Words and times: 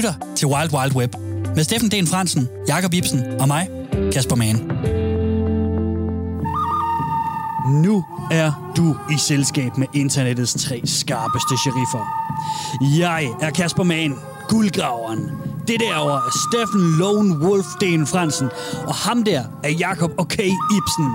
lytter 0.00 0.14
til 0.36 0.48
Wild 0.48 0.74
Wild 0.74 0.96
Web 0.96 1.14
med 1.56 1.64
Steffen 1.64 1.90
Den 1.90 2.06
Fransen, 2.06 2.48
Jakob 2.68 2.94
Ibsen 2.94 3.22
og 3.40 3.48
mig, 3.48 3.68
Kasper 4.12 4.36
Mann. 4.36 4.56
Nu 7.82 8.04
er 8.30 8.72
du 8.76 8.96
i 9.14 9.18
selskab 9.18 9.78
med 9.78 9.86
internettets 9.94 10.54
tre 10.64 10.80
skarpeste 10.84 11.58
sheriffer. 11.58 12.04
Jeg 12.98 13.28
er 13.40 13.50
Kasper 13.50 13.82
Mann, 13.82 14.14
guldgraveren. 14.48 15.30
Det 15.68 15.80
derovre 15.80 16.16
er 16.16 16.38
Steffen 16.48 16.98
Lone 16.98 17.38
Wolf 17.38 17.66
Den 17.80 18.06
Fransen, 18.06 18.48
og 18.86 18.94
ham 18.94 19.24
der 19.24 19.42
er 19.64 19.70
Jakob 19.70 20.10
OK 20.18 20.38
Ibsen. 20.78 21.10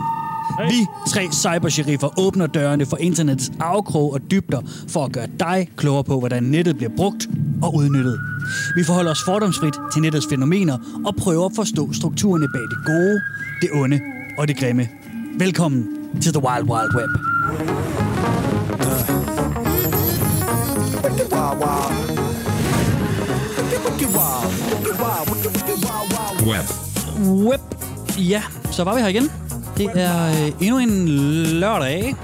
Hey. 0.60 0.70
Vi 0.70 0.88
tre 1.08 1.28
cybersheriffer 1.32 2.20
åbner 2.20 2.48
dørene 2.48 2.86
for 2.86 2.98
internettets 2.98 3.52
afkrog 3.60 4.14
og 4.14 4.32
dybder 4.32 4.62
for 4.88 5.06
at 5.06 5.12
gøre 5.12 5.28
dig 5.40 5.70
klogere 5.78 6.04
på, 6.04 6.20
hvordan 6.20 6.44
nettet 6.44 6.78
bliver 6.78 6.92
brugt 6.98 7.28
og 7.62 7.76
udnyttet. 7.76 8.20
Vi 8.76 8.84
forholder 8.84 9.12
os 9.12 9.24
fordomsfrit 9.26 9.74
til 9.94 10.02
nettets 10.02 10.28
fænomener 10.30 10.78
og 11.06 11.16
prøver 11.16 11.46
at 11.46 11.52
forstå 11.56 11.94
strukturerne 11.94 12.48
bag 12.54 12.62
det 12.62 12.78
gode, 12.86 13.22
det 13.62 13.70
onde 13.74 14.00
og 14.38 14.48
det 14.48 14.58
grimme. 14.58 14.90
Velkommen 15.40 15.88
til 16.22 16.34
The 16.34 16.44
Wild 16.44 16.64
Wild 16.70 16.96
Web. 16.96 17.10
Web. 26.46 26.66
Web. 27.46 27.62
Ja, 28.18 28.44
så 28.72 28.84
var 28.84 28.96
vi 28.96 29.02
her 29.02 29.08
igen. 29.08 29.32
Det 29.78 29.90
er 29.94 30.46
øh, 30.46 30.52
endnu 30.62 30.78
en 30.80 31.08
lørdag, 31.60 32.16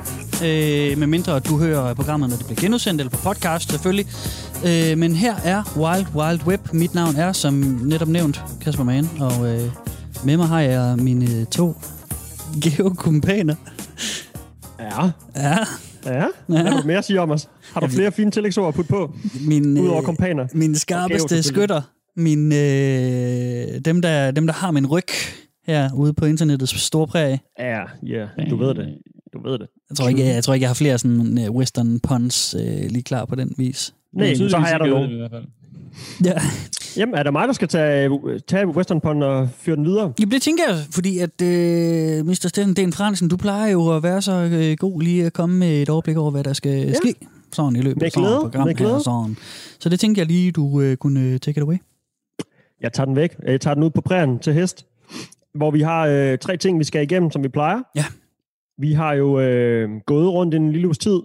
øh, 0.44 0.98
med 0.98 1.08
mindre 1.08 1.40
du 1.40 1.58
hører 1.58 1.94
programmet, 1.94 2.30
når 2.30 2.38
det 2.38 2.46
bliver 2.46 2.62
genudsendt, 2.62 3.02
eller 3.02 3.12
på 3.12 3.18
podcast 3.18 3.70
selvfølgelig. 3.70 4.08
Øh, 4.66 4.98
men 4.98 5.16
her 5.16 5.36
er 5.44 5.78
Wild 5.78 6.08
Wild 6.16 6.48
Web. 6.48 6.74
Mit 6.74 6.94
navn 6.96 7.16
er, 7.16 7.32
som 7.32 7.54
netop 7.84 8.08
nævnt, 8.08 8.42
Kasper 8.62 8.84
Mann, 8.84 9.10
og 9.20 9.48
øh, 9.48 9.70
med 10.26 10.38
mig 10.38 10.48
har 10.48 10.60
jeg 10.62 10.98
mine 10.98 11.46
to 11.46 11.76
geokumpaner. 12.64 13.56
Ja. 14.80 15.10
Ja, 15.36 15.58
Ja. 16.06 16.26
Hvad 16.48 16.58
har 16.58 16.82
du 16.82 16.88
mere 16.88 16.98
at 16.98 17.06
sige 17.06 17.22
om 17.22 17.32
os? 17.32 17.50
Har 17.74 17.82
du 17.82 17.88
flere 17.88 18.12
fine 18.12 18.32
tillægsord 18.32 18.68
at 18.68 18.74
putte 18.74 18.90
på? 18.90 19.16
min, 19.48 19.78
Udover 19.80 19.98
øh, 19.98 20.04
kompaner. 20.06 20.48
mine 20.54 20.72
Og 20.74 20.78
skarpeste 20.78 21.28
selvfølgelig. 21.28 21.46
skytter. 21.46 21.82
Min, 22.16 22.52
øh, 22.54 23.80
dem, 23.86 24.02
der, 24.02 24.32
dem, 24.32 24.48
der 24.48 24.54
har 24.54 24.72
min 24.72 24.88
ryg 24.88 25.08
her 25.68 25.90
ude 25.94 26.14
på 26.14 26.26
internettets 26.26 26.82
store 26.82 27.08
præg. 27.08 27.40
Ja, 27.60 27.80
ja. 28.08 28.26
Du 28.50 28.56
ved 28.58 28.74
det. 28.76 28.88
Du 29.34 29.50
ved 29.50 29.60
det. 29.60 29.68
Jeg 29.90 29.98
tror 29.98 30.08
ikke, 30.10 30.26
jeg, 30.26 30.36
jeg, 30.36 30.44
tror 30.44 30.54
ikke, 30.54 30.64
jeg 30.64 30.70
har 30.70 30.74
flere 30.76 30.98
sådan 30.98 31.38
uh, 31.50 31.56
western 31.56 32.00
puns 32.00 32.56
uh, 32.56 32.62
lige 32.90 33.04
klar 33.04 33.26
på 33.26 33.36
den 33.36 33.54
vis. 33.58 33.94
Nej, 34.14 34.36
så 34.36 34.58
har 34.58 34.70
jeg 34.70 34.80
der 34.80 34.86
nogen. 34.86 35.04
ikke, 35.04 35.16
i 35.16 35.18
hvert 35.18 35.32
fald. 35.32 35.46
Ja. 36.26 36.34
Jamen, 36.98 37.16
er 37.16 37.24
det 37.24 37.32
mig, 37.32 37.48
der 37.48 37.54
skal 37.54 37.68
tage, 37.68 38.10
tage 38.48 38.68
Western 38.68 39.02
Pond 39.02 39.24
og 39.24 39.50
fyre 39.58 39.76
den 39.76 39.86
videre? 39.86 40.14
Jamen, 40.20 40.32
det 40.32 40.42
tænker 40.42 40.64
jeg, 40.68 40.78
fordi 40.92 41.18
at 41.18 41.42
uh, 41.42 42.28
Mr. 42.28 42.48
Steffen 42.48 42.76
Den 42.76 42.94
Fransen, 42.94 43.30
du 43.30 43.38
plejer 43.38 43.72
jo 43.72 43.96
at 43.96 44.04
være 44.04 44.22
så 44.22 44.46
uh, 44.46 44.78
god 44.80 45.02
lige 45.02 45.26
at 45.26 45.34
komme 45.34 45.58
med 45.58 45.82
et 45.82 45.90
overblik 45.90 46.18
over, 46.18 46.32
hvad 46.32 46.44
der 46.44 46.54
skal 46.54 46.72
ja. 46.72 46.94
ske 46.94 47.16
sådan 47.54 47.76
i 47.76 47.82
løbet 47.82 48.04
af 48.04 48.12
sådan 48.12 48.42
program 48.42 48.68
med 48.68 48.76
her. 48.76 48.86
glæde. 48.86 49.04
Sådan. 49.04 49.38
Så 49.80 49.90
det 49.90 50.00
tænkte 50.00 50.20
jeg 50.20 50.28
lige, 50.28 50.52
du 50.52 50.64
uh, 50.64 50.94
kunne 50.94 51.38
take 51.38 51.58
it 51.58 51.64
away. 51.64 51.78
Jeg 52.82 52.94
tager 52.94 53.06
den 53.06 53.16
væk. 53.16 53.36
Jeg 53.44 53.62
tager 53.62 53.74
den 53.74 53.84
ud 53.84 53.90
på 53.90 54.02
prærien 54.02 54.40
til 54.40 54.54
hest, 54.54 54.86
hvor 55.56 55.72
vi 55.72 55.82
har 55.82 56.08
øh, 56.08 56.38
tre 56.38 56.58
ting, 56.58 56.80
vi 56.80 56.84
skal 56.84 57.04
igennem, 57.04 57.32
som 57.32 57.44
vi 57.44 57.48
plejer. 57.48 57.82
Ja. 57.96 58.06
Vi 58.78 58.94
har 58.94 59.14
jo 59.14 59.40
øh, 59.40 59.90
gået 60.06 60.30
rundt 60.30 60.56
en 60.56 60.72
lille 60.72 60.88
uges 60.88 60.98
tid, 60.98 61.20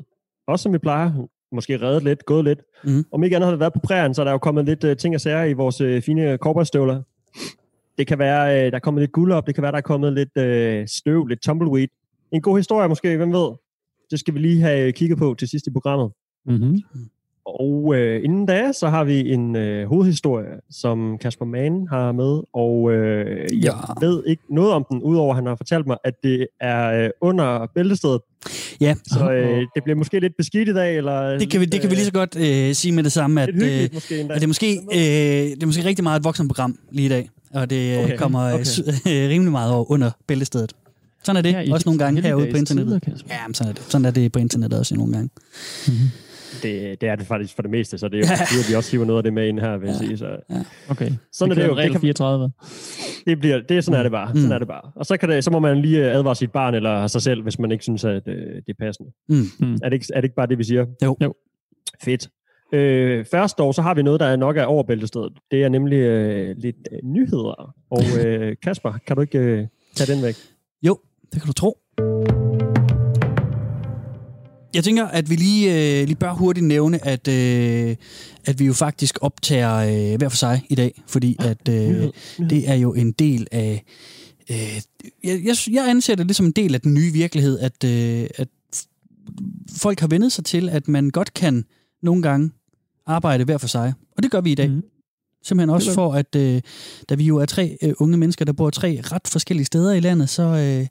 også 0.49 0.63
som 0.63 0.73
vi 0.73 0.79
plejer. 0.79 1.13
Måske 1.57 1.81
reddet 1.83 2.03
lidt, 2.03 2.27
gået 2.27 2.45
lidt. 2.45 2.59
Mhm. 2.85 3.05
Om 3.13 3.25
ikke 3.25 3.37
andet 3.37 3.47
har 3.47 3.53
det 3.53 3.61
været 3.61 3.73
på 3.73 3.81
prærien, 3.85 4.15
så 4.15 4.23
er 4.23 4.25
der 4.25 4.33
jo 4.33 4.39
kommet 4.39 4.65
lidt 4.65 4.85
øh, 4.85 4.97
ting 4.97 5.15
og 5.15 5.21
sager 5.21 5.45
i 5.45 5.53
vores 5.53 5.81
øh, 5.81 6.03
fine 6.03 6.37
cowboystøvler. 6.37 7.03
Det 7.99 8.07
kan 8.07 8.19
være, 8.19 8.67
øh, 8.67 8.71
der 8.71 8.77
er 8.77 8.81
kommet 8.81 9.01
lidt 9.01 9.13
guld 9.13 9.33
op, 9.33 9.47
det 9.47 9.55
kan 9.55 9.63
være, 9.63 9.73
der 9.73 9.79
er 9.79 9.83
kommet 9.83 10.13
lidt 10.13 10.37
øh, 10.39 10.89
støv, 10.89 11.27
lidt 11.27 11.43
tumbleweed. 11.43 11.89
En 12.33 12.43
god 12.43 12.57
historie 12.57 12.89
måske, 12.89 13.17
hvem 13.17 13.33
ved? 13.33 13.49
Det 14.11 14.21
skal 14.21 14.35
vi 14.35 14.39
lige 14.39 14.61
have 14.61 14.93
kigget 14.93 15.19
på 15.19 15.35
til 15.39 15.49
sidst 15.49 15.67
i 15.67 15.71
programmet. 15.71 16.11
Mm-hmm. 16.47 16.83
Og 17.47 17.95
øh, 17.97 18.25
inden 18.25 18.47
da, 18.47 18.73
så 18.73 18.89
har 18.89 19.05
vi 19.05 19.31
en 19.33 19.57
øh, 19.57 19.89
hovedhistorie, 19.89 20.47
som 20.71 21.19
Kasper 21.19 21.45
Mann 21.45 21.87
har 21.91 22.13
med, 22.13 22.41
og 22.53 22.93
øh, 22.93 23.65
jeg 23.65 23.75
Ja. 24.03 24.07
ved 24.07 24.23
ikke 24.27 24.43
noget 24.51 24.73
om 24.73 24.87
den, 24.91 25.03
udover 25.03 25.31
at 25.31 25.37
han 25.37 25.47
har 25.47 25.57
fortalt 25.57 25.87
mig, 25.87 25.97
at 26.05 26.15
det 26.23 26.47
er 26.61 27.05
øh, 27.05 27.11
under 27.21 27.67
bæltestedet. 27.75 28.21
Ja, 28.81 28.95
Så 29.07 29.31
øh, 29.33 29.59
det 29.75 29.85
bliver 29.85 29.97
måske 29.97 30.21
lidt 30.21 30.33
beskidt 30.39 30.69
i 30.69 30.73
dag, 30.73 30.97
eller... 30.97 31.39
det 31.39 31.51
kan 31.51 31.61
vi, 31.61 31.65
det 31.67 31.81
kan 31.81 31.91
vi 31.91 31.95
lige 31.95 32.05
så 32.05 32.13
godt 32.13 32.37
uh, 32.37 32.73
sige 32.75 32.93
med 32.93 33.05
det 33.05 33.13
samme, 33.13 33.43
at, 33.43 33.49
måske 33.95 34.21
endda. 34.21 34.35
at 34.35 34.41
det, 34.41 34.43
er 34.43 34.49
måske, 34.49 34.79
uh, 34.87 34.95
det 34.95 35.63
er 35.63 35.67
måske 35.67 35.85
rigtig 35.85 36.03
meget 36.03 36.19
et 36.21 36.25
voksenprogram 36.25 36.79
lige 36.91 37.07
i 37.07 37.09
dag, 37.09 37.31
og 37.55 37.71
det 37.71 37.99
uh, 37.99 38.05
Okay, 38.05 38.17
kommer 38.17 38.55
okay. 38.55 38.65
okay. 39.03 39.29
rimelig 39.33 39.53
meget 39.53 39.73
over 39.73 39.91
under 39.91 40.11
bæltestedet. 40.27 40.73
Sådan 41.25 41.37
er 41.37 41.43
det, 41.43 41.53
Ja, 41.69 41.73
også 41.75 41.89
nogle 41.89 41.99
gange 41.99 42.23
herude 42.23 42.51
på 42.51 42.57
internettet. 42.57 43.03
Ja, 43.07 43.47
men 43.47 43.55
sådan 43.55 43.71
er 43.71 43.75
det. 43.75 43.83
Sådan 43.89 44.05
er 44.05 44.11
det 44.11 44.33
på 44.33 44.39
internettet 44.39 44.79
også 44.79 44.95
nogle 44.95 45.13
gange. 45.13 45.31
Det, 46.63 47.01
det 47.01 47.09
er 47.09 47.17
det 47.17 47.27
faktisk 47.27 47.55
for 47.55 47.63
det 47.63 47.71
meste, 47.71 47.99
så 47.99 48.09
det 48.09 48.15
er 48.15 48.19
jo 48.19 48.27
fordi, 48.47 48.61
at 48.65 48.71
vi 48.71 48.75
også 48.75 48.91
hiver 48.93 49.05
noget 49.05 49.19
af 49.19 49.23
det 49.23 49.33
med 49.33 49.49
ind 49.49 49.61
her, 49.61 49.77
vil 49.77 49.87
jeg 49.87 49.97
sige. 49.97 50.19
Så 50.19 50.37
Okay. 50.89 51.11
Sådan 51.33 51.53
er 51.53 51.55
Vi 51.55 51.61
det 51.63 51.67
jo. 51.69 51.71
Det, 51.73 51.79
regel 51.79 51.93
kan, 51.93 52.01
34. 52.01 52.51
det, 53.27 53.39
bliver, 53.39 53.61
det 53.69 53.77
er 53.77 53.81
sådan 53.81 53.99
er 53.99 54.03
det 54.03 54.13
bare. 54.13 54.29
Sådan 54.29 54.45
Mm. 54.47 54.53
er 54.53 54.59
det 54.59 54.69
bare. 54.69 54.91
Og 54.97 55.07
så, 55.07 55.17
kan 55.17 55.29
det, 55.29 55.45
så 55.45 55.51
må 55.51 55.59
man 55.59 55.83
lige 55.83 55.99
øh, 56.11 56.17
advare 56.17 56.35
sit 56.35 56.53
barn 56.53 56.75
eller 56.75 57.07
sig 57.07 57.23
selv, 57.23 57.43
hvis 57.43 57.59
man 57.59 57.73
ikke 57.73 57.83
synes, 57.85 58.05
at 58.05 58.29
øh, 58.29 58.35
det 58.37 58.69
er 58.69 58.73
passende. 58.79 59.11
Mm. 59.29 59.75
Er 59.83 59.89
det, 59.89 59.93
ikke, 59.93 60.07
er 60.15 60.21
det 60.21 60.25
ikke 60.25 60.37
bare 60.37 60.47
det, 60.47 60.59
vi 60.59 60.65
siger? 60.65 60.87
Jo. 61.05 61.17
Jo. 61.23 61.35
Fedt. 62.03 62.29
Øh, 62.73 63.25
først 63.31 63.59
dog, 63.59 63.75
så 63.75 63.83
har 63.83 63.95
vi 63.95 64.03
noget, 64.03 64.21
der 64.21 64.37
nok 64.37 64.57
er 64.57 64.65
over 64.65 64.83
bæltestedet. 64.83 65.33
Det 65.51 65.65
er 65.65 65.69
nemlig 65.69 65.97
øh, 65.97 66.57
lidt 66.59 66.77
øh, 66.93 66.99
nyheder. 67.05 67.75
Og 67.91 68.03
øh, 68.27 68.57
Kasper, 68.63 68.93
kan 69.07 69.17
du 69.17 69.23
ikke 69.23 69.39
øh, 69.39 69.67
tage 69.95 70.15
den 70.15 70.23
væk? 70.25 70.35
Jo, 70.83 70.99
det 71.33 71.41
kan 71.43 71.47
du 71.47 71.53
tro. 71.53 71.79
Jeg 74.77 74.85
tænker, 74.85 75.07
at 75.07 75.31
vi 75.31 75.37
lige, 75.37 76.01
øh, 76.01 76.07
lige 76.07 76.17
bør 76.17 76.33
hurtigt 76.33 76.67
nævne, 76.67 77.07
at, 77.07 77.29
øh, 77.29 77.97
at 78.45 78.59
vi 78.59 78.65
jo 78.65 78.73
faktisk 78.73 79.19
optager 79.21 79.77
øh, 79.77 80.19
hver 80.19 80.29
for 80.29 80.37
sig 80.37 80.67
i 80.69 80.75
dag, 80.75 81.03
fordi 81.07 81.37
at 81.39 81.69
øh, 81.69 82.09
det 82.51 82.69
er 82.69 82.75
jo 82.75 82.95
en 82.95 83.13
del 83.13 83.47
af... 83.53 83.85
Øh, 84.51 84.81
jeg, 85.25 85.45
jeg, 85.45 85.57
jeg 85.71 85.91
anser 85.91 86.15
det 86.15 86.27
lidt 86.27 86.37
som 86.37 86.47
en 86.47 86.53
del 86.53 86.75
af 86.75 86.81
den 86.81 86.95
nye 86.95 87.13
virkelighed, 87.13 87.59
at, 87.59 87.85
øh, 87.85 88.27
at 88.35 88.49
folk 89.77 90.01
har 90.01 90.09
vendet 90.09 90.33
sig 90.33 90.45
til, 90.45 90.69
at 90.69 90.89
man 90.89 91.11
godt 91.11 91.35
kan 91.35 91.65
nogle 92.03 92.23
gange 92.23 92.51
arbejde 93.07 93.45
hver 93.45 93.59
for 93.59 93.69
sig. 93.69 93.93
Og 94.17 94.23
det 94.23 94.31
gør 94.31 94.41
vi 94.41 94.53
i 94.53 94.55
dag. 94.55 94.71
Mhm. 94.71 94.83
Simpelthen 95.45 95.71
også 95.71 95.93
for, 95.93 96.13
at 96.13 96.37
øh, 96.37 96.63
da 97.09 97.15
vi 97.15 97.25
jo 97.25 97.37
er 97.37 97.47
tre 97.47 97.79
øh, 97.83 97.93
unge 97.99 98.17
mennesker, 98.17 98.45
der 98.45 98.53
bor 98.53 98.71
tre 98.71 99.01
ret 99.05 99.29
forskellige 99.29 99.67
steder 99.67 99.93
i 99.93 100.01
landet, 100.01 100.29
så, 100.29 100.43
øh, 100.43 100.87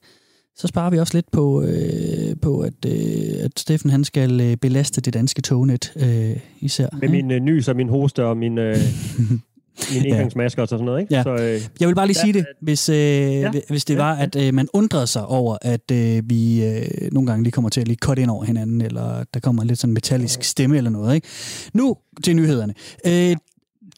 så 0.57 0.67
sparer 0.67 0.89
vi 0.89 0.99
også 0.99 1.17
lidt 1.17 1.31
på, 1.31 1.61
øh, 1.61 2.35
på 2.41 2.59
at, 2.59 2.73
øh, 2.85 3.43
at 3.43 3.59
Steffen 3.59 3.89
han 3.91 4.03
skal 4.03 4.41
øh, 4.41 4.57
belaste 4.57 5.01
det 5.01 5.13
danske 5.13 5.41
tognet 5.41 5.93
øh, 5.95 6.37
især. 6.59 6.87
Med 7.01 7.09
min 7.09 7.31
øh, 7.31 7.39
nys 7.39 7.67
og 7.67 7.75
min 7.75 7.89
hoste 7.89 8.25
og 8.25 8.37
min, 8.37 8.57
øh, 8.57 8.77
min 9.93 10.05
indgangsmasker 10.05 10.61
og 10.61 10.67
sådan 10.67 10.85
noget, 10.85 11.01
ikke? 11.01 11.15
Ja. 11.15 11.23
Så, 11.23 11.33
øh, 11.33 11.61
Jeg 11.79 11.87
vil 11.87 11.95
bare 11.95 12.07
lige 12.07 12.17
Ja, 12.19 12.23
sige 12.23 12.33
det, 12.33 12.45
hvis, 12.61 12.89
øh, 12.89 12.95
ja, 12.95 13.51
hvis 13.69 13.85
det 13.85 13.93
ja, 13.93 13.99
var, 13.99 14.15
at 14.15 14.35
øh, 14.35 14.53
man 14.53 14.67
undrede 14.73 15.07
sig 15.07 15.25
over, 15.25 15.57
at 15.61 15.91
øh, 15.91 16.23
vi 16.29 16.65
øh, 16.65 17.11
nogle 17.11 17.27
gange 17.27 17.43
lige 17.43 17.51
kommer 17.51 17.69
til 17.69 17.81
at 17.81 17.87
lige 17.87 17.97
cut 18.01 18.19
ind 18.19 18.29
over 18.29 18.43
hinanden, 18.43 18.81
eller 18.81 19.23
der 19.33 19.39
kommer 19.39 19.63
lidt 19.63 19.79
sådan 19.79 19.93
metallisk 19.93 20.43
stemme 20.43 20.77
eller 20.77 20.89
noget. 20.89 21.15
Ikke? 21.15 21.27
Nu 21.73 21.97
til 22.23 22.35
nyhederne. 22.35 22.73
Øh, 23.07 23.35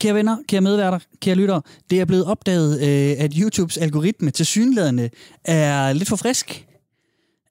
Kære 0.01 0.15
venner, 0.15 0.37
kære 0.47 0.61
medværter, 0.61 0.99
kære 1.21 1.35
lyttere, 1.35 1.61
det 1.89 1.99
er 1.99 2.05
blevet 2.05 2.25
opdaget, 2.25 2.81
øh, 2.81 3.23
at 3.23 3.33
YouTubes 3.33 3.77
algoritme 3.77 4.31
til 4.31 4.45
synlædende 4.45 5.09
er 5.45 5.93
lidt 5.93 6.09
for 6.09 6.15
frisk. 6.15 6.67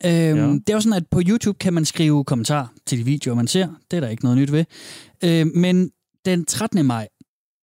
Øhm, 0.04 0.12
ja. 0.12 0.46
Det 0.46 0.68
er 0.68 0.74
jo 0.74 0.80
sådan, 0.80 0.96
at 0.96 1.06
på 1.10 1.20
YouTube 1.28 1.58
kan 1.58 1.74
man 1.74 1.84
skrive 1.84 2.24
kommentar 2.24 2.72
til 2.86 2.98
de 2.98 3.04
videoer, 3.04 3.36
man 3.36 3.46
ser. 3.46 3.68
Det 3.90 3.96
er 3.96 4.00
der 4.00 4.08
ikke 4.08 4.24
noget 4.24 4.38
nyt 4.38 4.52
ved. 4.52 4.64
Øh, 5.24 5.46
men 5.54 5.90
den 6.24 6.44
13. 6.44 6.86
maj, 6.86 7.08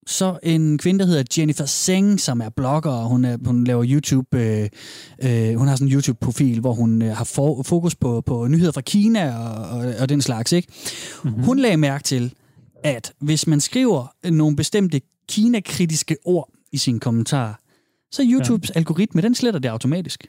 så 0.07 0.39
en 0.44 0.77
kvinde, 0.77 1.00
der 1.00 1.06
hedder 1.06 1.24
Jennifer 1.38 1.65
Seng, 1.65 2.19
som 2.19 2.41
er 2.41 2.50
blogger, 2.50 2.91
og 2.91 3.09
hun, 3.09 3.25
er, 3.25 3.38
hun 3.45 3.63
laver 3.63 3.86
YouTube, 3.88 4.38
øh, 4.38 4.69
øh, 5.24 5.56
hun 5.56 5.68
har 5.68 5.75
sådan 5.75 5.88
en 5.88 5.94
YouTube-profil, 5.94 6.59
hvor 6.59 6.74
hun 6.74 7.01
øh, 7.01 7.15
har 7.15 7.24
for, 7.24 7.63
fokus 7.63 7.95
på, 7.95 8.21
på 8.21 8.47
nyheder 8.47 8.71
fra 8.71 8.81
Kina 8.81 9.38
og, 9.38 9.77
og, 9.79 9.94
og 10.00 10.09
den 10.09 10.21
slags. 10.21 10.51
Ikke? 10.51 10.68
Mm-hmm. 11.24 11.44
Hun 11.44 11.59
lagde 11.59 11.77
mærke 11.77 12.03
til, 12.03 12.33
at 12.83 13.13
hvis 13.19 13.47
man 13.47 13.59
skriver 13.59 14.30
nogle 14.30 14.56
bestemte 14.56 15.01
Kina-kritiske 15.30 16.18
ord 16.25 16.50
i 16.71 16.77
sine 16.77 17.00
kommentarer, 17.00 17.53
så 18.12 18.24
YouTubes 18.25 18.69
ja. 18.69 18.80
algoritme, 18.80 19.21
den 19.21 19.35
sletter 19.35 19.59
det 19.59 19.69
automatisk. 19.69 20.27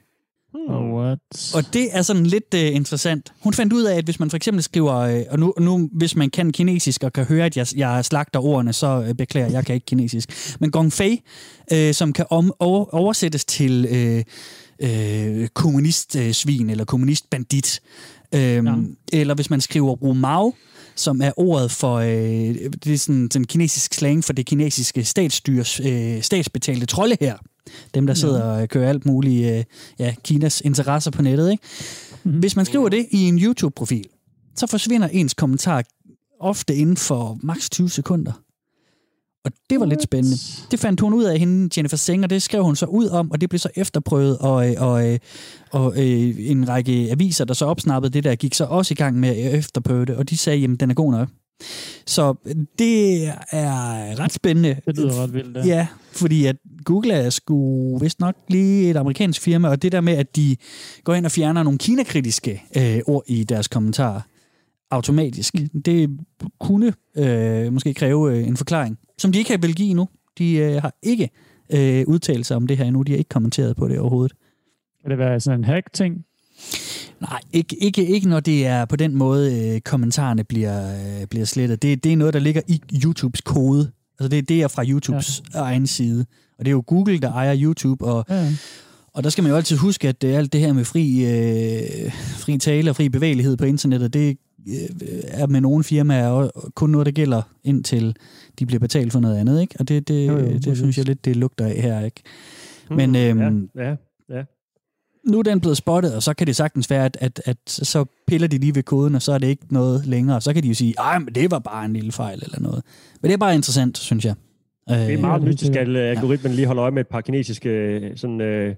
Oh, 0.68 0.94
what? 0.94 1.18
Og 1.54 1.74
det 1.74 1.96
er 1.96 2.02
sådan 2.02 2.26
lidt 2.26 2.54
uh, 2.54 2.60
interessant. 2.60 3.32
Hun 3.42 3.52
fandt 3.52 3.72
ud 3.72 3.82
af, 3.82 3.96
at 3.96 4.04
hvis 4.04 4.20
man 4.20 4.30
for 4.30 4.36
eksempel 4.36 4.62
skriver, 4.62 5.20
uh, 5.20 5.22
og 5.30 5.38
nu, 5.38 5.54
nu 5.58 5.88
hvis 5.92 6.16
man 6.16 6.30
kan 6.30 6.52
kinesisk 6.52 7.02
og 7.02 7.12
kan 7.12 7.24
høre, 7.24 7.46
at 7.46 7.56
jeg, 7.56 7.66
jeg 7.76 8.04
slagter 8.04 8.40
ordene, 8.40 8.72
så 8.72 8.98
uh, 8.98 9.16
beklager 9.16 9.50
jeg, 9.50 9.66
kan 9.66 9.74
ikke 9.74 9.86
kinesisk. 9.86 10.56
Men 10.60 10.70
gong 10.70 10.92
fei, 10.92 11.20
uh, 11.72 11.92
som 11.92 12.12
kan 12.12 12.26
om, 12.30 12.52
over, 12.58 12.94
oversættes 12.94 13.44
til 13.44 13.86
uh, 13.90 14.88
uh, 14.88 15.46
kommunistsvin 15.54 16.70
eller 16.70 16.84
kommunistbandit, 16.84 17.80
Øhm, 18.34 18.66
ja. 18.66 19.20
Eller 19.20 19.34
hvis 19.34 19.50
man 19.50 19.60
skriver 19.60 19.90
Romao, 19.92 20.54
som 20.96 21.20
er 21.22 21.32
ordet 21.36 21.70
for, 21.70 21.94
øh, 21.94 22.08
det 22.84 22.86
er 22.86 22.98
sådan 22.98 23.28
den 23.28 23.46
kinesiske 23.46 23.96
slang 23.96 24.24
for 24.24 24.32
det 24.32 24.46
kinesiske 24.46 25.04
statsstyrs, 25.04 25.80
øh, 25.80 26.22
statsbetalte 26.22 26.86
trolde 26.86 27.16
her. 27.20 27.36
Dem, 27.94 28.06
der 28.06 28.14
sidder 28.14 28.42
og 28.42 28.68
kører 28.68 28.88
alt 28.88 29.06
muligt, 29.06 29.52
øh, 29.52 29.64
ja, 29.98 30.14
Kinas 30.24 30.60
interesser 30.60 31.10
på 31.10 31.22
nettet, 31.22 31.50
ikke? 31.50 31.62
Mm-hmm. 32.24 32.38
Hvis 32.38 32.56
man 32.56 32.64
skriver 32.64 32.88
det 32.88 33.06
i 33.10 33.22
en 33.22 33.38
YouTube-profil, 33.38 34.04
så 34.56 34.66
forsvinder 34.66 35.08
ens 35.08 35.34
kommentar 35.34 35.84
ofte 36.40 36.74
inden 36.76 36.96
for 36.96 37.38
maks 37.42 37.70
20 37.70 37.90
sekunder. 37.90 38.32
Og 39.44 39.52
det 39.70 39.80
var 39.80 39.86
lidt 39.86 40.02
spændende. 40.02 40.36
Det 40.70 40.80
fandt 40.80 41.00
hun 41.00 41.14
ud 41.14 41.24
af 41.24 41.38
hende, 41.38 41.70
Jennifer 41.76 41.96
Seng, 41.96 42.24
og 42.24 42.30
det 42.30 42.42
skrev 42.42 42.64
hun 42.64 42.76
så 42.76 42.86
ud 42.86 43.08
om, 43.08 43.30
og 43.30 43.40
det 43.40 43.48
blev 43.48 43.58
så 43.58 43.68
efterprøvet, 43.76 44.38
og, 44.38 44.54
og, 44.54 44.90
og, 44.90 45.18
og 45.70 45.92
øh, 45.96 46.34
en 46.38 46.68
række 46.68 47.08
aviser, 47.10 47.44
der 47.44 47.54
så 47.54 47.64
opsnappede 47.64 48.12
det 48.12 48.24
der, 48.24 48.34
gik 48.34 48.54
så 48.54 48.64
også 48.64 48.94
i 48.94 48.96
gang 48.96 49.20
med 49.20 49.28
at 49.28 49.54
efterprøve 49.54 50.04
det, 50.04 50.16
og 50.16 50.30
de 50.30 50.36
sagde, 50.38 50.58
jamen 50.58 50.76
den 50.76 50.90
er 50.90 50.94
god 50.94 51.12
nok. 51.12 51.28
Så 52.06 52.34
det 52.78 53.26
er 53.50 54.18
ret 54.20 54.32
spændende. 54.32 54.76
Det 54.86 54.96
lyder 54.96 55.22
ret 55.22 55.34
vildt, 55.34 55.56
ja. 55.56 55.66
Ja, 55.66 55.86
fordi 56.12 56.46
at 56.46 56.56
Google 56.84 57.14
er 57.14 57.30
sgu 57.30 57.98
vist 57.98 58.20
nok 58.20 58.34
lige 58.48 58.90
et 58.90 58.96
amerikansk 58.96 59.40
firma, 59.40 59.68
og 59.68 59.82
det 59.82 59.92
der 59.92 60.00
med, 60.00 60.12
at 60.12 60.36
de 60.36 60.56
går 61.04 61.14
ind 61.14 61.26
og 61.26 61.32
fjerner 61.32 61.62
nogle 61.62 61.78
kinakritiske 61.78 62.62
øh, 62.76 63.00
ord 63.06 63.22
i 63.26 63.44
deres 63.44 63.68
kommentarer 63.68 64.20
automatisk, 64.90 65.54
det 65.84 66.10
kunne 66.60 66.92
øh, 67.16 67.72
måske 67.72 67.94
kræve 67.94 68.38
øh, 68.38 68.46
en 68.46 68.56
forklaring, 68.56 68.98
som 69.18 69.32
de 69.32 69.38
ikke 69.38 69.50
har 69.50 69.58
vil 69.58 69.74
give 69.74 69.88
endnu. 69.88 70.08
De 70.38 70.54
øh, 70.54 70.82
har 70.82 70.94
ikke 71.02 71.30
øh, 71.70 72.04
udtalt 72.06 72.46
sig 72.46 72.56
om 72.56 72.66
det 72.66 72.76
her 72.76 72.84
endnu. 72.84 73.02
De 73.02 73.12
har 73.12 73.18
ikke 73.18 73.28
kommenteret 73.28 73.76
på 73.76 73.88
det 73.88 73.98
overhovedet. 73.98 74.36
Kan 75.02 75.10
det 75.10 75.18
være 75.18 75.40
sådan 75.40 75.60
en 75.60 75.64
hack-ting? 75.64 76.24
Nej, 77.20 77.40
ikke, 77.52 77.76
ikke, 77.76 78.06
ikke 78.06 78.28
når 78.28 78.40
det 78.40 78.66
er 78.66 78.84
på 78.84 78.96
den 78.96 79.14
måde, 79.14 79.74
øh, 79.74 79.80
kommentarerne 79.80 80.44
bliver, 80.44 80.94
øh, 81.20 81.26
bliver 81.26 81.44
slettet. 81.44 81.82
Det, 81.82 82.04
det 82.04 82.12
er 82.12 82.16
noget, 82.16 82.34
der 82.34 82.40
ligger 82.40 82.60
i 82.68 82.80
YouTubes 83.04 83.40
kode. 83.40 83.90
Altså 84.18 84.28
det, 84.28 84.48
det 84.48 84.62
er 84.62 84.68
fra 84.68 84.84
YouTubes 84.84 85.42
ja. 85.54 85.58
egen 85.58 85.86
side. 85.86 86.26
Og 86.58 86.64
det 86.64 86.70
er 86.70 86.72
jo 86.72 86.84
Google, 86.86 87.18
der 87.18 87.32
ejer 87.32 87.56
YouTube, 87.60 88.04
og, 88.04 88.24
ja. 88.28 88.52
og 89.12 89.24
der 89.24 89.30
skal 89.30 89.42
man 89.42 89.50
jo 89.50 89.56
altid 89.56 89.76
huske, 89.76 90.08
at 90.08 90.24
alt 90.24 90.52
det 90.52 90.60
her 90.60 90.72
med 90.72 90.84
fri, 90.84 91.24
øh, 91.24 92.12
fri 92.12 92.58
tale 92.58 92.90
og 92.90 92.96
fri 92.96 93.08
bevægelighed 93.08 93.56
på 93.56 93.64
internettet, 93.64 94.14
det 94.14 94.38
er 95.26 95.46
med 95.46 95.60
nogle 95.60 95.84
firmaer 95.84 96.50
kun 96.74 96.90
noget, 96.90 97.06
der 97.06 97.12
gælder 97.12 97.42
indtil 97.64 98.16
de 98.58 98.66
bliver 98.66 98.80
betalt 98.80 99.12
for 99.12 99.20
noget 99.20 99.36
andet. 99.36 99.60
Ikke? 99.60 99.74
Og 99.78 99.88
det, 99.88 100.08
det, 100.08 100.26
jo, 100.26 100.32
jo, 100.32 100.46
det, 100.46 100.64
det 100.64 100.76
synes 100.76 100.98
jeg 100.98 101.06
lidt, 101.06 101.24
det 101.24 101.36
lugter 101.36 101.66
af 101.66 101.74
her. 101.82 102.04
Ikke? 102.04 102.22
Men 102.90 103.10
mm, 103.10 103.16
øhm, 103.16 103.70
ja, 103.76 103.84
ja, 103.84 103.96
ja 104.30 104.44
nu 105.24 105.38
er 105.38 105.42
den 105.42 105.60
blevet 105.60 105.76
spottet, 105.76 106.14
og 106.14 106.22
så 106.22 106.34
kan 106.34 106.46
det 106.46 106.56
sagtens 106.56 106.90
være, 106.90 107.04
at, 107.04 107.18
at, 107.20 107.42
at 107.44 107.56
så 107.66 108.04
piller 108.26 108.48
de 108.48 108.58
lige 108.58 108.74
ved 108.74 108.82
koden, 108.82 109.14
og 109.14 109.22
så 109.22 109.32
er 109.32 109.38
det 109.38 109.46
ikke 109.46 109.66
noget 109.70 110.06
længere. 110.06 110.40
Så 110.40 110.52
kan 110.52 110.62
de 110.62 110.68
jo 110.68 110.74
sige, 110.74 110.94
men 111.18 111.34
det 111.34 111.50
var 111.50 111.58
bare 111.58 111.84
en 111.84 111.92
lille 111.92 112.12
fejl 112.12 112.42
eller 112.44 112.60
noget. 112.60 112.84
Men 113.20 113.28
det 113.28 113.32
er 113.32 113.38
bare 113.38 113.54
interessant, 113.54 113.98
synes 113.98 114.24
jeg. 114.24 114.34
Det 114.88 115.14
er 115.14 115.18
meget 115.18 115.42
mystisk, 115.42 115.72
at 115.72 115.96
algoritmen 115.96 116.52
lige 116.52 116.66
holder 116.66 116.82
øje 116.82 116.90
med 116.90 117.00
et 117.00 117.08
par 117.08 117.20
kinesiske 117.20 118.00
sådan, 118.16 118.40
øh, 118.40 118.74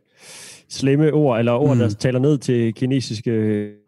slemme 0.69 1.13
ord, 1.13 1.39
eller 1.39 1.53
ord, 1.53 1.77
mm. 1.77 1.79
der 1.79 1.89
taler 1.89 2.19
ned 2.19 2.39
til 2.39 2.75
kinesiske 2.75 3.31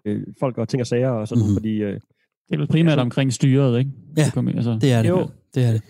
øh, 0.04 0.22
folk 0.40 0.58
og 0.58 0.68
ting 0.68 0.80
og 0.80 0.86
sager 0.86 1.10
og 1.10 1.28
sådan, 1.28 1.44
mm. 1.48 1.52
fordi... 1.54 1.82
Øh, 1.82 2.00
det 2.48 2.54
er 2.54 2.58
vel 2.58 2.66
primært 2.66 2.92
altså, 2.92 3.02
omkring 3.02 3.32
styret, 3.32 3.78
ikke? 3.78 3.90
Ja, 4.16 4.22
det, 4.34 4.56
altså. 4.56 4.78
det 4.80 4.92
er 4.92 5.02
det. 5.02 5.08
Jo, 5.08 5.28
det 5.54 5.64
er 5.64 5.72
det. 5.72 5.82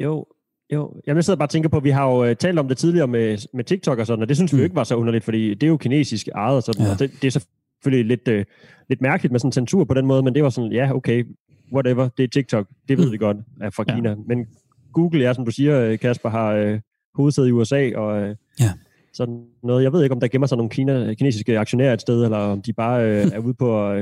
Jo, 0.00 0.26
jo, 0.72 0.94
jeg 1.06 1.24
sidder 1.24 1.36
bare 1.36 1.46
og 1.46 1.50
tænker 1.50 1.68
på, 1.68 1.76
at 1.76 1.84
vi 1.84 1.90
har 1.90 2.06
jo 2.06 2.30
uh, 2.30 2.36
talt 2.36 2.58
om 2.58 2.68
det 2.68 2.76
tidligere 2.76 3.06
med, 3.06 3.48
med 3.54 3.64
TikTok 3.64 3.98
og 3.98 4.06
sådan, 4.06 4.22
og 4.22 4.28
det 4.28 4.36
synes 4.36 4.52
mm. 4.52 4.56
vi 4.56 4.60
jo 4.60 4.64
ikke 4.64 4.76
var 4.76 4.84
så 4.84 4.96
underligt, 4.96 5.24
fordi 5.24 5.54
det 5.54 5.62
er 5.62 5.68
jo 5.68 5.76
kinesisk 5.76 6.28
ejet 6.28 6.56
og 6.56 6.62
sådan, 6.62 6.86
ja. 6.86 6.92
og 6.92 6.98
det, 6.98 7.10
det 7.22 7.36
er 7.36 7.40
selvfølgelig 7.40 8.06
lidt, 8.06 8.28
uh, 8.28 8.44
lidt 8.88 9.00
mærkeligt 9.00 9.32
med 9.32 9.40
sådan 9.40 9.52
censur 9.52 9.84
på 9.84 9.94
den 9.94 10.06
måde, 10.06 10.22
men 10.22 10.34
det 10.34 10.42
var 10.42 10.50
sådan, 10.50 10.72
ja, 10.72 10.94
okay, 10.94 11.24
whatever, 11.72 12.08
det 12.16 12.24
er 12.24 12.28
TikTok, 12.28 12.66
det 12.88 12.98
ved 12.98 13.06
mm. 13.06 13.12
vi 13.12 13.16
godt 13.16 13.36
er 13.60 13.70
fra 13.70 13.84
ja. 13.88 13.94
Kina, 13.94 14.14
men 14.28 14.46
Google, 14.92 15.24
ja, 15.24 15.34
som 15.34 15.44
du 15.44 15.50
siger, 15.50 15.96
Kasper, 15.96 16.28
har 16.28 16.64
uh, 16.64 16.78
hovedsæde 17.14 17.48
i 17.48 17.52
USA, 17.52 17.90
og 17.96 18.22
uh, 18.22 18.36
ja. 18.60 18.70
Sådan 19.14 19.44
noget, 19.62 19.82
jeg 19.82 19.92
ved 19.92 20.02
ikke, 20.02 20.14
om 20.14 20.20
der 20.20 20.28
gemmer 20.28 20.46
sig 20.46 20.56
nogle 20.56 20.70
Kina, 20.70 21.14
kinesiske 21.14 21.58
aktionærer 21.58 21.92
et 21.92 22.00
sted, 22.00 22.24
eller 22.24 22.38
om 22.38 22.62
de 22.62 22.72
bare 22.72 23.00
uh, 23.00 23.32
er 23.36 23.38
ude 23.38 23.54
på... 23.54 23.92
Uh, 23.92 24.00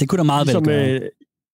det 0.00 0.08
kunne 0.08 0.18
da 0.18 0.22
meget 0.22 0.46
ligesom, 0.46 0.66
vel 0.66 1.00
gøre. 1.00 1.10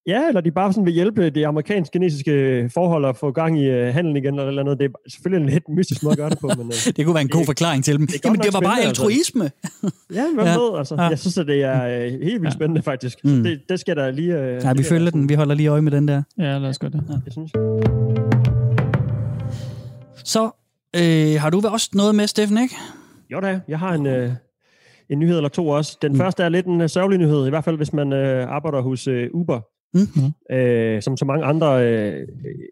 Ja, 0.07 0.27
eller 0.27 0.41
de 0.41 0.51
bare 0.51 0.73
sådan 0.73 0.85
vil 0.85 0.93
hjælpe 0.93 1.29
det 1.29 1.43
amerikansk-kinesiske 1.45 2.69
forhold 2.73 3.05
at 3.05 3.17
få 3.17 3.31
gang 3.31 3.59
i 3.59 3.69
uh, 3.69 3.87
handelen 3.87 4.17
igen, 4.17 4.33
eller, 4.33 4.47
eller 4.47 4.63
noget. 4.63 4.79
Det 4.79 4.85
er 4.85 5.09
selvfølgelig 5.09 5.45
en 5.45 5.53
lidt 5.53 5.69
mystisk 5.69 6.03
måde 6.03 6.11
at 6.11 6.17
gøre 6.17 6.29
det 6.29 6.39
på. 6.39 6.47
Men, 6.57 6.67
uh, 6.67 6.73
det 6.95 7.05
kunne 7.05 7.13
være 7.13 7.21
en 7.21 7.29
god 7.29 7.45
forklaring 7.45 7.83
til 7.83 7.97
dem. 7.97 8.07
Det 8.07 8.25
Jamen, 8.25 8.39
det 8.39 8.53
var 8.53 8.59
bare 8.59 8.75
altså. 8.75 8.87
altruisme. 8.87 9.43
Altså. 9.43 9.91
ja, 10.19 10.23
hvad 10.35 10.45
ja. 10.45 10.57
ved, 10.57 10.77
altså. 10.77 10.95
Ja. 10.95 11.01
Jeg 11.01 11.19
synes, 11.19 11.37
at 11.37 11.47
det 11.47 11.63
er 11.63 11.85
uh, 11.85 12.01
helt 12.01 12.41
vildt 12.41 12.43
ja. 12.43 12.49
spændende, 12.49 12.81
faktisk. 12.81 13.17
Mm. 13.23 13.43
Det, 13.43 13.61
det 13.69 13.79
skal 13.79 13.95
der 13.95 14.11
lige... 14.11 14.33
Uh, 14.39 14.63
ja, 14.63 14.73
vi 14.73 14.83
følger 14.83 15.11
den. 15.11 15.29
Vi 15.29 15.33
holder 15.33 15.55
lige 15.55 15.67
øje 15.67 15.81
med 15.81 15.91
den 15.91 16.07
der. 16.07 16.23
Ja, 16.37 16.57
lad 16.57 16.69
os 16.69 16.79
gøre 16.79 16.91
det. 16.91 17.03
Ja. 17.09 17.15
Jeg 17.25 17.33
synes. 17.33 17.51
Så 20.23 20.51
øh, 20.95 21.41
har 21.41 21.49
du 21.49 21.61
også 21.67 21.89
noget 21.93 22.15
med, 22.15 22.27
Steffen, 22.27 22.57
ikke? 22.57 22.75
Jo 23.31 23.39
da, 23.39 23.59
jeg 23.67 23.79
har 23.79 23.93
en... 23.93 24.05
Uh, 24.05 24.33
en 25.09 25.19
nyhed 25.19 25.37
eller 25.37 25.49
to 25.49 25.67
også. 25.67 25.97
Den 26.01 26.11
mm. 26.11 26.17
første 26.17 26.43
er 26.43 26.49
lidt 26.49 26.65
en 26.65 26.81
uh, 26.81 26.87
sørgelig 26.87 27.19
nyhed, 27.19 27.47
i 27.47 27.49
hvert 27.49 27.63
fald 27.63 27.77
hvis 27.77 27.93
man 27.93 28.13
uh, 28.13 28.53
arbejder 28.55 28.81
hos 28.81 29.07
uh, 29.07 29.23
Uber. 29.33 29.61
Mm-hmm. 29.93 30.55
Øh, 30.55 31.01
som 31.01 31.17
så 31.17 31.25
mange 31.25 31.45
andre 31.45 31.87
øh, 31.87 32.27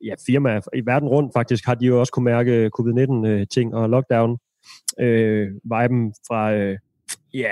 ja, 0.06 0.14
firmaer 0.26 0.62
i 0.76 0.86
verden 0.86 1.10
rundt 1.10 1.34
faktisk, 1.36 1.66
har 1.66 1.76
de 1.76 1.86
jo 1.86 2.00
også 2.00 2.14
kunne 2.14 2.26
mærke 2.26 2.70
covid-19-ting 2.80 3.76
og 3.76 3.90
lockdown 3.90 4.38
øh, 5.00 5.48
viben 5.64 6.14
fra... 6.28 6.54
Øh, 6.54 6.78
ja, 7.34 7.50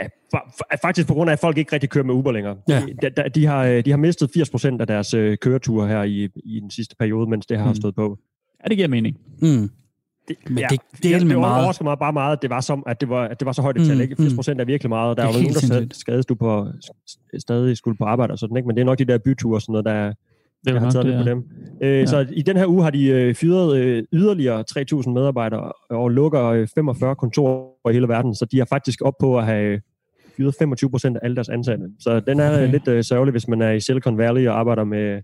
faktisk 0.81 1.07
på 1.07 1.13
grund 1.13 1.29
af, 1.29 1.33
at 1.33 1.39
folk 1.39 1.57
ikke 1.57 1.73
rigtig 1.73 1.89
kører 1.89 2.05
med 2.05 2.13
Uber 2.13 2.31
længere. 2.31 2.57
Ja. 2.69 2.83
De, 3.01 3.09
de, 3.09 3.29
de, 3.35 3.45
har, 3.45 3.65
øh, 3.65 3.85
de 3.85 3.89
har 3.89 3.97
mistet 3.97 4.29
80% 4.37 4.77
af 4.79 4.87
deres 4.87 5.13
øh, 5.13 5.37
køreture 5.37 5.87
her 5.87 6.03
i, 6.03 6.29
i 6.45 6.59
den 6.59 6.71
sidste 6.71 6.95
periode, 6.99 7.29
mens 7.29 7.45
det 7.45 7.57
har 7.57 7.69
mm. 7.69 7.75
stået 7.75 7.95
på. 7.95 8.17
Ja, 8.63 8.69
det 8.69 8.77
giver 8.77 8.87
mening. 8.87 9.17
Mm. 9.41 9.69
Det, 10.27 10.35
Men 10.49 10.57
ja, 10.57 10.67
det, 10.69 10.79
det, 10.91 11.21
det, 11.21 11.21
det 11.21 11.35
overrasker 11.35 11.83
mig 11.83 11.99
bare 11.99 12.13
meget, 12.13 12.35
at 12.35 12.41
det 12.41 12.49
var, 12.49 12.61
som, 12.61 12.83
at 12.87 13.01
det 13.01 13.09
var, 13.09 13.27
at 13.27 13.39
det 13.39 13.45
var 13.45 13.51
så 13.51 13.61
højt 13.61 13.77
et 13.77 13.87
tal. 13.87 13.95
Mm, 13.95 14.01
ikke? 14.01 14.15
80 14.15 14.31
mm. 14.31 14.35
procent 14.35 14.61
er 14.61 14.65
virkelig 14.65 14.89
meget, 14.89 15.09
og 15.09 15.17
der 15.17 15.23
er 15.23 15.27
jo 15.27 15.33
nogen, 15.33 15.79
der 15.79 15.87
skades 15.91 16.25
du 16.25 16.35
på, 16.35 16.67
stadig 17.39 17.77
skulle 17.77 17.97
på 17.97 18.05
arbejde 18.05 18.31
og 18.31 18.39
sådan, 18.39 18.57
ikke? 18.57 18.67
men 18.67 18.75
det 18.75 18.81
er 18.81 18.85
nok 18.85 18.99
de 18.99 19.05
der 19.05 19.17
byture 19.17 19.57
og 19.57 19.61
sådan 19.61 19.71
noget, 19.71 19.85
der, 19.85 20.13
det 20.65 20.73
jeg 20.73 20.81
har 20.81 20.91
taget 20.91 21.05
det, 21.05 21.13
lidt 21.13 21.23
på 21.23 21.29
dem. 21.29 21.43
Øh, 21.81 21.99
ja. 21.99 22.05
Så 22.05 22.25
i 22.31 22.41
den 22.41 22.57
her 22.57 22.67
uge 22.67 22.83
har 22.83 22.89
de 22.89 23.07
øh, 23.07 23.35
fyret 23.35 23.77
øh, 23.77 24.03
yderligere 24.13 24.63
3.000 24.71 25.09
medarbejdere 25.09 25.71
og 25.89 26.09
lukker 26.09 26.45
øh, 26.45 26.67
45 26.75 27.15
kontorer 27.15 27.89
i 27.89 27.93
hele 27.93 28.07
verden, 28.07 28.35
så 28.35 28.45
de 28.45 28.59
er 28.59 28.65
faktisk 28.65 29.01
op 29.01 29.13
på 29.19 29.37
at 29.37 29.45
have 29.45 29.81
fyret 30.37 30.55
25 30.59 30.89
procent 30.89 31.17
af 31.17 31.19
alle 31.23 31.35
deres 31.35 31.49
ansatte. 31.49 31.85
Så 31.99 32.19
den 32.19 32.39
er 32.39 32.53
okay. 32.53 32.71
lidt 32.71 32.87
øh, 32.87 33.03
sørgelig, 33.03 33.31
hvis 33.31 33.47
man 33.47 33.61
er 33.61 33.71
i 33.71 33.79
Silicon 33.79 34.17
Valley 34.17 34.47
og 34.47 34.59
arbejder 34.59 34.83
med 34.83 35.21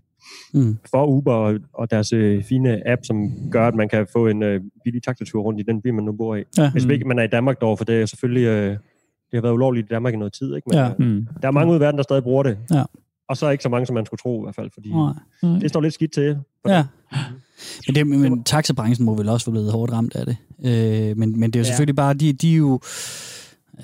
mm. 0.54 0.76
for 0.90 1.06
Uber 1.06 1.32
og, 1.32 1.54
og 1.72 1.90
deres 1.90 2.12
øh, 2.12 2.42
fine 2.42 2.88
app, 2.88 3.00
som 3.04 3.30
gør, 3.50 3.68
at 3.68 3.74
man 3.74 3.88
kan 3.88 4.06
få 4.12 4.26
en 4.26 4.42
øh, 4.42 4.60
billig 4.84 5.02
taxatur 5.02 5.42
rundt 5.42 5.60
i 5.60 5.62
den 5.62 5.82
by, 5.82 5.90
man 5.90 6.04
nu 6.04 6.12
bor 6.12 6.36
i. 6.36 6.42
Ja. 6.58 6.70
Hvis 6.70 6.84
mm. 6.84 6.90
ikke 6.90 7.04
man 7.04 7.18
er 7.18 7.22
i 7.22 7.28
Danmark 7.28 7.60
dog, 7.60 7.78
for 7.78 7.84
det 7.84 8.02
er 8.02 8.06
selvfølgelig... 8.06 8.46
Øh, 8.46 8.76
det 9.30 9.38
har 9.38 9.42
været 9.42 9.54
ulovligt 9.54 9.84
i 9.84 9.88
Danmark 9.94 10.14
i 10.14 10.16
noget 10.16 10.32
tid, 10.32 10.56
ikke? 10.56 10.68
Men 10.68 10.78
ja. 10.78 10.88
øh, 10.88 10.94
mm. 10.98 11.26
der 11.42 11.48
er 11.48 11.52
mange 11.52 11.72
ud 11.72 11.76
i 11.76 11.80
verden, 11.80 11.98
der 11.98 12.02
stadig 12.02 12.22
bruger 12.22 12.42
det. 12.42 12.58
Ja. 12.70 12.84
Og 13.28 13.36
så 13.36 13.46
er 13.46 13.50
ikke 13.50 13.62
så 13.62 13.68
mange, 13.68 13.86
som 13.86 13.94
man 13.94 14.06
skulle 14.06 14.18
tro 14.18 14.40
i 14.40 14.44
hvert 14.44 14.54
fald, 14.54 14.70
fordi 14.74 14.92
Nej. 14.92 15.58
det 15.60 15.68
står 15.70 15.80
lidt 15.80 15.94
skidt 15.94 16.12
til. 16.12 16.38
Ja. 16.68 16.84
Men, 17.86 17.94
det, 17.94 18.06
men 18.06 18.44
taxabranchen 18.44 19.06
må 19.06 19.14
vel 19.14 19.28
også 19.28 19.46
være 19.46 19.52
blevet 19.52 19.72
hårdt 19.72 19.92
ramt 19.92 20.16
af 20.16 20.26
det. 20.26 20.36
Øh, 20.64 21.16
men, 21.16 21.40
men 21.40 21.50
det 21.50 21.56
er 21.56 21.60
jo 21.60 21.64
ja. 21.64 21.68
selvfølgelig 21.68 21.96
bare, 21.96 22.14
de, 22.14 22.32
de 22.32 22.52
er 22.52 22.56
jo 22.56 22.80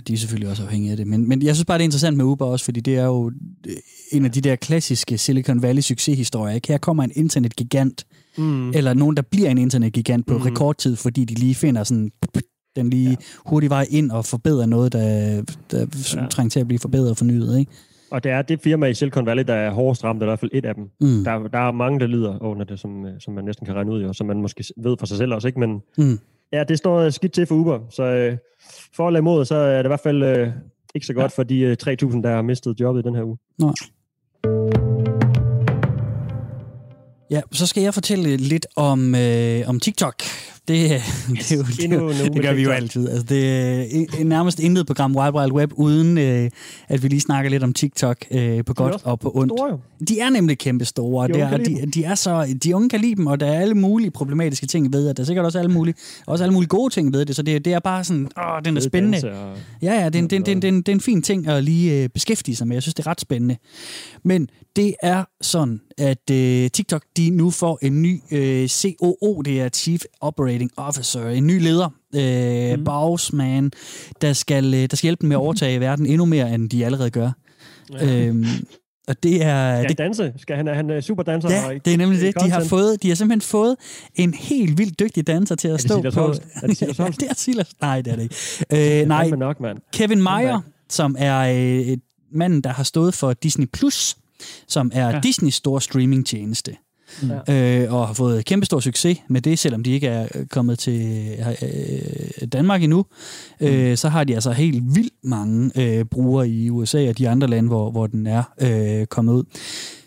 de 0.08 0.12
er 0.12 0.16
selvfølgelig 0.16 0.50
også 0.50 0.62
afhængige 0.62 0.90
af 0.90 0.96
det. 0.96 1.06
Men, 1.06 1.28
men 1.28 1.42
jeg 1.42 1.54
synes 1.54 1.64
bare, 1.64 1.78
det 1.78 1.82
er 1.82 1.86
interessant 1.86 2.16
med 2.16 2.24
Uber 2.24 2.46
også, 2.46 2.64
fordi 2.64 2.80
det 2.80 2.96
er 2.96 3.04
jo 3.04 3.32
øh, 3.66 3.76
en 4.12 4.24
af 4.24 4.32
de 4.32 4.40
der 4.40 4.56
klassiske 4.56 5.18
Silicon 5.18 5.62
Valley 5.62 5.82
succeshistorier. 5.82 6.54
Ikke? 6.54 6.68
Her 6.68 6.78
kommer 6.78 7.02
en 7.02 7.12
internetgigant, 7.14 8.06
mm. 8.38 8.70
eller 8.70 8.94
nogen, 8.94 9.16
der 9.16 9.22
bliver 9.22 9.50
en 9.50 9.58
internetgigant 9.58 10.26
på 10.26 10.38
mm. 10.38 10.42
rekordtid, 10.42 10.96
fordi 10.96 11.24
de 11.24 11.34
lige 11.34 11.54
finder 11.54 11.84
sådan 11.84 12.10
den 12.76 12.90
lige 12.90 13.10
ja. 13.10 13.16
hurtig 13.46 13.70
vej 13.70 13.86
ind 13.90 14.10
og 14.10 14.24
forbedrer 14.24 14.66
noget, 14.66 14.92
der, 14.92 15.42
der 15.70 15.86
ja. 16.16 16.26
trænger 16.26 16.50
til 16.50 16.60
at 16.60 16.66
blive 16.66 16.78
forbedret 16.78 17.10
og 17.10 17.16
fornyet. 17.16 17.58
Ikke? 17.58 17.72
Og 18.10 18.24
det 18.24 18.32
er 18.32 18.42
det 18.42 18.60
firma 18.60 18.86
i 18.86 18.94
Silicon 18.94 19.26
Valley, 19.26 19.44
der 19.44 19.54
er 19.54 19.70
hårdest 19.70 20.04
ramt, 20.04 20.22
i 20.22 20.24
hvert 20.24 20.38
fald 20.38 20.50
et 20.54 20.64
af 20.64 20.74
dem. 20.74 20.84
Mm. 21.00 21.24
Der, 21.24 21.48
der 21.48 21.58
er 21.58 21.72
mange, 21.72 22.00
der 22.00 22.06
lider 22.06 22.42
under 22.42 22.64
det, 22.64 22.80
som, 22.80 23.06
øh, 23.06 23.12
som 23.20 23.34
man 23.34 23.44
næsten 23.44 23.66
kan 23.66 23.74
regne 23.74 23.92
ud, 23.92 24.02
og 24.02 24.14
som 24.14 24.26
man 24.26 24.42
måske 24.42 24.64
ved 24.76 24.96
for 24.98 25.06
sig 25.06 25.16
selv 25.16 25.34
også, 25.34 25.48
ikke? 25.48 25.60
Men 25.60 25.82
mm. 25.98 26.18
Ja, 26.52 26.64
det 26.64 26.78
står 26.78 27.10
skidt 27.10 27.32
til 27.32 27.46
for 27.46 27.54
Uber, 27.54 27.80
så 27.90 28.02
øh, 28.02 28.36
for 28.96 29.06
eller 29.06 29.20
imod, 29.20 29.44
så 29.44 29.54
er 29.54 29.76
det 29.76 29.84
i 29.84 29.88
hvert 29.88 30.00
fald 30.00 30.22
øh, 30.22 30.48
ikke 30.94 31.06
så 31.06 31.14
godt 31.14 31.32
ja. 31.32 31.36
for 31.36 31.42
de 31.42 31.60
øh, 31.60 31.76
3.000, 31.82 32.22
der 32.22 32.34
har 32.34 32.42
mistet 32.42 32.80
jobbet 32.80 33.02
i 33.02 33.06
den 33.08 33.14
her 33.14 33.24
uge. 33.24 33.38
Nej. 33.58 33.72
Ja, 37.30 37.40
så 37.52 37.66
skal 37.66 37.82
jeg 37.82 37.94
fortælle 37.94 38.36
lidt 38.36 38.66
om, 38.76 39.14
øh, 39.14 39.68
om 39.68 39.80
TikTok. 39.80 40.22
Det, 40.70 41.02
det, 41.28 41.52
er 41.52 41.56
jo, 41.56 41.62
det, 41.62 41.92
er 41.92 41.96
jo, 41.96 42.08
det 42.34 42.42
gør 42.42 42.52
vi 42.52 42.62
jo 42.62 42.70
altid. 42.70 43.08
Altså, 43.08 43.24
det 43.24 43.50
er 44.20 44.24
nærmest 44.24 44.60
intet 44.60 44.86
program 44.86 45.16
Wild 45.16 45.34
Wild 45.34 45.52
Web, 45.52 45.72
uden 45.74 46.18
øh, 46.18 46.50
at 46.88 47.02
vi 47.02 47.08
lige 47.08 47.20
snakker 47.20 47.50
lidt 47.50 47.62
om 47.62 47.72
TikTok 47.72 48.16
øh, 48.30 48.64
på 48.64 48.74
godt 48.74 48.96
og 49.04 49.20
på 49.20 49.32
ondt. 49.34 49.52
Store, 49.58 49.78
de 50.08 50.20
er 50.20 50.30
nemlig 50.30 50.58
kæmpe 50.58 50.84
store. 50.84 51.28
De, 51.28 51.40
er, 51.40 51.56
de, 51.56 51.86
de, 51.94 52.04
er 52.04 52.14
så, 52.14 52.56
de 52.62 52.76
unge 52.76 52.88
kan 52.88 53.00
lide 53.00 53.16
dem, 53.16 53.26
og 53.26 53.40
der 53.40 53.46
er 53.46 53.60
alle 53.60 53.74
mulige 53.74 54.10
problematiske 54.10 54.66
ting 54.66 54.92
ved 54.92 55.08
det. 55.08 55.16
Der 55.16 55.22
er 55.22 55.26
sikkert 55.26 55.46
også 55.46 55.58
alle 55.58 55.70
mulige, 55.70 55.94
også 56.26 56.44
alle 56.44 56.52
mulige 56.52 56.68
gode 56.68 56.94
ting 56.94 57.12
ved 57.12 57.24
det, 57.24 57.36
så 57.36 57.42
det, 57.42 57.64
det 57.64 57.72
er 57.72 57.80
bare 57.80 58.04
sådan, 58.04 58.28
åh, 58.38 58.60
den 58.64 58.76
er 58.76 58.80
spændende. 58.80 59.18
Ja, 59.82 59.94
ja, 59.94 60.08
det 60.08 60.22
er, 60.22 60.28
det, 60.28 60.38
er, 60.38 60.44
det, 60.44 60.56
er, 60.56 60.60
det, 60.60 60.68
er 60.68 60.72
det 60.72 60.88
er 60.88 60.92
en 60.92 61.00
fin 61.00 61.22
ting 61.22 61.48
at 61.48 61.64
lige 61.64 62.02
øh, 62.02 62.08
beskæftige 62.08 62.56
sig 62.56 62.68
med. 62.68 62.76
Jeg 62.76 62.82
synes, 62.82 62.94
det 62.94 63.06
er 63.06 63.10
ret 63.10 63.20
spændende. 63.20 63.56
Men 64.24 64.48
det 64.76 64.94
er 65.02 65.24
sådan, 65.40 65.80
at 65.98 66.30
øh, 66.30 66.70
TikTok 66.70 67.02
de 67.16 67.30
nu 67.30 67.50
får 67.50 67.78
en 67.82 68.02
ny 68.02 68.20
øh, 68.32 68.68
COO, 68.68 69.42
det 69.42 69.60
er 69.60 69.68
Chief 69.68 70.02
Operating 70.20 70.59
Officer, 70.76 71.28
en 71.28 71.46
ny 71.46 71.62
leder, 71.62 71.88
øh, 72.14 72.78
mm. 72.78 72.84
bossman, 72.84 73.70
der 74.20 74.32
skal, 74.32 74.74
øh, 74.74 74.90
der 74.90 74.96
skal 74.96 75.06
hjælpe 75.06 75.20
dem 75.20 75.28
med 75.28 75.36
at 75.36 75.40
overtage 75.46 75.80
verden 75.80 76.06
endnu 76.06 76.24
mere, 76.24 76.54
end 76.54 76.70
de 76.70 76.84
allerede 76.84 77.10
gør. 77.10 77.30
Ja. 77.92 78.26
Øhm, 78.26 78.44
og 79.08 79.22
det 79.22 79.42
er... 79.44 79.78
Skal 79.78 79.88
det, 79.88 79.98
danse? 79.98 80.32
Skal 80.36 80.56
han, 80.56 80.66
han 80.66 80.90
er 80.90 81.00
super 81.00 81.22
danser? 81.22 81.50
Ja, 81.50 81.78
det 81.84 81.92
er 81.92 81.96
nemlig 81.96 82.20
det. 82.20 82.34
De 82.44 82.50
har, 82.50 82.64
fået, 82.64 83.02
de 83.02 83.08
har 83.08 83.14
simpelthen 83.14 83.40
fået 83.40 83.76
en 84.14 84.34
helt 84.34 84.78
vildt 84.78 85.00
dygtig 85.00 85.26
danser 85.26 85.54
til 85.54 85.68
at 85.68 85.72
er 85.72 85.76
det 85.76 86.12
stå 86.12 86.24
på... 86.26 86.34
Er 86.62 86.66
det 86.66 86.76
Silas 86.76 86.98
Holst? 87.02 87.20
det 87.20 87.30
er 87.30 87.34
Silas. 87.34 87.74
Nej, 87.80 88.00
det 88.00 88.12
er 88.12 88.16
det 88.16 88.22
ikke. 88.22 89.00
Øh, 89.00 89.08
nej, 89.08 89.28
nok, 89.30 89.60
mand. 89.60 89.78
Kevin 89.92 90.22
Meyer, 90.22 90.60
som 90.88 91.16
er 91.18 91.38
øh, 91.38 91.96
manden, 92.32 92.60
der 92.60 92.70
har 92.70 92.82
stået 92.82 93.14
for 93.14 93.32
Disney+, 93.32 93.66
Plus, 93.72 94.16
som 94.68 94.90
er 94.94 95.08
ja. 95.08 95.20
Disneys 95.20 95.54
store 95.54 95.80
streamingtjeneste. 95.80 96.76
Mm. 97.22 97.54
Øh, 97.54 97.94
og 97.94 98.06
har 98.06 98.14
fået 98.14 98.44
kæmpestor 98.44 98.80
succes 98.80 99.18
med 99.28 99.40
det, 99.40 99.58
selvom 99.58 99.82
de 99.82 99.90
ikke 99.90 100.06
er 100.06 100.26
kommet 100.50 100.78
til 100.78 101.26
øh, 101.62 102.48
Danmark 102.48 102.82
endnu. 102.82 103.06
Mm. 103.60 103.66
Øh, 103.66 103.96
så 103.96 104.08
har 104.08 104.24
de 104.24 104.34
altså 104.34 104.52
helt 104.52 104.94
vildt 104.94 105.14
mange 105.24 105.70
øh, 105.76 106.04
brugere 106.04 106.48
i 106.48 106.70
USA 106.70 107.08
og 107.08 107.18
de 107.18 107.28
andre 107.28 107.48
lande, 107.48 107.68
hvor, 107.68 107.90
hvor 107.90 108.06
den 108.06 108.26
er 108.26 108.42
øh, 108.60 109.06
kommet 109.06 109.32
ud. 109.32 109.44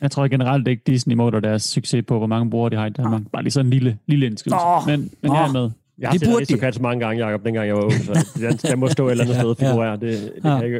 Jeg 0.01 0.11
tror 0.11 0.27
generelt 0.27 0.67
ikke, 0.67 0.83
Disney 0.87 1.15
måler 1.15 1.39
deres 1.39 1.63
succes 1.63 2.03
på, 2.07 2.17
hvor 2.17 2.27
mange 2.27 2.49
brugere 2.49 2.69
de 2.69 2.75
har 2.75 2.85
i 2.85 2.89
Danmark. 2.89 3.21
Ah. 3.21 3.27
Bare 3.33 3.43
lige 3.43 3.51
sådan 3.51 3.65
en 3.65 3.69
lille, 3.69 3.97
lille 4.07 4.25
indskydelse. 4.25 4.65
Oh. 4.65 4.87
Men, 4.87 5.11
men 5.21 5.31
oh. 5.31 5.37
jeg 5.37 5.47
er 5.47 5.51
med. 5.51 5.69
Jeg 5.99 6.09
har 6.09 6.17
det 6.17 6.27
set 6.27 6.35
Aristocats 6.35 6.79
mange 6.79 7.05
gange, 7.05 7.25
Jacob, 7.25 7.45
dengang 7.45 7.67
jeg 7.67 7.75
var 7.75 7.83
ung, 7.83 7.93
så 7.93 8.25
den, 8.35 8.57
den 8.71 8.79
må 8.79 8.87
stå 8.89 9.07
et 9.07 9.11
eller 9.11 9.23
andet 9.23 9.37
sted 9.41 9.49
og 9.49 9.57
figurere. 9.57 9.89
Ja. 9.89 9.95
Det, 9.95 10.01
det 10.01 10.49
ja. 10.49 10.57
kan 10.57 10.65
ikke, 10.65 10.79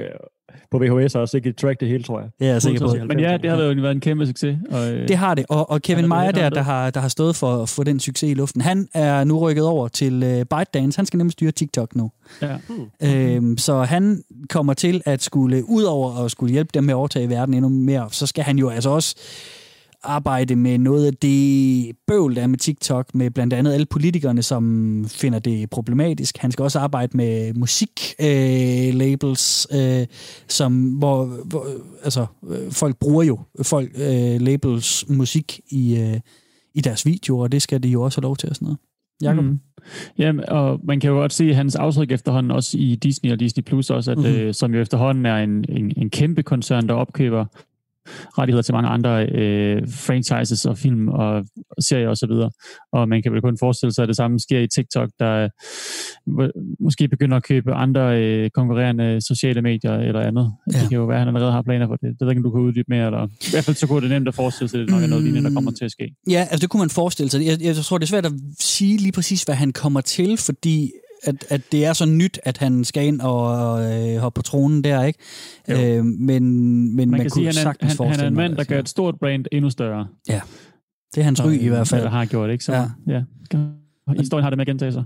på 0.71 0.79
VHS 0.79 1.15
også 1.15 1.37
ikke 1.37 1.51
track 1.51 1.79
det 1.79 1.87
hele, 1.87 2.03
tror 2.03 2.19
jeg. 2.19 2.29
Det 2.39 2.47
er 2.47 2.51
jeg 2.51 2.61
sikker 2.61 2.87
på. 2.87 2.95
Men 3.07 3.19
ja, 3.19 3.37
det 3.37 3.49
har 3.49 3.57
jo 3.57 3.81
været 3.81 3.91
en 3.91 3.99
kæmpe 3.99 4.27
succes. 4.27 4.57
Og, 4.71 4.91
øh, 4.91 5.07
det 5.07 5.15
har 5.15 5.35
det, 5.35 5.45
og, 5.49 5.69
og 5.69 5.81
Kevin 5.81 6.07
Meyer 6.07 6.31
der, 6.31 6.49
der 6.49 6.61
har, 6.61 6.89
der 6.89 6.99
har 6.99 7.07
stået 7.07 7.35
for, 7.35 7.65
for 7.65 7.83
den 7.83 7.99
succes 7.99 8.31
i 8.31 8.33
luften, 8.33 8.61
han 8.61 8.87
er 8.93 9.23
nu 9.23 9.39
rykket 9.39 9.65
over 9.65 9.87
til 9.87 10.13
uh, 10.23 10.57
ByteDance. 10.57 10.97
Han 10.97 11.05
skal 11.05 11.17
nemlig 11.17 11.31
styre 11.31 11.51
TikTok 11.51 11.95
nu. 11.95 12.11
Ja. 12.41 12.57
Hmm. 12.67 13.09
Øhm, 13.09 13.57
så 13.57 13.83
han 13.83 14.23
kommer 14.49 14.73
til 14.73 15.01
at 15.05 15.23
skulle, 15.23 15.69
ud 15.69 15.83
over 15.83 16.25
at 16.25 16.31
skulle 16.31 16.53
hjælpe 16.53 16.69
dem 16.73 16.83
med 16.83 16.93
at 16.93 16.97
overtage 16.97 17.29
verden 17.29 17.53
endnu 17.53 17.69
mere, 17.69 18.07
så 18.11 18.27
skal 18.27 18.43
han 18.43 18.57
jo 18.57 18.69
altså 18.69 18.89
også 18.89 19.15
arbejde 20.03 20.55
med 20.55 20.77
noget 20.77 21.05
af 21.05 21.13
det 21.13 21.91
bøvl, 22.07 22.35
der 22.35 22.41
er 22.41 22.47
med 22.47 22.57
TikTok, 22.57 23.15
med 23.15 23.31
blandt 23.31 23.53
andet 23.53 23.73
alle 23.73 23.85
politikerne, 23.85 24.41
som 24.41 25.05
finder 25.07 25.39
det 25.39 25.69
problematisk. 25.69 26.37
Han 26.37 26.51
skal 26.51 26.63
også 26.63 26.79
arbejde 26.79 27.17
med 27.17 27.53
musiklabels, 27.53 28.07
øh, 29.73 30.01
øh, 30.01 30.07
som, 30.47 30.89
hvor, 30.89 31.25
hvor 31.45 31.67
altså, 32.03 32.25
øh, 32.49 32.71
folk 32.71 32.97
bruger 32.97 33.23
jo 33.23 33.39
folk 33.63 33.91
øh, 33.95 34.41
labels 34.41 35.09
musik 35.09 35.59
i, 35.69 35.97
øh, 35.99 36.19
i 36.73 36.81
deres 36.81 37.05
videoer, 37.05 37.43
og 37.43 37.51
det 37.51 37.61
skal 37.61 37.83
de 37.83 37.89
jo 37.89 38.01
også 38.01 38.21
have 38.21 38.23
lov 38.27 38.37
til 38.37 38.49
og 38.49 38.55
sådan 38.55 38.65
noget. 38.65 38.79
Jacob? 39.21 39.43
Mm. 39.43 39.59
Ja, 40.17 40.33
og 40.47 40.79
man 40.83 40.99
kan 40.99 41.09
jo 41.09 41.15
godt 41.15 41.33
se 41.33 41.53
hans 41.53 41.75
aftryk 41.75 42.11
efterhånden 42.11 42.51
også 42.51 42.77
i 42.77 42.95
Disney 42.95 43.31
og 43.31 43.39
Disney 43.39 43.63
Plus 43.63 43.89
også, 43.89 44.11
at, 44.11 44.17
mm-hmm. 44.17 44.33
øh, 44.33 44.53
som 44.53 44.73
jo 44.73 44.81
efterhånden 44.81 45.25
er 45.25 45.37
en, 45.37 45.65
en, 45.69 45.93
en 45.97 46.09
kæmpe 46.09 46.43
koncern, 46.43 46.87
der 46.87 46.93
opkøber 46.93 47.45
rettigheder 48.37 48.61
til 48.61 48.73
mange 48.73 48.89
andre 48.89 49.25
øh, 49.25 49.81
franchises 49.87 50.65
og 50.65 50.77
film 50.77 51.07
og 51.07 51.45
serier 51.79 52.09
osv. 52.09 52.31
Og, 52.31 52.51
og 52.93 53.09
man 53.09 53.23
kan 53.23 53.31
vel 53.31 53.41
kun 53.41 53.57
forestille 53.59 53.93
sig, 53.93 54.03
at 54.03 54.07
det 54.07 54.15
samme 54.15 54.39
sker 54.39 54.59
i 54.59 54.67
TikTok, 54.67 55.09
der 55.19 55.49
øh, 56.39 56.49
måske 56.79 57.07
begynder 57.07 57.37
at 57.37 57.43
købe 57.43 57.73
andre 57.73 58.21
øh, 58.21 58.49
konkurrerende 58.49 59.21
sociale 59.21 59.61
medier 59.61 59.93
eller 59.93 60.21
andet. 60.21 60.53
Ja. 60.73 60.79
Det 60.79 60.89
kan 60.89 60.97
jo 60.97 61.05
være, 61.05 61.17
at 61.17 61.25
han 61.25 61.27
allerede 61.27 61.51
har 61.51 61.61
planer 61.61 61.87
for 61.87 61.95
det. 61.95 62.09
Det 62.19 62.21
ved 62.21 62.29
ikke, 62.29 62.39
om 62.39 62.43
du 62.43 62.51
kan 62.51 62.61
uddybe 62.61 62.85
mere. 62.87 63.05
Eller... 63.05 63.27
I 63.27 63.51
hvert 63.51 63.63
fald 63.63 63.75
så 63.75 63.87
kunne 63.87 64.01
det 64.01 64.09
nemt 64.09 64.27
at 64.27 64.35
forestille 64.35 64.69
sig, 64.69 64.79
at 64.79 64.87
det 64.87 64.93
nok 64.93 65.03
er 65.03 65.07
noget 65.07 65.23
lignende, 65.23 65.49
der 65.49 65.55
kommer 65.55 65.71
til 65.71 65.85
at 65.85 65.91
ske. 65.91 66.15
Ja, 66.29 66.39
altså 66.51 66.57
det 66.57 66.69
kunne 66.69 66.79
man 66.79 66.89
forestille 66.89 67.29
sig. 67.29 67.45
Jeg, 67.45 67.61
jeg 67.61 67.75
tror, 67.75 67.97
det 67.97 68.05
er 68.05 68.07
svært 68.07 68.25
at 68.25 68.33
sige 68.59 68.97
lige 68.97 69.11
præcis, 69.11 69.43
hvad 69.43 69.55
han 69.55 69.73
kommer 69.73 70.01
til, 70.01 70.37
fordi 70.37 70.91
at, 71.23 71.45
at 71.49 71.61
det 71.71 71.85
er 71.85 71.93
så 71.93 72.05
nyt, 72.05 72.39
at 72.43 72.57
han 72.57 72.83
skal 72.83 73.05
ind 73.05 73.21
og 73.21 73.81
øh, 73.83 74.17
hoppe 74.17 74.37
på 74.37 74.41
tronen 74.41 74.83
der, 74.83 75.03
ikke? 75.03 75.19
Øh, 75.69 76.05
men 76.05 76.43
men 76.43 76.95
man, 76.95 77.09
man 77.09 77.19
kan 77.19 77.29
kunne 77.29 77.53
sige, 77.53 77.65
han, 77.65 77.75
han, 77.81 78.07
han 78.07 78.19
er 78.19 78.27
en 78.27 78.33
mand, 78.33 78.55
der 78.55 78.63
gør 78.63 78.79
et 78.79 78.89
stort 78.89 79.15
brand 79.19 79.45
endnu 79.51 79.69
større. 79.69 80.07
Ja, 80.29 80.41
det 81.15 81.21
er 81.21 81.25
hans 81.25 81.45
ry 81.45 81.51
i 81.51 81.67
hvert 81.67 81.87
fald. 81.87 82.01
Eller 82.01 82.11
har 82.11 82.25
gjort, 82.25 82.49
ikke? 82.49 82.63
Så, 82.63 82.73
ja. 82.73 82.87
ja. 83.07 83.21
Historien 84.07 84.43
har 84.43 84.49
det 84.49 84.57
med 84.57 84.61
at 84.63 84.67
gentage 84.67 84.91
sig. 84.91 85.03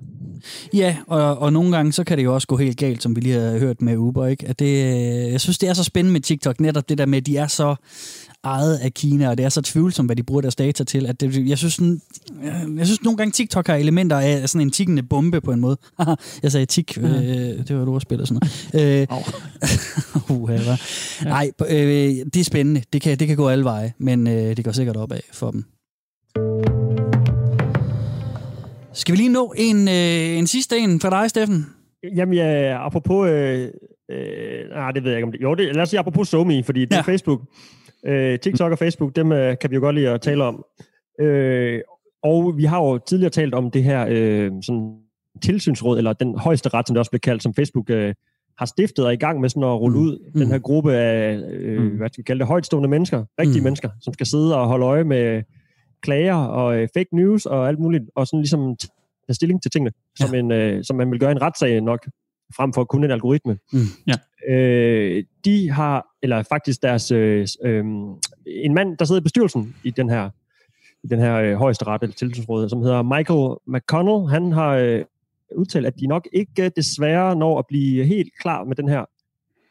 Ja, 0.73 0.97
og, 1.07 1.37
og 1.37 1.53
nogle 1.53 1.75
gange 1.75 1.91
så 1.91 2.03
kan 2.03 2.17
det 2.17 2.23
jo 2.23 2.33
også 2.33 2.47
gå 2.47 2.57
helt 2.57 2.77
galt, 2.77 3.03
som 3.03 3.15
vi 3.15 3.21
lige 3.21 3.39
har 3.39 3.57
hørt 3.57 3.81
med 3.81 3.97
Uber. 3.97 4.27
Ikke? 4.27 4.47
At 4.47 4.59
det, 4.59 4.83
jeg 5.31 5.41
synes, 5.41 5.57
det 5.57 5.69
er 5.69 5.73
så 5.73 5.83
spændende 5.83 6.13
med 6.13 6.21
TikTok, 6.21 6.59
netop 6.59 6.89
det 6.89 6.97
der 6.97 7.05
med, 7.05 7.17
at 7.17 7.25
de 7.25 7.37
er 7.37 7.47
så 7.47 7.75
ejet 8.43 8.77
af 8.77 8.93
Kina, 8.93 9.29
og 9.29 9.37
det 9.37 9.45
er 9.45 9.49
så 9.49 9.61
tvivlsomt, 9.61 10.07
hvad 10.07 10.15
de 10.15 10.23
bruger 10.23 10.41
deres 10.41 10.55
data 10.55 10.83
til, 10.83 11.05
at 11.05 11.21
det, 11.21 11.47
jeg 11.47 11.57
synes, 11.57 11.79
jeg 12.77 12.85
synes 12.85 13.03
nogle 13.03 13.17
gange 13.17 13.31
TikTok 13.31 13.67
har 13.67 13.75
elementer 13.75 14.19
af 14.19 14.49
sådan 14.49 14.67
en 14.67 14.71
tikkende 14.71 15.03
bombe 15.03 15.41
på 15.41 15.51
en 15.51 15.59
måde. 15.59 15.77
jeg 16.43 16.51
sagde 16.51 16.65
tik, 16.65 16.97
øh, 16.97 17.07
det 17.07 17.75
var 17.75 17.83
et 17.83 17.89
ordspil 17.89 18.21
og 18.21 18.27
sådan 18.27 18.49
noget. 18.73 19.07
Øh, 20.31 20.31
uh. 20.37 20.49
Nej, 21.23 21.51
øh, 21.69 22.25
det 22.33 22.37
er 22.37 22.43
spændende. 22.43 22.83
Det 22.93 23.01
kan, 23.01 23.19
det 23.19 23.27
kan 23.27 23.37
gå 23.37 23.49
alle 23.49 23.63
veje, 23.63 23.93
men 23.97 24.27
øh, 24.27 24.57
det 24.57 24.65
går 24.65 24.71
sikkert 24.71 24.97
opad 24.97 25.19
for 25.33 25.51
dem. 25.51 25.76
Skal 28.97 29.11
vi 29.11 29.17
lige 29.17 29.29
nå 29.29 29.53
en, 29.57 29.87
øh, 29.87 30.37
en 30.39 30.47
sidste 30.47 30.77
en 30.77 30.99
fra 30.99 31.09
dig, 31.09 31.29
Steffen? 31.29 31.65
Jamen 32.15 32.35
ja, 32.35 32.85
apropos... 32.85 33.29
Øh, 33.29 33.67
øh, 34.11 34.69
nej, 34.69 34.91
det 34.91 35.03
ved 35.03 35.11
jeg 35.11 35.17
ikke 35.17 35.25
om 35.25 35.31
det... 35.31 35.41
Jo, 35.41 35.55
det, 35.55 35.75
lad 35.75 35.83
os 35.83 35.89
sige 35.89 35.99
apropos 35.99 36.27
SoMe, 36.27 36.63
fordi 36.63 36.81
det 36.81 36.91
ja. 36.91 36.99
er 36.99 37.03
Facebook. 37.03 37.41
Øh, 38.05 38.39
TikTok 38.39 38.71
og 38.71 38.77
Facebook, 38.77 39.15
dem 39.15 39.31
øh, 39.31 39.55
kan 39.61 39.69
vi 39.69 39.75
jo 39.75 39.81
godt 39.81 39.95
lide 39.95 40.09
at 40.09 40.21
tale 40.21 40.43
om. 40.43 40.63
Øh, 41.21 41.81
og 42.23 42.57
vi 42.57 42.63
har 42.63 42.77
jo 42.77 42.97
tidligere 42.97 43.29
talt 43.29 43.53
om 43.53 43.71
det 43.71 43.83
her 43.83 44.05
øh, 44.09 44.51
sådan 44.63 44.95
tilsynsråd, 45.43 45.97
eller 45.97 46.13
den 46.13 46.39
højeste 46.39 46.69
ret, 46.69 46.87
som 46.87 46.93
det 46.93 46.99
også 46.99 47.11
blev 47.11 47.19
kaldt, 47.19 47.43
som 47.43 47.53
Facebook 47.53 47.89
øh, 47.89 48.13
har 48.57 48.65
stiftet 48.65 49.05
og 49.05 49.11
er 49.11 49.13
i 49.13 49.19
gang 49.25 49.41
med 49.41 49.49
sådan 49.49 49.63
at 49.63 49.79
rulle 49.79 49.97
mm. 49.97 50.05
ud. 50.05 50.31
Mm. 50.33 50.39
Den 50.39 50.51
her 50.51 50.59
gruppe 50.59 50.93
af, 50.93 51.39
øh, 51.51 51.81
mm. 51.81 51.89
hvad 51.89 52.09
skal 52.09 52.21
vi 52.21 52.23
kalde 52.23 52.39
det, 52.39 52.47
højtstående 52.47 52.89
mennesker, 52.89 53.25
rigtige 53.39 53.59
mm. 53.59 53.63
mennesker, 53.63 53.89
som 54.01 54.13
skal 54.13 54.25
sidde 54.25 54.57
og 54.57 54.67
holde 54.67 54.85
øje 54.85 55.03
med 55.03 55.43
klager 56.01 56.35
og 56.35 56.77
øh, 56.77 56.87
fake 56.97 57.15
news 57.15 57.45
og 57.45 57.67
alt 57.67 57.79
muligt, 57.79 58.03
og 58.15 58.27
sådan 58.27 58.39
ligesom 58.39 58.75
tage 59.27 59.35
stilling 59.35 59.61
til 59.61 59.71
tingene, 59.71 59.91
ja. 60.19 60.25
som, 60.25 60.35
en, 60.35 60.51
øh, 60.51 60.83
som 60.83 60.95
man 60.95 61.11
vil 61.11 61.19
gøre 61.19 61.31
en 61.31 61.41
retssag 61.41 61.81
nok, 61.81 62.07
frem 62.55 62.73
for 62.73 62.83
kun 62.83 63.03
en 63.03 63.11
algoritme. 63.11 63.57
Mm. 63.73 63.79
Ja. 64.07 64.13
Øh, 64.53 65.23
de 65.45 65.71
har, 65.71 66.07
eller 66.21 66.43
faktisk 66.43 66.81
deres, 66.81 67.11
øh, 67.11 67.47
øh, 67.63 67.85
en 68.47 68.73
mand, 68.73 68.97
der 68.97 69.05
sidder 69.05 69.21
i 69.21 69.23
bestyrelsen 69.23 69.75
i 69.83 69.91
den 69.91 70.09
her, 70.09 70.29
i 71.03 71.07
den 71.07 71.19
her 71.19 71.35
øh, 71.35 71.53
højeste 71.53 71.85
ret, 71.85 72.01
eller 72.03 72.15
tilsynsråd, 72.15 72.69
som 72.69 72.81
hedder 72.81 73.01
Michael 73.01 73.55
McConnell, 73.67 74.29
han 74.29 74.51
har 74.51 74.69
øh, 74.75 75.05
udtalt, 75.55 75.85
at 75.85 75.99
de 75.99 76.07
nok 76.07 76.27
ikke 76.33 76.69
desværre 76.69 77.35
når 77.35 77.59
at 77.59 77.65
blive 77.67 78.05
helt 78.05 78.29
klar 78.39 78.63
med 78.63 78.75
den 78.75 78.87
her 78.87 79.05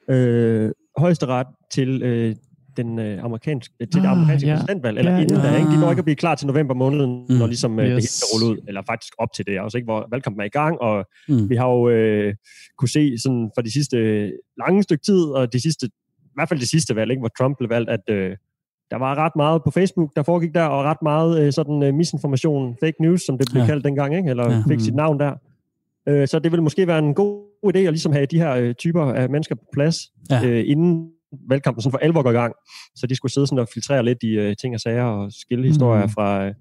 øh, 0.09 0.73
højeste 0.97 1.26
ret 1.26 1.47
til 1.71 2.02
øh, 2.02 2.37
den 2.76 2.99
øh, 2.99 3.25
amerikanske, 3.25 3.75
til 3.78 4.02
det 4.02 4.06
ah, 4.06 4.11
amerikanske 4.11 4.49
ja. 4.49 4.54
præsidentvalg, 4.54 4.99
eller 4.99 5.12
ja, 5.12 5.18
inden 5.18 5.37
ja. 5.37 5.42
der, 5.42 5.56
ikke? 5.56 5.71
De 5.71 5.80
når 5.80 5.90
ikke 5.90 6.00
at 6.00 6.04
blive 6.04 6.16
klar 6.16 6.35
til 6.35 6.47
november 6.47 6.75
måned, 6.75 7.06
mm. 7.06 7.35
når 7.38 7.47
ligesom 7.47 7.80
øh, 7.80 7.87
yes. 7.87 7.95
det 7.95 8.02
hele 8.02 8.09
er 8.23 8.28
rullet 8.35 8.49
ud, 8.56 8.64
eller 8.68 8.83
faktisk 8.87 9.12
op 9.18 9.28
til 9.37 9.47
det, 9.47 9.61
også 9.61 9.78
ikke, 9.78 9.87
hvor 9.87 10.09
valgkampen 10.11 10.40
er 10.40 10.45
i 10.45 10.56
gang, 10.61 10.80
og 10.80 11.04
mm. 11.28 11.50
vi 11.50 11.56
har 11.56 11.68
jo 11.68 11.88
øh, 11.88 12.35
kunne 12.78 12.88
se 12.88 13.18
sådan 13.18 13.50
for 13.56 13.62
de 13.62 13.73
sidste 13.73 13.97
lange 14.59 14.83
stykke 14.83 15.04
tid, 15.04 15.23
og 15.25 15.52
de 15.52 15.61
sidste, 15.61 15.87
i 15.87 16.35
hvert 16.35 16.49
fald 16.49 16.61
det 16.61 16.68
sidste 16.68 16.97
valg, 16.97 17.11
ikke, 17.11 17.21
hvor 17.21 17.33
Trump 17.38 17.59
blev 17.59 17.71
valgt, 17.71 17.90
at 17.90 18.04
øh, 18.11 18.37
der 18.90 18.97
var 18.97 19.14
ret 19.14 19.37
meget 19.37 19.62
på 19.64 19.71
Facebook, 19.71 20.11
der 20.16 20.23
foregik 20.23 20.54
der, 20.54 20.64
og 20.64 20.85
ret 20.85 21.02
meget 21.02 21.40
øh, 21.40 21.52
sådan 21.52 21.83
øh, 21.83 21.95
misinformation, 21.95 22.76
fake 22.80 22.97
news, 23.00 23.23
som 23.23 23.38
det 23.38 23.49
blev 23.52 23.61
ja. 23.62 23.66
kaldt 23.66 23.85
dengang, 23.85 24.16
ikke? 24.16 24.30
eller 24.30 24.52
ja. 24.52 24.62
fik 24.68 24.80
sit 24.80 24.95
mm. 24.95 24.97
navn 24.97 25.21
der. 25.21 25.33
Øh, 26.09 26.28
så 26.28 26.38
det 26.38 26.52
vil 26.52 26.62
måske 26.62 26.87
være 26.87 26.99
en 26.99 27.14
god 27.14 27.47
idé 27.66 27.78
at 27.78 27.92
ligesom 27.92 28.12
have 28.12 28.26
de 28.26 28.38
her 28.38 28.52
øh, 28.54 28.75
typer 28.75 29.02
af 29.02 29.30
mennesker 29.30 29.54
på 29.54 29.64
plads, 29.73 29.97
ja. 30.30 30.47
øh, 30.47 30.64
inden 30.66 31.11
valgkampen 31.49 31.83
sådan 31.83 31.92
for 31.92 31.99
alvor 31.99 32.23
går 32.23 32.30
i 32.30 32.35
gang. 32.35 32.54
Så 32.97 33.06
de 33.06 33.16
skulle 33.16 33.33
sidde 33.33 33.47
sådan 33.47 33.59
og 33.59 33.68
filtrere 33.75 34.04
lidt 34.04 34.23
i 34.23 34.49
uh, 34.49 34.54
ting 34.61 34.75
og 34.75 34.80
sager 34.80 35.04
og 35.04 35.33
skille 35.33 35.66
historier 35.66 36.06
mm. 36.06 36.11
fra, 36.11 36.47
uh, 36.47 36.54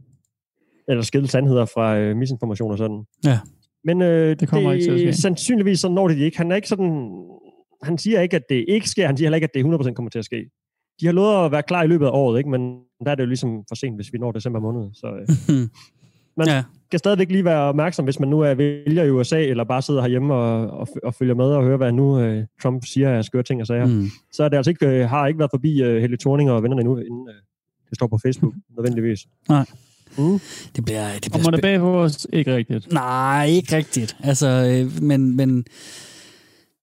eller 0.87 1.03
skille 1.03 1.27
sandheder 1.27 1.65
fra 1.65 1.99
uh, 1.99 2.17
misinformation 2.17 2.71
og 2.71 2.77
sådan. 2.77 3.03
Ja. 3.25 3.39
Men 3.83 4.01
uh, 4.01 4.07
det, 4.07 4.47
kommer 4.47 4.69
det, 4.69 4.77
ikke 4.77 4.85
til 4.85 5.07
at 5.07 5.15
ske. 5.15 5.21
sandsynligvis 5.21 5.79
så 5.79 5.89
når 5.89 6.07
det 6.07 6.17
de 6.17 6.23
ikke. 6.23 6.37
Han 6.37 6.51
er 6.51 6.55
ikke 6.55 6.67
sådan, 6.67 7.11
han 7.83 7.97
siger 7.97 8.21
ikke, 8.21 8.35
at 8.35 8.43
det 8.49 8.65
ikke 8.67 8.89
sker. 8.89 9.07
Han 9.07 9.17
siger 9.17 9.27
heller 9.27 9.35
ikke, 9.35 9.49
at 9.53 9.53
det 9.53 9.87
100% 9.89 9.93
kommer 9.93 10.09
til 10.09 10.19
at 10.19 10.25
ske. 10.25 10.49
De 11.01 11.05
har 11.05 11.13
lovet 11.13 11.45
at 11.45 11.51
være 11.51 11.63
klar 11.63 11.83
i 11.83 11.87
løbet 11.87 12.05
af 12.05 12.11
året, 12.13 12.37
ikke? 12.37 12.49
men 12.49 12.61
der 13.05 13.11
er 13.11 13.15
det 13.15 13.23
jo 13.23 13.27
ligesom 13.27 13.63
for 13.67 13.75
sent, 13.75 13.95
hvis 13.95 14.13
vi 14.13 14.17
når 14.17 14.31
december 14.31 14.59
måned. 14.59 14.89
Så, 14.93 15.07
uh, 15.07 15.55
man 16.37 16.47
Ja. 16.47 16.63
skal 16.85 16.99
stadigvæk 16.99 17.31
lige 17.31 17.45
være 17.45 17.61
opmærksom, 17.61 18.05
hvis 18.05 18.19
man 18.19 18.29
nu 18.29 18.39
er 18.41 18.53
vælger 18.53 19.03
i 19.03 19.11
USA, 19.11 19.41
eller 19.43 19.63
bare 19.63 19.81
sidder 19.81 20.01
herhjemme 20.01 20.33
og, 20.33 20.79
og, 20.79 20.87
og 21.03 21.13
følger 21.13 21.35
med 21.35 21.45
og 21.45 21.63
hører, 21.63 21.77
hvad 21.77 21.91
nu 21.91 22.19
øh, 22.19 22.43
Trump 22.61 22.85
siger 22.85 23.09
af 23.17 23.25
skøre 23.25 23.43
ting 23.43 23.61
og 23.61 23.67
sager. 23.67 23.85
Mm. 23.85 24.09
Så 24.31 24.43
er 24.43 24.49
det 24.49 24.57
altså 24.57 24.71
ikke, 24.71 24.87
øh, 24.87 25.09
har 25.09 25.27
ikke 25.27 25.39
været 25.39 25.51
forbi 25.51 25.81
øh, 25.81 26.01
Helle 26.01 26.17
Thorning 26.17 26.51
og 26.51 26.63
vennerne 26.63 26.81
endnu, 26.81 26.97
inden 26.97 27.27
øh, 27.29 27.35
det 27.89 27.95
står 27.95 28.07
på 28.07 28.17
Facebook, 28.25 28.53
nødvendigvis. 28.77 29.27
Nej. 29.49 29.65
Mm. 30.17 30.39
Det 30.75 30.85
bliver, 30.85 31.13
det 31.13 31.21
bliver 31.21 31.31
Kommer 31.31 31.51
det 31.51 31.61
bag 31.61 31.79
på 31.79 32.01
os? 32.01 32.27
Ikke 32.33 32.55
rigtigt. 32.55 32.93
Nej, 32.93 33.45
ikke 33.45 33.75
rigtigt. 33.75 34.17
Altså, 34.23 34.47
øh, 34.47 35.03
men, 35.03 35.35
men 35.35 35.65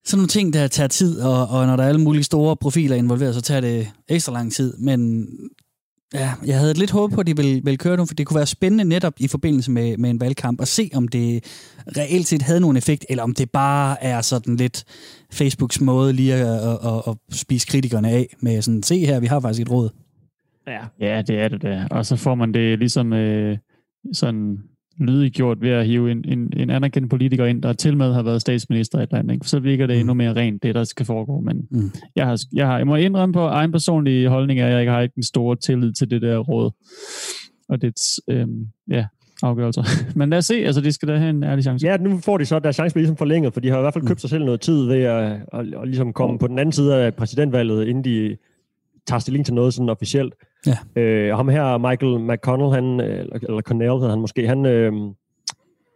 sådan 0.05 0.19
nogle 0.19 0.29
ting, 0.29 0.53
der 0.53 0.67
tager 0.67 0.89
tid, 0.89 1.21
og, 1.21 1.49
og 1.49 1.67
når 1.67 1.77
der 1.77 1.85
er 1.85 1.89
alle 1.89 2.01
mulige 2.01 2.23
store 2.23 2.57
profiler 2.57 2.97
involveret, 2.97 3.35
så 3.35 3.41
tager 3.41 3.61
det 3.61 3.89
ekstra 4.09 4.33
lang 4.33 4.53
tid. 4.53 4.77
Men 4.79 5.29
ja, 6.15 6.33
jeg 6.47 6.59
havde 6.59 6.75
lidt 6.75 6.91
håb 6.91 7.13
på, 7.13 7.21
at 7.21 7.27
de 7.27 7.37
ville, 7.37 7.61
ville 7.65 7.77
køre 7.77 7.97
nu, 7.97 8.07
for 8.07 8.15
det 8.15 8.27
kunne 8.27 8.37
være 8.37 8.47
spændende 8.47 8.85
netop 8.85 9.15
i 9.19 9.29
forbindelse 9.29 9.71
med, 9.71 9.97
med 9.97 10.11
en 10.11 10.21
valgkamp, 10.21 10.61
at 10.61 10.69
se, 10.69 10.91
om 10.95 11.09
det 11.09 11.45
reelt 11.97 12.27
set 12.27 12.43
havde 12.43 12.61
nogen 12.61 12.77
effekt, 12.77 13.07
eller 13.09 13.23
om 13.23 13.35
det 13.35 13.51
bare 13.51 14.05
er 14.05 14.21
sådan 14.21 14.57
lidt 14.57 14.85
Facebooks 15.33 15.81
måde 15.81 16.13
lige 16.13 16.35
at, 16.35 16.69
at, 16.69 16.79
at, 16.85 17.03
at 17.07 17.37
spise 17.37 17.67
kritikerne 17.67 18.11
af, 18.11 18.27
med 18.41 18.63
sådan, 18.63 18.83
se 18.83 19.07
her, 19.07 19.21
vi 19.21 19.27
har 19.27 19.41
faktisk 19.41 19.63
et 19.63 19.71
råd. 19.71 19.91
Ja. 20.67 20.81
Ja, 21.01 21.23
det 21.23 21.41
er 21.41 21.49
det 21.49 21.63
da. 21.63 21.87
Og 21.91 22.07
så 22.07 22.17
får 22.17 22.35
man 22.35 22.55
det 22.55 22.79
ligesom 22.79 23.13
øh, 23.13 23.59
sådan 24.13 24.59
lydiggjort 25.07 25.61
ved 25.61 25.71
at 25.71 25.87
hive 25.87 26.11
en, 26.11 26.25
en, 26.29 26.53
en 26.57 26.71
anerkendt 26.71 27.11
politiker 27.11 27.45
ind, 27.45 27.63
der 27.63 27.73
til 27.73 27.97
med 27.97 28.13
har 28.13 28.23
været 28.23 28.41
statsminister 28.41 28.99
eller 28.99 29.05
et 29.05 29.09
eller 29.11 29.19
andet. 29.19 29.35
Ikke? 29.35 29.47
Så 29.49 29.59
virker 29.61 29.87
det 29.87 29.97
Mm. 29.97 30.01
endnu 30.01 30.15
mere 30.15 30.33
rent, 30.33 30.63
det 30.63 30.75
der 30.75 30.85
skal 30.85 31.07
foregå. 31.07 31.41
Men 31.41 31.67
Mm. 31.71 31.91
jeg, 32.17 32.27
har, 32.27 32.41
jeg, 32.53 32.67
har, 32.67 32.79
jeg 32.79 32.87
må 32.87 32.95
indrømme 32.97 33.33
på 33.33 33.41
egen 33.41 33.73
personlig 33.73 34.29
holdning, 34.29 34.61
at 34.61 34.73
jeg 34.73 34.81
ikke 34.81 34.93
har 34.93 35.01
ikke 35.01 35.15
den 35.15 35.23
store 35.23 35.57
tillid 35.57 35.93
til 35.93 36.11
det 36.11 36.23
der 36.23 36.39
råd. 36.39 36.71
Og 37.69 37.83
det 37.83 37.95
øhm, 38.29 38.67
ja, 38.91 39.07
afgørelser. 39.43 39.83
Men 40.19 40.31
lad 40.31 40.39
os 40.39 40.45
se, 40.45 40.55
altså 40.55 40.81
det 40.81 40.95
skal 40.95 41.09
da 41.09 41.17
have 41.17 41.31
en 41.31 41.43
ærlig 41.43 41.65
chance. 41.65 41.87
Ja, 41.87 41.97
nu 41.97 42.19
får 42.19 42.39
de 42.39 42.45
så 42.45 42.59
deres 42.59 42.77
chance 42.77 42.95
bliver 42.95 43.03
ligesom 43.03 43.17
forlænget, 43.17 43.53
for 43.53 43.61
de 43.61 43.69
har 43.69 43.79
i 43.79 43.81
hvert 43.81 43.95
fald 43.95 44.07
købt 44.07 44.21
sig 44.21 44.31
selv 44.31 44.45
noget 44.45 44.61
tid 44.61 44.87
ved 44.87 44.97
at, 45.03 45.23
at, 45.25 45.41
at, 45.53 45.61
at 45.83 45.89
ligesom 45.89 46.13
komme 46.13 46.39
på 46.39 46.47
den 46.47 46.59
anden 46.59 46.73
side 46.73 46.97
af 46.97 47.15
præsidentvalget, 47.15 47.87
inden 47.87 48.05
de 48.05 48.37
tager 49.07 49.21
stilling 49.21 49.45
til 49.45 49.55
noget 49.55 49.75
sådan 49.75 49.89
officielt. 49.89 50.35
Ja. 50.67 50.79
Øh, 51.03 51.33
og 51.33 51.39
ham 51.39 51.49
her, 51.49 51.79
Michael 51.79 52.19
McConnell, 52.21 52.73
han, 52.75 53.01
øh, 53.01 53.21
eller, 53.43 53.61
Cornell 53.63 53.93
hedder 53.93 54.11
han 54.11 54.21
måske, 54.21 54.49
han, 54.49 54.67
øh, 54.67 54.93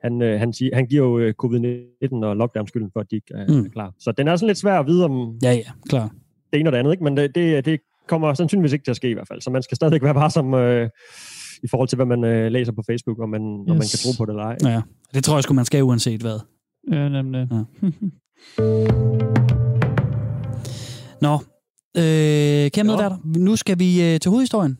han, 0.02 0.22
øh, 0.22 0.38
han, 0.38 0.52
siger, 0.52 0.74
han 0.74 0.86
giver 0.86 1.04
jo 1.04 1.18
øh, 1.18 1.34
covid-19 1.44 2.24
og 2.24 2.36
lockdown 2.36 2.66
skylden 2.68 2.90
for, 2.92 3.00
at 3.00 3.06
de 3.10 3.16
ikke 3.16 3.34
er, 3.34 3.46
Mm. 3.52 3.64
er 3.64 3.68
klar. 3.68 3.92
Så 3.98 4.12
den 4.12 4.28
er 4.28 4.36
sådan 4.36 4.46
lidt 4.46 4.58
svær 4.58 4.78
at 4.78 4.86
vide 4.86 5.04
om 5.04 5.38
Ja, 5.42 5.52
ja, 5.52 5.70
klar. 5.88 6.10
det 6.52 6.60
ene 6.60 6.68
og 6.68 6.72
det 6.72 6.78
andet, 6.78 6.92
ikke? 6.92 7.04
men 7.04 7.16
det, 7.16 7.34
det, 7.34 7.64
det 7.64 7.80
kommer 8.08 8.34
sandsynligvis 8.34 8.72
ikke 8.72 8.84
til 8.84 8.90
at 8.90 8.96
ske 8.96 9.10
i 9.10 9.12
hvert 9.12 9.28
fald. 9.28 9.40
Så 9.40 9.50
man 9.50 9.62
skal 9.62 9.76
stadigvæk 9.76 10.02
være 10.02 10.14
varsom 10.14 10.54
øh, 10.54 10.88
i 11.62 11.68
forhold 11.68 11.88
til, 11.88 11.96
hvad 11.96 12.06
man 12.06 12.24
øh, 12.24 12.52
læser 12.52 12.72
på 12.72 12.82
Facebook, 12.90 13.18
og 13.18 13.28
man, 13.28 13.42
yes. 13.42 13.70
om 13.70 13.76
man 13.76 13.86
kan 13.92 13.98
tro 14.04 14.10
på 14.18 14.24
det 14.24 14.30
eller 14.30 14.44
ej. 14.44 14.56
Ja. 14.74 14.82
Det 15.14 15.24
tror 15.24 15.36
jeg 15.36 15.42
sgu, 15.42 15.54
man 15.54 15.64
skal 15.64 15.82
uanset 15.82 16.20
hvad. 16.20 16.38
Ja, 16.92 17.08
nemlig. 17.08 17.48
Ja. 17.52 17.62
Nå, 21.22 21.38
øh, 21.96 22.70
kære 22.70 22.84
medværter, 22.84 23.16
nu 23.24 23.56
skal 23.56 23.78
vi 23.78 24.02
øh, 24.02 24.20
til 24.20 24.28
hovedhistorien. 24.28 24.78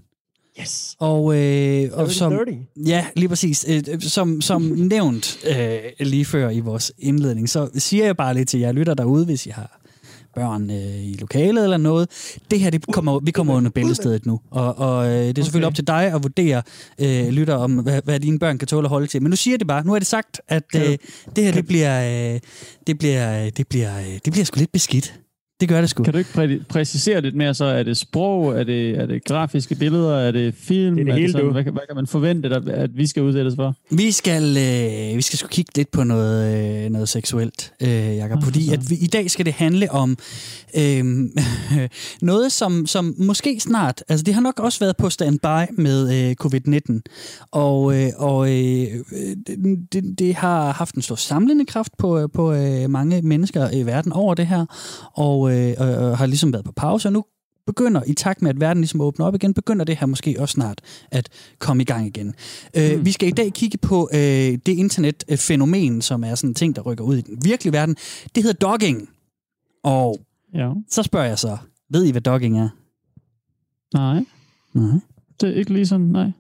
Yes! 0.61 0.97
Og, 0.99 1.37
øh, 1.39 1.91
og 1.93 2.11
som, 2.11 2.39
ja, 2.87 3.07
lige 3.17 3.29
præcis. 3.29 3.67
Øh, 3.69 4.01
som, 4.01 4.41
som 4.41 4.63
nævnt 4.93 5.39
øh, 5.59 5.79
lige 6.01 6.25
før 6.25 6.51
i 6.51 6.61
vores 6.61 6.93
indledning, 6.99 7.49
så 7.49 7.69
siger 7.75 8.05
jeg 8.05 8.17
bare 8.17 8.35
lidt 8.35 8.49
til 8.49 8.61
jer 8.61 8.73
lytter 8.73 8.95
derude, 8.95 9.25
hvis 9.25 9.47
I 9.47 9.51
har 9.51 9.81
børn 10.35 10.71
øh, 10.71 11.05
i 11.05 11.17
lokalet 11.21 11.65
eller 11.65 11.77
noget. 11.77 12.09
Det 12.51 12.61
her, 12.61 12.71
det 12.71 12.87
kommer, 12.93 13.21
vi 13.21 13.31
kommer 13.31 13.55
under 13.55 13.71
bæltestedet 13.71 14.27
nu, 14.27 14.41
og, 14.51 14.79
og 14.79 15.07
øh, 15.07 15.13
det 15.13 15.39
er 15.39 15.43
selvfølgelig 15.43 15.67
Okay. 15.67 15.73
op 15.73 15.75
til 15.75 15.87
dig 15.87 16.05
at 16.05 16.23
vurdere, 16.23 16.63
øh, 17.01 17.29
lytter, 17.29 17.55
om 17.55 17.73
hvad, 17.73 18.01
hvad 18.05 18.21
dine 18.21 18.39
børn 18.39 18.59
kan 18.59 18.69
tåle 18.69 18.87
at 18.87 18.91
holde 18.91 19.07
til. 19.07 19.23
Men 19.23 19.31
nu 19.31 19.37
siger 19.37 19.59
det 19.59 19.67
bare. 19.67 19.85
Nu 19.85 19.95
er 19.95 19.99
det 19.99 20.07
sagt, 20.07 20.41
at 20.49 20.65
øh, 20.77 20.99
det 21.37 21.45
her, 21.45 21.53
det 21.53 21.67
bliver, 21.67 22.35
øh, 22.35 22.41
det 22.87 22.99
bliver, 22.99 23.51
det 23.51 23.67
bliver, 23.69 23.99
øh, 23.99 24.19
det 24.25 24.33
bliver 24.33 24.45
sgu 24.45 24.59
lidt 24.59 24.73
beskidt. 24.73 25.15
Det 25.61 25.69
gør 25.69 25.81
det 25.81 25.91
sgu. 25.91 26.03
Kan 26.03 26.13
du 26.13 26.19
ikke 26.19 26.31
præ- 26.35 26.65
præcisere 26.69 27.21
lidt 27.21 27.35
mere 27.35 27.55
så? 27.55 27.65
Er 27.65 27.83
det 27.83 27.97
sprog? 27.97 28.59
Er 28.61 28.65
det, 28.65 28.91
er 28.91 29.07
det 29.07 29.25
grafiske 29.25 29.75
billeder? 29.75 30.17
Er 30.19 30.31
det 30.31 30.55
film? 30.55 30.95
Det 30.97 31.01
er 31.01 31.05
det 31.05 31.13
er 31.13 31.19
hele, 31.19 31.33
sådan, 31.33 31.53
hvad, 31.53 31.65
kan- 31.65 31.73
hvad 31.73 31.83
kan 31.89 31.97
man 31.97 32.07
forvente, 32.07 32.49
at, 32.49 32.69
at 32.69 32.97
vi 32.97 33.07
skal 33.07 33.23
udsættes 33.23 33.55
for? 33.57 33.75
Vi 33.91 34.11
skal, 34.13 34.43
øh, 34.57 35.17
vi 35.17 35.23
skal 35.23 35.39
sgu 35.39 35.49
kigge 35.49 35.73
lidt 35.77 35.91
på 35.91 36.05
noget, 36.05 36.85
øh, 36.85 36.91
noget 36.91 37.09
seksuelt, 37.09 37.73
øh, 37.83 37.89
Jacob, 38.17 38.35
Nå, 38.39 38.45
fordi 38.45 38.73
at 38.73 38.91
vi, 38.91 38.95
i 38.97 39.07
dag 39.07 39.31
skal 39.31 39.47
det 39.47 39.53
handle 39.53 39.93
om 39.93 40.17
øh, 40.79 41.05
noget, 42.23 42.53
som, 42.53 42.87
som 42.87 43.15
måske 43.19 43.61
snart, 43.61 44.03
altså 44.09 44.25
det 44.25 44.35
har 44.35 44.41
nok 44.41 44.61
også 44.61 44.79
været 44.81 44.97
på 44.97 45.11
standby 45.11 45.73
med 45.79 46.29
øh, 46.31 46.37
covid-19, 46.45 47.01
og, 47.51 47.97
øh, 48.03 48.09
og 48.17 48.49
øh, 48.51 48.87
det, 49.47 49.59
det, 49.93 50.19
det 50.19 50.35
har 50.35 50.73
haft 50.73 50.95
en 50.95 51.03
stor 51.03 51.15
samlende 51.15 51.65
kraft 51.67 51.93
på, 51.99 52.29
på 52.35 52.53
øh, 52.53 52.91
mange 52.91 53.23
mennesker 53.23 53.71
i 53.71 53.83
verden 53.87 54.13
over 54.13 54.35
det 54.35 54.47
her, 54.47 54.67
og, 55.15 55.46
øh, 55.51 55.75
og, 55.79 55.89
og 55.95 56.19
har 56.19 56.27
ligesom 56.27 56.53
været 56.53 56.65
på 56.65 56.73
pause, 56.73 57.09
og 57.09 57.13
nu 57.13 57.25
begynder, 57.67 58.03
i 58.07 58.15
takt 58.15 58.43
med, 58.43 58.51
at 58.51 58.61
verden 58.61 58.81
ligesom 58.81 59.01
åbner 59.01 59.27
op 59.27 59.35
igen, 59.35 59.55
begynder 59.55 59.85
det 59.85 59.97
her 59.97 60.07
måske 60.07 60.37
også 60.39 60.53
snart 60.53 60.81
at 61.11 61.29
komme 61.59 61.83
i 61.83 61.87
gang 61.87 62.07
igen. 62.07 62.35
Øh, 62.77 63.05
vi 63.05 63.13
skal 63.13 63.29
i 63.29 63.33
dag 63.33 63.53
kigge 63.53 63.79
på 63.79 64.09
øh, 64.13 64.19
det 64.19 64.69
internetfænomen, 64.69 66.03
som 66.03 66.25
er 66.25 66.35
sådan 66.35 66.51
en 66.51 66.55
ting, 66.55 66.77
der 66.77 66.83
rykker 66.83 67.05
ud 67.05 67.17
i 67.17 67.21
den 67.21 67.39
virkelige 67.45 67.73
verden. 67.73 67.97
Det 68.35 68.43
hedder 68.43 68.69
dogging. 68.69 69.09
Og 69.85 70.19
Ja. 70.55 70.73
så 70.91 71.03
spørger 71.03 71.27
jeg 71.27 71.39
så, 71.39 71.57
ved 71.91 72.05
I, 72.05 72.11
hvad 72.11 72.21
dogging 72.21 72.59
er? 72.59 72.69
Nej, 73.95 74.25
Nej. 74.75 75.01
det 75.41 75.49
er 75.49 75.55
ikke 75.55 75.73
lige 75.73 75.87
sådan, 75.87 76.07
nej. 76.07 76.31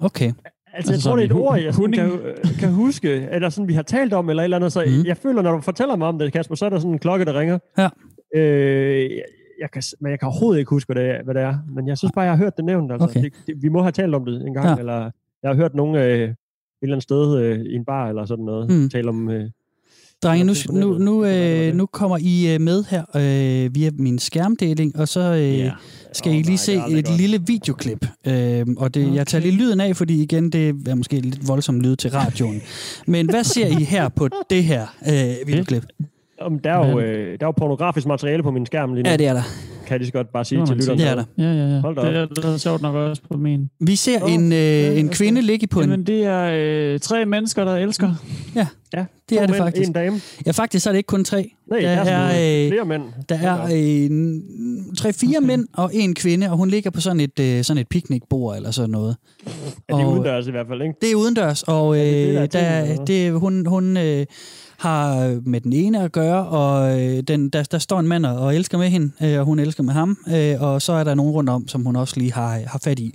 Okay. 0.00 0.32
Altså, 0.72 0.92
Altså 0.92 0.92
jeg 0.92 1.00
tror, 1.00 1.16
det 1.16 1.22
er 1.22 1.26
et 1.26 1.42
ord, 1.42 1.58
jeg 1.60 1.74
sådan 1.74 1.92
kan, 1.92 2.10
øh, 2.10 2.58
kan 2.58 2.72
huske, 2.72 3.28
eller 3.30 3.48
sådan, 3.48 3.68
vi 3.68 3.74
har 3.74 3.82
talt 3.82 4.12
om, 4.12 4.30
eller 4.30 4.42
et 4.42 4.44
eller 4.44 4.56
andet. 4.56 4.72
Så 4.72 4.84
mm. 4.86 5.06
jeg 5.06 5.16
føler, 5.16 5.42
når 5.42 5.52
du 5.52 5.60
fortæller 5.60 5.96
mig 5.96 6.08
om 6.08 6.18
det, 6.18 6.32
Kasper, 6.32 6.54
så 6.54 6.64
er 6.64 6.68
der 6.68 6.78
sådan 6.78 6.92
en 6.92 6.98
klokke, 6.98 7.24
der 7.24 7.38
ringer. 7.40 7.58
Ja. 7.78 7.88
Øh, 8.34 9.10
jeg, 9.10 9.22
jeg 9.60 9.70
kan, 9.70 9.82
men 10.00 10.10
jeg 10.10 10.18
kan 10.18 10.26
overhovedet 10.28 10.58
ikke 10.58 10.70
huske, 10.70 10.92
hvad 10.92 11.02
det, 11.02 11.10
er, 11.10 11.22
hvad 11.22 11.34
det 11.34 11.42
er. 11.42 11.54
Men 11.74 11.88
jeg 11.88 11.98
synes 11.98 12.12
bare, 12.14 12.24
jeg 12.24 12.32
har 12.32 12.38
hørt 12.38 12.56
det 12.56 12.64
nævnt. 12.64 12.92
Altså. 12.92 13.08
Okay. 13.08 13.22
Det, 13.22 13.32
det, 13.46 13.62
vi 13.62 13.68
må 13.68 13.82
have 13.82 13.92
talt 13.92 14.14
om 14.14 14.24
det 14.24 14.46
en 14.46 14.54
gang, 14.54 14.66
Ja. 14.68 14.76
eller 14.76 15.10
jeg 15.42 15.50
har 15.50 15.54
hørt 15.54 15.74
nogen 15.74 15.96
øh, 15.96 16.02
et 16.02 16.36
eller 16.82 16.94
andet 16.94 17.02
sted 17.02 17.38
øh, 17.38 17.60
i 17.60 17.74
en 17.74 17.84
bar, 17.84 18.08
eller 18.08 18.24
sådan 18.24 18.44
noget, 18.44 18.70
mm. 18.70 18.88
tale 18.88 19.08
om... 19.08 19.30
Øh, 19.30 19.50
Drenge, 20.22 20.44
nu, 20.44 20.54
nu, 20.80 20.98
nu, 20.98 21.24
øh, 21.24 21.74
nu 21.74 21.86
kommer 21.86 22.18
I 22.20 22.54
øh, 22.54 22.60
med 22.60 22.84
her 22.90 23.02
øh, 23.16 23.74
via 23.74 23.90
min 23.98 24.18
skærmdeling, 24.18 24.96
og 24.98 25.08
så 25.08 25.20
øh, 25.20 25.58
Ja. 25.58 25.70
skal 26.12 26.30
Åh, 26.30 26.36
I 26.38 26.42
lige 26.42 26.48
nej, 26.48 26.56
se 26.56 26.74
et 26.74 27.04
godt. 27.04 27.16
lille 27.16 27.40
videoklip. 27.46 28.06
Øh, 28.26 28.66
og 28.76 28.94
det, 28.94 29.14
jeg 29.14 29.26
tager 29.26 29.42
lige 29.42 29.54
lyden 29.56 29.80
af, 29.80 29.96
fordi 29.96 30.22
igen, 30.22 30.50
det 30.50 30.88
er 30.88 30.94
måske 30.94 31.20
lidt 31.20 31.48
voldsom 31.48 31.80
lyd 31.80 31.96
til 31.96 32.10
radioen. 32.10 32.62
Men 33.06 33.30
hvad 33.30 33.44
ser 33.44 33.66
I 33.66 33.84
her 33.84 34.08
på 34.08 34.28
det 34.50 34.64
her 34.64 34.86
øh, 35.08 35.46
videoklip? 35.46 35.84
Om, 36.40 36.58
der, 36.58 36.70
er 36.72 36.90
jo, 36.90 36.98
øh, 37.00 37.26
der 37.26 37.46
er 37.46 37.48
jo 37.48 37.50
pornografisk 37.50 38.06
materiale 38.06 38.42
på 38.42 38.50
min 38.50 38.66
skærm 38.66 38.94
lige 38.94 39.02
nu, 39.02 39.10
Ja, 39.10 39.16
det 39.16 39.26
er 39.26 39.32
der. 39.32 39.42
kan 39.86 39.90
jeg 39.90 39.98
lige 39.98 40.06
så 40.06 40.12
godt 40.12 40.32
bare 40.32 40.44
sige 40.44 40.66
til 40.66 40.76
lytterne. 40.76 41.00
Det 41.00 41.08
er 41.10 41.14
der. 41.14 41.24
Ja, 41.38 41.52
ja, 41.52 41.74
ja. 41.74 41.80
Hold 41.80 41.96
da 41.96 42.00
op. 42.00 42.06
Det 42.06 42.16
er, 42.16 42.26
det 42.26 42.44
er 42.44 42.56
sjovt 42.56 42.82
nok 42.82 42.94
også 42.94 43.22
på 43.30 43.36
min. 43.38 43.70
Vi 43.80 43.96
ser 43.96 44.20
Nå, 44.20 44.26
en, 44.26 44.52
ja, 44.52 44.90
øh, 44.92 44.98
en 44.98 45.08
kvinde 45.08 45.42
ligge 45.42 45.66
på 45.66 45.80
en... 45.80 45.90
Jamen, 45.90 46.06
det 46.06 46.24
er 46.24 46.50
øh, 46.94 47.00
tre 47.00 47.24
mennesker, 47.26 47.64
der 47.64 47.76
elsker. 47.76 48.14
Ja, 48.54 48.66
Det 48.92 48.98
er 48.98 49.04
to 49.36 49.40
det 49.40 49.50
mænd, 49.50 49.54
faktisk. 49.62 49.88
En 49.88 49.92
dame. 49.94 50.20
Ja, 50.46 50.50
faktisk 50.50 50.82
så 50.84 50.90
er 50.90 50.92
det 50.92 50.98
ikke 50.98 51.06
kun 51.06 51.24
tre. 51.24 51.50
Nej, 51.70 51.80
Der 51.80 52.04
der, 52.04 52.10
er, 52.12 52.26
er, 52.30 52.64
øh, 52.64 52.70
flere 52.70 52.84
mænd. 52.84 53.02
Der 53.28 53.34
er 53.38 53.66
en, 53.66 54.42
tre-fire 54.98 55.36
okay. 55.38 55.46
mænd 55.46 55.66
og 55.74 55.90
en 55.94 56.14
kvinde, 56.14 56.50
og 56.50 56.56
hun 56.56 56.68
ligger 56.68 56.90
på 56.90 57.00
sådan 57.00 57.20
et, 57.20 57.40
øh, 57.40 57.64
sådan 57.64 57.80
et 57.80 57.88
piknikbord 57.88 58.56
eller 58.56 58.70
sådan 58.70 58.90
noget. 58.90 59.16
Ja, 59.46 59.50
det 59.96 60.02
er 60.02 60.06
og- 60.06 60.12
udendørs 60.12 60.46
i 60.46 60.50
hvert 60.50 60.66
fald, 60.68 60.82
ikke? 60.82 60.94
Det 61.00 61.10
er 61.10 61.14
udendørs, 61.16 61.62
og 61.62 61.96
øh, 61.96 62.00
Er 62.02 62.40
det 62.40 62.40
det, 62.42 62.52
der 62.52 62.58
er 62.58 62.96
der, 62.96 63.04
det, 63.04 63.32
hun, 63.32 63.66
hun 63.66 63.96
øh, 63.96 64.26
har 64.80 65.40
med 65.44 65.60
den 65.60 65.72
ene 65.72 66.02
at 66.02 66.12
gøre, 66.12 66.46
og 66.46 67.00
øh, 67.00 67.22
den, 67.22 67.48
der, 67.48 67.62
der 67.62 67.78
står 67.78 68.00
en 68.00 68.06
mand 68.06 68.26
og, 68.26 68.36
og 68.38 68.56
elsker 68.56 68.78
med 68.78 68.88
hende, 68.88 69.12
øh, 69.22 69.38
og 69.38 69.44
hun 69.44 69.58
elsker 69.58 69.82
med 69.82 69.92
ham, 69.94 70.18
øh, 70.28 70.62
og 70.62 70.82
så 70.82 70.92
er 70.92 71.04
der 71.04 71.14
nogen 71.14 71.32
rundt 71.32 71.50
om, 71.50 71.68
som 71.68 71.84
hun 71.84 71.96
også 71.96 72.14
lige 72.16 72.32
har, 72.32 72.60
har 72.66 72.80
fat 72.84 72.98
i. 72.98 73.14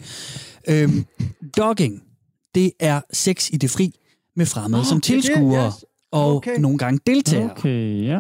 Øhm, 0.70 1.06
dogging, 1.58 2.02
det 2.56 2.72
er 2.80 3.02
sex 3.14 3.50
i 3.50 3.58
det 3.58 3.70
fri 3.70 3.92
med 4.36 4.46
fremmede 4.46 4.82
oh, 4.82 4.86
som 4.86 4.98
er 4.98 5.02
tilskuere 5.02 5.68
yes. 5.68 5.86
og 6.12 6.36
Okay. 6.36 6.60
nogle 6.60 6.78
gange 6.78 7.00
deltagere. 7.08 7.52
Okay, 7.52 8.06
ja. 8.06 8.20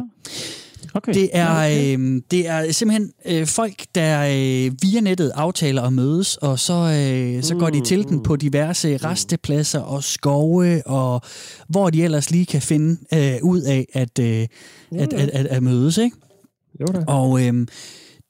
Okay. 0.95 1.13
Det 1.13 1.29
er, 1.33 1.45
Ja, 1.63 1.65
okay. 1.65 1.97
øh, 1.97 2.21
det 2.31 2.47
er 2.47 2.71
simpelthen 2.71 3.11
øh, 3.25 3.45
folk, 3.47 3.73
der 3.95 4.21
øh, 4.21 4.71
via 4.81 4.99
nettet 5.01 5.31
aftaler 5.35 5.81
at 5.81 5.93
mødes, 5.93 6.37
og 6.37 6.59
så, 6.59 6.73
øh, 6.73 7.43
så 7.43 7.55
går 7.55 7.69
de 7.69 7.77
i 7.77 7.81
Mm, 7.81 8.15
mm. 8.15 8.23
på 8.23 8.35
diverse 8.35 8.97
restepladser 8.97 9.79
og 9.79 10.03
skove, 10.03 10.87
og 10.87 11.21
hvor 11.69 11.89
de 11.89 12.03
ellers 12.03 12.31
lige 12.31 12.45
kan 12.45 12.61
finde 12.61 12.97
øh, 13.13 13.35
ud 13.43 13.61
af 13.61 13.85
at, 13.93 14.19
øh, 14.19 14.47
at, 14.99 15.13
at, 15.13 15.29
at, 15.29 15.45
at 15.45 15.63
mødes. 15.63 15.97
Ikke? 15.97 16.15
Jo 16.81 16.85
da. 16.93 17.03
Og 17.07 17.39
øh, 17.45 17.53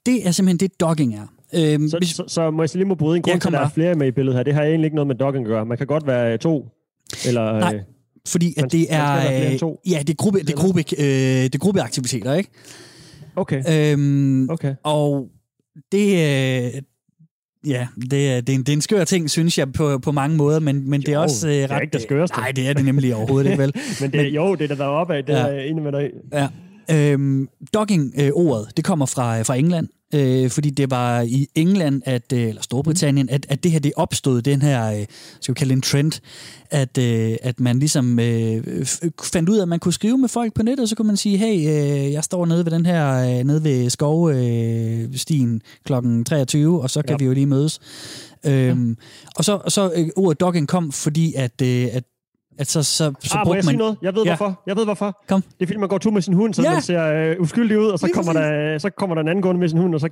det 0.06 0.26
er 0.26 0.30
simpelthen 0.30 0.56
det, 0.70 0.80
dogging 0.80 1.14
er. 1.14 1.26
Øh, 1.54 1.90
Så, 1.90 1.98
hvis, 1.98 2.08
så, 2.08 2.24
så 2.28 2.50
må 2.50 2.62
jeg 2.62 2.70
lige 2.74 2.84
må 2.84 2.94
bryde 2.94 3.16
en 3.16 3.22
Ja, 3.26 3.30
grund 3.30 3.40
til, 3.40 3.46
kom 3.46 3.54
at 3.54 3.58
der 3.60 3.64
er 3.66 3.70
flere 3.70 3.94
med 3.94 4.06
i 4.06 4.10
billedet 4.10 4.36
her. 4.36 4.42
Det 4.42 4.54
har 4.54 4.62
egentlig 4.62 4.84
ikke 4.86 4.94
noget 4.94 5.06
med 5.06 5.14
dogging 5.16 5.44
at 5.44 5.48
gøre. 5.48 5.66
Man 5.66 5.78
kan 5.78 5.86
godt 5.86 6.06
være 6.06 6.38
to. 6.38 6.68
Eller, 7.26 7.58
Nej. 7.60 7.74
øh, 7.74 7.80
fordi 8.26 8.54
at 8.56 8.72
det 8.72 8.80
man 8.80 8.86
flere 8.88 9.34
er, 9.34 9.52
øh, 9.52 9.90
ja, 9.92 9.98
det 9.98 10.10
er, 10.10 10.14
gruppe, 10.14 10.38
det 10.40 10.50
er, 10.50 10.54
gruppe, 10.56 10.84
øh, 10.98 11.04
det 11.06 11.54
er 11.54 11.58
gruppeaktiviteter, 11.58 12.34
ikke? 12.34 12.50
Okay, 13.36 13.92
Øhm, 13.92 14.50
okay. 14.50 14.74
Og 14.82 15.28
det, 15.92 16.06
øh, 16.76 16.82
Ja, 17.66 17.86
det 18.10 18.30
er, 18.32 18.40
det, 18.40 18.48
er 18.48 18.54
en, 18.54 18.60
det 18.60 18.68
er 18.68 18.72
en 18.72 18.80
skør 18.80 19.04
ting, 19.04 19.30
synes 19.30 19.58
jeg, 19.58 19.72
på, 19.72 19.98
på 19.98 20.12
mange 20.12 20.36
måder, 20.36 20.60
men, 20.60 20.90
men 20.90 21.00
det 21.00 21.08
er 21.08 21.12
Jo, 21.12 21.20
også 21.22 21.48
øh, 21.48 21.54
det 21.54 21.62
er 21.62 21.68
ret... 21.70 21.82
ikke 21.82 21.98
det. 22.20 22.30
Nej, 22.36 22.52
det 22.52 22.68
er 22.68 22.72
det 22.72 22.84
nemlig 22.84 23.14
overhovedet 23.14 23.50
ikke, 23.50 23.62
vel? 23.62 23.72
Men 24.00 24.12
det, 24.12 24.28
jo, 24.34 24.54
det 24.54 24.70
er 24.70 24.74
der 24.74 24.84
op 24.84 25.10
af, 25.10 25.24
det 25.24 25.32
Ja. 25.32 25.38
er 25.38 25.52
jeg 25.52 25.66
enig 25.68 25.82
med 25.82 25.92
dig. 25.92 26.10
Ja. 26.32 26.48
Øhm, 27.12 27.48
dogging-ordet, 27.74 28.76
det 28.76 28.84
kommer 28.84 29.06
fra, 29.06 29.42
fra 29.42 29.54
England, 29.56 29.88
øh, 30.14 30.50
fordi 30.50 30.70
det 30.70 30.90
var 30.90 31.20
i 31.20 31.46
England, 31.54 32.02
at, 32.04 32.32
øh, 32.32 32.40
eller 32.48 32.62
Storbritannien, 32.62 33.28
at, 33.30 33.46
at 33.48 33.62
det 33.62 33.70
her 33.72 33.78
det 33.78 33.92
opstod, 33.96 34.42
den 34.42 34.62
her, 34.62 34.92
øh, 34.92 35.06
skal 35.40 35.54
vi 35.54 35.58
kalde 35.58 35.72
en 35.72 35.82
trend, 35.82 36.12
at, 36.70 36.98
øh, 36.98 37.36
at 37.42 37.60
man 37.60 37.78
ligesom 37.78 38.18
øh, 38.20 38.86
fandt 39.22 39.48
ud 39.48 39.56
af, 39.56 39.62
at 39.62 39.68
man 39.68 39.78
kunne 39.78 39.92
skrive 39.92 40.18
med 40.18 40.28
folk 40.28 40.54
på 40.54 40.62
nettet, 40.62 40.82
og 40.82 40.88
så 40.88 40.94
kunne 40.96 41.06
man 41.06 41.16
sige, 41.16 41.36
hey, 41.38 41.56
øh, 41.58 42.12
jeg 42.12 42.24
står 42.24 42.46
nede 42.46 42.64
ved 42.64 42.72
den 42.72 42.86
her, 42.86 43.38
øh, 43.38 43.44
nede 43.44 43.64
ved 43.64 43.90
skovstien 43.90 45.54
øh, 45.54 45.60
klokken 45.84 46.24
23, 46.24 46.82
og 46.82 46.90
så 46.90 47.02
kan 47.02 47.10
Ja. 47.10 47.16
vi 47.16 47.24
jo 47.24 47.32
lige 47.32 47.46
mødes. 47.46 47.80
Øhm, 48.46 48.96
Og 49.36 49.44
så, 49.44 49.52
og 49.64 49.72
så 49.72 49.92
øh, 49.96 50.08
ordet 50.16 50.40
dogging 50.40 50.68
kom, 50.68 50.92
fordi 50.92 51.34
at, 51.36 51.62
øh, 51.62 51.86
at, 51.92 52.04
at 52.58 52.70
så, 52.70 52.82
så, 52.82 53.12
så 53.22 53.38
ah, 53.38 53.46
må 53.46 53.54
jeg 53.54 53.58
man... 53.64 53.64
sige 53.64 53.76
noget? 53.76 53.96
Jeg 54.02 54.14
ved 54.14 54.22
Ja. 54.22 54.36
hvorfor. 54.36 54.62
Jeg 54.66 54.76
ved 54.76 54.84
hvorfor. 54.84 55.22
Kom. 55.28 55.42
Det 55.42 55.62
er 55.62 55.66
fordi, 55.66 55.78
man 55.78 55.88
går 55.88 55.98
tur 55.98 56.10
med 56.10 56.22
sin 56.22 56.34
hund, 56.34 56.54
så 56.54 56.62
Ja. 56.62 56.72
man 56.72 56.82
ser 56.82 57.04
øh, 57.12 57.36
uskyldig 57.40 57.78
ud, 57.78 57.86
og 57.86 57.98
så 57.98 58.06
Lige 58.06 58.14
kommer, 58.14 58.32
der, 58.32 58.78
så 58.78 58.90
kommer 58.90 59.14
der 59.14 59.22
en 59.22 59.28
anden 59.28 59.42
gående 59.42 59.60
med 59.60 59.68
sin 59.68 59.78
hund, 59.78 59.94
og 59.94 60.00
så 60.00 60.08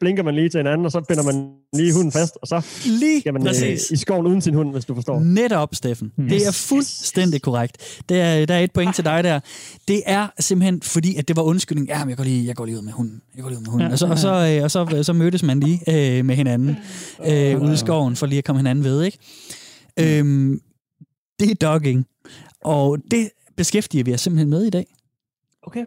blinker 0.00 0.22
man 0.22 0.34
lige 0.34 0.48
til 0.48 0.60
en 0.60 0.66
anden, 0.66 0.84
og 0.84 0.92
så 0.92 1.00
binder 1.00 1.22
man 1.22 1.48
lige 1.72 1.92
hunden 1.94 2.12
fast, 2.12 2.38
og 2.42 2.48
så 2.48 2.66
Lige 2.86 3.20
skal 3.20 3.32
man 3.32 3.42
øh, 3.42 3.46
præcis. 3.48 3.90
i 3.90 3.96
skoven 3.96 4.26
uden 4.26 4.40
sin 4.40 4.54
hund, 4.54 4.72
hvis 4.72 4.84
du 4.84 4.94
forstår. 4.94 5.20
Netop, 5.20 5.74
Steffen. 5.74 6.12
Hmm. 6.16 6.28
Det 6.28 6.46
er 6.46 6.52
fuldstændig 6.52 7.42
korrekt. 7.42 8.00
Det 8.08 8.20
er, 8.20 8.46
der 8.46 8.54
er 8.54 8.60
et 8.60 8.72
point 8.72 8.94
til 8.94 9.04
dig 9.04 9.24
der. 9.24 9.40
Det 9.88 10.02
er 10.06 10.26
simpelthen 10.40 10.82
fordi, 10.82 11.16
at 11.16 11.28
det 11.28 11.36
var 11.36 11.42
undskyldning. 11.42 11.88
Ja, 11.88 11.98
men 11.98 12.08
jeg 12.08 12.16
går 12.16 12.24
lige, 12.24 12.46
jeg 12.46 12.56
går 12.56 12.64
lige 12.64 12.76
ud 12.76 12.82
med 12.82 12.92
hunden. 12.92 13.20
Jeg 13.36 13.42
går 13.42 13.48
lige 13.50 13.58
ud 13.58 13.62
med 13.62 13.70
hunden. 13.70 13.88
Ja, 13.88 13.92
Og 13.92 13.98
så, 13.98 14.06
og 14.06 14.18
så, 14.18 14.56
øh, 14.58 14.64
og 14.64 14.70
så, 14.70 15.02
så 15.02 15.12
mødtes 15.12 15.42
man 15.42 15.60
lige 15.60 15.80
øh, 16.18 16.24
med 16.24 16.34
hinanden 16.36 16.76
øh, 17.26 17.62
ude 17.62 17.72
i 17.72 17.76
skoven, 17.76 18.16
for 18.16 18.26
lige 18.26 18.38
at 18.38 18.44
komme 18.44 18.58
hinanden 18.58 18.84
ved. 18.84 19.02
Ikke? 19.02 19.18
Øhm, 19.98 20.60
det 21.40 21.50
er 21.50 21.54
dogging. 21.54 22.06
Og 22.64 22.98
det 23.10 23.30
beskæftiger 23.56 24.04
vi 24.04 24.14
os 24.14 24.20
simpelthen 24.20 24.50
med 24.50 24.64
i 24.64 24.70
dag. 24.70 24.86
Okay. 25.62 25.84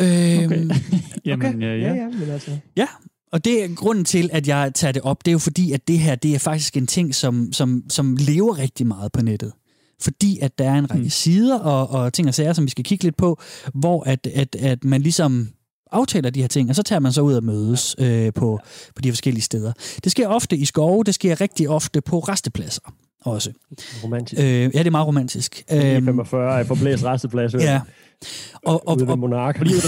Øhm, 0.00 0.44
Okay. 0.44 0.68
Jamen, 1.24 1.46
okay. 1.46 1.60
ja, 1.60 1.66
ja, 1.66 1.88
ja. 1.88 1.94
ja, 1.94 2.08
men 2.08 2.30
altså. 2.30 2.58
Ja, 2.76 2.86
og 3.32 3.44
det 3.44 3.64
er 3.64 3.74
grunden 3.74 4.04
til, 4.04 4.30
at 4.32 4.48
jeg 4.48 4.72
tager 4.74 4.92
det 4.92 5.02
op. 5.02 5.24
Det 5.24 5.30
er 5.30 5.32
jo 5.32 5.38
fordi, 5.38 5.72
at 5.72 5.88
det 5.88 5.98
her 5.98 6.14
det 6.14 6.34
er 6.34 6.38
faktisk 6.38 6.76
en 6.76 6.86
ting, 6.86 7.14
som, 7.14 7.52
som, 7.52 7.82
som 7.88 8.16
lever 8.20 8.58
rigtig 8.58 8.86
meget 8.86 9.12
på 9.12 9.22
nettet. 9.22 9.52
Fordi 10.00 10.38
at 10.38 10.58
der 10.58 10.70
er 10.70 10.74
en 10.78 10.90
række 10.90 11.04
Mm. 11.04 11.10
sider 11.10 11.58
og, 11.58 11.90
og 11.90 12.12
ting 12.12 12.28
og 12.28 12.34
sager, 12.34 12.52
som 12.52 12.64
vi 12.64 12.70
skal 12.70 12.84
kigge 12.84 13.04
lidt 13.04 13.16
på, 13.16 13.40
hvor 13.74 14.02
at, 14.02 14.26
at, 14.34 14.54
at 14.56 14.84
man 14.84 15.02
ligesom 15.02 15.48
aftaler 15.92 16.30
de 16.30 16.40
her 16.40 16.48
ting, 16.48 16.68
og 16.68 16.76
så 16.76 16.82
tager 16.82 17.00
man 17.00 17.12
så 17.12 17.20
ud 17.20 17.34
og 17.34 17.44
mødes 17.44 17.96
øh, 17.98 18.32
på, 18.32 18.58
på 18.96 19.02
de 19.02 19.10
forskellige 19.12 19.42
steder. 19.42 19.72
Det 20.04 20.12
sker 20.12 20.28
ofte 20.28 20.56
i 20.56 20.64
skove, 20.64 21.04
det 21.04 21.14
sker 21.14 21.40
rigtig 21.40 21.68
ofte 21.68 22.00
på 22.00 22.18
restepladser 22.18 22.94
også. 23.24 23.52
Romantisk. 24.04 24.40
Øh, 24.42 24.46
ja, 24.46 24.66
det 24.66 24.86
er 24.86 24.90
meget 24.90 25.06
romantisk. 25.06 25.62
Øh, 25.72 25.94
Øhm, 25.96 26.04
45 26.04 26.60
er 26.60 26.64
på 26.64 26.74
blæs 26.74 27.04
resteplads. 27.04 27.54
ja. 27.54 27.80
Og, 28.66 28.88
og, 28.88 28.96
Ude 28.96 29.06
ved 29.06 29.12
og, 29.12 29.18
Monark. 29.18 29.58
Lige 29.60 29.76
ud 29.76 29.80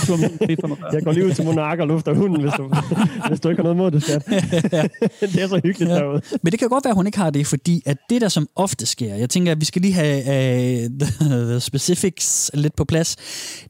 45. 0.57 0.89
Jeg 0.93 1.03
går 1.05 1.13
lige 1.13 1.27
ud 1.27 1.33
til 1.33 1.45
Monark 1.45 1.79
og 1.79 1.87
lufter 1.87 2.15
hunden, 2.15 2.41
hvis 2.41 2.53
du, 2.59 2.71
hvis 3.29 3.41
du 3.41 3.49
ikke 3.49 3.63
har 3.63 3.75
noget 3.75 3.77
mod 3.77 3.91
det, 3.91 4.03
skat. 4.03 4.25
det 5.33 5.43
er 5.43 5.49
så 5.49 5.61
hyggeligt 5.65 5.91
Ja. 5.91 5.97
derude. 5.97 6.21
Men 6.43 6.51
det 6.51 6.59
kan 6.61 6.69
godt 6.69 6.85
være, 6.85 6.91
at 6.91 6.97
hun 6.97 7.07
ikke 7.07 7.19
har 7.19 7.31
det, 7.31 7.47
fordi 7.47 7.83
at 7.87 7.97
det, 8.11 8.21
der 8.21 8.29
som 8.29 8.49
ofte 8.57 8.87
sker, 8.87 9.15
jeg 9.15 9.31
tænker, 9.31 9.53
at 9.53 9.61
vi 9.61 9.65
skal 9.65 9.83
lige 9.83 9.95
have 9.95 10.19
uh, 10.19 10.91
the, 11.01 11.29
the 11.51 11.61
specifics 11.61 12.51
lidt 12.55 12.77
på 12.77 12.85
plads, 12.85 13.17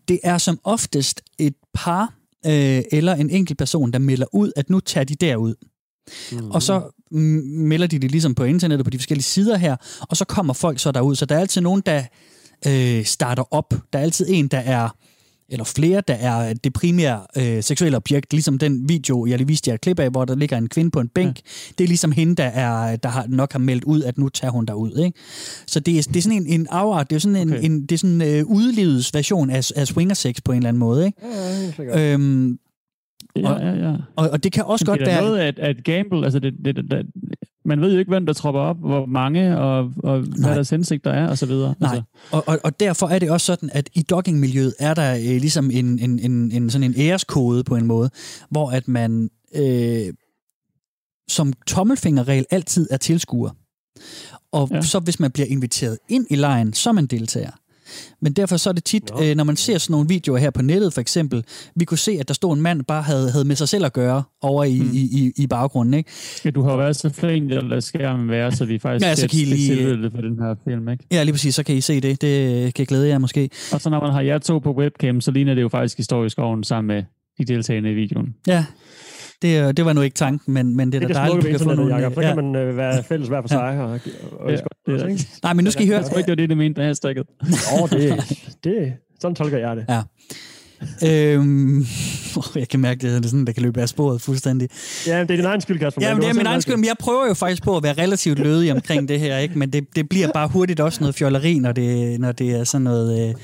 det 0.09 0.21
er 0.25 0.39
som 0.39 0.59
oftest 0.65 1.21
et 1.39 1.55
par 1.75 2.03
uh, 2.47 2.53
eller 2.53 3.15
en 3.15 3.31
enkelt 3.31 3.59
person, 3.59 3.93
der 3.93 3.99
melder 3.99 4.27
ud, 4.33 4.53
at 4.57 4.71
nu 4.71 4.81
tager 4.81 5.05
de 5.05 5.15
derud. 5.15 5.55
Mm. 6.33 6.51
Og 6.51 6.63
så 6.63 7.03
melder 7.15 7.87
de 7.87 7.99
det 7.99 8.11
ligesom 8.11 8.35
på 8.35 8.45
internettet, 8.45 8.85
på 8.85 8.91
de 8.91 8.99
forskellige 8.99 9.25
sider 9.25 9.57
her, 9.57 9.77
og 10.01 10.17
så 10.17 10.25
kommer 10.25 10.53
folk 10.53 10.79
så 10.79 10.93
derud. 10.93 11.15
Så 11.15 11.27
der 11.27 11.35
er 11.35 11.41
altid 11.41 11.61
nogen, 11.61 11.83
der 11.87 12.03
øh, 12.67 13.05
starter 13.05 13.55
op. 13.55 13.75
Der 13.93 13.99
er 13.99 14.03
altid 14.03 14.27
en, 14.29 14.49
der 14.49 14.59
er 14.59 14.89
eller 15.49 15.65
flere, 15.65 16.03
der 16.09 16.15
er 16.15 16.55
det 16.55 16.73
primære 16.73 17.21
øh, 17.37 17.63
seksuelle 17.63 17.97
objekt, 17.97 18.33
ligesom 18.33 18.59
den 18.59 18.89
video, 18.89 19.27
jeg 19.27 19.39
lige 19.39 19.49
viste 19.49 19.69
jer 19.69 19.75
et 19.75 19.81
klip 19.81 19.99
af, 19.99 20.11
hvor 20.11 20.25
der 20.25 20.35
ligger 20.35 20.59
en 20.59 20.69
kvinde 20.69 20.91
på 20.91 21.01
en 21.01 21.09
bænk. 21.09 21.37
Ja. 21.37 21.73
Det 21.79 21.85
er 21.85 21.89
ligesom 21.89 22.13
hende, 22.13 22.37
der, 22.37 22.45
er, 22.45 22.97
der 22.97 23.09
har 23.09 23.27
nok 23.29 23.53
har 23.53 23.59
meldt 23.59 23.85
ud, 23.85 24.03
at 24.03 24.19
nu 24.19 24.29
tager 24.29 24.51
hun 24.51 24.67
derud. 24.67 24.97
Ikke? 25.05 25.19
Så 25.67 25.81
det 25.81 25.99
er, 25.99 26.03
det 26.03 26.17
er 26.17 26.23
sådan 26.23 26.39
en, 26.39 26.47
en 26.47 26.67
afart, 26.71 27.11
det 27.11 27.17
er 27.17 27.21
sådan 27.21 27.37
en, 27.37 27.53
Okay. 27.53 27.65
en, 27.65 27.83
det 27.83 27.93
er 27.93 27.99
sådan 27.99 28.23
øh, 28.23 28.45
udlevets 28.47 29.15
version 29.15 29.51
af, 29.51 29.71
af 29.77 29.87
swingersex 29.87 30.37
på 30.45 30.53
en 30.53 30.57
eller 30.57 30.69
anden 30.69 30.79
måde. 30.79 31.07
Ikke? 31.07 31.19
Ja, 31.23 31.73
sikkert. 31.77 31.99
Øhm, 31.99 32.59
Ja, 33.37 33.67
ja, 33.67 33.73
ja. 33.73 33.97
og, 34.17 34.31
og 34.31 34.45
det 34.45 34.53
kan 34.53 34.65
også 34.65 34.85
godt 34.85 35.01
det 35.01 35.09
er 35.09 35.11
da 35.11 35.21
være... 35.21 35.31
noget 35.31 35.41
at, 35.41 35.59
at 35.59 35.85
gamble, 35.85 36.25
altså 36.25 36.39
det, 36.39 36.55
det, 36.65 36.77
det, 36.77 36.91
det, 36.91 37.07
man 37.65 37.81
ved 37.81 37.93
jo 37.93 37.99
ikke, 37.99 38.09
hvem 38.09 38.27
der 38.27 38.33
tropper 38.33 38.61
op, 38.61 38.77
hvor 38.79 39.07
mange, 39.07 39.59
og, 39.59 39.93
og 39.97 40.21
hvad 40.21 40.55
deres 40.55 40.71
hensigter 40.71 41.11
er, 41.11 41.29
og 41.29 41.39
så 41.39 41.47
videre. 41.47 41.75
Nej, 41.81 41.91
Altså, 41.91 42.03
og, 42.31 42.49
og, 42.49 42.59
og 42.65 42.81
derfor 42.81 43.07
er 43.07 43.19
det 43.19 43.31
også 43.31 43.47
sådan, 43.47 43.71
at 43.73 43.91
i 43.95 44.03
doggingmiljøet 44.03 44.75
er 44.79 44.95
der 44.95 45.15
øh, 45.15 45.21
ligesom 45.21 45.71
en, 45.71 45.99
en, 45.99 46.19
en, 46.19 46.53
en, 46.53 46.71
sådan 46.71 46.91
en 46.91 46.95
æreskode 46.99 47.65
på 47.65 47.77
en 47.77 47.87
måde, 47.87 48.11
hvor 48.51 48.71
at 48.71 48.89
man 48.89 49.31
øh, 49.57 50.15
som 51.29 51.53
tommelfingerregel 51.67 52.47
altid 52.51 52.89
er 52.91 52.97
tilskuer. 52.97 53.51
Og. 54.53 54.69
Ja. 54.73 54.81
så 54.81 54.99
hvis 54.99 55.21
man 55.21 55.31
bliver 55.31 55.47
inviteret 55.47 55.99
ind 56.09 56.27
i 56.31 56.37
lejen, 56.37 56.73
så 56.73 56.91
er 56.91 56.93
man 56.93 57.07
deltager. 57.07 57.51
Men 58.23 58.33
derfor 58.33 58.57
så 58.57 58.71
er 58.71 58.73
det 58.75 58.85
tit, 58.85 59.03
øh, 59.23 59.37
når 59.37 59.45
man 59.45 59.57
ser 59.57 59.79
sådan 59.79 59.93
nogle 59.95 60.09
videoer 60.09 60.39
her 60.39 60.51
på 60.51 60.63
nettet 60.63 60.93
for 60.93 61.01
eksempel, 61.01 61.45
vi 61.77 61.85
kunne 61.85 61.99
se, 61.99 62.13
at 62.21 62.29
der 62.29 62.35
stod 62.35 62.57
en 62.57 62.63
mand, 62.63 62.79
der 62.79 62.85
bare 62.85 63.03
havde, 63.03 63.31
havde 63.31 63.45
med 63.45 63.57
sig 63.57 63.69
selv 63.69 63.85
at 63.85 63.93
gøre 63.93 64.23
over 64.43 64.65
i, 64.65 64.79
Hmm. 64.79 64.91
i, 64.93 64.99
i, 64.99 65.33
i 65.37 65.47
baggrunden. 65.47 65.95
Ikke? 65.95 66.11
ja, 66.45 66.51
du 66.51 66.63
har 66.63 66.71
jo 66.71 66.77
været 66.79 66.97
så 66.97 67.09
flink 67.11 67.53
at 67.53 67.65
lade 67.65 67.81
skærmen 67.81 68.29
være, 68.29 68.53
så 68.53 68.65
vi 68.65 68.79
faktisk 68.79 69.07
Ja, 69.07 69.15
så 69.15 69.29
kan 69.29 69.39
I 69.41 69.45
lige- 69.45 70.11
for 70.15 70.21
den 70.21 70.39
her 70.39 70.55
film, 70.69 70.89
ikke? 70.89 71.05
Ja, 71.13 71.23
lige 71.23 71.33
præcis, 71.33 71.55
så 71.55 71.63
kan 71.63 71.75
I 71.77 71.81
se 71.81 72.01
det. 72.01 72.21
Det 72.23 72.75
kan 72.75 72.87
glæde 72.87 73.09
jer 73.09 73.19
måske. 73.19 73.51
Og 73.73 73.81
så 73.81 73.91
når 73.91 74.01
man 74.01 74.13
har 74.13 74.21
jer 74.21 74.39
to 74.39 74.59
på 74.59 74.73
webcam, 74.77 75.21
så 75.21 75.31
ligner 75.31 75.55
det 75.55 75.63
jo 75.63 75.69
faktisk 75.69 75.97
historisk 75.97 76.33
skoven 76.33 76.65
sammen 76.65 76.97
med 76.97 77.05
de 77.39 77.45
deltagende 77.55 77.91
i 77.91 77.95
videoen. 77.95 78.35
Ja, 78.47 78.65
det, 79.45 79.69
øh, 79.69 79.75
det 79.77 79.85
var 79.85 79.93
nu 79.93 80.01
ikke 80.01 80.15
tanken, 80.15 80.55
men, 80.55 80.77
men 80.77 80.93
det 80.93 81.03
er 81.03 81.07
Det 81.07 81.15
da 81.15 81.21
er 81.21 81.25
det 81.25 81.33
dejligt, 81.33 81.43
smukke 81.43 81.53
du 81.53 81.59
kan 81.59 81.69
få 81.69 81.75
nogle... 81.75 81.97
Jacob. 81.97 82.15
Så 82.15 82.21
ja. 82.21 82.35
kan 82.35 82.45
man 82.45 82.57
øh, 82.63 82.77
være 82.77 83.03
fælles 83.03 83.29
hver 83.29 83.41
for 83.41 83.49
sig. 83.49 83.81
Og, 83.81 83.91
og, 83.91 84.01
og, 84.41 84.51
Ja, 84.51 84.57
det 84.87 85.03
er 85.03 85.07
rigtigt. 85.07 85.39
Nej, 85.43 85.53
men 85.53 85.65
nu 85.65 85.71
skal 85.71 85.85
I 85.85 85.89
høre... 85.89 85.99
Jeg 85.99 86.07
tror 86.07 86.17
ikke, 86.19 86.27
det 86.27 86.33
var 86.33 86.37
det, 86.37 86.49
det 86.49 86.59
mente, 86.59 86.81
da 86.81 86.87
jeg 86.87 86.97
strikket. 86.97 87.27
Åh, 87.81 87.91
det, 87.91 88.39
det, 88.65 88.93
sådan 89.21 89.35
tolker 89.35 89.59
jeg 89.59 89.77
det. 89.77 89.85
Ja. 89.89 90.03
Øhm, 91.07 91.87
jeg 92.55 92.69
kan 92.69 92.81
mærke, 92.81 93.01
det 93.01 93.25
er 93.25 93.29
sådan, 93.29 93.45
der 93.45 93.53
kan 93.53 93.63
løbe 93.63 93.81
af 93.81 93.89
sporet 93.89 94.21
fuldstændig. 94.21 94.69
Ja, 95.07 95.21
det 95.21 95.31
er 95.31 95.37
din 95.37 95.45
egen 95.45 95.61
skyld, 95.61 95.79
Kasper. 95.79 96.03
Ja, 96.03 96.15
men 96.15 96.23
det 96.23 96.31
er 96.31 96.35
min 96.35 96.47
egen 96.47 96.63
skyld, 96.63 96.77
men 96.77 96.85
jeg 96.85 96.97
prøver 96.99 97.27
jo 97.27 97.35
faktisk 97.35 97.63
på 97.63 97.77
at 97.77 97.83
være 97.83 97.93
relativt 97.93 98.39
lødig 98.39 98.73
omkring 98.73 99.09
det 99.09 99.21
her, 99.21 99.39
ikke? 99.39 99.59
men 99.59 99.71
det, 99.73 99.87
det 99.97 100.09
bliver 100.09 100.33
bare 100.33 100.49
hurtigt 100.49 100.81
også 100.81 101.01
noget 101.01 101.15
fjolleri, 101.15 101.59
når 101.59 101.73
det, 101.73 102.21
når 102.21 102.33
det 102.33 102.51
er 102.51 102.65
sådan 102.65 102.83
noget, 102.83 103.29
øh, 103.29 103.35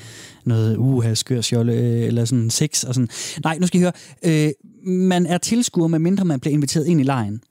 noget 0.45 0.77
uha, 0.77 1.13
skør 1.13 1.41
sjolle, 1.41 1.73
øh, 1.73 2.07
eller 2.07 2.25
sådan 2.25 2.49
sex 2.49 2.83
og 2.83 2.93
sådan. 2.93 3.09
Nej, 3.43 3.57
nu 3.57 3.67
skal 3.67 3.79
I 3.79 3.83
høre. 3.83 3.91
Øh, 4.25 4.51
man 4.85 5.25
er 5.25 5.37
tilskuer, 5.37 5.87
med 5.87 5.99
mindre 5.99 6.25
man 6.25 6.39
bliver 6.39 6.53
inviteret 6.53 6.87
ind 6.87 7.01
i 7.01 7.03
lejen. 7.03 7.41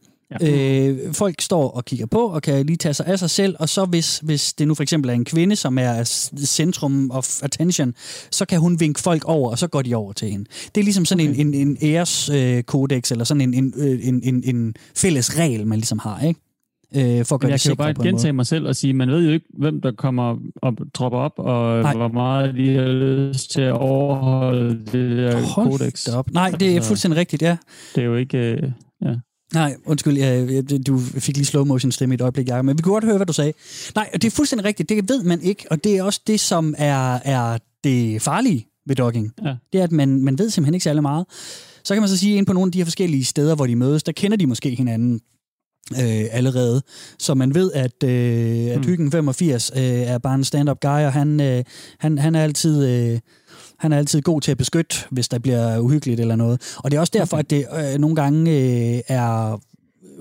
Ja. 0.41 0.87
Øh, 0.89 1.15
folk 1.15 1.41
står 1.41 1.71
og 1.71 1.85
kigger 1.85 2.07
på, 2.07 2.19
og 2.19 2.43
kan 2.43 2.67
lige 2.67 2.77
tage 2.77 2.95
sig 2.95 3.07
af 3.07 3.19
sig 3.19 3.31
selv, 3.31 3.57
og 3.59 3.69
så 3.69 3.85
hvis, 3.85 4.19
hvis 4.19 4.53
det 4.53 4.69
nu 4.69 4.75
for 4.75 4.83
eksempel 4.83 5.11
er 5.11 5.15
en 5.15 5.25
kvinde, 5.25 5.57
som 5.57 5.79
er 5.79 6.05
centrum 6.47 7.11
of 7.11 7.43
attention, 7.43 7.95
så 8.31 8.45
kan 8.45 8.61
hun 8.61 8.81
vinke 8.81 9.01
folk 9.01 9.25
over, 9.25 9.51
og 9.51 9.59
så 9.59 9.67
går 9.67 9.83
de 9.83 9.95
over 9.95 10.13
til 10.13 10.31
hende. 10.31 10.45
Det 10.75 10.81
er 10.81 10.85
ligesom 10.85 11.05
sådan 11.05 11.31
okay. 11.31 11.41
en, 11.41 11.55
en, 11.55 11.69
en 11.69 11.77
æreskodex, 11.83 13.11
eller 13.11 13.25
sådan 13.25 13.41
en, 13.41 13.55
en, 13.55 13.75
øh, 13.77 14.09
en, 14.09 14.21
en, 14.25 14.43
en 14.45 14.75
fælles 14.97 15.39
regel, 15.39 15.67
man 15.67 15.79
ligesom 15.79 15.99
har, 15.99 16.21
ikke? 16.21 16.41
Øh, 16.97 17.25
for 17.25 17.35
at 17.35 17.41
gøre 17.41 17.51
jeg 17.51 17.59
det 17.59 17.63
kan 17.63 17.71
jo 17.71 17.75
bare 17.75 17.89
sikre 17.89 17.95
på 17.95 18.03
en 18.03 18.05
måde. 18.05 18.09
gentage 18.09 18.33
mig 18.33 18.47
selv 18.47 18.67
og 18.67 18.77
sige, 18.77 18.93
man 18.93 19.11
ved 19.11 19.25
jo 19.27 19.31
ikke, 19.33 19.47
hvem 19.59 19.81
der 19.81 19.93
kommer 19.93 20.37
og 20.63 20.75
tropper 20.95 21.19
op, 21.19 21.33
og 21.37 21.83
Nej. 21.83 21.95
Hvor 21.97 22.09
meget 22.09 22.55
de 22.55 22.75
har 22.77 22.85
lyst 22.85 23.51
til 23.51 23.61
at 23.61 23.73
overholde 23.73 24.79
det 24.93 25.17
der 25.17 25.41
Hold 25.43 25.71
kodex. 25.71 26.07
op. 26.09 26.31
Nej, 26.31 26.51
det 26.51 26.71
er 26.71 26.75
Altså- 26.75 26.89
fuldstændig 26.89 27.19
rigtigt, 27.19 27.43
ja. 27.43 27.57
Det 27.95 28.01
er 28.01 28.07
jo 28.07 28.15
ikke... 28.17 28.39
Øh, 28.39 28.63
ja. 29.05 29.15
Nej, 29.55 29.75
undskyld, 29.87 30.19
jeg, 30.19 30.49
jeg, 30.71 30.87
du 30.87 30.99
fik 30.99 31.37
lige 31.37 31.47
slow 31.47 31.65
motion 31.65 31.93
stemme 31.93 32.13
i 32.13 32.17
et 32.17 32.21
øjeblik, 32.21 32.49
Jacob, 32.49 32.65
men 32.65 32.79
vi 32.79 32.83
kunne 32.83 32.93
godt 32.93 33.05
høre, 33.05 33.17
hvad 33.17 33.27
du 33.27 33.33
sagde. 33.33 33.53
Nej, 33.95 34.11
det 34.13 34.25
er 34.25 34.31
fuldstændig 34.31 34.65
rigtigt, 34.65 34.89
det 34.89 35.09
ved 35.09 35.23
man 35.25 35.41
ikke, 35.43 35.65
og 35.71 35.85
det 35.85 35.97
er 35.99 36.03
også 36.03 36.21
det, 36.27 36.41
som 36.41 36.75
er, 36.79 37.19
er 37.25 37.59
det 37.85 38.23
farlige 38.23 38.67
ved 38.87 38.97
dogging. 38.97 39.33
Ja. 39.45 39.55
Det 39.73 39.81
er, 39.81 39.85
at 39.85 39.93
man, 39.93 40.23
man 40.23 40.39
ved 40.39 40.51
simpelthen 40.51 40.75
ikke 40.75 40.85
særlig 40.85 41.03
meget. 41.03 41.25
Så 41.85 41.95
kan 41.95 42.03
man 42.03 42.09
så 42.09 42.17
sige, 42.17 42.33
at 42.33 42.37
inde 42.37 42.47
på 42.47 42.53
nogle 42.53 42.69
af 42.69 42.73
de 42.73 42.79
her 42.79 42.85
forskellige 42.85 43.25
steder, 43.25 43.55
hvor 43.55 43.67
de 43.67 43.77
mødes, 43.77 44.03
der 44.03 44.13
kender 44.13 44.37
de 44.37 44.47
måske 44.47 44.71
hinanden 44.75 45.21
øh, 45.93 46.25
allerede. 46.31 46.83
Så 47.19 47.35
man 47.35 47.55
ved, 47.55 47.73
at, 47.73 48.03
øh, 48.05 48.71
at 48.71 48.77
Mm. 48.77 48.85
Hyggen 48.85 49.13
85 49.13 49.71
øh, 49.77 49.83
er 49.83 50.19
bare 50.19 50.35
en 50.35 50.45
stand-up 50.45 50.81
guy, 50.81 50.89
og 50.89 51.13
han, 51.13 51.41
øh, 51.41 51.65
han, 51.99 52.19
han 52.19 52.35
er 52.35 52.43
altid... 52.43 52.89
Øh, 52.89 53.19
han 53.79 53.93
er 53.93 53.99
altid 53.99 54.23
god 54.23 54.41
til 54.41 54.51
at 54.51 54.59
beskytte, 54.59 54.97
hvis 55.11 55.29
der 55.29 55.39
bliver 55.39 55.79
uhyggeligt 55.79 56.21
eller 56.21 56.37
noget. 56.37 56.77
Og 56.77 56.91
det 56.91 56.97
er 56.97 57.01
også 57.01 57.13
derfor, 57.17 57.37
at 57.37 57.51
det 57.51 57.67
øh, 57.79 58.01
nogle 58.01 58.17
gange 58.17 58.51
øh, 58.51 59.01
er 59.09 59.61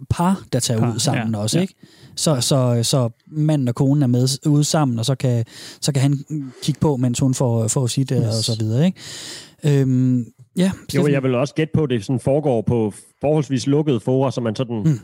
par, 0.10 0.43
der 0.54 0.60
tager 0.60 0.80
Par, 0.80 0.93
ud 0.93 1.00
sammen 1.00 1.34
ja, 1.34 1.41
også, 1.41 1.58
ja. 1.58 1.62
ikke? 1.62 1.74
Så, 2.15 2.41
så, 2.41 2.80
så 2.84 3.10
manden 3.28 3.67
og 3.67 3.76
konen 3.76 4.04
er 4.04 4.08
med 4.08 4.28
ude 4.48 4.63
sammen, 4.63 5.00
og 5.00 5.06
så 5.06 5.15
kan, 5.15 5.45
så 5.82 5.91
kan 5.91 6.02
han 6.02 6.26
kigge 6.63 6.80
på, 6.80 6.98
mens 6.98 7.19
hun 7.19 7.34
får, 7.34 7.67
får 7.67 7.88
sit 7.88 8.12
yes. 8.13 8.19
Yes. 8.19 8.38
og 8.38 8.43
så 8.43 8.56
videre, 8.60 8.86
ikke? 8.86 9.82
Øhm, 9.82 10.26
Ja, 10.58 10.72
Jo, 10.95 11.08
jeg 11.08 11.24
vil 11.24 11.36
også 11.36 11.54
gætte 11.54 11.72
på, 11.74 11.84
at 11.84 11.89
det 11.89 12.06
sådan 12.06 12.19
foregår 12.19 12.62
på 12.62 12.93
forholdsvis 13.22 13.67
lukkede 13.67 14.00
fora, 14.00 14.32
så 14.32 14.41
man 14.41 14.56
sådan... 14.56 14.84
Mm. 14.86 15.00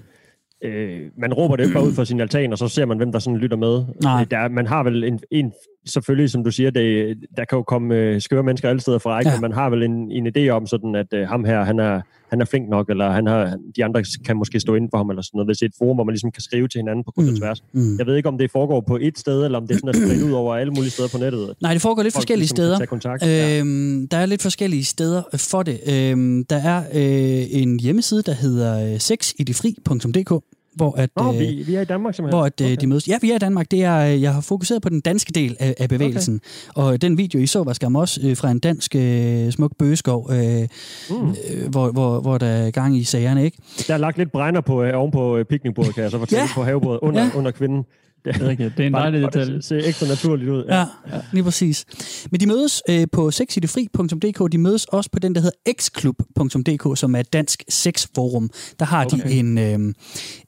Øh, 0.65 1.01
man 1.17 1.34
råber 1.34 1.56
det 1.56 1.63
ikke 1.63 1.73
bare 1.73 1.88
ud 1.88 1.93
fra 1.93 2.06
sin 2.06 2.19
altan, 2.21 2.51
og 2.51 2.58
så 2.58 2.67
ser 2.67 2.86
man, 2.86 2.97
hvem 2.97 3.12
der 3.12 3.19
sådan 3.19 3.39
lytter 3.39 3.58
med. 3.58 3.84
Nej. 4.04 4.21
Øh, 4.21 4.28
Der, 4.32 4.49
man 4.49 4.67
har 4.67 4.84
vel 4.84 5.04
en, 5.04 5.19
en 5.32 5.51
selvfølgelig, 5.88 6.30
som 6.30 6.43
du 6.43 6.51
siger, 6.51 6.69
det, 6.69 7.15
der 7.38 7.45
kan 7.45 7.58
jo 7.58 7.63
komme 7.63 7.95
øh, 7.95 8.21
skøre 8.21 8.43
mennesker 8.43 8.69
alle 8.69 8.82
steder 8.82 8.97
fra, 8.99 9.19
ikke? 9.19 9.30
Ja. 9.30 9.36
men 9.36 9.41
man 9.41 9.51
har 9.51 9.69
vel 9.69 9.84
en, 9.84 10.12
en 10.12 10.28
idé 10.38 10.49
om 10.49 10.67
sådan, 10.67 10.95
at 10.95 11.08
øh, 11.13 11.28
ham 11.28 11.45
her, 11.45 11.63
han 11.63 11.80
er, 11.80 12.01
han 12.30 12.41
er 12.41 12.45
flink 12.45 12.69
nok, 12.69 12.89
eller 12.89 13.12
han 13.12 13.25
har, 13.28 13.58
de 13.75 13.86
andre 13.86 14.04
kan 14.25 14.38
måske 14.38 14.60
stå 14.60 14.75
inden 14.75 14.89
for 14.89 14.97
ham, 14.97 15.10
eller 15.10 15.21
sådan 15.21 15.38
noget, 15.38 15.47
hvis 15.47 15.58
det 15.58 15.65
er 15.65 15.69
et 15.69 15.75
forum, 15.78 15.95
hvor 15.97 16.04
man 16.04 16.13
ligesom 16.13 16.32
kan 16.32 16.41
skrive 16.41 16.67
til 16.67 16.80
hinanden 16.80 17.04
på 17.04 17.12
kryds 17.12 17.30
og 17.30 17.38
tværs. 17.38 17.63
Mm. 17.73 17.97
Jeg 17.97 18.06
ved 18.06 18.15
ikke, 18.15 18.30
om 18.30 18.38
det 18.38 18.51
foregår 18.51 18.82
på 18.82 18.97
et 19.01 19.19
sted, 19.19 19.45
eller 19.45 19.58
om 19.60 19.67
det 19.67 19.75
sådan 19.75 19.89
er 19.89 19.93
spredt 19.93 20.23
ud 20.23 20.32
over 20.32 20.56
alle 20.56 20.73
mulige 20.73 20.91
steder 20.91 21.10
på 21.10 21.17
nettet. 21.17 21.54
Nej, 21.62 21.73
det 21.73 21.82
foregår 21.82 22.04
lidt 22.04 22.13
Folk 22.13 22.21
forskellige 22.21 22.41
ligesom 22.43 22.56
steder. 22.58 22.86
kontakt. 22.86 23.23
Ja. 23.25 23.60
Øhm, 23.60 24.08
der 24.08 24.17
er 24.17 24.25
lidt 24.25 24.41
forskellige 24.41 24.84
steder 24.84 25.21
for 25.36 25.63
det. 25.63 25.80
Øhm, 25.93 26.45
der 26.45 26.56
er 26.56 26.78
øh, 26.93 27.62
en 27.62 27.80
hjemmeside, 27.80 28.21
der 28.21 28.34
hedder 28.34 28.93
øh, 28.93 28.99
sexidefri.dk, 28.99 30.43
hvor 30.75 30.95
at, 30.97 31.09
Nå, 31.17 31.33
øh, 31.33 31.39
vi, 31.39 31.63
vi 31.67 31.75
er 31.75 31.81
i 31.81 31.85
Danmark 31.85 32.15
simpelthen. 32.15 32.38
hvor 32.39 32.45
at, 32.45 32.61
okay. 32.61 32.75
de 32.81 32.88
mødes. 32.88 33.07
Ja, 33.07 33.17
vi 33.21 33.31
er 33.31 33.35
i 33.35 33.39
Danmark. 33.39 33.71
Det 33.71 33.83
er, 33.83 33.97
øh, 34.13 34.21
jeg 34.21 34.33
har 34.33 34.41
fokuseret 34.41 34.81
på 34.81 34.89
den 34.89 35.01
danske 35.01 35.31
del 35.33 35.55
af, 35.59 35.75
af 35.79 35.89
bevægelsen. 35.89 36.41
Okay. 36.75 36.88
Og 36.91 37.01
den 37.01 37.17
video, 37.17 37.39
I 37.39 37.45
så, 37.47 37.63
var 37.63 37.73
skam 37.73 37.95
også 37.95 38.21
øh, 38.23 38.38
fra 38.38 38.51
en 38.51 38.59
dansk 38.59 38.95
øh, 38.95 39.51
smuk 39.51 39.71
bøgeskov, 39.79 40.29
øh, 40.33 40.67
Mm. 41.09 41.29
øh, 41.53 41.69
hvor, 41.69 41.91
hvor, 41.91 42.19
hvor 42.21 42.38
der 42.38 42.47
er 42.47 42.71
gang 42.71 42.97
i 42.97 43.03
sagerne, 43.03 43.43
ikke? 43.45 43.57
Der 43.88 43.93
er 43.93 43.97
lagt 43.97 44.17
lidt 44.17 44.31
brænder 44.31 44.61
på, 44.61 44.83
øh, 44.83 44.91
oven 44.99 45.11
på 45.11 45.38
øh, 45.38 45.45
piknikbordet, 45.45 45.93
kan 45.95 46.03
jeg 46.03 46.11
så 46.11 46.19
fortælle, 46.19 46.41
Ja. 46.41 46.47
på 46.55 46.63
havebordet 46.63 46.99
under, 47.01 47.21
Ja. 47.23 47.29
under 47.35 47.51
kvinden. 47.51 47.83
Det, 48.25 48.35
Det 48.35 48.41
er 48.41 48.47
rigtigt. 48.47 48.77
Det 48.77 48.83
er 48.83 48.88
en 48.88 48.93
dejlig 48.93 49.21
detalje. 49.21 49.55
Det 49.55 49.65
ser 49.65 49.81
ekstra 49.83 50.07
naturligt 50.07 50.49
ud. 50.49 50.63
Ja, 50.65 50.79
ja. 50.79 50.85
lige 51.31 51.43
præcis. 51.43 51.85
Men 52.31 52.39
de 52.39 52.47
mødes 52.47 52.81
øh, 52.89 53.07
på 53.11 53.31
sexidefri.dk. 53.31 54.51
De 54.51 54.57
mødes 54.57 54.85
også 54.85 55.09
på 55.11 55.19
den, 55.19 55.35
der 55.35 55.41
hedder 55.41 55.73
xklub.dk, 55.81 56.99
som 56.99 57.15
er 57.15 57.19
et 57.19 57.33
dansk 57.33 57.63
sexforum. 57.69 58.49
Der 58.79 58.85
har 58.85 59.05
okay. 59.05 59.17
de 59.17 59.33
en, 59.33 59.57
øh, 59.57 59.93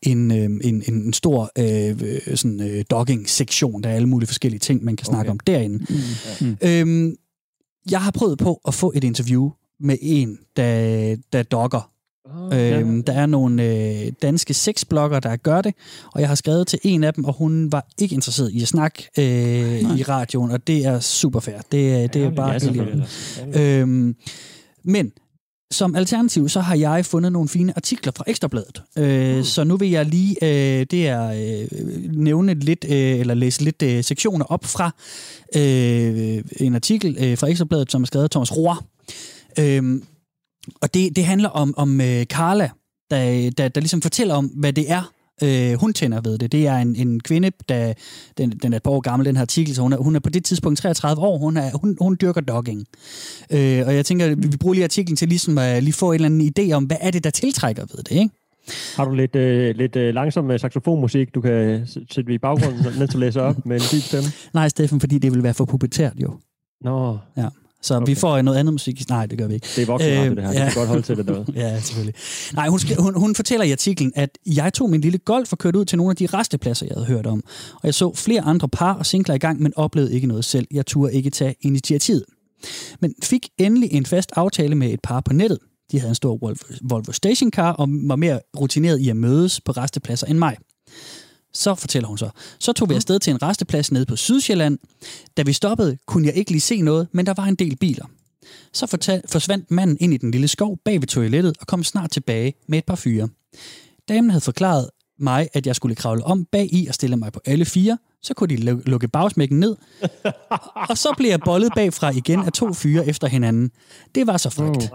en, 0.01 0.31
øh, 0.31 0.37
en, 0.37 0.61
en, 0.63 0.83
en 0.87 1.13
stor 1.13 1.51
øh, 1.57 2.35
sådan, 2.35 2.61
øh, 2.61 2.83
dogging-sektion. 2.91 3.83
Der 3.83 3.89
er 3.89 3.93
alle 3.95 4.07
mulige 4.07 4.27
forskellige 4.27 4.59
ting, 4.59 4.83
man 4.83 4.95
kan 4.95 5.05
snakke 5.05 5.29
Okay. 5.29 5.31
om 5.31 5.39
derinde. 5.39 5.85
Mm. 6.41 6.57
Øhm, 6.63 7.15
jeg 7.91 8.01
har 8.01 8.11
prøvet 8.11 8.37
på 8.37 8.61
at 8.67 8.73
få 8.73 8.91
et 8.95 9.03
interview 9.03 9.51
med 9.79 9.97
en, 10.01 10.37
der, 10.55 11.15
der 11.33 11.43
dogger. 11.43 11.91
Oh, 12.35 12.57
Øhm, 12.79 13.03
der 13.03 13.13
er 13.13 13.25
nogle 13.25 13.63
øh, 13.63 14.11
danske 14.21 14.53
sexblogger, 14.53 15.19
der 15.19 15.35
gør 15.35 15.61
det, 15.61 15.73
og 16.13 16.21
jeg 16.21 16.27
har 16.27 16.35
skrevet 16.35 16.67
til 16.67 16.79
en 16.83 17.03
af 17.03 17.13
dem, 17.13 17.25
og 17.25 17.33
hun 17.33 17.71
var 17.71 17.87
ikke 17.99 18.15
interesseret 18.15 18.51
i 18.51 18.61
at 18.61 18.67
snakke 18.67 19.09
øh, 19.19 19.97
i 19.97 20.03
radioen, 20.03 20.51
og 20.51 20.67
det 20.67 20.85
er 20.85 20.99
super 20.99 21.39
fair. 21.39 21.57
Det, 21.71 21.93
er- 22.03 22.07
det 22.07 22.23
er 22.23 22.29
bare 22.29 22.51
Ja, 22.53 22.71
helt. 22.71 23.57
Øhm, 23.57 24.15
men 24.83 25.11
som 25.71 25.95
alternativ, 25.95 26.49
så 26.49 26.59
har 26.61 26.75
jeg 26.75 27.05
fundet 27.05 27.31
nogle 27.31 27.49
fine 27.49 27.73
artikler 27.75 28.11
fra 28.15 28.23
Ekstrabladet. 28.27 28.81
Øh, 28.97 29.43
Så 29.43 29.63
nu 29.63 29.77
vil 29.77 29.89
jeg 29.89 30.05
lige 30.05 30.35
øh, 30.43 30.85
det 30.91 31.07
er, 31.07 31.31
øh, 31.31 31.67
nævne 32.13 32.53
lidt, 32.53 32.85
øh, 32.89 33.19
eller 33.19 33.33
læse 33.33 33.63
lidt 33.63 33.81
øh, 33.81 34.03
sektioner 34.03 34.45
op 34.45 34.65
fra 34.65 34.91
øh, 35.55 36.43
en 36.59 36.75
artikel 36.75 37.17
øh, 37.19 37.37
fra 37.37 37.47
Ekstrabladet, 37.49 37.91
som 37.91 38.01
er 38.01 38.05
skrevet 38.05 38.23
af 38.23 38.29
Thomas 38.29 38.57
Rohr. 38.57 38.85
Øhm, 39.59 40.03
og 40.82 40.93
det, 40.93 41.15
det 41.15 41.25
handler 41.25 41.49
om, 41.49 41.73
om 41.77 42.01
øh, 42.01 42.25
Carla, 42.25 42.69
der, 43.12 43.51
der, 43.58 43.67
der 43.67 43.82
ligesom 43.82 44.01
fortæller 44.01 44.36
om, 44.36 44.45
hvad 44.45 44.73
det 44.73 44.91
er, 44.91 45.12
øh, 45.43 45.73
hun 45.73 45.93
tænder 45.93 46.21
ved 46.21 46.38
det. 46.38 46.51
Det 46.51 46.67
er 46.67 46.75
en, 46.77 46.95
en 46.95 47.19
kvinde, 47.19 47.51
der, 47.69 47.93
den, 48.38 48.51
den 48.51 48.73
er 48.73 48.77
et 48.77 48.84
par 48.84 48.91
år 48.91 48.99
gammel, 48.99 49.25
den 49.25 49.36
her 49.36 49.41
artikel, 49.41 49.75
så 49.75 49.82
hun 49.82 49.93
er, 49.93 49.97
hun 49.97 50.15
er 50.15 50.19
på 50.19 50.30
det 50.30 50.45
tidspunkt 50.45 50.80
33 50.80 51.21
år, 51.21 51.38
hun, 51.38 51.58
er, 51.58 51.77
hun, 51.82 51.97
hun 52.01 52.17
dyrker 52.21 52.41
dogging. 52.41 52.86
Øh, 53.51 53.88
og 53.88 53.95
jeg 53.95 54.06
tænker, 54.06 54.36
vi 54.36 54.47
vi 54.47 54.58
bruger 54.58 54.73
lige 54.73 54.84
artiklen 54.84 55.15
til 55.15 55.27
ligesom 55.27 55.58
at 55.58 55.84
lige 55.84 55.93
få 55.93 56.12
en 56.12 56.15
eller 56.15 56.25
anden 56.25 56.53
idé 56.60 56.71
om, 56.71 56.84
hvad 56.84 56.97
er 57.01 57.12
det, 57.12 57.23
der 57.23 57.30
tiltrækker 57.30 57.86
ved 57.95 58.03
det, 58.03 58.12
ikke? 58.12 58.30
Har 58.95 59.06
du 59.06 59.13
lidt, 59.13 59.36
øh, 59.36 59.75
lidt 59.75 59.95
øh, 59.95 60.13
langsom 60.13 60.51
øh, 60.51 60.60
saxofonmusik, 60.60 61.36
du 61.36 61.41
kan 61.41 61.88
sætte 62.12 62.34
i 62.34 62.38
baggrunden, 62.38 62.99
mens 62.99 63.12
du 63.12 63.17
læser 63.17 63.41
op 63.41 63.65
med 63.65 63.75
en 63.75 63.82
dyb 63.91 64.01
stemme? 64.01 64.30
Nej, 64.53 64.69
Steffen, 64.69 64.99
fordi 64.99 65.17
det 65.17 65.32
vil 65.32 65.43
være 65.43 65.53
for 65.53 65.65
pubertært 65.65 66.13
jo. 66.15 66.34
Nå, 66.82 67.17
Så 67.81 67.95
okay. 67.95 68.05
vi 68.05 68.15
får 68.15 68.41
noget 68.41 68.57
andet 68.57 68.73
musik. 68.73 69.09
Nej, 69.09 69.25
det 69.25 69.37
gør 69.37 69.47
vi 69.47 69.53
ikke. 69.53 69.67
det 69.75 69.81
er 69.81 69.85
voksen 69.85 70.11
Øh, 70.11 70.35
det 70.35 70.43
her. 70.43 70.51
Ja. 70.51 70.65
kan 70.65 70.73
godt 70.75 70.87
holde 70.87 71.01
til 71.01 71.17
det 71.17 71.27
derude. 71.27 71.45
Ja, 71.55 71.79
selvfølgelig. 71.81 72.15
Nej, 72.53 72.67
hun, 72.67 72.79
hun, 72.99 73.19
hun 73.19 73.35
fortæller 73.35 73.65
i 73.65 73.71
artiklen, 73.71 74.11
at 74.15 74.37
jeg 74.45 74.73
tog 74.73 74.89
min 74.89 75.01
lille 75.01 75.17
golf 75.17 75.51
og 75.51 75.57
kørte 75.57 75.79
ud 75.79 75.85
til 75.85 75.97
nogle 75.97 76.11
af 76.11 76.15
de 76.15 76.25
restepladser, 76.25 76.85
jeg 76.85 76.93
havde 76.93 77.07
hørt 77.07 77.27
om. 77.27 77.43
Og 77.73 77.81
jeg 77.83 77.93
så 77.93 78.13
flere 78.15 78.41
andre 78.41 78.69
par 78.69 78.93
og 78.93 79.05
singler 79.05 79.35
i 79.35 79.37
gang, 79.37 79.61
men 79.61 79.73
oplevede 79.75 80.13
ikke 80.13 80.27
noget 80.27 80.45
selv. 80.45 80.67
Jeg 80.71 80.85
turde 80.85 81.13
ikke 81.13 81.29
tage 81.29 81.55
initiativet. 81.61 82.23
Men 82.99 83.13
fik 83.23 83.49
endelig 83.57 83.93
en 83.93 84.05
fast 84.05 84.31
aftale 84.35 84.75
med 84.75 84.89
et 84.93 84.99
par 85.03 85.21
på 85.21 85.33
nettet. 85.33 85.59
De 85.91 85.99
havde 85.99 86.09
en 86.09 86.15
stor 86.15 86.37
Volvo, 86.41 86.55
Volvo 86.81 87.11
stationcar 87.11 87.71
og 87.71 87.87
var 87.91 88.15
mere 88.15 88.39
rutineret 88.59 88.99
i 88.99 89.09
at 89.09 89.17
mødes 89.17 89.61
på 89.61 89.71
restepladser 89.71 90.27
end 90.27 90.37
mig. 90.37 90.57
Så 91.53 91.75
fortæller 91.75 92.07
hun 92.07 92.17
så. 92.17 92.29
Så 92.60 92.73
tog 92.73 92.89
vi 92.89 92.93
afsted 92.95 93.19
til 93.19 93.31
en 93.31 93.41
resteplads 93.41 93.91
nede 93.91 94.05
på 94.05 94.15
Sydsjælland. 94.15 94.77
Da 95.38 95.41
vi 95.41 95.53
stoppede, 95.53 95.97
kunne 96.05 96.27
jeg 96.27 96.36
ikke 96.36 96.51
lige 96.51 96.62
se 96.62 96.81
noget, 96.81 97.07
men 97.12 97.25
der 97.25 97.33
var 97.38 97.43
en 97.43 97.55
del 97.55 97.75
biler. 97.75 98.05
Så 98.73 98.86
fortal- 98.88 99.21
forsvandt 99.29 99.71
manden 99.71 99.97
ind 99.99 100.13
i 100.13 100.17
den 100.17 100.31
lille 100.31 100.47
skov 100.47 100.77
bag 100.86 101.01
ved 101.01 101.07
toilettet 101.07 101.55
og 101.60 101.67
kom 101.67 101.83
snart 101.83 102.12
tilbage 102.12 102.53
med 102.67 102.77
et 102.77 102.86
par 102.86 102.95
fyre. 102.95 103.29
Damen 104.10 104.29
havde 104.29 104.41
forklaret 104.41 104.89
mig, 105.19 105.47
at 105.53 105.67
jeg 105.67 105.75
skulle 105.75 105.95
kravle 105.95 106.23
om 106.23 106.45
bag 106.51 106.73
i 106.73 106.88
og 106.88 106.93
stille 106.93 107.15
mig 107.17 107.31
på 107.33 107.39
alle 107.45 107.65
fire, 107.65 107.97
så 108.21 108.33
kunne 108.33 108.57
de 108.57 108.71
lu- 108.71 108.81
lukke 108.86 109.07
bagsmækken 109.07 109.60
ned, 109.60 109.75
og 110.89 110.97
så 110.97 111.13
blev 111.17 111.29
jeg 111.29 111.39
bollet 111.39 111.71
bagfra 111.75 112.10
igen 112.10 112.43
af 112.43 112.51
to 112.53 112.73
fyre 112.73 113.07
efter 113.07 113.27
hinanden. 113.27 113.71
Det 114.15 114.27
var 114.27 114.38
så 114.38 114.49
frækt. 114.49 114.91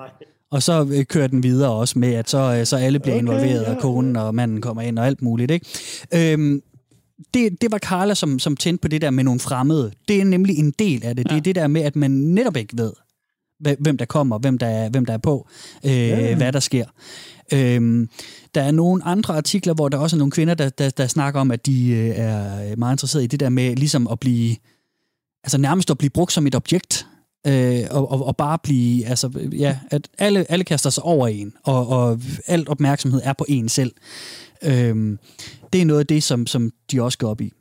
Og 0.52 0.62
så 0.62 0.86
øh, 0.92 1.04
kører 1.04 1.26
den 1.26 1.42
videre 1.42 1.70
også 1.70 1.98
med, 1.98 2.14
at 2.14 2.30
så, 2.30 2.56
øh, 2.58 2.66
så 2.66 2.76
alle 2.76 2.98
bliver 2.98 3.14
Okay, 3.14 3.22
involveret, 3.22 3.62
ja, 3.62 3.74
og 3.74 3.80
konen 3.80 4.16
og 4.16 4.34
manden 4.34 4.60
kommer 4.60 4.82
ind 4.82 4.98
og 4.98 5.06
alt 5.06 5.22
muligt. 5.22 5.50
Ikke? 5.50 5.66
Øhm, 6.14 6.62
det, 7.34 7.62
det 7.62 7.72
var 7.72 7.78
Carla, 7.78 8.14
som, 8.14 8.38
som 8.38 8.56
tændte 8.56 8.82
på 8.82 8.88
det 8.88 9.02
der 9.02 9.10
med 9.10 9.24
nogle 9.24 9.40
fremmede. 9.40 9.92
Det 10.08 10.20
er 10.20 10.24
nemlig 10.24 10.58
en 10.58 10.70
del 10.70 11.04
af 11.04 11.16
det. 11.16 11.30
Det 11.30 11.36
er 11.36 11.40
det 11.40 11.54
der 11.54 11.66
med, 11.66 11.82
at 11.82 11.96
man 11.96 12.10
netop 12.10 12.56
ikke 12.56 12.74
ved, 12.76 12.92
hvem 13.78 13.96
der 13.96 14.04
kommer, 14.04 14.38
hvem 14.38 14.58
der 14.58 14.66
er, 14.66 14.88
hvem 14.88 15.06
der 15.06 15.12
er 15.12 15.18
på, 15.18 15.48
øh, 15.84 15.92
ja. 15.92 16.36
hvad 16.36 16.52
der 16.52 16.60
sker. 16.60 16.84
Øhm, 17.52 18.08
der 18.54 18.62
er 18.62 18.70
nogle 18.70 19.04
andre 19.04 19.36
artikler, 19.36 19.74
hvor 19.74 19.88
der 19.88 19.98
også 19.98 20.16
er 20.16 20.18
nogle 20.18 20.30
kvinder, 20.30 20.54
der, 20.54 20.68
der, 20.68 20.90
der 20.90 21.06
snakker 21.06 21.40
om, 21.40 21.50
at 21.50 21.66
de 21.66 21.88
øh, 21.88 22.08
er 22.08 22.76
meget 22.76 22.94
interesserede 22.94 23.24
i 23.24 23.28
det 23.28 23.40
der 23.40 23.48
med 23.48 23.76
ligesom 23.76 24.08
at 24.08 24.20
blive, 24.20 24.56
altså 25.44 25.58
nærmest 25.58 25.90
at 25.90 25.98
blive 25.98 26.10
brugt 26.10 26.32
som 26.32 26.46
et 26.46 26.54
objekt, 26.54 27.06
øh, 27.46 27.84
og, 27.90 28.10
og, 28.10 28.26
og 28.26 28.36
bare 28.36 28.58
blive, 28.62 29.06
altså 29.06 29.30
ja, 29.52 29.78
at 29.90 30.08
alle, 30.18 30.50
alle 30.50 30.64
kaster 30.64 30.90
sig 30.90 31.02
over 31.02 31.28
en, 31.28 31.52
og, 31.64 31.88
og 31.88 32.20
alt 32.46 32.68
opmærksomhed 32.68 33.20
er 33.24 33.32
på 33.32 33.44
en 33.48 33.68
selv. 33.68 33.92
Øhm, 34.64 35.18
det 35.72 35.80
er 35.80 35.84
noget 35.84 36.00
af 36.00 36.06
det, 36.06 36.22
som, 36.22 36.46
som 36.46 36.70
de 36.90 37.02
også 37.02 37.18
går 37.18 37.30
op 37.30 37.40
i. 37.40 37.52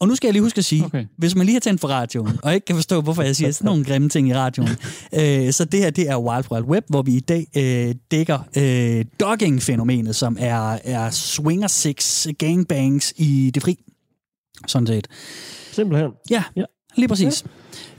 Og 0.00 0.08
nu 0.08 0.14
skal 0.14 0.28
jeg 0.28 0.32
lige 0.32 0.42
huske 0.42 0.58
at 0.58 0.64
sige, 0.64 0.84
okay. 0.84 0.98
Okay. 0.98 1.08
hvis 1.16 1.34
man 1.34 1.46
lige 1.46 1.54
har 1.54 1.60
tændt 1.60 1.80
for 1.80 1.88
radioen, 1.88 2.38
og 2.42 2.54
ikke 2.54 2.64
kan 2.64 2.76
forstå, 2.76 3.00
hvorfor 3.00 3.22
jeg 3.22 3.36
siger 3.36 3.50
sådan 3.50 3.66
nogle 3.66 3.84
grimme 3.84 4.08
ting 4.08 4.28
i 4.28 4.34
radioen, 4.34 4.70
øh, 5.20 5.52
så 5.52 5.64
det 5.64 5.80
her, 5.80 5.90
det 5.90 6.08
er 6.08 6.16
Wild 6.16 6.50
Wild 6.50 6.64
Web, 6.64 6.84
hvor 6.88 7.02
vi 7.02 7.16
i 7.16 7.20
dag 7.20 7.46
øh, 7.56 7.94
dækker 8.10 8.38
øh, 8.56 9.04
dogging-fænomenet, 9.20 10.16
som 10.16 10.36
er, 10.40 10.78
er 10.84 11.10
swinger 11.10 11.68
sex 11.68 12.26
gangbangs 12.38 13.14
i 13.16 13.50
det 13.54 13.62
fri. 13.62 13.78
Sådan 14.66 14.86
set. 14.86 15.08
Simpelthen. 15.72 16.10
Ja, 16.30 16.44
ja. 16.56 16.64
Lige 16.98 17.08
præcis. 17.08 17.44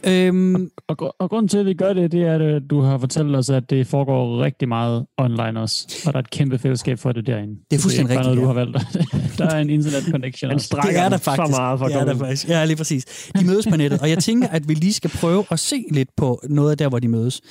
Øhm, 0.04 0.70
Og, 0.88 0.96
gr- 1.02 1.16
og 1.20 1.30
grunden 1.30 1.48
til, 1.48 1.58
at 1.58 1.66
vi 1.66 1.74
gør 1.74 1.94
det, 1.94 2.12
det 2.12 2.22
er, 2.22 2.36
at 2.36 2.42
øh, 2.42 2.62
du 2.70 2.82
har 2.82 2.98
fortalt 2.98 3.36
os, 3.36 3.50
at 3.50 3.70
det 3.70 3.88
foregår 3.88 4.44
rigtig 4.44 4.68
meget 4.68 5.06
online 5.18 5.60
også. 5.60 6.04
Og 6.06 6.14
der 6.14 6.20
er 6.20 6.24
et 6.24 6.30
kæmpe 6.30 6.58
fællesskab 6.58 7.00
for 7.00 7.12
det 7.12 7.28
derinde. 7.28 7.56
Det 7.72 7.78
er 7.78 7.82
fuldstændig 7.82 8.14
ikke 8.14 8.24
bare 8.24 8.30
rigtigt, 8.30 8.46
noget, 8.46 8.56
du 8.56 8.78
har 8.78 8.82
valgt. 9.24 9.38
der 9.40 9.56
er 9.56 9.60
en 9.60 9.70
internet 9.70 10.04
connection 10.12 10.52
det 10.52 10.98
er 10.98 11.10
der 11.10 11.18
faktisk. 11.18 11.56
så 11.56 11.62
meget 11.62 11.80
for 11.80 11.88
det 11.88 11.96
er 11.96 12.06
der 12.06 12.18
faktisk. 12.18 12.50
Ja, 12.50 12.66
lige 12.66 12.78
præcis. 12.78 13.32
De 13.40 13.46
mødes 13.46 13.68
på 13.68 13.78
nettet, 13.78 14.02
og 14.02 14.10
jeg 14.10 14.18
tænker, 14.18 14.48
at 14.48 14.70
vi 14.70 14.74
lige 14.74 14.94
skal 14.94 15.10
prøve 15.10 15.46
at 15.52 15.60
se 15.60 15.86
lidt 15.92 16.10
på 16.18 16.42
noget 16.50 16.72
af 16.72 16.78
der, 16.78 16.90
hvor 16.90 17.00
de 17.00 17.08
mødes. 17.08 17.42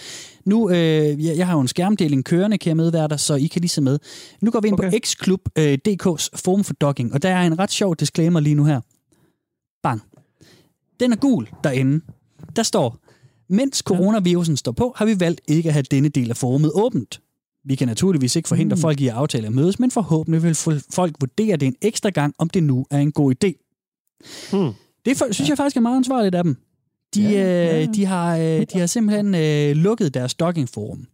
Nu, 0.44 0.70
øh, 0.70 0.76
jeg, 1.24 1.37
jeg 1.37 1.46
har 1.46 1.54
jo 1.54 1.61
en 1.61 1.68
skærmdeling 1.68 2.24
kørende, 2.24 2.58
kan 2.58 2.68
jeg 2.68 2.76
medvære 2.76 3.08
dig, 3.08 3.20
så 3.20 3.34
I 3.34 3.46
kan 3.46 3.61
lige 3.61 3.68
se 3.68 3.80
med. 3.80 3.98
Nu 4.42 4.50
går 4.50 4.61
vi 4.61 4.68
ind 4.68 4.74
okay. 4.74 4.90
På 4.90 4.96
xklub.dk's 5.06 6.28
forum 6.44 6.64
for 6.64 6.74
dogging, 6.74 7.12
og 7.14 7.22
der 7.22 7.28
er 7.28 7.42
en 7.46 7.58
ret 7.58 7.70
sjov 7.70 7.96
disclaimer 7.96 8.40
lige 8.40 8.54
nu 8.54 8.64
her. 8.64 8.80
Bang. 9.82 10.02
Den 11.00 11.12
er 11.12 11.16
gul 11.16 11.48
derinde. 11.64 12.04
Der 12.56 12.62
står, 12.62 12.98
mens 13.48 13.78
coronavirusen 13.78 14.56
står 14.56 14.72
på, 14.72 14.92
har 14.96 15.04
vi 15.04 15.20
valgt 15.20 15.40
ikke 15.48 15.68
at 15.68 15.72
have 15.72 15.82
denne 15.90 16.08
del 16.08 16.30
af 16.30 16.37
forumet 16.37 16.70
åbent. 16.74 17.20
Vi 17.64 17.74
kan 17.74 17.88
naturligvis 17.88 18.37
ikke 18.37 18.48
forhindre 18.48 18.74
mm. 18.74 18.80
folk 18.80 19.00
i 19.00 19.08
at 19.08 19.14
aftale 19.14 19.46
at 19.46 19.52
mødes, 19.52 19.78
men 19.78 19.90
forhåbentlig 19.90 20.42
vil 20.42 20.54
fol- 20.54 20.87
folk 20.94 21.14
vurdere 21.20 21.56
det 21.56 21.66
en 21.66 21.76
ekstra 21.82 22.11
gang, 22.11 22.34
om 22.38 22.48
det 22.50 22.62
nu 22.62 22.87
er 22.90 22.98
en 22.98 23.12
god 23.12 23.34
idé. 23.44 23.52
Hmm. 24.52 24.72
Det 25.04 25.16
for- 25.16 25.32
synes 25.32 25.48
jeg 25.48 25.56
faktisk 25.56 25.76
er 25.76 25.80
meget 25.80 25.96
ansvarligt 25.96 26.34
af 26.34 26.44
dem. 26.44 26.56
De, 27.14 27.22
Ja, 27.22 27.30
ja, 27.30 27.64
ja, 27.66 27.74
øh, 27.74 27.80
ja. 27.80 27.87
de, 27.87 28.04
har, 28.04 28.37
øh, 28.37 28.66
de 28.72 28.78
har 28.78 28.87
simpelthen 28.87 29.34
øh, 29.34 29.76
lukket 29.76 30.14
deres 30.14 30.34
doggingforum. 30.34 31.06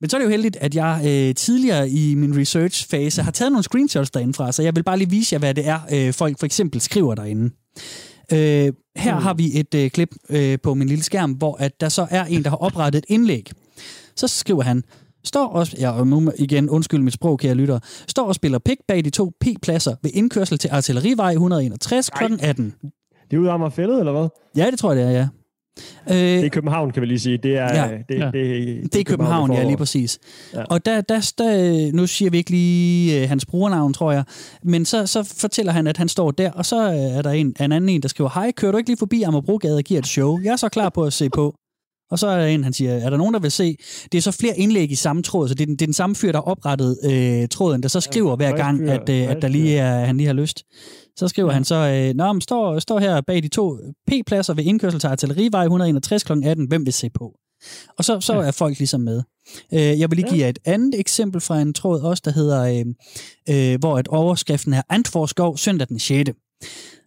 Men 0.00 0.10
så 0.10 0.16
er 0.16 0.18
det 0.18 0.24
jo 0.24 0.30
heldigt, 0.30 0.56
at 0.56 0.74
jeg 0.74 1.02
øh, 1.06 1.34
tidligere 1.34 1.90
i 1.90 2.14
min 2.14 2.38
research-fase 2.40 3.22
har 3.22 3.30
taget 3.30 3.52
nogle 3.52 3.62
screenshots 3.62 4.10
derindefra, 4.10 4.52
så 4.52 4.62
jeg 4.62 4.76
vil 4.76 4.82
bare 4.82 4.98
lige 4.98 5.10
vise 5.10 5.34
jer, 5.34 5.38
hvad 5.38 5.54
det 5.54 5.66
er, 5.66 5.80
øh, 5.92 6.12
folk 6.14 6.38
for 6.38 6.46
eksempel 6.46 6.80
skriver 6.80 7.14
derinde. 7.14 7.50
Øh, 8.32 8.72
her 9.00 9.14
Hmm. 9.14 9.22
har 9.22 9.34
vi 9.34 9.58
et 9.60 9.74
øh, 9.74 9.90
klip 9.90 10.10
øh, 10.30 10.58
på 10.62 10.74
min 10.74 10.88
lille 10.88 11.04
skærm, 11.04 11.32
hvor 11.32 11.56
at 11.56 11.80
der 11.80 11.88
så 11.88 12.06
er 12.10 12.24
en, 12.24 12.42
der 12.44 12.50
har 12.50 12.56
oprettet 12.56 12.98
et 12.98 13.04
indlæg. 13.08 13.50
Så 14.16 14.28
skriver 14.28 14.62
han, 14.62 14.84
står 15.24 15.46
og, 15.46 15.66
ja, 15.78 15.90
og 15.90 16.06
nu 16.06 16.32
igen, 16.38 16.70
undskyld 16.70 17.00
mit 17.02 17.12
sprog, 17.12 17.38
kære 17.38 17.54
lytter, 17.54 17.78
står 18.08 18.26
og 18.26 18.34
spiller 18.34 18.58
pik 18.58 18.78
bag 18.88 19.04
de 19.04 19.10
to 19.10 19.32
P-pladser 19.40 19.94
ved 20.02 20.10
indkørsel 20.14 20.58
til 20.58 20.68
Artillerivej 20.72 21.30
161 21.32 22.10
kl. 22.10 22.24
18. 22.40 22.74
Det 23.30 23.36
er 23.36 23.40
ude 23.40 23.50
af 23.50 23.54
Amagerfællet, 23.54 23.98
eller 23.98 24.12
hvad? 24.12 24.28
Ja, 24.56 24.70
det 24.70 24.78
tror 24.78 24.92
jeg, 24.92 25.06
det 25.06 25.14
er, 25.14 25.18
ja. 25.18 25.28
Øh, 26.10 26.16
Det 26.16 26.44
er 26.44 26.48
København, 26.48 26.90
kan 26.90 27.00
vi 27.02 27.06
lige 27.06 27.18
sige. 27.18 27.36
Det 27.36 27.56
er, 27.56 27.74
Ja. 27.84 27.88
det, 28.08 28.18
Ja. 28.18 28.24
det, 28.26 28.32
det, 28.34 28.92
det 28.92 29.00
er 29.00 29.04
København, 29.04 29.52
ja, 29.52 29.58
det 29.58 29.66
lige 29.66 29.76
præcis. 29.76 30.18
Ja. 30.54 30.58
Ja. 30.58 30.64
Og 30.64 30.86
der, 30.86 31.00
der, 31.00 31.32
der, 31.38 31.92
nu 31.92 32.06
siger 32.06 32.30
vi 32.30 32.36
ikke 32.38 32.50
lige 32.50 33.22
øh, 33.22 33.28
hans 33.28 33.46
brugernavn, 33.46 33.92
tror 33.92 34.12
jeg, 34.12 34.24
men 34.62 34.84
så, 34.84 35.06
så 35.06 35.22
fortæller 35.40 35.72
han, 35.72 35.86
at 35.86 35.96
han 35.96 36.08
står 36.08 36.30
der, 36.30 36.50
og 36.50 36.66
så 36.66 36.88
øh, 36.90 36.96
er 36.96 37.22
der 37.22 37.30
en, 37.30 37.46
en 37.60 37.72
anden 37.72 37.88
en, 37.88 38.02
der 38.02 38.08
skriver, 38.08 38.30
hej, 38.34 38.52
kører 38.52 38.72
du 38.72 38.78
ikke 38.78 38.90
lige 38.90 38.98
forbi 38.98 39.22
Amagerbrogade 39.22 39.76
og 39.76 39.82
giver 39.82 39.98
et 40.00 40.06
show? 40.06 40.38
Jeg 40.44 40.52
er 40.52 40.56
så 40.56 40.68
klar 40.68 40.88
på 40.88 41.04
at 41.04 41.12
se 41.12 41.30
på. 41.30 41.54
Og 42.10 42.18
så 42.18 42.26
er 42.26 42.38
der 42.40 42.46
en, 42.46 42.64
han 42.64 42.72
siger, 42.72 42.92
er 42.92 43.10
der 43.10 43.16
nogen, 43.16 43.34
der 43.34 43.40
vil 43.40 43.50
se? 43.50 43.76
Det 44.12 44.18
er 44.18 44.22
så 44.22 44.30
flere 44.32 44.58
indlæg 44.58 44.90
i 44.90 44.94
samme 44.94 45.22
tråd, 45.22 45.48
så 45.48 45.54
det 45.54 45.62
er 45.62 45.66
den, 45.66 45.74
det 45.76 45.82
er 45.82 45.86
den 45.86 45.94
samme 45.94 46.16
fyr, 46.16 46.32
der 46.32 46.38
oprettet 46.38 46.98
øh, 47.04 47.48
tråden, 47.48 47.82
der 47.82 47.88
så 47.88 48.00
skriver 48.00 48.36
hver 48.36 48.56
gang, 48.56 48.88
at, 48.88 49.08
øh, 49.08 49.30
at 49.30 49.42
der 49.42 49.48
lige 49.48 49.76
er, 49.78 50.04
han 50.04 50.16
lige 50.16 50.26
har 50.26 50.34
lyst. 50.34 50.64
Så 51.16 51.28
skriver 51.28 51.50
han 51.52 51.64
så, 51.64 51.74
øh, 51.74 52.14
Nå, 52.16 52.32
men 52.32 52.40
står, 52.40 52.78
står 52.78 52.98
her 52.98 53.20
bag 53.20 53.42
de 53.42 53.48
to 53.48 53.78
P-pladser 54.10 54.54
ved 54.54 54.64
indkørsel 54.64 55.00
til 55.00 55.06
Artillerivej 55.06 55.62
161 55.62 56.22
kl. 56.24 56.32
18. 56.44 56.66
Hvem 56.68 56.86
vil 56.86 56.92
se 56.92 57.10
på? 57.14 57.32
Og 57.98 58.04
så, 58.04 58.20
så 58.20 58.34
Ja. 58.34 58.46
er 58.46 58.50
folk 58.50 58.78
ligesom 58.78 59.00
med. 59.00 59.22
Øh, 59.74 59.80
jeg 60.00 60.10
vil 60.10 60.16
lige 60.16 60.26
Ja. 60.26 60.32
give 60.34 60.42
jer 60.44 60.48
et 60.48 60.58
andet 60.64 61.00
eksempel 61.00 61.40
fra 61.40 61.60
en 61.60 61.74
tråd 61.74 62.00
også, 62.00 62.22
der 62.24 62.30
hedder, 62.32 62.62
øh, 63.48 63.72
øh, 63.72 63.78
hvor 63.80 63.98
et 63.98 64.08
overskriften 64.08 64.72
er 64.72 64.82
Antvorskov 64.88 65.56
søndag 65.58 65.88
den 65.88 65.98
6. 65.98 66.30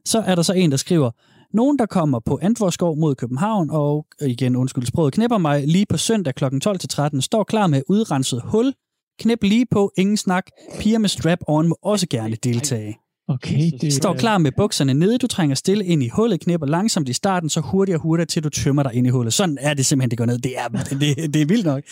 Så 0.05 0.19
er 0.19 0.35
der 0.35 0.41
så 0.41 0.53
en, 0.53 0.71
der 0.71 0.77
skriver, 0.77 1.11
nogen, 1.53 1.79
der 1.79 1.85
kommer 1.85 2.19
på 2.19 2.39
Antvorskov 2.41 2.97
mod 2.97 3.15
København, 3.15 3.69
og 3.69 4.05
igen, 4.21 4.55
undskyld 4.55 4.85
sproget, 4.85 5.13
knipper 5.13 5.37
mig 5.37 5.67
lige 5.67 5.85
på 5.89 5.97
søndag 5.97 6.35
kl. 6.35 6.45
12-13, 6.45 7.21
står 7.21 7.43
klar 7.43 7.67
med 7.67 7.81
udrenset 7.89 8.41
hul, 8.45 8.73
knip 9.19 9.43
lige 9.43 9.65
på, 9.71 9.91
ingen 9.97 10.17
snak, 10.17 10.45
piger 10.79 10.97
med 10.97 11.09
strap 11.09 11.39
on 11.47 11.67
må 11.67 11.77
også 11.81 12.07
gerne 12.09 12.35
deltage. 12.35 13.02
Okay, 13.27 13.71
det 13.81 13.93
Står 13.93 14.13
klar 14.13 14.38
med 14.38 14.51
bukserne 14.57 14.93
nede, 14.93 15.17
du 15.17 15.27
trænger 15.27 15.55
stille 15.55 15.86
ind 15.86 16.03
i 16.03 16.09
hullet, 16.09 16.39
knipper 16.39 16.67
langsomt 16.67 17.09
i 17.09 17.13
starten, 17.13 17.49
så 17.49 17.59
hurtigt 17.59 17.95
og 17.95 18.01
hurtigt, 18.01 18.29
til 18.29 18.43
du 18.43 18.49
tømmer 18.49 18.83
dig 18.83 18.93
ind 18.93 19.07
i 19.07 19.09
hullet. 19.09 19.33
Sådan 19.33 19.57
er 19.62 19.73
det 19.73 19.86
simpelthen, 19.86 20.09
det 20.09 20.17
går 20.17 20.25
ned. 20.25 20.38
Det 20.38 20.57
er, 20.57 20.67
det, 21.01 21.33
det 21.33 21.41
er 21.41 21.45
vildt 21.45 21.65
nok. 21.65 21.83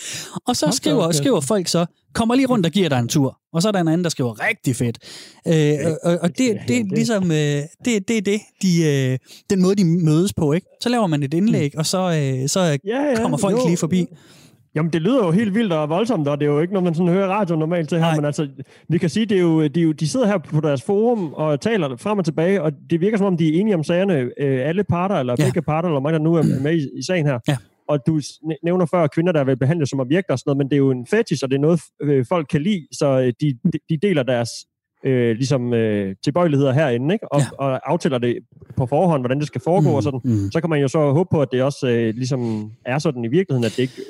Og 0.46 0.56
så 0.56 0.70
skriver, 0.70 1.04
ja. 1.04 1.12
skriver 1.12 1.40
folk 1.40 1.68
så, 1.68 1.86
kommer 2.14 2.34
lige 2.34 2.46
rundt 2.46 2.66
og 2.66 2.72
giver 2.72 2.88
dig 2.88 2.98
en 2.98 3.08
tur. 3.08 3.38
Og 3.52 3.62
så 3.62 3.68
er 3.68 3.72
der 3.72 3.80
en 3.80 3.88
anden, 3.88 4.04
der 4.04 4.10
skriver, 4.10 4.48
rigtig 4.48 4.76
fedt. 4.76 4.98
Øh, 5.48 5.94
og, 6.02 6.18
og, 6.22 6.38
det, 6.38 6.58
det 6.68 6.76
er 6.76 6.84
ligesom, 6.94 7.30
øh, 7.30 7.62
det, 7.84 8.08
det 8.08 8.16
er 8.16 8.22
det, 8.22 8.40
de, 8.62 8.84
øh, 8.84 9.18
den 9.50 9.62
måde, 9.62 9.74
de 9.74 9.84
mødes 9.84 10.32
på, 10.32 10.52
ikke? 10.52 10.66
Så 10.80 10.88
laver 10.88 11.06
man 11.06 11.22
et 11.22 11.34
indlæg, 11.34 11.78
og 11.78 11.86
så, 11.86 11.98
øh, 11.98 12.48
så 12.48 12.60
Ja, 12.60 12.76
ja, 12.84 13.16
kommer 13.16 13.38
folk 13.38 13.56
jo. 13.56 13.66
lige 13.66 13.76
forbi. 13.76 14.06
Jamen, 14.74 14.92
det 14.92 15.02
lyder 15.02 15.24
jo 15.24 15.30
helt 15.30 15.54
vildt 15.54 15.72
og 15.72 15.88
voldsomt, 15.88 16.28
og 16.28 16.40
det 16.40 16.46
er 16.46 16.50
jo 16.52 16.60
ikke 16.60 16.72
noget, 16.72 16.84
man 16.84 16.94
sådan 16.94 17.12
hører 17.12 17.28
radio 17.28 17.56
normalt 17.56 17.88
til 17.88 17.98
her, 17.98 18.04
Nej. 18.04 18.16
men 18.16 18.24
altså, 18.24 18.48
vi 18.88 18.98
kan 18.98 19.08
sige, 19.10 19.26
det 19.26 19.36
er 19.36 19.40
jo, 19.42 19.66
de, 19.68 19.80
er 19.80 19.84
jo, 19.84 19.92
de 19.92 20.08
sidder 20.08 20.26
her 20.26 20.38
på 20.38 20.60
deres 20.60 20.82
forum 20.82 21.32
og 21.32 21.60
taler 21.60 21.96
frem 21.96 22.18
og 22.18 22.24
tilbage, 22.24 22.62
og 22.62 22.72
det 22.90 23.00
virker 23.00 23.16
som 23.18 23.26
om, 23.26 23.36
de 23.36 23.48
er 23.56 23.60
enige 23.60 23.74
om 23.74 23.84
sagerne, 23.84 24.14
øh, 24.40 24.68
alle 24.68 24.84
parter, 24.84 25.14
eller 25.16 25.34
Ja. 25.38 25.44
begge 25.44 25.62
parter, 25.62 25.88
eller 25.88 26.00
mange, 26.00 26.18
der 26.18 26.24
nu 26.24 26.34
er 26.34 26.42
med 26.62 26.72
i, 26.74 26.98
i 26.98 27.02
sagen 27.06 27.26
her. 27.26 27.38
Ja. 27.48 27.56
Og 27.88 28.06
du 28.06 28.20
nævner 28.64 28.86
før 28.86 29.06
kvinder, 29.06 29.32
der 29.32 29.44
vil 29.44 29.56
behandles 29.56 29.90
som 29.90 30.00
objekter 30.00 30.32
og 30.32 30.38
sådan 30.38 30.48
noget, 30.50 30.58
men 30.58 30.66
det 30.68 30.74
er 30.74 30.78
jo 30.78 30.90
en 30.90 31.06
fetish, 31.06 31.44
og 31.44 31.50
det 31.50 31.56
er 31.56 31.60
noget, 31.60 31.80
øh, 32.02 32.24
folk 32.28 32.46
kan 32.50 32.62
lide, 32.62 32.86
så 32.92 33.06
øh, 33.20 33.32
de, 33.40 33.58
de, 33.72 33.78
de 33.90 33.96
deler 33.96 34.22
deres 34.22 34.48
øh, 35.04 35.36
ligesom, 35.36 35.72
øh, 35.74 36.14
tilbøjeligheder 36.24 36.72
herinde, 36.72 37.14
ikke? 37.14 37.32
Og, 37.32 37.40
Ja. 37.40 37.46
og 37.58 37.90
aftaler 37.92 38.18
det 38.18 38.38
på 38.76 38.86
forhånd, 38.86 39.22
hvordan 39.22 39.38
det 39.38 39.46
skal 39.46 39.60
foregå 39.60 39.88
Mm, 39.88 39.94
og 39.94 40.02
sådan. 40.02 40.20
mm. 40.24 40.50
Så 40.52 40.60
kan 40.60 40.70
man 40.70 40.80
jo 40.80 40.88
så 40.88 41.10
håbe 41.12 41.28
på, 41.30 41.42
at 41.42 41.48
det 41.52 41.62
også 41.62 41.88
øh, 41.88 42.14
ligesom 42.14 42.70
er 42.86 42.98
sådan 42.98 43.24
i 43.24 43.28
virkeligheden, 43.28 43.64
at 43.64 43.70
det 43.76 43.82
ikke 43.82 44.02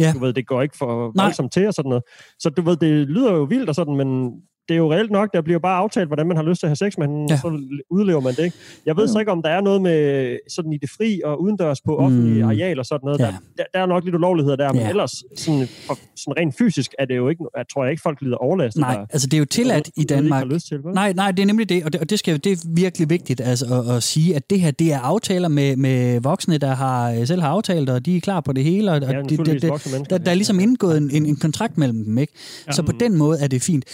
Ja. 0.00 0.12
du 0.12 0.18
ved, 0.18 0.32
det 0.32 0.46
går 0.46 0.62
ikke 0.62 0.76
for 0.76 1.12
voldsomt 1.22 1.52
til 1.52 1.66
og 1.66 1.74
sådan 1.74 1.88
noget. 1.88 2.04
Så 2.38 2.50
du 2.50 2.62
ved, 2.62 2.76
det 2.76 3.08
lyder 3.08 3.32
jo 3.32 3.42
vildt 3.42 3.68
og 3.68 3.74
sådan, 3.74 3.96
men 3.96 4.32
det 4.70 4.74
er 4.74 4.78
jo 4.78 4.92
reelt 4.92 5.10
nok, 5.10 5.28
der 5.34 5.40
bliver 5.42 5.58
bare 5.58 5.76
aftalt, 5.76 6.06
hvordan 6.08 6.26
man 6.26 6.36
har 6.36 6.44
lyst 6.44 6.60
til 6.60 6.66
at 6.66 6.70
have 6.70 6.76
sex 6.90 6.98
med 6.98 7.06
hende, 7.06 7.26
Ja. 7.28 7.34
ja. 7.34 7.40
så 7.40 7.48
udlever 7.90 8.20
man 8.20 8.34
det, 8.34 8.44
ikke? 8.44 8.56
Jeg 8.86 8.96
ved 8.96 9.08
så 9.08 9.18
ikke, 9.18 9.32
om 9.32 9.42
der 9.42 9.48
er 9.50 9.60
noget 9.60 9.82
med 9.82 10.36
sådan 10.48 10.72
i 10.72 10.76
det 10.78 10.90
fri 10.90 11.20
og 11.24 11.42
udendørs 11.42 11.80
på 11.80 11.96
offentlige 11.96 12.42
Mm. 12.42 12.48
arealer 12.48 12.78
og 12.82 12.86
sådan 12.86 13.04
noget. 13.04 13.20
Ja. 13.20 13.24
Der, 13.58 13.64
der, 13.74 13.80
er 13.80 13.86
nok 13.86 14.04
lidt 14.04 14.14
ulovligheder 14.14 14.56
der, 14.56 14.72
men 14.72 14.82
Ja. 14.82 14.88
ellers 14.88 15.12
sådan, 15.36 15.66
for, 15.86 15.94
sådan 16.16 16.34
rent 16.38 16.54
fysisk 16.58 16.94
er 16.98 17.04
det 17.04 17.16
jo 17.16 17.28
ikke, 17.28 17.44
jeg 17.56 17.64
tror 17.72 17.84
jeg 17.84 17.90
ikke, 17.90 18.02
folk 18.02 18.18
lider 18.22 18.36
overlast. 18.36 18.76
Nej, 18.76 18.94
der, 18.94 19.00
altså 19.10 19.26
det 19.26 19.34
er 19.34 19.38
jo 19.38 19.44
tilladt 19.44 19.90
i 19.96 20.04
Danmark. 20.04 20.46
Lyst 20.46 20.66
til, 20.68 20.76
vel? 20.84 20.94
Nej, 20.94 21.12
nej, 21.12 21.30
det 21.30 21.42
er 21.42 21.46
nemlig 21.46 21.68
det, 21.68 21.84
og 21.84 21.92
det, 21.92 22.00
og 22.00 22.10
det, 22.10 22.18
skal, 22.18 22.44
det 22.44 22.52
er 22.52 22.56
virkelig 22.74 23.10
vigtigt 23.10 23.40
altså, 23.40 23.84
at, 23.88 23.96
at 23.96 24.02
sige, 24.02 24.36
at 24.36 24.50
det 24.50 24.60
her 24.60 24.70
det 24.70 24.92
er 24.92 24.98
aftaler 24.98 25.48
med, 25.48 25.76
med 25.76 26.20
voksne, 26.20 26.58
der 26.58 26.74
har 26.74 27.10
øh, 27.12 27.26
selv 27.26 27.40
har 27.40 27.48
aftalt, 27.48 27.90
og 27.90 28.06
de 28.06 28.16
er 28.16 28.20
klar 28.20 28.40
på 28.40 28.52
det 28.52 28.64
hele, 28.64 28.90
og, 28.90 28.96
og 28.96 29.02
Ja, 29.02 29.18
det, 29.22 29.30
det, 29.30 29.46
det, 29.46 29.62
mennesker. 29.62 30.04
der, 30.10 30.18
der 30.18 30.30
er 30.30 30.34
ligesom 30.34 30.60
indgået 30.60 30.96
en, 30.96 31.10
en, 31.12 31.26
en 31.26 31.36
kontrakt 31.36 31.78
mellem 31.78 32.04
dem, 32.04 32.18
ikke? 32.18 32.32
Ja. 32.66 32.72
Så 32.72 32.82
på 32.82 32.92
den 33.00 33.16
måde 33.16 33.38
er 33.40 33.46
det 33.48 33.62
fint. 33.62 33.84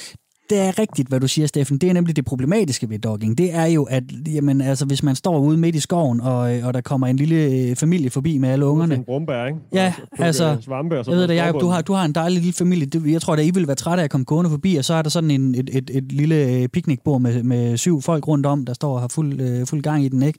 Det 0.51 0.59
er 0.59 0.79
rigtigt, 0.79 1.09
hvad 1.09 1.21
du 1.21 1.29
siger, 1.29 1.47
Steffen. 1.47 1.79
Det 1.79 1.89
er 1.89 1.93
nemlig 1.95 2.17
det 2.17 2.25
problematiske 2.25 2.91
ved 2.91 2.99
dogging. 2.99 3.39
Det 3.39 3.55
er 3.55 3.65
jo, 3.67 3.83
at 3.85 4.03
jamen, 4.35 4.61
altså, 4.61 4.85
hvis 4.85 5.03
man 5.03 5.15
står 5.15 5.39
ude 5.39 5.57
midt 5.57 5.75
i 5.77 5.81
skoven, 5.81 6.21
og, 6.21 6.39
og 6.39 6.75
der 6.75 6.81
kommer 6.81 7.07
en 7.07 7.17
lille 7.17 7.37
øh, 7.71 7.77
familie 7.77 8.11
forbi 8.11 8.39
med 8.39 8.49
alle 8.49 8.67
ungerne, 8.67 8.95
En 8.95 9.05
brumbær, 9.05 9.47
ikke? 9.47 9.59
Ja, 9.73 9.87
Og 9.87 9.95
så 9.95 10.07
plukke 10.17 10.25
altså, 10.25 10.57
Svampe, 10.61 10.99
og 10.99 11.05
så 11.05 11.11
jeg 11.11 11.21
ved 11.21 11.29
det, 11.29 11.35
Jacob, 11.35 11.61
du 11.61 11.67
har, 11.67 11.83
du 11.83 11.93
har 11.93 12.05
en 12.05 12.13
dejlig 12.13 12.39
lille 12.39 12.53
familie. 12.53 12.89
Jeg 13.13 13.21
tror 13.23 13.37
da, 13.37 13.43
I 13.43 13.51
ville 13.51 13.67
være 13.67 13.77
trætte 13.77 14.01
af 14.01 14.05
at 14.05 14.11
komme 14.11 14.25
gående 14.25 14.51
forbi, 14.51 14.77
og 14.77 14.85
så 14.85 14.95
er 14.95 15.03
der 15.03 15.11
sådan 15.11 15.31
en, 15.31 15.55
et, 15.55 15.71
et, 15.73 15.91
et 15.95 16.13
lille 16.13 16.35
øh, 16.63 16.69
piknikbord 16.69 17.21
med, 17.21 17.43
med 17.43 17.77
syv 17.77 18.03
folk 18.03 18.29
rundt 18.29 18.47
om, 18.47 18.65
der 18.65 18.73
står 18.75 18.95
og 18.95 19.01
har 19.01 19.09
fuld, 19.09 19.41
øh, 19.41 19.67
fuld 19.67 19.83
gang 19.83 20.05
i 20.05 20.09
den, 20.09 20.23
ikke? 20.23 20.39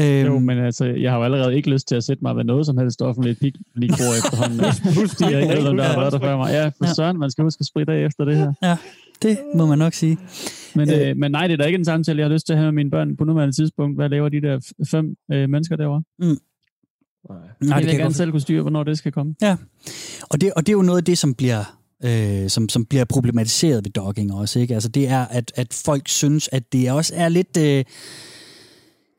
Øhm, 0.00 0.26
Jo, 0.26 0.38
men 0.38 0.58
altså, 0.58 0.84
jeg 0.84 1.10
har 1.10 1.18
jo 1.18 1.24
allerede 1.24 1.56
ikke 1.56 1.70
lyst 1.70 1.88
til 1.88 1.94
at 1.94 2.04
sætte 2.04 2.22
mig 2.24 2.36
ved 2.36 2.44
noget 2.44 2.66
som 2.66 2.78
helst 2.78 3.02
offentligt 3.02 3.38
piknikbord 3.40 4.14
efterhånden. 4.24 4.60
Pludselig, 4.92 5.32
Jeg 5.32 5.42
ikke 5.42 5.54
ved, 5.54 5.66
om 5.66 5.76
der 5.76 5.84
har 5.84 5.90
ikke? 5.92 6.00
været 6.00 6.12
der 6.12 6.20
før 6.20 6.36
mig. 6.36 6.50
Ja, 6.52 6.66
for 6.66 6.72
Ja. 6.86 6.92
søren, 6.94 7.18
man 7.18 7.30
skal 7.30 7.44
huske 7.44 7.60
at 7.60 7.66
spritte 7.66 7.92
af 7.92 8.06
efter 8.06 8.24
det 8.24 8.36
her. 8.36 8.52
Ja, 8.62 8.76
det 9.22 9.38
må 9.54 9.66
man 9.66 9.78
nok 9.78 9.94
sige. 9.94 10.18
Men, 10.74 10.90
Øh. 10.90 11.08
øh, 11.08 11.16
men 11.16 11.30
nej, 11.32 11.46
det 11.46 11.52
er 11.52 11.56
da 11.56 11.64
ikke 11.64 11.78
en 11.78 11.84
samtale, 11.84 12.18
jeg 12.18 12.26
har 12.28 12.32
lyst 12.32 12.46
til 12.46 12.52
at 12.52 12.58
have 12.58 12.72
med 12.72 12.72
mine 12.72 12.90
børn 12.90 13.16
på 13.16 13.24
nuværende 13.24 13.56
tidspunkt. 13.56 13.96
Hvad 13.96 14.08
laver 14.08 14.28
de 14.28 14.40
der 14.40 14.72
fem 14.90 15.16
øh, 15.32 15.48
mennesker 15.50 15.76
derovre? 15.76 16.02
Nej. 16.18 16.28
Nej, 17.28 17.38
det 17.60 17.60
det 17.60 17.76
vil 17.76 17.84
jeg 17.86 17.94
gerne 17.94 18.02
godt 18.02 18.16
selv 18.16 18.30
kunne 18.30 18.40
styre, 18.40 18.62
hvornår 18.62 18.82
det 18.82 18.98
skal 18.98 19.12
komme. 19.12 19.34
Og 20.30 20.40
det, 20.40 20.52
og 20.52 20.66
det 20.66 20.72
er 20.72 20.76
jo 20.76 20.82
noget 20.82 20.98
af 20.98 21.04
det, 21.04 21.18
som 21.18 21.34
bliver, 21.34 21.78
øh, 22.04 22.48
som, 22.48 22.68
som 22.68 22.84
bliver 22.84 23.04
problematiseret 23.04 23.84
ved 23.84 23.90
dogging 23.90 24.34
også. 24.34 24.60
Ikke? 24.60 24.74
Altså 24.74 24.88
det 24.88 25.08
er, 25.08 25.24
at, 25.24 25.52
at 25.56 25.80
folk 25.84 26.08
synes, 26.08 26.48
at 26.52 26.72
det 26.72 26.92
også 26.92 27.12
er 27.16 27.28
lidt... 27.28 27.56
Øh, 27.56 27.84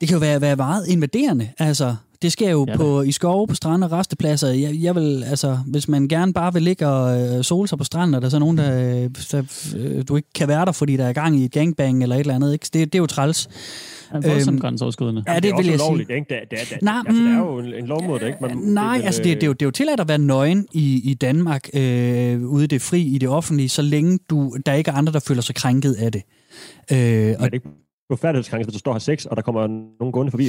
det 0.01 0.07
kan 0.07 0.15
jo 0.15 0.19
være, 0.19 0.41
være 0.41 0.55
meget 0.55 0.87
invaderende. 0.87 1.49
Altså, 1.57 1.95
det 2.21 2.31
sker 2.31 2.49
jo 2.51 2.65
Ja 2.67 2.71
ja, 2.71 2.77
på, 2.77 3.01
i 3.01 3.11
skove, 3.11 3.47
på 3.47 3.55
strande 3.55 3.85
og 3.87 3.91
restepladser. 3.91 4.47
Jeg, 4.47 4.75
jeg 4.83 4.95
vil, 4.95 5.23
altså, 5.23 5.57
hvis 5.67 5.87
man 5.87 6.07
gerne 6.07 6.33
bare 6.33 6.53
vil 6.53 6.63
ligge 6.63 6.87
og 6.87 7.21
øh, 7.37 7.43
sole 7.43 7.67
sig 7.67 7.77
på 7.77 7.83
stranden, 7.83 8.13
og 8.15 8.21
der 8.21 8.25
er 8.25 8.29
så 8.29 8.39
nogen, 8.39 8.57
der, 8.57 9.03
øh, 9.03 9.09
der 9.31 9.43
øh, 9.77 10.03
du 10.07 10.15
ikke 10.15 10.29
kan 10.35 10.47
være 10.47 10.65
der, 10.65 10.71
fordi 10.71 10.97
der 10.97 11.05
er 11.05 11.13
gang 11.13 11.39
i 11.39 11.45
et 11.45 11.51
gangbang 11.51 12.03
eller 12.03 12.15
et 12.15 12.19
eller 12.19 12.35
andet. 12.35 12.53
Ikke? 12.53 12.63
Det, 12.73 12.73
det 12.73 12.95
er 12.95 12.99
jo 12.99 13.05
træls. 13.05 13.47
Er 14.11 14.21
voldsomt 14.29 14.55
Øhm, 14.55 14.61
grænseoverskridende. 14.61 15.23
Ja, 15.27 15.35
det, 15.35 15.43
det 15.43 15.49
er 15.51 15.55
vil 15.55 15.59
også 15.59 15.71
jeg 15.71 15.79
ulovligt, 15.81 16.07
sige. 16.07 16.15
ikke? 16.17 16.29
Det, 16.29 16.37
er- 16.37 16.45
det, 16.49 16.59
er- 16.71 16.75
det, 16.75 16.81
Nej, 16.83 17.03
altså, 17.07 17.21
det 17.23 17.29
er 17.31 17.43
mm, 17.43 17.49
jo 17.49 17.59
en, 17.59 17.73
en 17.73 17.85
lovmåde, 17.85 18.25
ikke? 18.27 18.37
Man, 18.41 18.57
Nej, 18.57 18.97
vil, 18.97 19.03
altså 19.05 19.23
det, 19.23 19.35
det, 19.35 19.43
er 19.43 19.47
jo, 19.47 19.53
det 19.53 19.61
er 19.61 19.65
jo 19.65 19.71
tilladt 19.71 19.99
at 19.99 20.07
være 20.07 20.17
nøgen 20.17 20.67
i, 20.73 21.01
i 21.11 21.13
Danmark, 21.13 21.69
øh, 21.73 22.41
ude 22.41 22.63
i 22.63 22.67
det 22.67 22.81
fri, 22.81 23.01
i 23.01 23.17
det 23.17 23.29
offentlige, 23.29 23.69
så 23.69 23.81
længe 23.81 24.19
du, 24.29 24.57
der 24.65 24.73
ikke 24.73 24.91
er 24.91 24.95
andre, 24.95 25.13
der 25.13 25.19
føler 25.19 25.41
sig 25.41 25.55
krænket 25.55 25.93
af 25.93 26.11
det. 26.11 26.21
Øh, 26.91 26.97
Er 26.97 27.35
og, 27.39 27.45
det 27.45 27.53
ikke 27.53 27.69
blufærdighedskrænkelse, 28.09 28.67
hvis 28.67 28.73
du 28.73 28.79
står 28.79 28.93
her 28.93 28.99
sex, 28.99 29.25
og 29.25 29.35
der 29.35 29.41
kommer 29.41 29.67
nogen 29.99 30.11
gående 30.11 30.31
forbi? 30.31 30.47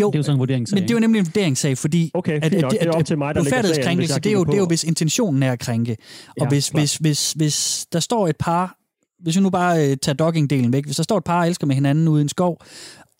Jo, 0.00 0.06
Det 0.10 0.14
er 0.14 0.18
jo 0.18 0.22
sådan 0.22 0.36
en 0.36 0.38
vurderingssag. 0.38 0.76
men 0.76 0.82
det 0.82 0.90
er 0.90 0.94
jo 0.94 1.00
nemlig 1.00 1.18
en 1.18 1.26
vurderingssag, 1.26 1.78
fordi 1.78 2.10
Okay, 2.14 2.40
at, 2.42 2.52
nok. 2.52 2.64
at, 2.64 2.70
Det 2.70 2.78
er 2.82 2.90
at, 2.90 2.96
op 2.96 3.04
til 3.04 3.18
mig, 3.18 3.34
der 3.34 3.42
lægger 3.42 3.62
sagen, 3.74 3.98
det 3.98 4.26
er 4.26 4.30
jo, 4.32 4.44
det 4.44 4.54
er 4.54 4.58
jo, 4.58 4.66
hvis 4.66 4.84
intentionen 4.84 5.42
er 5.42 5.52
at 5.52 5.58
krænke. 5.58 5.96
Og 6.28 6.36
Ja, 6.40 6.48
hvis, 6.48 6.68
hvis, 6.68 6.96
hvis, 6.96 7.32
hvis 7.32 7.86
der 7.92 8.00
står 8.00 8.28
et 8.28 8.36
par, 8.36 8.76
hvis 9.22 9.36
vi 9.36 9.40
nu 9.40 9.50
bare 9.50 9.90
øh, 9.90 9.96
tager 10.02 10.16
dogging-delen 10.16 10.72
væk, 10.72 10.84
hvis 10.84 10.96
der 10.96 11.02
står 11.02 11.18
et 11.18 11.24
par 11.24 11.40
og 11.40 11.48
elsker 11.48 11.66
med 11.66 11.74
hinanden 11.74 12.08
ude 12.08 12.20
i 12.20 12.22
en 12.22 12.28
skov, 12.28 12.60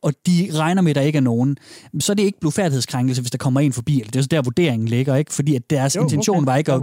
og 0.02 0.12
de 0.26 0.48
regner 0.55 0.83
med, 0.83 0.90
at 0.90 0.96
der 0.96 1.02
ikke 1.02 1.16
er 1.16 1.20
nogen, 1.20 1.57
så 2.00 2.12
er 2.12 2.14
det 2.14 2.22
ikke 2.22 2.40
blufærdighedskrænkelse, 2.40 3.22
hvis 3.22 3.31
der 3.31 3.38
kommer 3.38 3.61
en 3.61 3.72
forbi. 3.72 4.02
Det 4.07 4.16
er 4.16 4.22
så 4.22 4.29
der, 4.29 4.42
vurderingen 4.42 4.88
ligger, 4.88 5.16
ikke? 5.16 5.35
Fordi 5.35 5.55
at 5.55 5.70
deres 5.70 5.96
Jo, 5.96 6.02
intention 6.02 6.37
okay. 6.37 6.46
var 6.46 6.57
ikke 6.57 6.72
at 6.72 6.83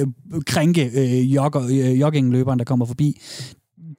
øh, 0.00 0.06
krænke 0.46 0.90
øh, 0.94 1.34
jogger, 1.34 1.62
øh, 1.70 2.00
joggingløberen, 2.00 2.58
der 2.58 2.64
kommer 2.64 2.86
forbi. 2.86 3.20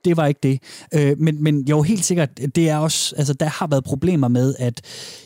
Det 0.06 0.18
var 0.18 0.26
ikke 0.26 0.40
det. 0.44 0.60
Øh, 0.94 1.20
men, 1.20 1.44
men 1.44 1.62
jo, 1.62 1.82
helt 1.82 2.06
sikkert, 2.06 2.30
det 2.56 2.70
er 2.70 2.78
også, 2.78 3.16
altså, 3.18 3.34
der 3.34 3.46
har 3.46 3.68
været 3.68 3.84
problemer 3.84 4.28
med, 4.28 4.56
at 4.60 4.82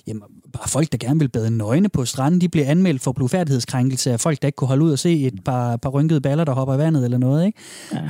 jamen, 0.08 0.24
bare 0.54 0.70
folk, 0.70 0.92
der 0.92 0.98
gerne 0.98 1.20
vil 1.20 1.30
bade 1.30 1.52
nøgne 1.58 1.90
på 1.90 2.06
stranden, 2.06 2.42
de 2.42 2.50
bliver 2.50 2.68
anmeldt 2.68 3.02
for 3.02 3.12
blufærdighedskrænkelse 3.12 4.12
af 4.12 4.20
folk, 4.20 4.42
der 4.42 4.48
ikke 4.48 4.56
kunne 4.56 4.68
holde 4.68 4.86
ud 4.86 4.92
og 4.92 5.00
se 5.00 5.20
et 5.28 5.44
par, 5.46 5.76
par 5.78 5.90
rynkede 5.90 6.22
baller, 6.22 6.44
der 6.44 6.52
hopper 6.54 6.76
i 6.76 6.78
vandet 6.78 7.04
eller 7.06 7.18
noget. 7.18 7.46
Ikke? 7.46 7.60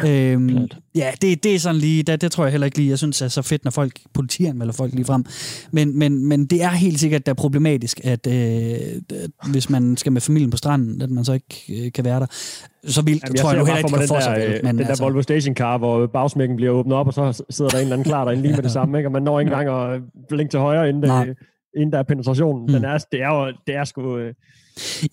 Ja, 0.04 0.32
Øhm, 0.32 0.49
klart. 0.49 0.78
ja, 0.95 1.12
det, 1.21 1.43
det 1.43 1.56
er 1.56 1.60
sådan 1.60 1.75
lige, 1.82 2.04
det, 2.04 2.21
det 2.21 2.32
tror 2.32 2.43
jeg 2.43 2.52
heller 2.52 2.65
ikke 2.65 2.78
lige, 2.78 2.89
jeg 2.89 2.97
synes 2.97 3.21
er 3.21 3.28
så 3.28 3.41
fedt, 3.41 3.63
når 3.63 3.71
folk, 3.71 3.93
politianmelder 4.13 4.73
folk 4.73 4.93
lige 4.93 5.06
frem. 5.06 5.25
Men, 5.71 5.99
men, 5.99 6.25
men 6.28 6.45
det 6.45 6.63
er 6.63 6.69
helt 6.69 6.99
sikkert 6.99 7.25
der 7.25 7.32
er 7.32 7.36
problematisk, 7.36 7.99
at, 8.04 8.28
øh, 8.28 8.34
at 8.34 9.52
hvis 9.52 9.69
man 9.69 9.97
skal 9.97 10.12
med 10.12 10.21
familien 10.21 10.49
på 10.52 10.58
stranden, 10.58 11.02
at 11.02 11.10
man 11.10 11.25
så 11.25 11.34
ikke 11.34 11.86
øh, 11.86 11.91
kan 11.91 12.06
være 12.06 12.19
der. 12.19 12.25
Så 12.87 13.02
vildt 13.02 13.23
Jamen, 13.23 13.37
tror 13.37 13.50
jeg, 13.50 13.60
nu 13.60 13.65
heller 13.65 13.77
ikke, 13.77 13.90
for 13.90 13.98
det 13.98 14.08
for 14.08 14.15
den 14.15 14.23
sig. 14.23 14.35
der, 14.35 14.46
vel, 14.46 14.54
øh, 14.54 14.60
Men 14.63 14.75
den 14.77 14.83
der 14.83 14.90
altså, 14.90 15.04
Volvo 15.04 15.21
Stationcar, 15.21 15.77
hvor 15.77 16.08
bagsmækken 16.08 16.56
bliver 16.58 16.71
åbnet 16.71 16.98
op, 16.98 17.08
og 17.08 17.13
så 17.13 17.44
sidder 17.50 17.71
der 17.71 17.77
en 17.77 17.81
eller 17.83 17.94
anden 17.96 18.04
klar 18.06 18.23
derinde 18.25 18.42
lige 18.44 18.56
med 18.56 18.63
det 18.63 18.71
samme, 18.71 18.98
ikke? 18.98 19.08
og 19.08 19.12
man 19.12 19.23
når 19.23 19.40
ikke 19.40 19.52
engang 19.54 19.94
at 19.94 20.02
blinke 20.29 20.52
til 20.52 20.60
højre, 20.60 20.90
inden, 20.90 21.04
det, 21.04 21.37
inden 21.76 21.92
der 21.92 22.00
er 22.00 22.04
penetrationen. 22.04 22.65
Mm. 22.67 22.74
Den 22.74 22.86
er, 22.86 22.98
det 23.12 23.22
er 23.22 23.28
jo, 23.30 23.54
det 23.67 23.76
er 23.76 23.84
sgu, 23.84 24.17
øh, 24.17 24.34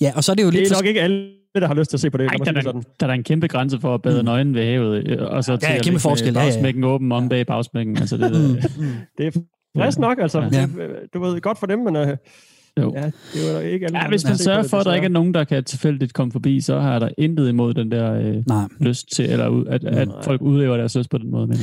ja, 0.00 0.12
og 0.16 0.24
så 0.24 0.32
er 0.32 0.36
det 0.36 0.42
jo 0.42 0.46
det 0.50 0.54
lidt... 0.54 0.70
er 0.70 0.74
for- 0.74 0.82
nok 0.82 0.86
ikke 0.86 1.00
alle 1.02 1.30
der 1.60 1.66
har 1.66 1.74
lyst 1.74 1.90
til 1.90 1.96
at 1.96 2.00
se 2.00 2.10
på 2.10 2.16
det. 2.16 2.24
Ej, 2.24 2.32
der, 2.36 2.40
er 2.40 2.44
det 2.44 2.54
der, 2.54 2.60
sådan. 2.62 2.82
der 3.00 3.06
er 3.06 3.12
en 3.12 3.22
kæmpe 3.22 3.48
grænse 3.48 3.80
for 3.80 3.94
at 3.94 4.02
bade 4.02 4.18
mm. 4.22 4.24
nøgen 4.24 4.54
ved 4.54 4.64
havet, 4.64 5.08
øh, 5.08 5.18
og 5.30 5.44
så 5.44 5.52
Ja, 5.52 5.56
til 5.58 5.66
ja, 5.70 5.76
at 5.76 5.82
kæmpe 5.84 5.94
med 5.94 6.00
forskel, 6.00 6.32
ja, 6.34 6.40
ja. 6.40 6.44
bagsmækken 6.46 6.84
åben 6.84 7.12
om 7.12 7.28
bag 7.28 7.46
bagsmækken. 7.46 7.96
Altså, 7.96 8.16
det, 8.16 8.30
Mm. 8.78 8.86
Det 9.18 9.26
er 9.26 9.40
frisk 9.78 9.98
nok, 9.98 10.18
altså. 10.20 10.40
Ja. 10.40 10.46
Det, 10.62 10.70
du 11.14 11.20
ved, 11.24 11.40
godt 11.40 11.58
for 11.58 11.66
dem, 11.66 11.78
men 11.78 11.96
øh, 11.96 12.16
Jo. 12.80 12.92
ja, 12.96 13.02
det 13.34 13.48
er 13.50 13.52
jo 13.52 13.58
ikke 13.58 13.86
alle, 13.86 13.98
Ja, 13.98 14.08
hvis 14.08 14.24
man 14.24 14.36
sørger 14.36 14.62
det, 14.62 14.70
for, 14.70 14.76
at 14.78 14.86
der 14.86 14.94
ikke 14.94 15.04
er 15.04 15.08
nogen, 15.10 15.34
der 15.34 15.44
kan 15.44 15.64
tilfældigt 15.64 16.12
komme 16.14 16.32
forbi, 16.32 16.60
så 16.60 16.78
har 16.80 16.98
der 16.98 17.08
intet 17.18 17.48
imod 17.48 17.74
den 17.74 17.90
der 17.90 18.12
øh, 18.14 18.36
Nej. 18.46 18.64
lyst 18.80 19.12
til, 19.12 19.30
eller 19.30 19.48
ud- 19.48 19.66
at, 19.66 19.84
at 19.84 20.08
Nej. 20.08 20.22
folk 20.22 20.42
udøver 20.42 20.76
deres 20.76 20.96
lyst 20.96 21.10
på 21.10 21.18
den 21.18 21.30
måde. 21.30 21.46
Men, 21.46 21.56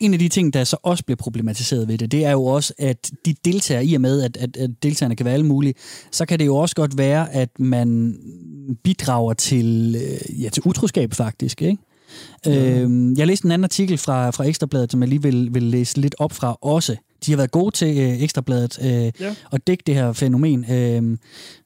En 0.00 0.12
af 0.12 0.18
de 0.18 0.28
ting, 0.28 0.54
der 0.54 0.64
så 0.64 0.76
også 0.82 1.04
bliver 1.04 1.16
problematiseret 1.16 1.88
ved 1.88 1.98
det, 1.98 2.12
det 2.12 2.24
er 2.24 2.30
jo 2.30 2.44
også, 2.44 2.74
at 2.78 3.10
de 3.26 3.34
deltager, 3.44 3.80
i 3.80 3.94
og 3.94 4.00
med, 4.00 4.22
at, 4.22 4.36
at, 4.36 4.56
at 4.56 4.70
deltagerne 4.82 5.16
kan 5.16 5.24
være 5.26 5.34
alle 5.34 5.46
mulige, 5.46 5.74
så 6.12 6.26
kan 6.26 6.38
det 6.38 6.46
jo 6.46 6.56
også 6.56 6.74
godt 6.76 6.98
være, 6.98 7.32
at 7.34 7.48
man 7.58 8.16
bidrager 8.84 9.32
til, 9.34 9.96
øh, 9.98 10.42
ja, 10.42 10.48
til 10.48 10.62
utroskab 10.66 11.12
faktisk, 11.14 11.62
ikke? 11.62 11.78
Øhm, 12.46 13.14
jeg 13.18 13.26
læste 13.26 13.46
en 13.46 13.52
anden 13.52 13.64
artikel 13.64 13.98
fra, 13.98 14.30
fra 14.30 14.44
Ekstrabladet, 14.44 14.92
som 14.92 15.00
jeg 15.00 15.08
lige 15.08 15.22
vil, 15.22 15.54
vil 15.54 15.62
læse 15.62 16.00
lidt 16.00 16.14
op 16.18 16.32
fra 16.32 16.58
også. 16.62 16.96
De 17.26 17.32
har 17.32 17.36
været 17.36 17.50
gode 17.50 17.70
til 17.74 17.98
øh, 17.98 18.22
Ekstrabladet 18.22 18.78
øh, 18.82 19.12
Ja. 19.20 19.34
at 19.52 19.66
dække 19.66 19.82
det 19.86 19.94
her 19.94 20.12
fænomen. 20.12 20.64
Øh, 20.70 21.18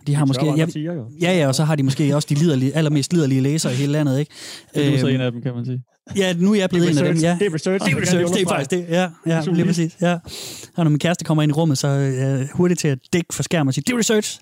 de 0.06 0.14
har 0.14 0.24
Så 0.24 0.26
måske... 0.26 0.46
Ja, 0.56 0.66
tiger, 0.66 0.92
jo. 0.94 1.04
ja, 1.22 1.38
ja, 1.38 1.48
og 1.48 1.54
så 1.54 1.64
har 1.64 1.76
de 1.76 1.82
måske 1.82 2.16
også 2.16 2.26
de 2.30 2.34
liderlige, 2.34 2.76
allermest 2.76 3.12
liderlige 3.12 3.40
læsere 3.40 3.72
i 3.72 3.76
hele 3.76 3.92
landet, 3.92 4.18
ikke? 4.18 4.32
det 4.74 4.94
er 4.94 4.98
så 4.98 5.06
Øhm, 5.06 5.14
en 5.14 5.20
af 5.20 5.32
dem, 5.32 5.42
kan 5.42 5.54
man 5.54 5.64
sige. 5.64 5.82
Ja, 6.16 6.34
nu 6.38 6.52
er 6.52 6.56
jeg 6.58 6.70
blevet 6.70 6.90
en 6.90 6.98
af 6.98 7.14
dem, 7.14 7.22
ja. 7.22 7.36
Det 7.40 7.46
er 7.46 7.54
research. 7.54 7.84
Det 7.84 7.94
er 7.94 8.00
research, 8.00 8.34
det 8.34 8.42
er 8.42 8.48
faktisk 8.48 8.70
det. 8.70 8.86
Ja, 8.88 9.08
ja 9.26 9.42
lige 9.52 9.66
præcis. 9.66 9.96
Ja. 10.00 10.12
Og 10.76 10.84
når 10.84 10.88
min 10.88 10.98
kæreste 10.98 11.24
kommer 11.24 11.42
ind 11.42 11.50
i 11.50 11.52
rummet, 11.52 11.78
så 11.78 11.88
er 11.88 11.98
jeg 11.98 12.48
hurtigt 12.54 12.80
til 12.80 12.88
at 12.88 12.98
dække 13.12 13.34
for 13.34 13.42
skærmen 13.42 13.68
og 13.68 13.74
sige, 13.74 13.84
det 13.86 13.94
er 13.94 13.98
research. 13.98 14.40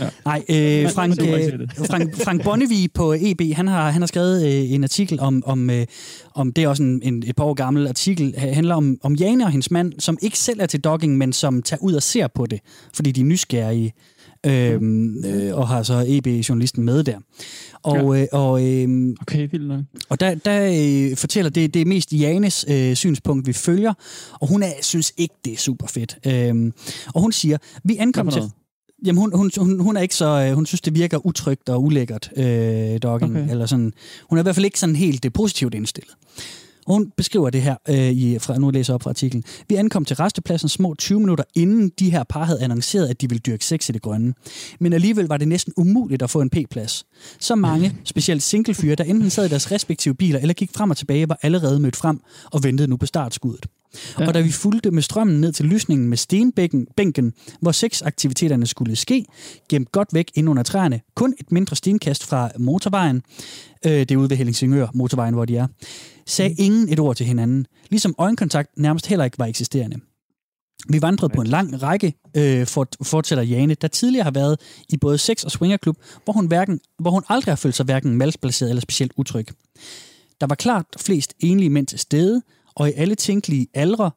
Ja. 0.00 0.08
Nej, 0.24 0.42
øh, 0.48 0.90
Frank, 0.92 1.22
øh. 1.22 1.52
Frank, 1.86 2.16
Frank 2.24 2.44
Bonnevie 2.44 2.88
på 2.88 3.14
EB, 3.20 3.40
han 3.54 3.66
har, 3.68 3.90
han 3.90 4.02
har 4.02 4.06
skrevet 4.06 4.46
øh, 4.46 4.72
en 4.72 4.84
artikel 4.84 5.20
om, 5.20 5.42
om, 5.46 5.70
øh, 5.70 5.86
om 6.34 6.52
det 6.52 6.64
er 6.64 6.68
også 6.68 6.82
en, 6.82 7.00
en, 7.02 7.22
et 7.26 7.36
par 7.36 7.44
år 7.44 7.54
gammel 7.54 7.88
artikel, 7.88 8.34
ha- 8.38 8.52
handler 8.52 8.74
om, 8.74 8.98
om 9.02 9.14
Jane 9.14 9.44
og 9.44 9.50
hendes 9.50 9.70
mand, 9.70 9.92
som 9.98 10.18
ikke 10.22 10.38
selv 10.38 10.60
er 10.60 10.66
til 10.66 10.80
dogging, 10.80 11.18
men 11.18 11.32
som 11.32 11.62
tager 11.62 11.82
ud 11.82 11.92
og 11.92 12.02
ser 12.02 12.26
på 12.26 12.46
det, 12.46 12.60
fordi 12.94 13.12
de 13.12 13.20
er 13.20 13.24
nysgerrige, 13.24 13.92
øh, 14.46 14.80
øh, 15.24 15.56
og 15.56 15.68
har 15.68 15.82
så 15.82 16.04
EB-journalisten 16.08 16.84
med 16.84 17.04
der. 17.04 17.18
Og, 17.82 18.20
øh, 18.20 18.26
og 18.32 18.66
øh, 18.66 19.14
Okay, 19.20 19.48
vildt 19.50 19.68
nok. 19.68 19.80
og 20.08 20.20
der, 20.20 20.34
der 20.34 21.10
øh, 21.10 21.16
fortæller 21.16 21.50
det, 21.50 21.74
det 21.74 21.82
er 21.82 21.86
mest 21.86 22.12
Janes 22.12 22.66
øh, 22.68 22.94
synspunkt, 22.94 23.46
vi 23.46 23.52
følger, 23.52 23.94
og 24.40 24.48
hun 24.48 24.62
er, 24.62 24.72
synes 24.82 25.12
ikke, 25.16 25.34
det 25.44 25.52
er 25.52 25.56
super 25.56 25.86
fedt. 25.86 26.18
Øhm, 26.26 26.72
og 27.14 27.20
hun 27.20 27.32
siger, 27.32 27.58
vi 27.84 27.96
ankom 27.96 28.26
Hvad 28.26 28.32
for 28.32 28.40
til... 28.40 28.50
Jamen, 29.06 29.20
hun, 29.20 29.32
hun, 29.34 29.50
hun, 29.58 29.80
hun 29.80 29.96
er 29.96 30.00
ikke 30.00 30.14
så... 30.14 30.46
Øh, 30.48 30.54
hun 30.54 30.66
synes, 30.66 30.80
det 30.80 30.94
virker 30.94 31.26
utrygt 31.26 31.68
og 31.68 31.82
ulækkert, 31.84 32.30
øh, 32.36 32.44
dogging. 33.02 33.36
Okay. 33.36 33.50
Eller 33.50 33.66
sådan. 33.66 33.92
Hun 34.30 34.38
er 34.38 34.42
i 34.42 34.44
hvert 34.44 34.54
fald 34.54 34.64
ikke 34.64 34.80
sådan 34.80 34.96
helt 34.96 35.24
øh, 35.24 35.32
positivt 35.32 35.74
indstillet. 35.74 36.14
Hun 36.86 37.12
beskriver 37.16 37.50
det 37.50 37.62
her, 37.62 37.76
øh, 37.88 37.96
i, 37.96 38.38
fra, 38.38 38.58
nu 38.58 38.70
læser 38.70 38.92
jeg 38.92 38.94
op 38.94 39.02
fra 39.02 39.10
artiklen. 39.10 39.44
Vi 39.68 39.74
ankom 39.74 40.04
til 40.04 40.16
restepladsen 40.16 40.68
små 40.68 40.94
20 40.94 41.20
minutter 41.20 41.44
inden 41.54 41.92
de 41.98 42.10
her 42.10 42.24
par 42.24 42.44
havde 42.44 42.62
annonceret, 42.62 43.08
at 43.08 43.20
de 43.20 43.28
ville 43.28 43.40
dyrke 43.40 43.64
sex 43.64 43.88
i 43.88 43.92
det 43.92 44.02
grønne. 44.02 44.34
Men 44.80 44.92
alligevel 44.92 45.26
var 45.26 45.36
det 45.36 45.48
næsten 45.48 45.72
umuligt 45.76 46.22
at 46.22 46.30
få 46.30 46.40
en 46.40 46.50
P-plads. 46.50 47.04
Så 47.40 47.54
mange, 47.54 47.96
specielt 48.04 48.42
singlefyre, 48.42 48.94
der 48.94 49.04
enten 49.04 49.30
sad 49.30 49.46
i 49.46 49.48
deres 49.48 49.72
respektive 49.72 50.14
biler 50.14 50.40
eller 50.40 50.54
gik 50.54 50.70
frem 50.76 50.90
og 50.90 50.96
tilbage, 50.96 51.28
var 51.28 51.38
allerede 51.42 51.80
mødt 51.80 51.96
frem 51.96 52.20
og 52.52 52.64
ventede 52.64 52.88
nu 52.88 52.96
på 52.96 53.06
startskuddet. 53.06 53.66
Ja. 54.18 54.26
Og 54.28 54.34
da 54.34 54.40
vi 54.40 54.50
fulgte 54.50 54.90
med 54.90 55.02
strømmen 55.02 55.40
ned 55.40 55.52
til 55.52 55.64
lysningen 55.64 56.08
med 56.08 56.16
stenbænken, 56.16 56.86
bænken, 56.96 57.32
hvor 57.60 57.72
sexaktiviteterne 57.72 58.66
skulle 58.66 58.96
ske, 58.96 59.24
gemt 59.68 59.92
godt 59.92 60.08
væk 60.12 60.30
ind 60.34 60.48
under 60.48 60.62
træerne, 60.62 61.00
kun 61.14 61.34
et 61.40 61.52
mindre 61.52 61.76
stenkast 61.76 62.26
fra 62.26 62.50
motorvejen, 62.58 63.22
øh, 63.86 63.92
det 63.92 64.10
er 64.10 64.16
ude 64.16 64.30
ved 64.30 64.36
Helsingør, 64.36 64.86
motorvejen, 64.94 65.34
hvor 65.34 65.44
de 65.44 65.56
er, 65.56 65.66
sagde 66.26 66.54
ingen 66.58 66.88
et 66.88 66.98
ord 66.98 67.16
til 67.16 67.26
hinanden, 67.26 67.66
ligesom 67.90 68.14
øjenkontakt 68.18 68.78
nærmest 68.78 69.06
heller 69.06 69.24
ikke 69.24 69.38
var 69.38 69.46
eksisterende. 69.46 70.00
Vi 70.88 71.02
vandrede 71.02 71.32
på 71.34 71.40
en 71.40 71.46
lang 71.46 71.82
række, 71.82 72.14
øh, 72.36 72.66
fort, 72.66 72.96
fortsætter 73.02 73.44
Jane, 73.44 73.74
der 73.74 73.88
tidligere 73.88 74.24
har 74.24 74.30
været 74.30 74.60
i 74.88 74.96
både 74.96 75.18
sex- 75.18 75.44
og 75.44 75.50
swingerklub, 75.50 75.96
hvor 76.24 76.32
hun, 76.32 76.46
hverken, 76.46 76.80
hvor 76.98 77.10
hun 77.10 77.22
aldrig 77.28 77.52
har 77.52 77.56
følt 77.56 77.74
sig 77.74 77.84
hverken 77.84 78.16
malsplaceret 78.16 78.70
eller 78.70 78.80
specielt 78.80 79.12
utryg. 79.16 79.46
Der 80.40 80.46
var 80.46 80.54
klart 80.54 80.84
flest 81.00 81.34
enlige 81.40 81.70
mænd 81.70 81.86
til 81.86 81.98
stede, 81.98 82.42
og 82.80 82.88
i 82.88 82.92
alle 82.96 83.14
tænkelige 83.14 83.66
aldre, 83.74 84.10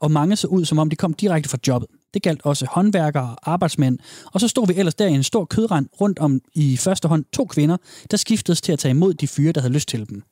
og 0.00 0.10
mange 0.10 0.36
så 0.36 0.46
ud, 0.46 0.64
som 0.64 0.78
om 0.78 0.90
de 0.90 0.96
kom 0.96 1.14
direkte 1.14 1.48
fra 1.48 1.58
jobbet. 1.68 1.88
Det 2.14 2.22
galt 2.22 2.40
også 2.44 2.66
håndværkere 2.70 3.22
og 3.22 3.52
arbejdsmænd. 3.52 3.98
Og 4.32 4.40
så 4.40 4.48
stod 4.48 4.66
vi 4.66 4.74
ellers 4.76 4.94
der 4.94 5.06
i 5.06 5.12
en 5.12 5.22
stor 5.22 5.44
kødrand 5.44 5.86
rundt 6.00 6.18
om 6.18 6.40
i 6.54 6.76
første 6.76 7.08
hånd 7.08 7.24
to 7.32 7.44
kvinder, 7.44 7.76
der 8.10 8.16
skiftedes 8.16 8.60
til 8.60 8.72
at 8.72 8.78
tage 8.78 8.90
imod 8.90 9.14
de 9.14 9.28
fyre, 9.28 9.52
der 9.52 9.60
havde 9.60 9.74
lyst 9.74 9.88
til 9.88 10.08
dem. 10.08 10.22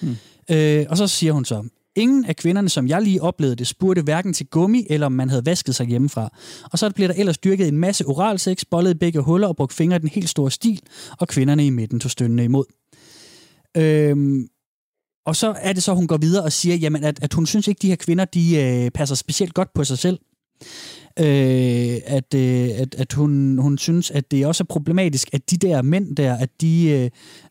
Hmm. 0.00 0.16
Øh, 0.50 0.86
og 0.88 0.96
så 0.96 1.06
siger 1.06 1.32
hun 1.32 1.44
så, 1.44 1.64
ingen 1.96 2.24
af 2.24 2.36
kvinderne, 2.36 2.68
som 2.68 2.88
jeg 2.88 3.02
lige 3.02 3.22
oplevede 3.22 3.56
det, 3.56 3.66
spurgte 3.66 4.02
hverken 4.02 4.32
til 4.32 4.46
gummi, 4.46 4.86
eller 4.90 5.06
om 5.06 5.12
man 5.12 5.30
havde 5.30 5.46
vasket 5.46 5.74
sig 5.74 5.86
hjemmefra. 5.86 6.30
Og 6.72 6.78
så 6.78 6.90
bliver 6.90 7.08
der 7.08 7.14
ellers 7.18 7.38
dyrket 7.38 7.68
en 7.68 7.78
masse 7.78 8.06
oralsex, 8.06 8.64
bollet 8.70 8.90
i 8.90 8.98
begge 8.98 9.20
huller 9.20 9.48
og 9.48 9.56
brugt 9.56 9.72
fingre 9.72 9.96
i 9.96 10.00
den 10.00 10.08
helt 10.08 10.28
store 10.28 10.50
stil, 10.50 10.80
og 11.18 11.28
kvinderne 11.28 11.66
i 11.66 11.70
midten 11.70 12.00
tog 12.00 12.10
stønnende 12.10 12.44
imod. 12.44 12.64
Øhm, 13.76 14.48
og 15.26 15.36
så 15.36 15.54
er 15.56 15.72
det 15.72 15.82
så, 15.82 15.94
hun 15.94 16.06
går 16.06 16.16
videre 16.16 16.44
og 16.44 16.52
siger, 16.52 16.76
jamen, 16.76 17.04
at, 17.04 17.18
at 17.22 17.34
hun 17.34 17.46
synes 17.46 17.68
ikke, 17.68 17.78
de 17.82 17.88
her 17.88 17.96
kvinder, 17.96 18.24
de 18.24 18.56
øh, 18.56 18.90
passer 18.90 19.16
specielt 19.16 19.54
godt 19.54 19.74
på 19.74 19.84
sig 19.84 19.98
selv. 19.98 20.18
Øh, 21.18 21.96
at, 22.06 22.34
øh, 22.34 22.68
at, 22.76 22.94
at 22.98 23.12
hun, 23.12 23.58
hun 23.58 23.78
synes, 23.78 24.10
at 24.10 24.30
det 24.30 24.46
også 24.46 24.64
er 24.64 24.66
problematisk, 24.66 25.28
at 25.32 25.50
de 25.50 25.56
der 25.56 25.82
mænd 25.82 26.16
der, 26.16 26.34
at 26.34 26.60
de, 26.60 26.88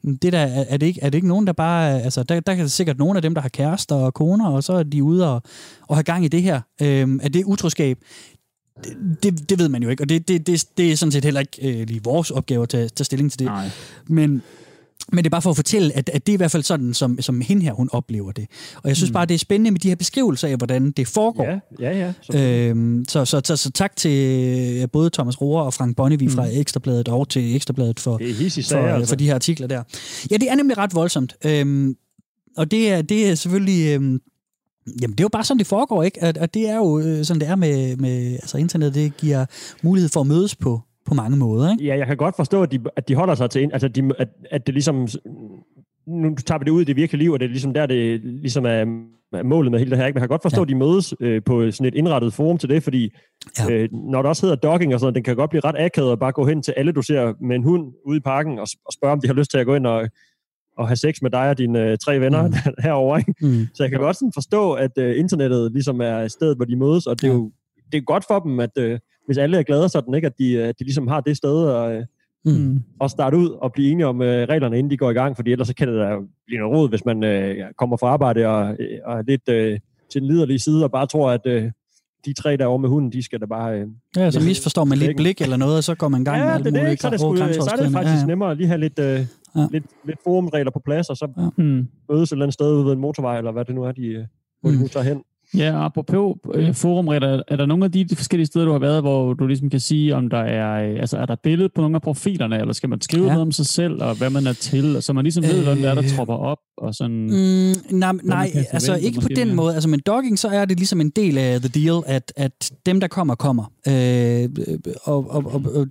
øh, 0.04 0.12
det 0.22 0.34
der, 0.34 0.40
er, 0.40 0.66
er, 0.70 0.78
det 0.78 0.88
ikke, 0.88 1.02
er 1.02 1.10
det 1.10 1.16
ikke 1.16 1.28
nogen, 1.28 1.48
der 1.48 1.54
bare, 1.54 2.02
altså 2.02 2.24
der, 2.24 2.40
der 2.40 2.56
kan 2.56 2.70
sikkert 2.70 2.98
nogen 2.98 3.16
af 3.16 3.22
dem, 3.22 3.34
der 3.34 3.42
har 3.42 3.50
kærester 3.50 3.96
og 3.96 4.14
koner, 4.14 4.50
og 4.50 4.64
så 4.64 4.74
er 4.74 4.84
de 4.84 5.04
ude 5.04 5.34
og, 5.34 5.42
og 5.88 5.96
have 5.96 6.04
gang 6.04 6.26
i 6.26 6.28
det 6.28 6.42
her. 6.42 6.62
Øh, 6.82 7.20
er 7.22 7.30
det 7.30 7.44
utroskab? 7.46 7.98
Det, 8.84 9.24
det, 9.24 9.50
det 9.50 9.60
ved 9.60 9.70
man 9.70 9.84
jo 9.84 9.90
ikke, 9.90 10.04
og 10.04 10.10
det, 10.10 10.28
det, 10.28 10.48
det, 10.48 10.66
det 10.78 10.92
er 10.92 10.96
sådan 10.96 11.12
set 11.12 11.24
heller 11.26 11.40
ikke 11.40 11.82
øh, 11.82 11.88
lige 11.88 12.04
vores 12.04 12.32
opgave 12.32 12.64
at 12.64 12.70
tage, 12.70 12.90
tage 12.90 13.06
stilling 13.06 13.32
til 13.32 13.40
det. 13.40 13.48
Nej. 13.48 13.70
Men, 14.08 14.42
men 15.12 15.18
det 15.18 15.26
er 15.26 15.30
bare 15.30 15.42
for 15.42 15.50
at 15.50 15.56
fortælle, 15.56 15.98
at, 15.98 16.10
at 16.14 16.26
det 16.26 16.32
er 16.32 16.34
i 16.34 16.38
hvert 16.38 16.52
fald 16.52 16.64
sådan, 16.64 16.94
som, 16.94 17.22
som 17.22 17.42
hende 17.42 17.64
her, 17.64 17.74
hun 17.74 17.90
oplever 17.92 18.32
det. 18.32 18.48
Og 18.76 18.90
jeg 18.90 18.98
synes 18.98 19.10
mm. 19.10 19.14
bare, 19.14 19.26
det 19.26 19.34
er 19.34 19.38
spændende 19.38 19.72
med 19.72 19.80
de 19.80 19.88
her 19.88 19.96
beskrivelser 19.96 20.48
af, 20.48 20.58
hvordan 20.58 20.92
det 20.92 21.08
foregår. 21.08 21.44
Ja, 21.44 21.60
ja, 21.80 21.98
ja. 21.98 22.14
Så, 22.22 22.38
Øhm, 22.38 23.06
så, 23.08 23.26
så, 23.26 23.42
så, 23.46 23.56
så 23.56 23.72
tak 23.72 23.96
til 23.96 24.88
både 24.88 25.10
Thomas 25.10 25.42
Rohr 25.42 25.62
og 25.62 25.74
Frank 25.74 25.96
Bonnevie 25.96 26.28
mm. 26.28 26.34
fra 26.34 26.48
Ekstrabladet 26.52 27.08
og 27.08 27.30
til 27.30 27.56
Ekstrabladet 27.56 28.00
for, 28.00 28.18
hissig 28.18 28.66
for, 28.66 28.78
altså. 28.78 29.10
for 29.10 29.16
de 29.16 29.26
her 29.26 29.36
artikler 29.36 29.68
der. 29.68 29.84
Ja, 30.32 30.38
det 30.38 30.52
er 30.52 30.56
nemlig 30.56 30.78
ret 30.78 30.96
voldsomt. 30.96 31.36
Øhm, 31.46 31.96
og 32.58 32.72
det 32.72 32.92
er, 32.92 33.02
det 33.02 33.30
er 33.30 33.36
selvfølgelig... 33.36 33.96
Øhm, 33.96 34.22
Jamen, 35.02 35.12
det 35.12 35.20
er 35.20 35.24
jo 35.24 35.30
bare 35.30 35.44
sådan, 35.44 35.60
det 35.60 35.68
foregår, 35.68 36.04
ikke? 36.04 36.22
Og, 36.22 36.34
og 36.40 36.54
det 36.54 36.70
er 36.70 36.76
jo 36.76 37.00
øh, 37.00 37.26
sådan, 37.26 37.42
det 37.42 37.50
er 37.50 37.56
med, 37.56 37.96
med 37.98 38.34
altså, 38.34 38.58
internet. 38.58 38.94
Det 38.94 39.18
giver 39.18 39.46
mulighed 39.82 40.10
for 40.10 40.22
at 40.22 40.28
mødes 40.28 40.56
på, 40.56 40.82
på 41.12 41.16
mange 41.16 41.38
måder, 41.38 41.72
ikke? 41.72 41.84
Ja, 41.86 41.98
jeg 41.98 42.08
kan 42.08 42.18
godt 42.18 42.36
forstå, 42.36 42.64
at 42.64 42.72
de, 42.72 42.80
at 42.96 43.08
de 43.08 43.16
holder 43.16 43.36
sig 43.36 43.50
til, 43.50 43.70
altså 43.74 43.88
de, 43.88 44.12
at, 44.20 44.28
at 44.52 44.68
det 44.68 44.74
ligesom, 44.76 45.08
nu 46.08 46.36
tager 46.36 46.60
vi 46.60 46.66
det 46.66 46.72
ud 46.72 46.82
i 46.82 46.84
det 46.84 46.96
virkelige 46.96 47.24
liv, 47.24 47.32
og 47.32 47.40
det 47.40 47.46
er 47.46 47.50
ligesom 47.50 47.74
der, 47.74 47.86
det 47.86 48.22
ligesom 48.24 48.66
er, 48.66 48.86
er 49.34 49.44
målet 49.44 49.72
med 49.72 49.80
hele 49.80 49.92
det 49.92 49.98
her, 49.98 50.06
ikke? 50.06 50.18
Jeg 50.18 50.22
kan 50.22 50.30
godt 50.30 50.42
forstå, 50.42 50.58
Ja. 50.58 50.62
at 50.62 50.70
de 50.70 50.76
mødes 50.76 51.14
øh, 51.20 51.42
på 51.46 51.72
sådan 51.72 51.86
et 51.88 51.96
indrettet 51.96 52.34
forum 52.34 52.58
til 52.58 52.70
det, 52.70 52.84
fordi 52.84 53.10
Ja. 53.60 53.74
øh, 53.74 53.90
når 53.94 54.22
det 54.22 54.30
også 54.30 54.46
hedder 54.46 54.56
dogging 54.70 54.94
og 54.94 55.00
sådan 55.00 55.06
noget, 55.06 55.16
den 55.16 55.24
kan 55.24 55.36
godt 55.36 55.50
blive 55.50 55.62
ret 55.66 55.76
akavet 55.80 56.12
at 56.12 56.20
bare 56.20 56.32
gå 56.32 56.46
hen 56.46 56.62
til 56.64 56.74
alle, 56.78 56.92
du 56.92 57.02
ser 57.02 57.34
med 57.42 57.56
en 57.56 57.64
hund 57.64 57.94
ude 58.06 58.18
i 58.18 58.20
parken, 58.20 58.60
og, 58.60 58.68
og 58.86 58.94
spørge, 58.94 59.12
om 59.14 59.22
de 59.22 59.28
har 59.28 59.34
lyst 59.34 59.52
til 59.52 59.58
at 59.58 59.66
gå 59.66 59.76
ind 59.76 59.86
og, 59.88 60.10
og 60.78 60.88
have 60.88 60.96
sex 60.96 61.22
med 61.22 61.30
dig 61.32 61.50
og 61.50 61.58
dine 61.58 61.80
øh, 61.92 61.98
tre 61.98 62.20
venner 62.20 62.48
Mm. 62.48 62.54
herovre, 62.84 63.20
ikke? 63.20 63.34
Mm. 63.42 63.68
Så 63.74 63.84
jeg 63.84 63.90
kan 63.92 64.00
godt 64.00 64.16
sådan 64.16 64.32
forstå, 64.34 64.72
at 64.74 64.98
øh, 64.98 65.20
internettet 65.20 65.72
ligesom 65.72 66.02
er 66.02 66.16
et 66.18 66.32
sted, 66.32 66.56
hvor 66.56 66.66
de 66.66 66.76
mødes, 66.76 67.08
og 67.08 67.22
det 67.22 67.28
er 67.28 67.32
Ja. 67.32 67.38
jo 67.38 67.52
det 67.92 67.98
er 67.98 68.02
godt 68.02 68.26
for 68.28 68.40
dem, 68.40 68.60
at 68.60 68.78
øh, 68.78 69.00
hvis 69.26 69.38
alle 69.38 69.58
er 69.58 69.64
glade 69.64 69.90
sådan, 69.90 70.14
ikke, 70.14 70.26
at, 70.26 70.38
de, 70.40 70.54
øh, 70.54 70.68
at 70.68 70.80
de 70.80 70.84
ligesom 70.84 71.08
har 71.08 71.22
det 71.22 71.38
sted 71.38 71.64
og, 71.66 71.94
øh, 71.94 72.04
Mm. 72.46 72.80
at 73.02 73.12
starte 73.12 73.38
ud 73.38 73.50
og 73.50 73.72
blive 73.74 73.92
enige 73.92 74.08
om 74.08 74.22
øh, 74.22 74.48
reglerne, 74.50 74.78
inden 74.78 74.92
de 74.92 74.98
går 74.98 75.10
i 75.10 75.14
gang, 75.14 75.36
fordi 75.36 75.52
ellers 75.52 75.68
så 75.68 75.76
kan 75.76 75.88
det 75.88 75.96
da 75.98 76.16
blive 76.46 76.60
noget 76.60 76.78
råd, 76.78 76.90
hvis 76.90 77.06
man 77.06 77.24
øh, 77.24 77.58
ja, 77.58 77.66
kommer 77.78 77.98
fra 77.98 78.08
arbejde 78.08 78.48
og, 78.48 78.76
øh, 78.80 79.00
og 79.06 79.18
er 79.18 79.22
lidt 79.28 79.50
øh, 79.50 79.80
til 80.12 80.22
den 80.22 80.30
liderlige 80.30 80.60
side, 80.60 80.84
og 80.84 80.92
bare 80.92 81.06
tror, 81.08 81.32
at 81.32 81.42
øh, 81.46 81.72
de 82.26 82.34
tre 82.34 82.58
der 82.58 82.66
over 82.66 82.78
med 82.78 82.90
hunden, 82.90 83.12
de 83.12 83.24
skal 83.24 83.40
da 83.42 83.46
bare... 83.46 83.80
Øh, 83.80 83.88
Ja, 84.18 84.32
så 84.32 84.40
Ja. 84.40 84.46
misforstår 84.46 84.84
man 84.84 84.98
lidt 84.98 85.18
blik 85.18 85.42
eller 85.42 85.58
noget, 85.58 85.78
og 85.78 85.84
så 85.84 85.96
går 85.96 86.08
man 86.08 86.22
i 86.22 86.24
gang 86.26 86.38
med 86.40 86.48
ja, 86.48 86.54
alt 86.54 86.64
det 86.66 86.70
er 86.70 86.72
det, 86.74 86.80
muligt 86.82 86.92
ikke? 86.92 87.02
Så 87.02 87.08
er 87.08 87.12
det, 87.12 87.20
sgu, 87.20 87.36
så 87.38 87.44
er 87.44 87.84
det 87.84 87.92
faktisk 87.92 88.14
Ja, 88.16 88.20
ja. 88.20 88.26
nemmere 88.26 88.52
at 88.52 88.58
lige 88.58 88.68
have 88.68 88.80
lidt, 88.80 89.00
øh, 89.00 89.06
Ja. 89.06 89.62
ja. 89.62 89.68
lidt, 89.72 89.84
lidt 90.06 90.20
forumregler 90.24 90.72
på 90.72 90.80
plads, 90.86 91.10
og 91.10 91.18
så 91.18 91.52
Mm. 91.58 91.88
mødes 92.10 92.30
et 92.30 92.36
eller 92.36 92.46
andet 92.46 92.54
sted 92.54 92.84
ved 92.84 92.94
en 92.94 93.00
motorvej, 93.00 93.38
eller 93.38 93.52
hvad 93.52 93.66
det 93.66 93.76
nu 93.76 93.84
er, 93.84 93.92
de, 93.92 94.06
øh, 94.08 94.26
hvor 94.62 94.70
Mm. 94.70 94.76
de 94.76 94.82
nu 94.82 94.88
tager 94.88 95.04
hen. 95.04 95.22
Ja, 95.58 95.86
apropos 95.86 96.36
øh, 96.54 96.74
forumregler, 96.76 97.42
er 97.48 97.56
der 97.56 97.66
nogle 97.66 97.86
af 97.86 97.92
de 97.92 98.06
forskellige 98.16 98.46
steder, 98.48 98.66
du 98.66 98.72
har 98.72 98.80
været, 98.80 99.02
hvor 99.02 99.34
du 99.34 99.48
ligesom 99.48 99.70
kan 99.70 99.80
sige, 99.80 100.16
om 100.16 100.30
der 100.30 100.38
er, 100.38 100.90
øh, 100.92 101.00
altså 101.00 101.18
er 101.18 101.26
der 101.26 101.36
billede 101.44 101.70
på 101.76 101.82
nogle 101.82 101.96
af 101.96 102.02
profilerne, 102.02 102.60
eller 102.60 102.74
skal 102.74 102.90
man 102.90 103.02
skrive 103.02 103.24
Ja. 103.24 103.28
ja. 103.28 103.34
noget 103.34 103.42
om 103.48 103.52
sig 103.52 103.66
selv, 103.66 104.04
og 104.04 104.16
hvad 104.18 104.30
man 104.30 104.48
er 104.48 104.54
til, 104.54 104.96
og 104.96 105.04
så 105.04 105.14
man 105.14 105.24
ligesom 105.24 105.44
ved, 105.44 105.64
hvem 105.64 105.78
det 105.78 105.86
er, 105.90 105.94
der 105.94 106.04
Øh. 106.04 106.10
tropper 106.10 106.36
op, 106.36 106.58
og 106.78 106.96
sådan... 106.96 107.22
Mm, 107.92 107.98
nej, 107.98 108.14
nej 108.24 108.52
altså 108.72 108.96
ikke 108.96 109.22
på 109.22 109.28
den 109.36 109.48
mere. 109.48 109.56
måde. 109.56 109.74
Altså 109.74 109.90
med 109.90 110.00
dogging, 110.00 110.40
så 110.40 110.48
er 110.48 110.66
det 110.66 110.78
ligesom 110.78 111.02
en 111.02 111.10
del 111.10 111.38
af 111.38 111.62
the 111.62 111.70
deal, 111.86 112.02
at, 112.06 112.34
at 112.36 112.72
dem, 112.86 113.00
der 113.00 113.08
kommer, 113.08 113.36
kommer. 113.36 113.64
Øh, 113.88 114.50
og, 115.04 115.32
og, 115.32 115.46
og, 115.54 115.64
og 115.76 115.88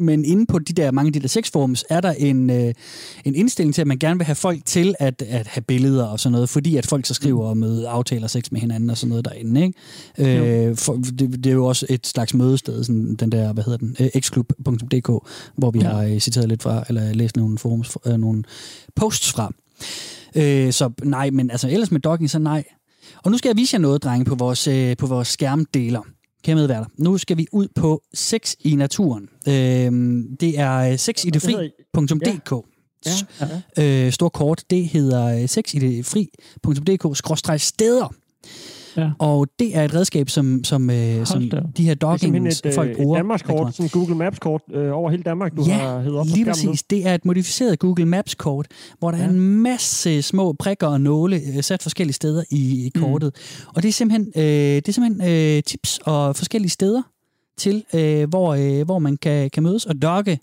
men 0.00 0.24
inde 0.24 0.46
på 0.46 0.58
de 0.58 0.72
der, 0.72 0.90
mange 0.90 1.08
af 1.08 1.12
de 1.12 1.20
der 1.20 1.28
sexforums, 1.28 1.84
er 1.90 2.00
der 2.00 2.12
en, 2.12 2.50
øh, 2.50 2.74
en 3.24 3.34
indstilling 3.34 3.74
til, 3.74 3.80
at 3.80 3.86
man 3.86 3.98
gerne 3.98 4.18
vil 4.18 4.26
have 4.26 4.34
folk 4.34 4.64
til 4.64 4.94
at, 4.98 5.22
at 5.22 5.46
have 5.46 5.62
billeder 5.62 6.04
og 6.04 6.20
sådan 6.20 6.32
noget, 6.32 6.48
fordi 6.48 6.76
at 6.76 6.86
folk 6.86 7.06
så 7.06 7.14
skriver 7.14 7.50
om 7.50 7.56
møde 7.56 7.88
aftaler 7.88 8.26
sex 8.26 8.52
med 8.52 8.60
hinanden 8.60 8.90
og 8.90 8.96
sådan 8.96 9.08
noget 9.08 9.24
derinde, 9.24 9.62
ikke? 9.62 10.68
Øh, 10.68 10.76
for, 10.76 10.94
det, 10.94 11.44
det, 11.44 11.46
er 11.46 11.54
jo 11.54 11.66
også 11.66 11.86
et 11.88 12.06
slags 12.06 12.34
mødested, 12.34 12.84
sådan 12.84 13.14
den 13.14 13.32
der, 13.32 13.52
hvad 13.52 13.64
hedder 13.64 13.78
den, 13.78 13.96
øh, 14.00 14.08
xklub.dk, 14.20 15.28
hvor 15.56 15.70
vi 15.70 15.78
ja. 15.78 15.88
har 15.88 16.02
øh, 16.02 16.18
citeret 16.18 16.48
lidt 16.48 16.62
fra, 16.62 16.84
eller 16.88 17.12
læst 17.12 17.36
nogle 17.36 17.58
forums, 17.58 17.96
øh, 18.06 18.16
nogle 18.16 18.44
posts 18.96 19.32
fra. 19.32 19.52
Øh, 20.34 20.72
så 20.72 20.90
nej, 21.02 21.30
men 21.30 21.50
altså 21.50 21.68
ellers 21.68 21.90
med 21.90 22.00
dogging, 22.00 22.30
så 22.30 22.38
nej. 22.38 22.64
Og 23.24 23.30
nu 23.30 23.38
skal 23.38 23.48
jeg 23.48 23.56
vise 23.56 23.74
jer 23.74 23.80
noget, 23.80 24.02
drenge, 24.02 24.24
på 24.24 24.34
vores, 24.34 24.66
øh, 24.66 24.96
på 24.96 25.06
vores 25.06 25.28
skærmdeler. 25.28 26.02
Kære 26.44 26.56
medværter, 26.56 26.86
nu 26.96 27.18
skal 27.18 27.36
vi 27.36 27.46
ud 27.52 27.68
på 27.74 28.02
sex 28.14 28.54
i 28.60 28.74
naturen. 28.74 29.28
Øh, 29.48 29.52
det 30.40 30.58
er 30.58 30.96
sexidefri.dk. 30.96 32.52
Ja, 33.06 33.10
ja. 33.76 34.06
Øh, 34.06 34.12
stor 34.12 34.28
kort, 34.28 34.64
det 34.70 34.88
hedder 34.88 35.46
sexidefri.dk-steder. 35.46 38.14
Ja. 38.96 39.10
Og 39.18 39.46
det 39.58 39.76
er 39.76 39.84
et 39.84 39.94
redskab, 39.94 40.30
som, 40.30 40.64
som, 40.64 40.90
øh, 40.90 41.26
som 41.26 41.50
de 41.76 41.84
her 41.84 41.94
dogging-folk 41.94 42.96
bruger. 42.96 43.16
Et 43.16 43.18
Danmarks-kort, 43.18 43.74
sådan 43.74 43.88
Google 43.88 44.14
Maps-kort 44.14 44.62
øh, 44.72 44.92
over 44.92 45.10
hele 45.10 45.22
Danmark, 45.22 45.56
du 45.56 45.62
ja, 45.62 45.74
har 45.74 46.00
hedder 46.00 46.20
op 46.20 46.26
lige 46.26 46.44
præcis. 46.44 46.64
Nu. 46.64 46.74
Det 46.90 47.06
er 47.06 47.14
et 47.14 47.24
modificeret 47.24 47.78
Google 47.78 48.06
Maps-kort, 48.06 48.66
hvor 48.98 49.10
der 49.10 49.18
ja. 49.18 49.24
er 49.24 49.28
en 49.28 49.40
masse 49.40 50.22
små 50.22 50.52
prikker 50.52 50.86
og 50.86 51.00
nåle 51.00 51.40
øh, 51.56 51.62
sat 51.62 51.82
forskellige 51.82 52.14
steder 52.14 52.42
i, 52.50 52.86
i 52.86 52.90
mm. 52.94 53.00
kortet. 53.00 53.36
Mm. 53.36 53.66
Og 53.74 53.82
det 53.82 53.88
er 53.88 53.92
simpelthen, 53.92 54.32
øh, 54.36 54.42
det 54.42 54.88
er 54.88 54.92
simpelthen 54.92 55.56
øh, 55.56 55.62
tips 55.62 56.00
og 56.04 56.36
forskellige 56.36 56.70
steder 56.70 57.02
til, 57.58 57.84
øh, 57.94 58.28
hvor, 58.28 58.54
øh, 58.54 58.84
hvor 58.84 58.98
man 58.98 59.16
kan, 59.16 59.50
kan 59.50 59.62
mødes 59.62 59.86
og 59.86 60.02
dogge 60.02 60.38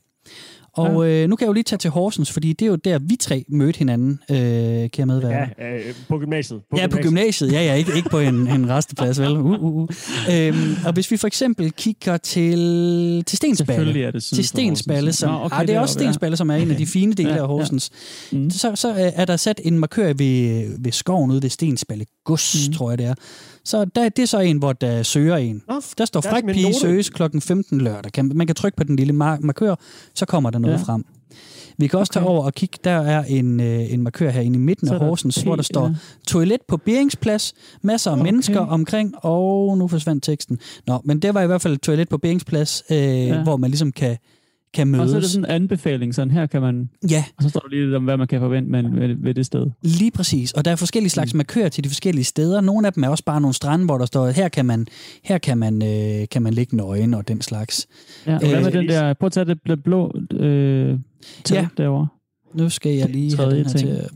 og 0.77 1.09
ja. 1.09 1.23
øh, 1.23 1.29
nu 1.29 1.35
kan 1.35 1.45
jeg 1.45 1.47
jo 1.47 1.53
lige 1.53 1.63
tage 1.63 1.77
til 1.77 1.89
Horsens, 1.89 2.31
fordi 2.31 2.53
det 2.53 2.65
er 2.65 2.69
jo 2.69 2.75
der, 2.75 2.99
vi 2.99 3.15
tre 3.15 3.45
mødte 3.49 3.77
hinanden, 3.77 4.19
øh, 4.31 4.37
kan 4.37 4.91
jeg 4.97 5.07
medvære. 5.07 5.47
Ja, 5.59 5.77
øh, 5.77 5.93
på 6.07 6.17
gymnasiet. 6.17 6.61
På 6.71 6.77
ja, 6.77 6.83
gymnasiet. 6.83 6.91
på 6.91 7.09
gymnasiet. 7.09 7.51
Ja, 7.51 7.61
ja, 7.61 7.73
ikke, 7.73 7.91
ikke 7.95 8.09
på 8.09 8.19
en, 8.19 8.47
en 8.47 8.69
resteplads, 8.69 9.19
vel? 9.19 9.37
Uh, 9.37 9.45
uh, 9.45 9.75
uh. 9.75 9.87
Øhm, 10.31 10.75
og 10.85 10.93
hvis 10.93 11.11
vi 11.11 11.17
for 11.17 11.27
eksempel 11.27 11.71
kigger 11.71 12.17
til, 12.17 13.23
til 13.27 13.37
Stensballe. 13.37 14.03
er 14.03 14.11
det 14.11 14.23
Til 14.23 14.47
Stensballe, 14.47 15.13
som, 15.13 15.31
Nå, 15.31 15.45
okay, 15.45 15.59
ah, 15.59 15.67
det 15.67 15.75
er 15.75 15.79
også 15.79 15.93
Stensballe, 15.93 16.37
som 16.37 16.49
er 16.49 16.55
en 16.55 16.71
af 16.71 16.77
de 16.77 16.85
fine 16.85 17.13
dele 17.13 17.29
ja, 17.29 17.41
af 17.41 17.47
Horsens. 17.47 17.89
Ja. 18.33 18.37
Mm. 18.37 18.49
Så, 18.49 18.75
så 18.75 19.11
er 19.15 19.25
der 19.25 19.37
sat 19.37 19.61
en 19.63 19.79
markør 19.79 20.13
ved, 20.13 20.67
ved 20.79 20.91
skoven 20.91 21.31
ude 21.31 21.41
ved 21.41 21.49
Stensballe 21.49 22.05
Gods, 22.25 22.67
mm. 22.67 22.73
tror 22.73 22.91
jeg 22.91 22.97
det 22.97 23.05
er 23.05 23.13
så 23.67 23.85
der, 23.85 24.09
det 24.09 24.23
er 24.23 24.27
så 24.27 24.39
en, 24.39 24.57
hvor 24.57 24.73
der 24.73 25.03
søger 25.03 25.37
en. 25.37 25.63
Nå, 25.67 25.81
der 25.97 26.05
står 26.05 26.21
fræk 26.21 26.45
pige 26.45 26.73
søges 26.73 27.09
kl. 27.09 27.23
15 27.39 27.81
lørdag. 27.81 28.11
Kan, 28.11 28.31
man 28.35 28.47
kan 28.47 28.55
trykke 28.55 28.75
på 28.75 28.83
den 28.83 28.95
lille 28.95 29.13
mar- 29.13 29.39
markør, 29.39 29.75
så 30.13 30.25
kommer 30.25 30.49
der 30.49 30.59
noget 30.59 30.77
ja. 30.77 30.83
frem. 30.83 31.05
Vi 31.77 31.87
kan 31.87 31.99
også 31.99 32.11
okay. 32.11 32.19
tage 32.19 32.29
over 32.29 32.43
og 32.43 32.53
kigge. 32.53 32.77
Der 32.83 32.91
er 32.91 33.23
en, 33.23 33.59
øh, 33.59 33.93
en 33.93 34.01
markør 34.01 34.29
herinde 34.29 34.55
i 34.55 34.61
midten 34.61 34.89
af 34.89 34.99
Horsens, 34.99 35.35
hvor 35.35 35.55
der 35.55 35.63
står 35.63 35.87
ja. 35.87 35.93
toilet 36.27 36.61
på 36.67 36.77
Beringsplads, 36.77 37.53
masser 37.81 38.11
af 38.11 38.15
okay. 38.15 38.23
mennesker 38.23 38.59
omkring, 38.59 39.13
og 39.17 39.77
nu 39.77 39.87
forsvandt 39.87 40.23
teksten. 40.23 40.59
Nå, 40.87 41.01
men 41.03 41.19
det 41.19 41.33
var 41.33 41.41
i 41.41 41.47
hvert 41.47 41.61
fald 41.61 41.77
toilet 41.77 42.09
på 42.09 42.17
Beringsplads, 42.17 42.83
øh, 42.91 42.97
ja. 42.97 43.43
hvor 43.43 43.57
man 43.57 43.69
ligesom 43.69 43.91
kan 43.91 44.17
kan 44.73 44.87
mødes. 44.87 45.03
Og 45.03 45.09
så 45.09 45.15
er 45.15 45.21
det 45.21 45.29
sådan 45.29 45.45
en 45.45 45.51
anbefaling, 45.51 46.15
sådan 46.15 46.31
her 46.31 46.45
kan 46.45 46.61
man... 46.61 46.89
Ja. 47.09 47.23
Og 47.37 47.43
så 47.43 47.49
står 47.49 47.59
der 47.59 47.69
lige 47.69 47.95
om, 47.95 48.03
hvad 48.03 48.17
man 48.17 48.27
kan 48.27 48.39
forvente 48.39 48.71
med, 48.71 48.83
ved, 48.83 49.15
ved 49.19 49.33
det 49.33 49.45
sted. 49.45 49.65
Lige 49.81 50.11
præcis. 50.11 50.51
Og 50.51 50.65
der 50.65 50.71
er 50.71 50.75
forskellige 50.75 51.09
slags 51.09 51.33
mm. 51.33 51.37
markører 51.37 51.69
til 51.69 51.83
de 51.83 51.89
forskellige 51.89 52.25
steder. 52.25 52.61
Nogle 52.61 52.87
af 52.87 52.93
dem 52.93 53.03
er 53.03 53.09
også 53.09 53.23
bare 53.23 53.41
nogle 53.41 53.53
strande, 53.53 53.85
hvor 53.85 53.97
der 53.97 54.05
står, 54.05 54.29
her 54.29 54.49
kan 54.49 54.65
man, 54.65 54.87
her 55.23 55.37
kan 55.37 55.57
man, 55.57 55.83
øh, 55.83 56.27
kan 56.31 56.41
man 56.41 56.53
ligge 56.53 56.75
nøgen 56.75 57.13
og 57.13 57.27
den 57.27 57.41
slags. 57.41 57.87
Ja, 58.25 58.33
og 58.33 58.39
hvad 58.39 58.59
med 58.59 58.67
øh, 58.67 58.73
den 58.73 58.89
der... 58.89 59.13
Prøv 59.13 59.27
at 59.27 59.31
tage 59.31 59.45
det 59.45 59.83
blå 59.83 60.15
øh, 60.31 60.99
ja. 61.51 61.67
derovre. 61.77 62.07
Nu 62.57 62.69
skal 62.69 62.91
jeg 62.91 63.09
lige 63.09 63.37
have 63.37 63.49
den 63.49 63.57
her 63.57 63.63
ting. 63.63 63.89
til. 63.89 64.09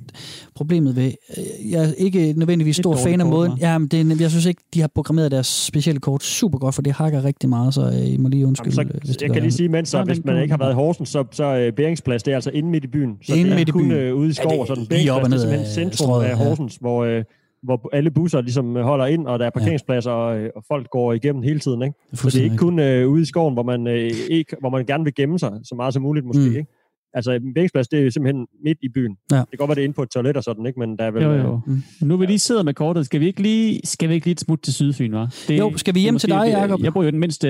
Problemet 0.55 0.95
ved, 0.95 1.11
øh, 1.37 1.71
jeg 1.71 1.83
er 1.83 1.93
ikke 1.97 2.33
nødvendigvis 2.37 2.75
stor 2.75 2.95
fan 2.95 3.21
af 3.21 3.25
måden. 3.25 3.51
Ja, 3.59 3.77
men 3.77 3.87
det, 3.87 4.21
jeg 4.21 4.29
synes 4.29 4.45
ikke, 4.45 4.61
de 4.73 4.81
har 4.81 4.87
programmeret 4.95 5.31
deres 5.31 5.47
specielle 5.47 5.99
kort 5.99 6.23
super 6.23 6.59
godt, 6.59 6.75
for 6.75 6.81
det 6.81 6.93
hakker 6.93 7.23
rigtig 7.23 7.49
meget, 7.49 7.73
så 7.73 7.81
øh, 7.81 8.13
I 8.13 8.17
må 8.17 8.29
lige 8.29 8.47
undskylde. 8.47 8.75
Jamen, 8.77 8.93
så, 8.93 8.99
hvis 9.05 9.21
jeg 9.21 9.31
kan 9.31 9.41
lige 9.41 9.51
sige, 9.51 9.69
mens 9.69 9.89
så, 9.89 10.03
hvis 10.03 10.25
man 10.25 10.41
ikke 10.41 10.51
har 10.51 10.57
været 10.57 10.71
i 10.71 10.75
Horsens, 10.75 11.09
så, 11.09 11.25
så 11.31 11.67
uh, 11.67 11.75
Beringsplads, 11.75 12.23
det 12.23 12.31
er 12.31 12.35
altså 12.35 12.49
inde 12.49 12.69
midt 12.69 12.83
i 12.83 12.87
byen. 12.87 13.17
Så 13.23 13.35
inde 13.35 13.55
midt 13.55 13.69
i 13.69 13.71
byen. 13.71 13.89
kun 13.89 13.91
uh, 13.91 14.19
ude 14.19 14.29
i 14.29 14.33
skov, 14.33 14.59
og 14.59 14.67
sådan 14.67 14.85
Beringsplads, 14.85 15.23
det 15.23 15.33
er 15.33 15.39
simpelthen 15.39 15.65
centrum 15.65 16.07
strøget, 16.07 16.25
af 16.25 16.37
Horsens, 16.37 16.73
ja. 16.73 16.77
hvor... 16.81 17.17
Uh, 17.17 17.23
hvor 17.63 17.89
alle 17.93 18.11
busser 18.11 18.41
ligesom 18.41 18.75
holder 18.75 19.05
ind, 19.05 19.27
og 19.27 19.39
der 19.39 19.45
er 19.45 19.49
parkeringspladser, 19.49 20.11
og, 20.11 20.49
og 20.55 20.63
folk 20.67 20.89
går 20.89 21.13
igennem 21.13 21.43
hele 21.43 21.59
tiden. 21.59 21.81
Ikke? 21.81 21.95
Så 22.13 22.29
det 22.29 22.39
er 22.39 22.43
ikke 22.43 22.57
kun 22.57 22.79
uh, 22.79 23.11
ude 23.11 23.21
i 23.21 23.25
skoven, 23.25 23.53
hvor 23.53 23.63
man, 23.63 23.87
uh, 23.87 23.93
ikke, 24.29 24.55
hvor 24.59 24.69
man 24.69 24.85
gerne 24.85 25.03
vil 25.03 25.15
gemme 25.15 25.39
sig 25.39 25.51
så 25.63 25.75
meget 25.75 25.93
som 25.93 26.03
muligt 26.03 26.25
måske. 26.25 26.49
Mm. 26.49 26.55
Ikke? 26.55 26.80
Altså, 27.13 27.31
en 27.31 27.53
bænksplads, 27.53 27.87
det 27.87 28.05
er 28.05 28.09
simpelthen 28.09 28.47
midt 28.63 28.77
i 28.81 28.89
byen. 28.89 29.17
Ja. 29.31 29.37
Det 29.37 29.49
kan 29.49 29.57
godt 29.57 29.67
være, 29.67 29.75
det 29.75 29.81
er 29.81 29.83
inde 29.83 29.95
på 29.95 30.03
et 30.03 30.09
toilet 30.09 30.37
og 30.37 30.43
sådan, 30.43 30.65
ikke? 30.65 30.79
Men 30.79 30.97
der 30.97 31.03
er 31.03 31.11
vel... 31.11 31.23
Jo, 31.23 31.31
jo. 31.31 31.61
Mm. 31.67 31.83
Nu 32.01 32.17
vi 32.17 32.25
lige 32.25 32.39
sidder 32.39 32.63
med 32.63 32.73
kortet. 32.73 33.05
Skal 33.05 33.19
vi 33.19 33.27
ikke 33.27 33.41
lige, 33.41 33.81
skal 33.83 34.09
vi 34.09 34.13
ikke 34.13 34.27
lige 34.27 34.37
smut 34.37 34.59
til 34.61 34.73
Sydfyn, 34.73 35.11
hva? 35.11 35.27
Det, 35.47 35.59
jo, 35.59 35.77
skal 35.77 35.95
vi 35.95 35.99
hjem 35.99 36.17
til 36.17 36.29
dig, 36.29 36.47
Jacob? 36.47 36.79
Jeg 36.83 36.93
bor 36.93 37.03
jo 37.03 37.09
den 37.09 37.19
mindste 37.19 37.49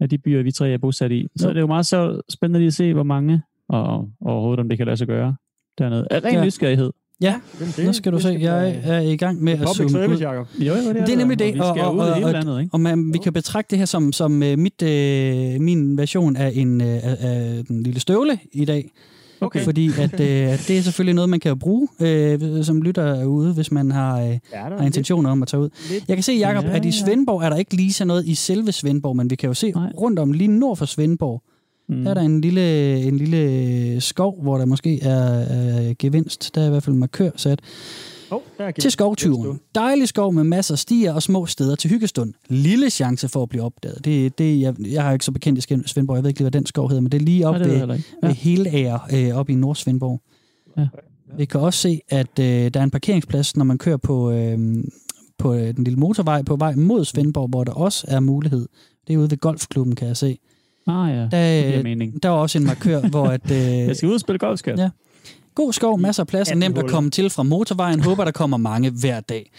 af 0.00 0.08
de 0.10 0.18
byer, 0.18 0.42
vi 0.42 0.52
tre 0.52 0.70
er 0.70 0.78
bosat 0.78 1.12
i. 1.12 1.26
Så 1.36 1.46
jo. 1.46 1.50
det 1.50 1.56
er 1.56 1.60
jo 1.60 1.66
meget 1.66 1.86
så 1.86 2.20
spændende 2.30 2.60
lige 2.60 2.66
at 2.66 2.74
se, 2.74 2.94
hvor 2.94 3.02
mange, 3.02 3.42
og, 3.68 3.84
og 4.20 4.32
overhovedet, 4.32 4.60
om 4.60 4.68
det 4.68 4.78
kan 4.78 4.86
lade 4.86 4.96
sig 4.96 5.06
gøre 5.06 5.36
dernede. 5.78 6.06
Er 6.10 6.24
ren 6.24 6.34
ja. 6.34 6.44
nysgerrighed. 6.44 6.90
Ja, 7.24 7.34
det, 7.76 7.84
nu 7.86 7.92
skal 7.92 8.12
du 8.12 8.20
se. 8.20 8.38
Jeg 8.40 8.80
er 8.84 9.00
i 9.00 9.16
gang 9.16 9.42
med 9.42 9.52
at 9.52 9.68
zoome 9.68 9.90
service, 9.90 10.14
ud. 10.14 10.18
Jacob. 10.18 10.46
Jo, 10.58 10.74
jo, 10.74 10.80
det, 10.80 10.96
er, 10.96 11.04
det 11.04 11.12
er 11.12 11.16
nemlig 11.16 11.38
det. 11.38 11.60
Og, 11.60 11.70
og, 11.70 11.98
og, 11.98 12.22
og, 12.22 12.32
landet, 12.32 12.60
ikke? 12.60 12.72
og 12.72 12.80
man, 12.80 13.12
vi 13.12 13.18
kan 13.18 13.32
betragte 13.32 13.70
det 13.70 13.78
her 13.78 13.86
som, 13.86 14.12
som 14.12 14.32
uh, 14.32 14.58
mit, 14.58 14.82
uh, 14.82 15.62
min 15.62 15.98
version 15.98 16.36
af 16.36 16.52
en 16.54 16.80
uh, 16.80 16.86
af 17.02 17.64
den 17.68 17.82
lille 17.82 18.00
støvle 18.00 18.38
i 18.52 18.64
dag. 18.64 18.90
Okay. 19.40 19.64
Fordi 19.64 19.90
at, 19.98 20.12
uh, 20.20 20.26
det 20.68 20.70
er 20.70 20.80
selvfølgelig 20.82 21.14
noget, 21.14 21.28
man 21.28 21.40
kan 21.40 21.58
bruge 21.58 21.88
uh, 22.00 22.64
som 22.64 22.82
lytter 22.82 23.24
ude, 23.24 23.52
hvis 23.52 23.72
man 23.72 23.90
har, 23.90 24.24
uh, 24.24 24.36
har 24.52 24.84
intentioner 24.84 25.30
om 25.30 25.42
at 25.42 25.48
tage 25.48 25.60
ud. 25.60 25.68
Lidt. 25.90 26.04
Jeg 26.08 26.16
kan 26.16 26.22
se, 26.22 26.32
Jacob, 26.32 26.64
ja, 26.64 26.76
at 26.76 26.84
i 26.84 26.92
Svendborg 26.92 27.42
er 27.42 27.48
der 27.48 27.56
ikke 27.56 27.76
lige 27.76 27.92
så 27.92 28.04
noget 28.04 28.26
i 28.26 28.34
selve 28.34 28.72
Svendborg, 28.72 29.16
men 29.16 29.30
vi 29.30 29.36
kan 29.36 29.46
jo 29.46 29.54
se 29.54 29.70
Nej. 29.70 29.92
rundt 30.00 30.18
om, 30.18 30.32
lige 30.32 30.48
nord 30.48 30.76
for 30.76 30.86
Svendborg, 30.86 31.42
Mm. 31.88 32.02
Der 32.02 32.10
er 32.10 32.14
der 32.14 32.20
en 32.20 32.40
lille, 32.40 32.96
en 33.02 33.16
lille 33.16 34.00
skov, 34.00 34.42
hvor 34.42 34.58
der 34.58 34.64
måske 34.64 35.02
er, 35.02 35.18
er 35.38 35.94
gevinst. 35.98 36.54
Der 36.54 36.62
er 36.62 36.66
i 36.66 36.70
hvert 36.70 36.82
fald 36.82 36.96
markør 36.96 37.30
sat. 37.36 37.60
Oh, 38.30 38.40
der 38.58 38.64
er 38.64 38.70
til 38.70 38.90
skovtyven. 38.90 39.60
Dejlig 39.74 40.08
skov 40.08 40.32
med 40.32 40.44
masser 40.44 40.74
af 40.74 40.78
stier 40.78 41.12
og 41.12 41.22
små 41.22 41.46
steder 41.46 41.76
til 41.76 41.90
hyggestund. 41.90 42.32
Lille 42.48 42.90
chance 42.90 43.28
for 43.28 43.42
at 43.42 43.48
blive 43.48 43.62
opdaget. 43.62 44.04
Det, 44.04 44.38
det, 44.38 44.60
jeg, 44.60 44.74
jeg 44.78 45.02
har 45.02 45.12
ikke 45.12 45.24
så 45.24 45.32
bekendt 45.32 45.58
i 45.58 45.82
Svendborg. 45.86 46.16
Jeg 46.16 46.22
ved 46.22 46.30
ikke 46.30 46.40
lige, 46.40 46.44
hvad 46.44 46.60
den 46.60 46.66
skov 46.66 46.88
hedder, 46.88 47.00
men 47.00 47.12
det 47.12 47.20
er 47.20 47.24
lige 47.24 47.48
op 47.48 47.54
ja, 47.54 47.60
ved, 47.60 47.76
ja. 47.76 47.86
ved 48.22 48.34
Helager 48.34 48.98
øh, 49.12 49.36
op 49.36 49.50
i 49.50 49.54
Nordsvendborg. 49.54 50.20
Ja. 50.76 50.86
Vi 51.36 51.44
kan 51.44 51.60
også 51.60 51.80
se, 51.80 52.00
at 52.08 52.38
øh, 52.40 52.70
der 52.74 52.80
er 52.80 52.84
en 52.84 52.90
parkeringsplads, 52.90 53.56
når 53.56 53.64
man 53.64 53.78
kører 53.78 53.96
på, 53.96 54.30
øh, 54.30 54.84
på 55.38 55.54
øh, 55.54 55.76
den 55.76 55.84
lille 55.84 55.98
motorvej 55.98 56.42
på 56.42 56.56
vej 56.56 56.74
mod 56.74 57.04
Svendborg, 57.04 57.48
hvor 57.48 57.64
der 57.64 57.72
også 57.72 58.04
er 58.08 58.20
mulighed. 58.20 58.68
Det 59.06 59.14
er 59.14 59.18
ude 59.18 59.30
ved 59.30 59.38
golfklubben, 59.38 59.94
kan 59.94 60.08
jeg 60.08 60.16
se. 60.16 60.38
Ah 60.86 61.10
ja, 61.10 61.14
der, 61.14 61.28
det 61.28 61.66
giver 61.66 61.82
mening. 61.82 62.22
Der 62.22 62.28
var 62.28 62.36
også 62.36 62.58
en 62.58 62.64
markør, 62.64 63.00
hvor 63.14 63.26
at... 63.26 63.50
Øh, 63.50 63.58
jeg 63.58 63.96
skal 63.96 64.08
ud 64.08 64.14
og 64.14 64.20
spille 64.20 64.38
golf, 64.38 64.58
skat. 64.58 64.78
Ja. 64.78 64.90
God 65.54 65.72
skov, 65.72 66.00
masser 66.00 66.22
af 66.22 66.26
plads, 66.26 66.54
nemt 66.54 66.78
at 66.78 66.86
komme 66.86 67.10
til 67.10 67.30
fra 67.30 67.42
motorvejen. 67.42 68.00
Håber, 68.00 68.24
der 68.24 68.32
kommer 68.32 68.56
mange 68.56 68.90
hver 68.90 69.20
dag 69.20 69.50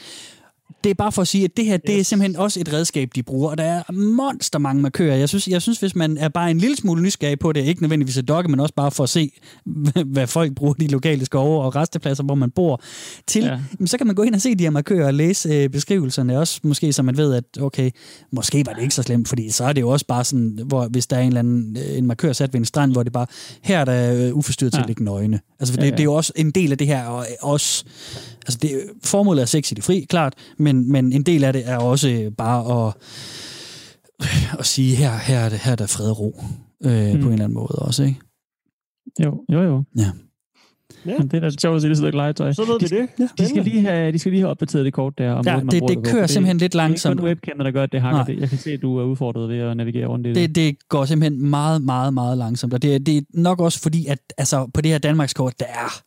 det 0.86 0.92
er 0.92 0.96
bare 0.96 1.12
for 1.12 1.22
at 1.22 1.28
sige, 1.28 1.44
at 1.44 1.58
det 1.58 1.66
her, 1.66 1.78
det 1.78 2.00
er 2.00 2.04
simpelthen 2.04 2.36
også 2.36 2.60
et 2.60 2.74
redskab, 2.74 3.10
de 3.16 3.24
bruger, 3.24 3.50
og 3.50 3.58
der 3.58 3.64
er 3.64 3.92
monster 3.92 4.60
mange 4.60 4.82
markører. 4.82 5.16
Jeg 5.16 5.30
synes, 5.30 5.48
jeg 5.48 5.62
synes, 5.62 5.80
hvis 5.80 5.96
man 5.96 6.18
er 6.18 6.30
bare 6.30 6.52
en 6.52 6.58
lille 6.58 6.76
smule 6.76 7.02
nysgerrig 7.02 7.40
på 7.40 7.52
det, 7.52 7.66
ikke 7.66 7.82
nødvendigvis 7.82 8.18
at 8.18 8.28
dogge, 8.28 8.50
men 8.50 8.60
også 8.60 8.74
bare 8.74 8.92
for 8.92 9.04
at 9.04 9.10
se, 9.10 9.32
hvad 10.06 10.28
folk 10.28 10.56
bruger 10.56 10.74
de 10.74 10.88
lokale 10.88 11.26
skove 11.26 11.64
og 11.64 11.76
restepladser, 11.76 12.24
hvor 12.24 12.36
man 12.36 12.52
bor, 12.52 12.82
til, 13.28 13.44
ja. 13.44 13.60
så 13.86 13.98
kan 13.98 14.08
man 14.08 14.16
gå 14.16 14.24
ind 14.24 14.36
og 14.36 14.42
se 14.42 14.56
de 14.56 14.64
her 14.64 14.72
markører 14.72 15.08
og 15.08 15.14
læse 15.14 15.50
øh, 15.50 15.70
beskrivelserne 15.70 16.40
også, 16.40 16.60
måske 16.64 16.94
så 16.94 17.04
man 17.04 17.18
ved, 17.18 17.34
at 17.34 17.44
okay, 17.62 17.92
måske 18.32 18.64
var 18.66 18.74
det 18.74 18.82
ikke 18.82 18.96
så 18.96 19.04
slemt, 19.04 19.28
fordi 19.28 19.52
så 19.52 19.64
er 19.64 19.74
det 19.74 19.82
jo 19.82 19.90
også 19.90 20.06
bare 20.06 20.24
sådan, 20.24 20.60
hvor 20.66 20.88
hvis 20.88 21.08
der 21.08 21.18
er 21.18 21.22
en 21.22 21.28
eller 21.28 21.40
anden 21.40 21.78
øh, 21.78 21.98
en 21.98 22.08
markør 22.08 22.34
sat 22.34 22.54
ved 22.54 22.60
en 22.60 22.66
strand, 22.66 22.92
hvor 22.92 23.04
det 23.04 23.14
bare, 23.14 23.28
her 23.62 23.80
er 23.80 23.86
der 23.86 24.28
øh, 24.28 24.36
uforstyrret 24.36 24.74
til 24.74 24.80
ja. 24.80 24.84
at 24.84 24.88
ligge 24.88 25.04
nøgne. 25.04 25.40
Altså, 25.60 25.74
for 25.74 25.78
det, 25.78 25.86
ja, 25.86 25.90
ja. 25.90 25.92
det 25.92 26.00
er 26.00 26.04
jo 26.04 26.14
også 26.14 26.34
en 26.36 26.52
del 26.52 26.72
af 26.72 26.78
det 26.78 26.88
her, 26.88 27.06
og 27.06 27.26
også 27.42 27.86
altså 28.46 28.60
det, 28.62 28.82
formålet 29.04 29.42
er 29.42 29.46
sex 29.46 29.72
i 29.72 29.76
det 29.76 29.84
fri, 29.84 30.06
klart, 30.10 30.34
men, 30.58 30.75
men 30.76 31.14
en 31.14 31.24
del 31.24 31.44
af 31.44 31.54
det 31.54 31.70
er 31.70 31.78
også 31.78 32.32
bare 32.38 32.88
at, 32.88 32.94
at 34.60 34.66
sige, 34.66 34.96
her, 34.96 35.18
her, 35.18 35.40
er 35.40 35.50
det, 35.50 35.60
her 35.60 35.72
er 35.72 35.76
der 35.76 35.88
fred 35.88 36.10
og 36.10 36.20
ro, 36.20 36.44
øh, 36.86 37.14
mm. 37.14 37.22
på 37.22 37.28
en 37.28 37.34
eller 37.34 37.46
anden 37.46 37.54
måde 37.54 37.76
også, 37.76 38.04
ikke? 38.04 38.20
Jo, 39.24 39.44
jo, 39.52 39.62
jo. 39.62 39.84
Ja. 39.98 40.12
Ja. 41.06 41.18
Men 41.18 41.28
det 41.28 41.38
er 41.38 41.42
da 41.42 41.50
sjovt 41.62 41.76
at 41.76 41.82
se, 41.82 41.90
det 41.90 41.98
sidder 41.98 42.12
legetøj. 42.12 42.54
Så 42.54 42.66
ved 42.66 42.80
de, 42.80 42.96
vi 42.96 43.02
det. 43.02 43.10
Ja. 43.20 43.28
De, 43.38 43.50
skal 43.50 43.64
lige 43.64 43.82
have, 43.82 44.12
de 44.12 44.20
skal 44.20 44.32
lige 44.32 44.42
have 44.42 44.50
opdateret 44.50 44.86
det 44.86 44.94
kort 44.94 45.18
der. 45.18 45.32
Om 45.32 45.46
ja, 45.46 45.60
det, 45.60 45.72
det, 45.72 45.84
det 45.88 46.06
kører 46.06 46.28
simpelthen 46.28 46.58
lidt 46.58 46.76
langsomt. 46.76 47.18
Det 47.18 47.26
er 47.26 47.30
ikke 47.30 47.42
kun 47.42 47.52
webcam, 47.52 47.64
der 47.64 47.72
gør, 47.72 47.84
at 47.84 47.92
det 47.92 48.02
hakker 48.02 48.24
det. 48.24 48.40
Jeg 48.40 48.50
kan 48.50 48.58
se, 48.58 48.72
at 48.72 48.82
du 48.82 48.98
er 48.98 49.04
udfordret 49.04 49.50
ved 49.50 49.58
at 49.58 49.78
navigere 49.78 50.08
rundt 50.08 50.28
i 50.28 50.30
det. 50.30 50.36
Det, 50.36 50.56
det 50.56 50.90
går 50.90 51.06
simpelthen 51.06 51.50
meget, 51.50 51.82
meget, 51.82 52.14
meget 52.14 52.38
langsomt. 52.38 52.74
Og 52.74 52.82
det, 52.82 53.06
det 53.06 53.18
er 53.18 53.22
nok 53.34 53.60
også 53.60 53.82
fordi, 53.82 54.06
at 54.06 54.20
altså, 54.38 54.68
på 54.74 54.82
det 54.82 54.92
her 54.92 54.98
Danmarkskort, 54.98 55.60
der 55.60 55.66
er 55.66 56.02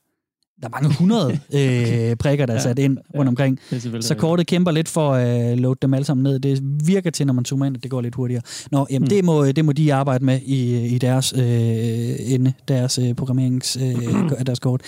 der 0.62 0.66
er 0.66 0.70
mange 0.82 0.94
hundrede 0.98 1.38
øh, 2.10 2.16
prikker, 2.16 2.46
der 2.46 2.54
er 2.54 2.58
sat 2.58 2.78
ind 2.78 2.98
rundt 3.16 3.28
omkring. 3.28 3.58
Selvfølgelig 3.70 4.04
Så 4.04 4.14
kortet 4.14 4.46
kæmper 4.46 4.70
lidt 4.70 4.88
for 4.88 5.12
at 5.12 5.52
øh, 5.52 5.58
load 5.58 5.76
dem 5.82 5.94
alle 5.94 6.04
sammen 6.04 6.22
ned. 6.22 6.38
Det 6.38 6.60
virker 6.86 7.10
til, 7.10 7.26
når 7.26 7.34
man 7.34 7.44
zoomer 7.44 7.66
ind, 7.66 7.76
at 7.76 7.82
det 7.82 7.90
går 7.90 8.00
lidt 8.00 8.14
hurtigere. 8.14 8.42
Nå, 8.70 8.86
jamen 8.90 9.04
Mm. 9.04 9.08
det, 9.08 9.24
må, 9.24 9.46
det 9.46 9.64
må 9.64 9.72
de 9.72 9.94
arbejde 9.94 10.24
med 10.24 10.40
i, 10.44 10.86
i 10.86 10.98
deres 10.98 11.32
øh, 11.36 12.32
ende, 12.32 12.52
deres 12.68 12.98
øh, 12.98 13.14
programmerings, 13.14 13.76
øh, 13.76 14.30
deres 14.46 14.58
kort. 14.58 14.80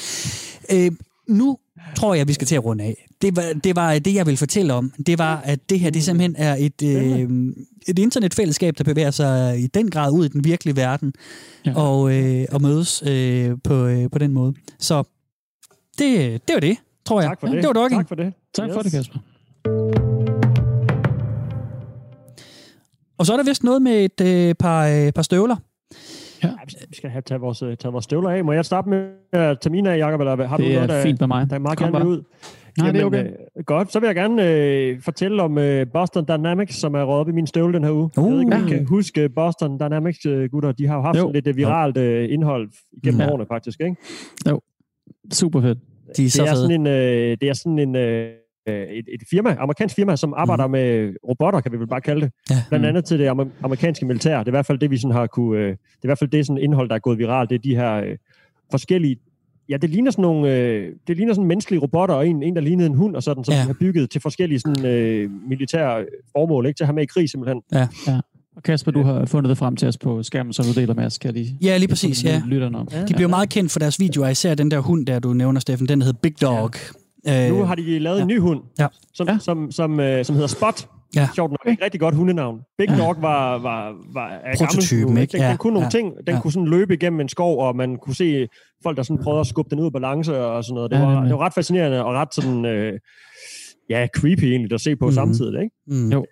Øh, 0.73 0.91
nu 1.29 1.59
tror 1.97 2.15
jeg, 2.15 2.29
vi 2.29 2.33
skal 2.33 2.47
til 2.47 2.55
at 2.55 2.65
runde 2.65 2.85
af. 2.85 3.07
Det 3.23 3.37
var, 3.37 3.45
det 3.65 3.77
var 3.77 3.99
det, 3.99 4.15
jeg 4.15 4.27
ville 4.27 4.37
fortælle 4.37 4.75
om. 4.75 4.93
Det 5.07 5.19
var, 5.19 5.41
at 5.45 5.71
det 5.71 5.81
her 5.81 5.91
det 5.91 6.03
simpelthen 6.05 6.35
er 6.39 6.57
et, 6.59 6.83
øh, 6.85 7.29
et 7.89 7.99
internetfællesskab, 7.99 8.79
der 8.79 8.85
bevæger 8.85 9.11
sig 9.11 9.61
i 9.61 9.67
den 9.67 9.91
grad 9.91 10.13
ud 10.13 10.25
i 10.25 10.29
den 10.29 10.45
virkelige 10.45 10.77
verden 10.77 11.13
Ja. 11.67 11.73
og, 11.77 12.15
øh, 12.17 12.45
og 12.53 12.63
mødes 12.63 13.03
øh, 13.07 13.51
på, 13.65 13.87
øh, 13.87 14.11
på 14.13 14.19
den 14.19 14.33
måde. 14.33 14.55
Så 14.79 15.03
det, 16.01 16.49
det 16.49 16.55
var 16.55 16.61
det, 16.61 16.77
tror 17.05 17.21
jeg. 17.21 17.29
Tak 17.31 17.41
for 17.41 17.47
Ja, 17.47 17.53
det. 17.55 17.63
det 17.63 17.69
var 17.69 17.73
dogging. 17.73 18.01
Tak 18.01 18.09
for 18.09 18.15
det. 18.15 18.33
Tak 18.55 18.71
for 18.73 18.81
det, 18.83 18.93
Kasper. 18.93 19.19
Og 23.19 23.27
så 23.27 23.33
er 23.33 23.37
der 23.37 23.45
vist 23.45 23.65
noget 23.65 23.83
med 23.83 24.05
et 24.05 24.21
øh, 24.21 24.55
par, 24.55 24.87
øh, 24.89 25.13
par 25.13 25.23
støvler. 25.23 25.57
Ja, 26.43 26.49
vi 26.67 26.71
skal- 26.73 26.87
vi 26.89 26.95
skal 26.95 27.11
have 27.11 27.23
taget 27.23 27.41
vores, 27.41 27.63
øh, 27.63 27.77
taget 27.77 27.93
vores 27.93 28.05
støvler 28.05 28.31
af. 28.31 28.45
Må 28.45 28.53
jeg 28.53 28.65
starte 28.65 28.89
med 28.89 29.09
at 29.33 29.61
tage 29.61 29.71
mine 29.73 29.91
af, 29.93 29.99
Jacob? 29.99 30.21
Eller 30.21 30.47
har 30.47 30.57
du 30.57 30.63
Det 30.63 30.73
noget, 30.75 30.91
er 30.91 30.95
der, 30.95 31.03
fint 31.03 31.21
med 31.21 31.29
mig. 31.29 31.51
der 31.51 31.59
meget 31.59 31.79
Kom 31.79 31.93
gerne 31.93 32.09
ud? 32.09 32.23
Nej, 32.79 32.91
det 32.93 33.01
er 33.01 33.05
okay. 33.05 33.27
øh, 33.59 33.65
godt, 33.65 33.93
så 33.93 34.01
vil 34.01 34.07
jeg 34.07 34.15
gerne 34.15 34.49
øh, 34.49 35.01
fortælle 35.01 35.43
om 35.43 35.59
øh, 35.59 35.87
Boston 35.93 36.25
Dynamics, 36.29 36.75
som 36.77 36.95
er 36.95 37.03
røget 37.03 37.21
op 37.21 37.29
i 37.29 37.33
min 37.33 37.47
støvle 37.47 37.75
den 37.75 37.85
her 37.85 37.91
uge. 37.93 38.05
Uh. 38.05 38.11
jeg 38.17 38.25
ved 38.33 38.41
ikke, 38.41 38.55
om 38.57 38.67
I 38.69 38.71
Ja. 38.73 38.77
kan 38.77 38.87
huske 38.87 39.29
Boston 39.29 39.79
Dynamics, 39.81 40.27
øh, 40.27 40.51
gutter. 40.51 40.73
De 40.73 40.87
har 40.87 40.97
jo 40.97 41.03
haft 41.03 41.19
Jo. 41.19 41.31
lidt 41.33 41.47
øh, 41.47 41.57
viralt 41.57 41.97
øh, 41.97 42.33
indhold 42.33 42.71
igennem 42.93 43.21
Ja. 43.21 43.31
årene, 43.33 43.47
faktisk. 43.47 43.81
Ikke? 43.81 43.97
Super 45.33 45.61
fedt. 45.61 45.79
De 46.17 46.25
er 46.25 46.31
så 46.31 46.43
det, 46.43 46.49
er 46.49 46.53
fede. 46.55 46.63
sådan 46.63 46.81
en, 46.81 46.87
øh, 46.87 47.37
det 47.41 47.49
er 47.49 47.53
sådan 47.53 47.79
en, 47.79 47.97
øh, 47.97 48.31
et, 48.69 49.05
et 49.09 49.23
firma, 49.31 49.57
amerikansk 49.59 49.97
firma, 49.97 50.17
som 50.17 50.35
arbejder 50.37 50.67
mm. 50.67 50.71
med 50.73 51.15
robotter, 51.29 51.61
kan 51.61 51.73
vi 51.73 51.79
vel 51.79 51.87
bare 51.89 52.01
kalde 52.01 52.21
det. 52.21 52.31
Ja. 52.51 52.57
Blandt 52.69 52.85
Mm. 52.85 52.89
andet 52.89 53.05
til 53.05 53.19
det 53.19 53.27
amer- 53.29 53.49
amerikanske 53.63 54.07
militær. 54.07 54.39
Det 54.39 54.45
er 54.47 54.51
i 54.51 54.51
hvert 54.51 54.67
fald 54.67 54.79
det, 54.79 54.91
vi 54.91 54.97
sådan 54.97 55.13
har 55.15 55.27
kunne... 55.27 55.59
Øh, 55.59 55.67
det 55.67 55.73
er 55.73 55.77
i 56.05 56.09
hvert 56.09 56.19
fald 56.19 56.31
det 56.31 56.47
sådan 56.47 56.63
indhold, 56.63 56.89
der 56.89 56.95
er 56.95 56.99
gået 56.99 57.19
viralt. 57.19 57.51
Det 57.51 57.55
er 57.57 57.61
de 57.63 57.77
her 57.77 57.95
øh, 57.95 58.17
forskellige... 58.71 59.17
Ja, 59.69 59.77
det 59.77 59.91
ligner 59.91 60.11
sådan 60.11 60.23
nogle... 60.23 60.57
Øh, 60.57 60.93
det 61.09 61.17
ligner 61.17 61.35
sådan 61.35 61.49
menneskelige 61.49 61.81
robotter, 61.83 62.15
og 62.15 62.29
en, 62.29 62.43
en 62.43 62.55
der 62.57 62.61
lignede 62.63 62.87
en 62.87 62.95
hund, 62.95 63.17
og 63.17 63.23
sådan, 63.23 63.45
som 63.45 63.53
Ja. 63.53 63.57
ja. 63.59 63.63
de 63.63 63.67
har 63.67 63.77
bygget 63.81 64.11
til 64.11 64.21
forskellige 64.21 64.59
sådan, 64.61 64.87
øh, 64.87 65.31
militære 65.49 66.07
formål, 66.33 66.67
ikke? 66.67 66.77
Til 66.77 66.85
at 66.85 66.87
have 66.89 66.95
med 66.95 67.03
i 67.03 67.07
krig, 67.07 67.31
simpelthen. 67.31 67.63
Og 68.61 68.65
Kasper, 68.65 68.91
du 68.93 69.03
har 69.03 69.25
fundet 69.27 69.49
det 69.51 69.59
frem 69.59 69.77
til 69.77 69.89
os 69.89 69.99
på 69.99 70.23
skærmen, 70.23 70.53
så 70.53 70.63
du 70.63 70.81
deler 70.81 70.95
med 70.95 71.05
os. 71.07 71.19
Kan 71.19 71.35
de 71.35 71.47
Ja, 71.63 71.77
lige 71.79 71.89
præcis, 71.89 72.25
ja. 72.25 72.43
lytterne 72.47 72.79
om. 72.79 72.89
Ja. 72.93 73.05
De 73.05 73.15
blev 73.15 73.29
meget 73.29 73.49
kendt 73.49 73.73
for 73.73 73.79
deres 73.79 74.01
videoer, 74.01 74.29
især 74.29 74.55
den 74.55 74.71
der 74.71 74.79
hund, 74.79 75.07
der 75.07 75.19
du 75.19 75.33
nævner, 75.33 75.61
Steffen. 75.61 75.89
Den 75.89 76.03
hedder 76.03 76.19
Big 76.23 76.41
Dog. 76.43 76.71
Ja. 77.27 77.49
Nu 77.49 77.65
har 77.65 77.75
de 77.75 77.99
lavet 77.99 78.21
en 78.23 78.27
ny 78.29 78.41
hund, 78.41 78.61
Ja. 78.79 78.87
som, 79.15 79.29
Ja. 79.29 79.39
som, 79.41 79.71
som, 79.71 80.01
øh, 80.01 80.25
som 80.25 80.35
hedder 80.35 80.49
Spot. 80.49 80.89
Ja. 81.17 81.29
Sjovt 81.35 81.51
nok. 81.51 81.75
Et 81.75 81.85
rigtig 81.85 82.01
godt 82.01 82.15
hundenavn. 82.15 82.59
Big 82.79 82.89
Dog 82.99 83.17
var, 83.21 83.59
var, 83.59 83.93
var 84.15 84.31
Prototypen, 84.59 85.07
gammel 85.07 85.23
ikke? 85.23 85.33
Den, 85.33 85.41
Ja, 85.41 85.49
den 85.49 85.57
kunne 85.57 85.73
nogle 85.75 85.87
ja, 85.87 85.91
ting. 85.91 86.13
Den 86.27 86.35
ja. 86.35 86.41
kunne 86.41 86.53
sådan 86.53 86.69
løbe 86.69 86.95
igennem 86.95 87.21
en 87.21 87.29
skov, 87.29 87.59
og 87.67 87.77
man 87.77 87.97
kunne 87.97 88.15
se 88.15 88.47
folk, 88.83 88.97
der 88.97 89.03
sådan 89.03 89.23
prøvede 89.23 89.41
at 89.41 89.47
skubbe 89.47 89.71
den 89.71 89.81
ud 89.81 89.87
af 89.87 89.93
balance 89.93 90.39
og 90.45 90.65
sådan 90.65 90.75
noget. 90.75 90.91
Det, 90.91 90.97
Ja, 90.99 91.05
var, 91.05 91.23
det 91.23 91.31
var 91.33 91.39
ret 91.39 91.55
fascinerende 91.55 92.05
og 92.05 92.15
ret 92.15 92.35
sådan... 92.35 92.65
Øh, 92.65 92.93
ja, 93.91 94.07
creepy 94.17 94.45
egentlig 94.45 94.73
at 94.73 94.81
se 94.81 94.97
på 94.97 95.07
mm. 95.07 95.13
samtidig. 95.13 95.63
Ikke? 95.63 95.75
Mm. 95.87 96.09
Jo. 96.13 96.25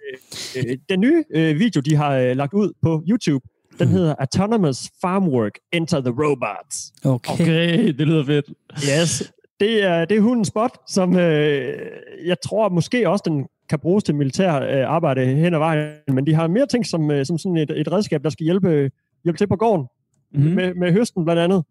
Øh, 0.57 0.77
den 0.89 1.01
nye 1.01 1.25
øh, 1.35 1.59
video, 1.59 1.81
de 1.81 1.97
har 1.97 2.15
øh, 2.17 2.37
lagt 2.37 2.55
ud 2.55 2.73
på 2.83 3.03
YouTube, 3.11 3.49
den 3.79 3.89
Mhm. 3.89 3.97
hedder 3.97 4.15
Autonomous 4.19 4.91
Farm 5.01 5.29
Work 5.29 5.53
Enter 5.73 6.01
the 6.01 6.11
Robots. 6.11 6.93
Okay. 7.05 7.33
okay. 7.45 7.87
Det 7.99 8.07
lyder 8.07 8.25
fedt. 8.25 8.47
Yes. 8.73 9.33
Det 9.61 9.83
er, 9.83 10.05
det 10.05 10.17
er 10.17 10.21
hunden 10.21 10.45
Spot, 10.45 10.71
som 10.89 11.17
øh, 11.17 11.75
jeg 12.27 12.37
tror 12.45 12.69
måske 12.69 13.09
også, 13.09 13.23
den 13.29 13.47
kan 13.69 13.79
bruges 13.79 14.05
til 14.05 14.15
militær 14.15 14.55
øh, 14.55 14.95
arbejde 14.95 15.27
hen 15.27 15.55
ad 15.55 15.59
vejen, 15.59 15.89
men 16.13 16.27
de 16.27 16.35
har 16.35 16.47
mere 16.49 16.67
ting 16.67 16.87
som, 16.87 17.11
øh, 17.11 17.27
som 17.27 17.39
sådan 17.39 17.57
et, 17.57 17.71
et 17.71 17.93
redskab, 17.93 18.25
der 18.25 18.31
skal 18.31 18.45
hjælpe, 18.45 18.91
hjælpe 19.25 19.39
til 19.39 19.47
på 19.47 19.57
gården, 19.57 19.87
Mm. 20.35 20.41
mm. 20.41 20.47
med, 20.51 20.75
med 20.75 20.93
høsten 20.93 21.25
blandt 21.25 21.41
andet. 21.43 21.63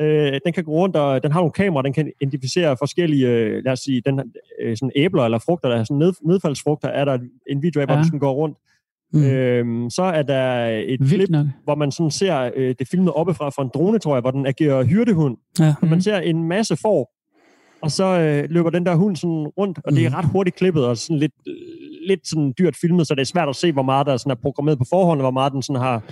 Øh, 0.00 0.40
den 0.44 0.52
kan 0.52 0.64
gå 0.64 0.70
rundt, 0.72 0.96
og 0.96 1.22
den 1.22 1.32
har 1.32 1.40
nogle 1.40 1.52
kameraer, 1.52 1.82
den 1.82 1.92
kan 1.92 2.12
identificere 2.20 2.76
forskellige, 2.76 3.28
øh, 3.28 3.64
lad 3.64 3.72
os 3.72 3.80
sige, 3.80 4.02
den, 4.06 4.20
øh, 4.62 4.76
sådan 4.76 4.92
æbler 4.96 5.24
eller 5.24 5.38
frugter, 5.38 5.68
der 5.68 5.76
er 5.76 5.84
sådan 5.84 5.98
ned, 5.98 6.12
nedfaldsfrugter, 6.26 6.88
er 6.88 7.04
der 7.04 7.18
en 7.50 7.62
video 7.62 7.80
af, 7.80 7.86
hvor 7.86 7.94
Ja. 7.94 7.98
den 7.98 8.04
sådan 8.04 8.18
går 8.18 8.32
rundt. 8.32 8.58
Mm. 9.12 9.20
Mm. 9.20 9.26
Øh, 9.26 9.90
så 9.90 10.02
er 10.02 10.22
der 10.22 10.66
et 10.66 10.98
klip, 11.00 11.10
Vildt 11.10 11.30
nok. 11.30 11.46
hvor 11.64 11.74
man 11.74 11.92
sådan 11.92 12.10
ser 12.10 12.50
øh, 12.56 12.74
det 12.78 12.88
filmet 12.88 13.12
oppefra 13.12 13.48
fra 13.50 13.62
en 13.62 13.70
drone, 13.74 13.98
tror 13.98 14.14
jeg, 14.14 14.20
hvor 14.20 14.30
den 14.30 14.46
agerer 14.46 14.84
hyrdehund. 14.84 15.36
Ja. 15.60 15.74
Og 15.82 15.88
man 15.88 16.02
ser 16.02 16.18
en 16.18 16.48
masse 16.48 16.76
får, 16.76 17.10
og 17.82 17.90
så 17.90 18.04
øh, 18.04 18.50
løber 18.50 18.70
den 18.70 18.86
der 18.86 18.94
hund 18.94 19.16
sådan 19.16 19.46
rundt, 19.58 19.78
og 19.84 19.92
mm. 19.92 19.96
det 19.96 20.04
er 20.06 20.08
Mhm. 20.10 20.16
ret 20.18 20.24
hurtigt 20.32 20.56
klippet, 20.56 20.86
og 20.86 20.96
sådan 20.96 21.18
lidt, 21.18 21.32
lidt 22.08 22.28
sådan 22.28 22.54
dyrt 22.58 22.76
filmet, 22.80 23.06
så 23.06 23.14
det 23.14 23.20
er 23.20 23.24
svært 23.26 23.48
at 23.48 23.56
se, 23.56 23.72
hvor 23.72 23.82
meget 23.82 24.06
der 24.06 24.16
sådan 24.16 24.30
er 24.30 24.34
programmeret 24.42 24.78
på 24.78 24.84
forhånd, 24.90 25.20
og 25.20 25.24
hvor 25.24 25.30
meget 25.30 25.52
den 25.52 25.62
sådan 25.62 25.82
har 25.82 26.02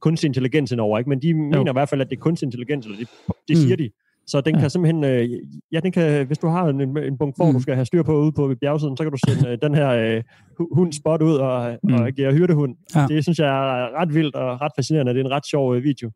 kunstig 0.00 0.28
intelligens 0.28 0.72
indover. 0.72 0.98
Ikke? 0.98 1.08
Men 1.10 1.22
de 1.22 1.34
mener 1.34 1.70
i 1.70 1.72
hvert 1.72 1.88
fald, 1.88 2.00
at 2.00 2.10
det 2.10 2.16
er 2.16 2.20
kunstig 2.20 2.46
intelligens, 2.46 2.86
eller 2.86 2.98
det, 2.98 3.08
det 3.48 3.56
Mm. 3.56 3.62
siger 3.62 3.76
de. 3.76 3.90
Så 4.26 4.40
den 4.40 4.54
Ja. 4.54 4.60
kan 4.60 4.70
simpelthen, 4.70 5.04
øh, 5.04 5.28
ja, 5.72 5.80
den 5.80 5.92
kan, 5.92 6.26
hvis 6.26 6.38
du 6.38 6.46
har 6.48 6.68
en, 6.68 6.80
en 6.98 7.18
bunke 7.18 7.36
får, 7.36 7.46
Mm. 7.46 7.52
du 7.52 7.60
skal 7.60 7.74
have 7.74 7.84
styr 7.86 8.02
på 8.02 8.16
ude 8.22 8.32
på 8.32 8.54
bjergsiden, 8.60 8.96
så 8.96 9.02
kan 9.02 9.12
du 9.12 9.18
sende 9.28 9.48
øh, 9.50 9.58
den 9.62 9.74
her 9.74 9.88
øh, 9.90 10.22
hu- 10.58 10.68
hund 10.74 10.92
spot 10.92 11.22
ud 11.22 11.34
og, 11.34 11.78
Mm. 11.82 11.94
og 11.94 12.06
agere 12.06 12.32
hyrdehund. 12.32 12.74
Ja. 12.94 13.06
Det 13.08 13.22
synes 13.24 13.38
jeg 13.38 13.48
er 13.48 14.00
ret 14.00 14.14
vildt 14.14 14.34
og 14.34 14.60
ret 14.60 14.72
fascinerende. 14.76 15.14
Det 15.14 15.20
er 15.20 15.24
en 15.24 15.30
ret 15.30 15.46
sjov 15.46 15.74
øh, 15.76 15.82
video. 15.84 16.10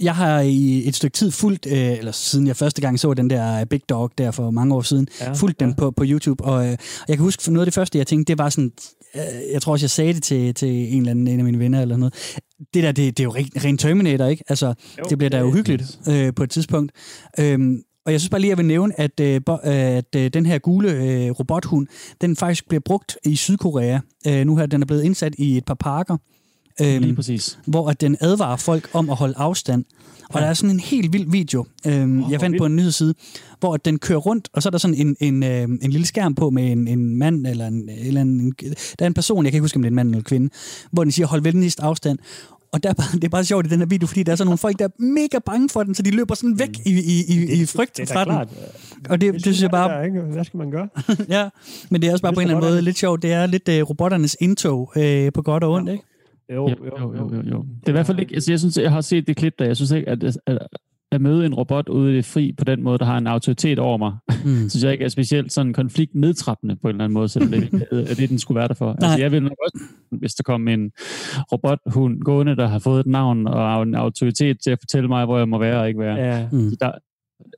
Jeg 0.00 0.14
har 0.14 0.40
i 0.40 0.88
et 0.88 0.94
stykke 0.94 1.14
tid 1.14 1.30
fulgt, 1.30 1.66
øh, 1.66 1.98
eller 1.98 2.12
siden 2.12 2.46
jeg 2.46 2.56
første 2.56 2.80
gang 2.80 3.00
så 3.00 3.14
den 3.14 3.30
der 3.30 3.64
Big 3.64 3.80
Dog 3.88 4.10
der 4.18 4.30
for 4.30 4.50
mange 4.50 4.74
år 4.74 4.82
siden, 4.82 5.08
Ja, 5.20 5.32
fulgt 5.32 5.60
den 5.60 5.68
ja. 5.68 5.74
på, 5.74 5.90
på 5.90 6.04
YouTube, 6.06 6.44
og 6.44 6.64
øh, 6.64 6.76
jeg 7.08 7.16
kan 7.16 7.18
huske, 7.18 7.42
for 7.42 7.50
noget 7.50 7.62
af 7.62 7.66
det 7.66 7.74
første, 7.74 7.98
jeg 7.98 8.06
tænkte, 8.06 8.30
det 8.32 8.38
var 8.38 8.48
sådan, 8.48 8.72
øh, 9.14 9.52
jeg 9.52 9.62
tror 9.62 9.72
også, 9.72 9.84
jeg 9.84 9.90
sagde 9.90 10.12
det 10.12 10.22
til, 10.22 10.54
til 10.54 10.68
en 10.68 10.98
eller 10.98 11.10
anden 11.10 11.28
en 11.28 11.38
af 11.38 11.44
mine 11.44 11.58
venner 11.58 11.82
eller 11.82 11.96
noget, 11.96 12.14
det 12.74 12.82
der, 12.82 12.92
det, 12.92 13.18
det 13.18 13.20
er 13.20 13.24
jo 13.24 13.34
ren, 13.34 13.50
ren 13.64 13.78
Terminator, 13.78 14.24
ikke? 14.26 14.44
Altså, 14.48 14.66
Jo, 14.98 15.04
det 15.10 15.18
bliver 15.18 15.30
da 15.30 15.42
uhyggeligt 15.44 15.98
øh, 16.08 16.34
på 16.34 16.42
et 16.42 16.50
tidspunkt. 16.50 16.92
Øhm, 17.40 17.82
og 18.06 18.12
jeg 18.12 18.20
synes 18.20 18.30
bare 18.30 18.40
lige, 18.40 18.48
jeg 18.48 18.58
vil 18.58 18.66
nævne, 18.66 19.00
at, 19.00 19.20
øh, 19.20 19.40
at 19.62 20.16
øh, 20.16 20.30
den 20.32 20.46
her 20.46 20.58
gule 20.58 20.92
øh, 20.92 21.30
robothund, 21.30 21.86
den 22.20 22.36
faktisk 22.36 22.68
bliver 22.68 22.80
brugt 22.84 23.18
i 23.24 23.36
Sydkorea. 23.36 23.98
Øh, 24.26 24.46
nu 24.46 24.56
her, 24.56 24.66
den 24.66 24.82
er 24.82 24.86
blevet 24.86 25.02
indsat 25.02 25.34
i 25.38 25.56
et 25.56 25.64
par 25.64 25.74
parker, 25.74 26.16
Lige 26.80 27.06
øhm, 27.06 27.16
præcis. 27.16 27.58
hvor 27.66 27.88
at 27.90 28.00
den 28.00 28.16
advarer 28.20 28.56
folk 28.56 28.88
om 28.92 29.10
at 29.10 29.16
holde 29.16 29.34
afstand. 29.36 29.84
Og 30.28 30.34
Ja. 30.34 30.40
der 30.44 30.50
er 30.50 30.54
sådan 30.54 30.70
en 30.70 30.80
helt 30.80 31.12
vild 31.12 31.30
video, 31.30 31.66
øhm, 31.86 32.18
hvor 32.18 32.30
jeg 32.30 32.40
fandt 32.40 32.58
på 32.58 32.66
en 32.66 32.76
nyhedsside, 32.76 33.14
hvor 33.60 33.74
at 33.74 33.84
den 33.84 33.98
kører 33.98 34.18
rundt, 34.18 34.48
og 34.52 34.62
så 34.62 34.68
er 34.68 34.70
der 34.70 34.78
sådan 34.78 34.96
en, 34.96 35.16
en, 35.20 35.42
øh, 35.42 35.62
en 35.82 35.90
lille 35.90 36.06
skærm 36.06 36.34
på 36.34 36.50
med 36.50 36.72
en, 36.72 36.88
en 36.88 37.16
mand, 37.16 37.46
eller 37.46 37.66
en, 37.66 37.88
eller 37.98 38.20
en, 38.22 38.52
der 38.60 38.74
er 38.98 39.06
en 39.06 39.14
person, 39.14 39.44
jeg 39.44 39.52
kan 39.52 39.56
ikke 39.56 39.62
huske, 39.64 39.76
om 39.76 39.82
det 39.82 39.86
er 39.86 39.90
en 39.90 39.94
mand 39.94 40.08
eller 40.08 40.18
en 40.18 40.24
kvinde, 40.24 40.50
hvor 40.92 41.04
den 41.04 41.12
siger, 41.12 41.26
hold 41.26 41.42
venligst 41.42 41.80
afstand. 41.80 42.18
Og 42.72 42.82
der 42.82 42.88
er 42.88 42.94
bare, 42.94 43.06
det 43.18 43.24
er 43.24 43.28
bare 43.28 43.44
sjovt 43.44 43.66
i 43.66 43.68
den 43.70 43.78
her 43.78 43.86
video, 43.86 44.06
fordi 44.06 44.22
der 44.22 44.32
er 44.32 44.36
sådan 44.36 44.46
nogle 44.46 44.58
folk, 44.58 44.78
der 44.78 44.84
er 44.84 45.02
mega 45.02 45.38
bange 45.46 45.68
for 45.68 45.82
den, 45.82 45.94
så 45.94 46.02
de 46.02 46.10
løber 46.10 46.34
sådan 46.34 46.58
væk 46.58 46.78
i, 46.86 46.90
i, 46.90 47.24
i, 47.28 47.62
i 47.62 47.66
frygt 47.66 47.96
Det 47.96 48.10
er 48.10 48.14
fra 48.14 48.24
da 48.24 48.30
den. 48.30 48.36
klart. 48.36 48.48
Og 49.10 49.20
det, 49.20 49.34
det 49.34 49.42
synes 49.42 49.62
jeg 49.62 49.70
bare, 49.70 49.90
Der, 49.98 50.02
ikke? 50.02 50.20
Hvad 50.20 50.44
skal 50.44 50.58
man 50.58 50.70
gøre? 50.70 50.88
ja, 51.38 51.48
men 51.90 52.02
det 52.02 52.08
er 52.08 52.12
også 52.12 52.22
bare 52.22 52.32
på 52.32 52.40
en 52.40 52.46
eller 52.46 52.56
anden 52.56 52.70
måde 52.72 52.82
lidt 52.82 52.98
sjovt. 52.98 53.22
Det 53.22 53.32
er 53.32 53.46
lidt 53.46 53.68
uh, 53.68 53.74
robotternes 53.90 54.36
indtog 54.40 54.92
uh, 54.96 55.02
på 55.34 55.42
godt 55.42 55.64
og 55.64 55.72
ondt, 55.72 55.90
ikke? 55.90 56.04
Jo, 56.54 56.68
Jo, 56.68 56.76
jo, 56.98 57.14
jo, 57.16 57.30
jo, 57.34 57.42
jo. 57.50 57.66
Det 57.80 57.86
er 57.86 57.88
i 57.88 57.92
hvert 57.92 58.06
fald 58.06 58.18
ikke, 58.18 58.34
altså 58.34 58.52
jeg 58.52 58.58
synes, 58.58 58.76
jeg 58.78 58.92
har 58.92 59.00
set 59.00 59.26
det 59.26 59.36
klip 59.36 59.58
der, 59.58 59.64
jeg 59.64 59.76
synes 59.76 59.90
ikke, 59.90 60.08
at, 60.08 60.24
at, 60.46 60.58
at 61.12 61.20
møde 61.20 61.46
en 61.46 61.54
robot 61.54 61.88
ude 61.88 62.12
i 62.12 62.16
det 62.16 62.24
fri 62.24 62.52
på 62.58 62.64
den 62.64 62.82
måde, 62.82 62.98
der 62.98 63.04
har 63.04 63.18
en 63.18 63.26
autoritet 63.26 63.78
over 63.78 63.96
mig, 63.98 64.16
Mm. 64.44 64.68
synes 64.70 64.84
jeg 64.84 64.92
ikke 64.92 65.04
er 65.04 65.08
specielt 65.08 65.52
sådan 65.52 65.72
konflikt 65.72 66.14
nedtrappende 66.14 66.76
på 66.76 66.88
en 66.88 66.94
eller 66.94 67.04
anden 67.04 67.14
måde, 67.14 67.28
selvom 67.28 67.50
det 67.50 67.82
er 68.10 68.14
det, 68.14 68.28
den 68.30 68.38
skulle 68.38 68.58
være 68.58 68.68
der 68.68 68.74
for. 68.74 68.92
Altså, 68.92 69.18
jeg 69.18 69.32
vil 69.32 69.42
nok 69.42 69.56
også, 69.64 69.84
hvis 70.10 70.34
der 70.34 70.42
kom 70.42 70.68
en 70.68 70.92
robothund 71.52 72.20
gående, 72.20 72.56
der 72.56 72.66
har 72.66 72.78
fået 72.78 73.00
et 73.00 73.06
navn 73.06 73.46
og 73.46 73.82
en 73.82 73.94
autoritet 73.94 74.60
til 74.60 74.70
at 74.70 74.78
fortælle 74.80 75.08
mig, 75.08 75.24
hvor 75.24 75.38
jeg 75.38 75.48
må 75.48 75.58
være 75.58 75.80
og 75.80 75.88
ikke 75.88 76.00
være. 76.00 76.16
Ja. 76.16 76.48
Mm. 76.52 76.70
Så 76.70 76.76
der, 76.80 76.92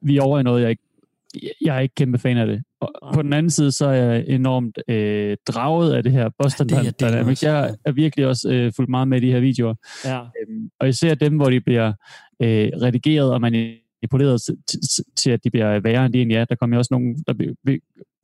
vi 0.02 0.16
er 0.16 0.22
over 0.22 0.38
i 0.38 0.42
noget, 0.42 0.62
jeg 0.62 0.70
ikke 0.70 0.82
jeg 1.60 1.76
er 1.76 1.80
ikke 1.80 1.94
kæmpe 1.94 2.18
fan 2.18 2.36
af 2.36 2.46
det. 2.46 2.62
Og 2.80 3.14
på 3.14 3.22
den 3.22 3.32
anden 3.32 3.50
side, 3.50 3.72
så 3.72 3.86
er 3.86 3.92
jeg 3.92 4.24
enormt 4.28 4.78
øh, 4.88 5.36
draget 5.48 5.92
af 5.94 6.02
det 6.02 6.12
her 6.12 6.28
Boston 6.42 6.66
Ja, 6.70 6.76
det 6.76 6.80
er 6.80 6.84
jeg 6.84 7.10
Dynamics. 7.12 7.42
Jeg 7.42 7.74
er 7.84 7.92
virkelig 7.92 8.26
også 8.26 8.48
øh, 8.52 8.72
fulgt 8.76 8.90
meget 8.90 9.08
med 9.08 9.22
i 9.22 9.26
de 9.26 9.32
her 9.32 9.40
videoer. 9.40 9.74
ja. 10.04 10.18
Øhm, 10.20 10.70
og 10.80 10.88
især 10.88 11.14
dem, 11.14 11.36
hvor 11.36 11.50
de 11.50 11.60
bliver 11.60 11.92
øh, 12.42 12.68
redigeret 12.82 13.32
og 13.32 13.40
manipuleret 13.40 14.40
til, 15.16 15.30
at 15.30 15.44
de 15.44 15.50
bliver 15.50 15.80
værre, 15.80 16.04
end 16.06 16.12
de 16.12 16.18
egentlig 16.18 16.36
er. 16.36 16.44
Der 16.44 16.54
kom 16.54 16.72
jo 16.72 16.78
også 16.78 16.88
nogle, 16.94 17.14
der 17.26 17.32
blev, 17.34 17.54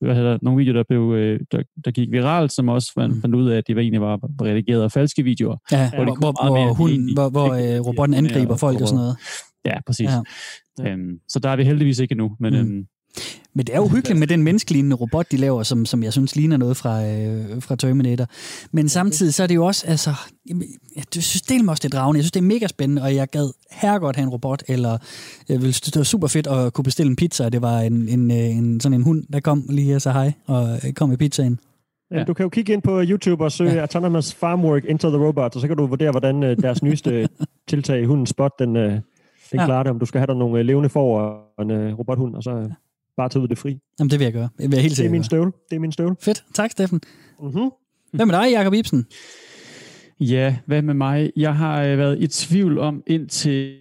hvad 0.00 0.14
hedder, 0.14 0.38
nogle 0.42 0.58
videoer, 0.58 0.76
der, 0.76 0.84
blev, 0.88 1.12
øh, 1.16 1.40
der, 1.52 1.62
der 1.84 1.90
gik 1.90 2.10
viralt, 2.10 2.52
som 2.52 2.68
også 2.68 2.92
fandt, 2.94 3.14
Mm. 3.16 3.20
fandt 3.20 3.34
ud 3.34 3.48
af, 3.50 3.56
at 3.58 3.66
de 3.68 3.74
var 3.74 3.80
egentlig 3.80 4.00
var 4.00 4.20
redigeret 4.42 4.82
af 4.82 4.92
falske 4.92 5.22
videoer. 5.22 5.56
Ja, 5.72 5.90
Hvor 5.94 6.04
de 6.04 6.12
hvor, 6.20 6.48
hvor, 6.48 6.72
hun, 6.74 6.90
i- 6.90 7.14
hvor, 7.14 7.28
hvor 7.28 7.52
øh, 7.52 7.80
robotten 7.86 8.14
Ja, 8.14 8.18
angriber 8.18 8.52
og- 8.52 8.60
folk 8.60 8.80
og 8.80 8.88
sådan 8.88 8.98
noget. 8.98 9.16
Ja, 9.64 9.80
præcis. 9.86 10.08
Ja. 10.10 10.20
Ja. 10.84 10.90
Øhm, 10.92 11.18
så 11.28 11.38
der 11.38 11.48
er 11.48 11.56
vi 11.56 11.64
heldigvis 11.64 11.98
ikke 11.98 12.12
endnu. 12.12 12.36
Men, 12.40 12.52
Mm. 12.52 12.58
øhm, 12.60 12.86
Men 13.56 13.66
det 13.66 13.74
er 13.74 13.78
jo 13.78 13.88
hyggeligt 13.88 14.18
med 14.18 14.26
den 14.26 14.42
menneskelignende 14.42 14.96
robot, 14.96 15.32
de 15.32 15.36
laver, 15.36 15.62
som, 15.62 15.86
som 15.86 16.02
jeg 16.02 16.12
synes 16.12 16.36
ligner 16.36 16.56
noget 16.56 16.76
fra, 16.76 17.04
øh, 17.06 17.62
fra 17.62 17.76
Terminator. 17.76 18.26
Men 18.72 18.88
samtidig 18.88 19.34
så 19.34 19.42
er 19.42 19.46
det 19.46 19.54
jo 19.54 19.66
også, 19.66 19.86
altså, 19.86 20.10
jeg 20.96 21.04
synes 21.10 21.42
det 21.42 21.68
også, 21.68 21.80
det 21.82 21.94
er 21.94 21.98
dragende. 21.98 22.18
Jeg 22.18 22.24
synes, 22.24 22.32
det 22.32 22.40
er 22.40 22.44
mega 22.44 22.66
spændende, 22.66 23.02
og 23.02 23.14
jeg 23.14 23.30
gad 23.30 23.52
herregodt 23.70 24.16
have 24.16 24.24
en 24.24 24.28
robot, 24.28 24.62
eller 24.68 24.98
jeg 25.48 25.60
ville 25.60 25.72
synes, 25.72 25.92
det 25.92 25.96
var 25.96 26.04
super 26.04 26.26
fedt 26.26 26.46
at 26.46 26.72
kunne 26.72 26.84
bestille 26.84 27.10
en 27.10 27.16
pizza, 27.16 27.44
og 27.44 27.52
det 27.52 27.62
var 27.62 27.80
en, 27.80 28.08
en, 28.08 28.30
øh, 28.30 28.36
en, 28.36 28.80
sådan 28.80 28.94
en 28.94 29.02
hund, 29.02 29.24
der 29.32 29.40
kom 29.40 29.66
lige 29.68 29.96
og 29.96 30.02
sagde 30.02 30.18
hej, 30.18 30.32
og 30.46 30.78
kom 30.96 31.08
med 31.08 31.18
pizzaen. 31.18 31.60
Ja. 32.10 32.24
Du 32.24 32.34
kan 32.34 32.42
jo 32.42 32.48
kigge 32.48 32.72
ind 32.72 32.82
på 32.82 33.02
YouTube 33.02 33.44
og 33.44 33.52
søge 33.52 33.72
ja. 33.72 33.80
Autonomous 33.80 34.34
Farmwork 34.34 34.84
Into 34.84 35.08
the 35.08 35.26
Robots, 35.26 35.56
og 35.56 35.60
så 35.60 35.68
kan 35.68 35.76
du 35.76 35.86
vurdere, 35.86 36.10
hvordan 36.10 36.42
øh, 36.42 36.56
deres 36.56 36.82
nyeste 36.82 37.28
tiltag 37.68 38.02
i 38.02 38.04
hunden 38.04 38.26
Spot, 38.26 38.52
den, 38.58 38.74
den 38.74 39.02
ja. 39.54 39.64
klarer 39.64 39.82
det, 39.82 39.90
om 39.90 39.98
du 39.98 40.06
skal 40.06 40.18
have 40.18 40.26
der 40.26 40.34
nogle 40.34 40.62
levende 40.62 40.88
for 40.88 41.20
og 41.20 41.64
en 41.64 41.94
robothund, 41.94 42.34
og 42.34 42.42
så 42.42 42.70
bare 43.16 43.28
tage 43.28 43.42
ud 43.42 43.48
det 43.48 43.58
fri. 43.58 43.78
Jamen, 43.98 44.10
det 44.10 44.18
vil 44.18 44.24
jeg 44.24 44.32
gøre. 44.32 44.48
Det, 44.58 44.70
vil 44.70 44.76
jeg 44.76 44.82
helt 44.82 44.96
det 44.96 45.06
er 45.06 45.10
min 45.10 45.24
støvle. 45.24 45.52
Det 45.70 45.76
er 45.76 45.80
min 45.80 45.92
støvle. 45.92 46.16
Fedt. 46.20 46.44
Tak, 46.54 46.70
Steffen. 46.70 47.00
Mm-hmm. 47.40 47.70
Hvad 48.12 48.26
med 48.26 48.34
dig, 48.34 48.52
Jacob 48.52 48.74
Ibsen? 48.74 49.06
Ja, 50.20 50.56
hvad 50.66 50.82
med 50.82 50.94
mig? 50.94 51.32
Jeg 51.36 51.56
har 51.56 51.82
øh, 51.82 51.98
været 51.98 52.22
i 52.22 52.26
tvivl 52.26 52.78
om 52.78 53.02
indtil 53.06 53.76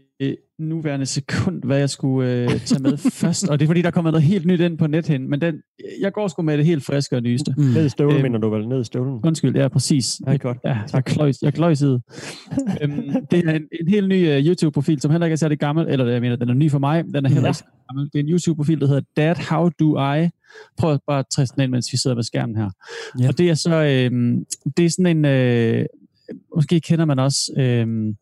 nuværende 0.59 1.05
sekund, 1.05 1.63
hvad 1.63 1.77
jeg 1.77 1.89
skulle 1.89 2.31
øh, 2.31 2.59
tage 2.59 2.83
med 2.83 2.97
først. 3.21 3.49
Og 3.49 3.59
det 3.59 3.65
er 3.65 3.67
fordi, 3.67 3.81
der 3.81 3.91
kommer 3.91 4.11
noget 4.11 4.23
helt 4.23 4.45
nyt 4.45 4.59
ind 4.59 4.77
på 4.77 4.87
nethen. 4.87 5.29
Men 5.29 5.41
den, 5.41 5.55
jeg 6.01 6.13
går 6.13 6.27
sgu 6.27 6.41
med 6.41 6.57
det 6.57 6.65
helt 6.65 6.85
friske 6.85 7.15
og 7.15 7.21
nyeste. 7.21 7.53
Mm. 7.57 7.63
Ned 7.63 7.85
i 7.85 7.89
støvlen, 7.89 8.15
øhm, 8.15 8.23
mener 8.23 8.39
du 8.39 8.49
vel? 8.49 8.67
Ned 8.67 8.81
i 8.81 8.83
støvlen? 8.83 9.19
Undskyld, 9.23 9.55
ja, 9.55 9.67
præcis. 9.67 10.21
Ja, 10.27 10.35
godt. 10.35 10.57
Ja, 10.65 10.77
jeg 10.93 11.05
kløjs, 11.05 11.41
jeg 11.41 11.53
kløjsede. 11.53 12.01
øhm, 12.81 13.25
det 13.31 13.45
er 13.45 13.51
en, 13.51 13.67
en 13.81 13.87
helt 13.87 14.07
ny 14.07 14.37
uh, 14.37 14.45
YouTube-profil, 14.45 15.01
som 15.01 15.11
heller 15.11 15.25
ikke 15.25 15.33
er 15.33 15.37
særlig 15.37 15.59
gammel. 15.59 15.89
Eller 15.89 16.05
jeg 16.05 16.21
mener, 16.21 16.35
den 16.35 16.49
er 16.49 16.53
ny 16.53 16.71
for 16.71 16.79
mig. 16.79 17.03
Den 17.03 17.25
er 17.25 17.29
heller 17.29 17.49
ikke 17.49 17.63
ja. 17.65 17.93
gammel. 17.93 18.09
Det 18.13 18.19
er 18.19 18.23
en 18.23 18.29
YouTube-profil, 18.29 18.79
der 18.79 18.87
hedder 18.87 19.01
Dad, 19.17 19.35
How 19.49 19.69
Do 19.79 20.13
I? 20.13 20.29
Prøv 20.77 20.99
bare 21.07 21.19
at 21.19 21.25
træste 21.31 21.55
den 21.55 21.63
ind, 21.63 21.71
mens 21.71 21.91
vi 21.91 21.97
sidder 21.97 22.15
med 22.15 22.23
skærmen 22.23 22.55
her. 22.55 22.69
Ja. 23.19 23.27
Og 23.27 23.37
det 23.37 23.49
er 23.49 23.53
så, 23.53 23.75
øhm, 23.83 24.45
det 24.77 24.85
er 24.85 24.89
sådan 24.89 25.17
en, 25.17 25.25
øh, 25.25 25.85
måske 26.55 26.79
kender 26.79 27.05
man 27.05 27.19
også, 27.19 27.53
øhm, 27.57 28.15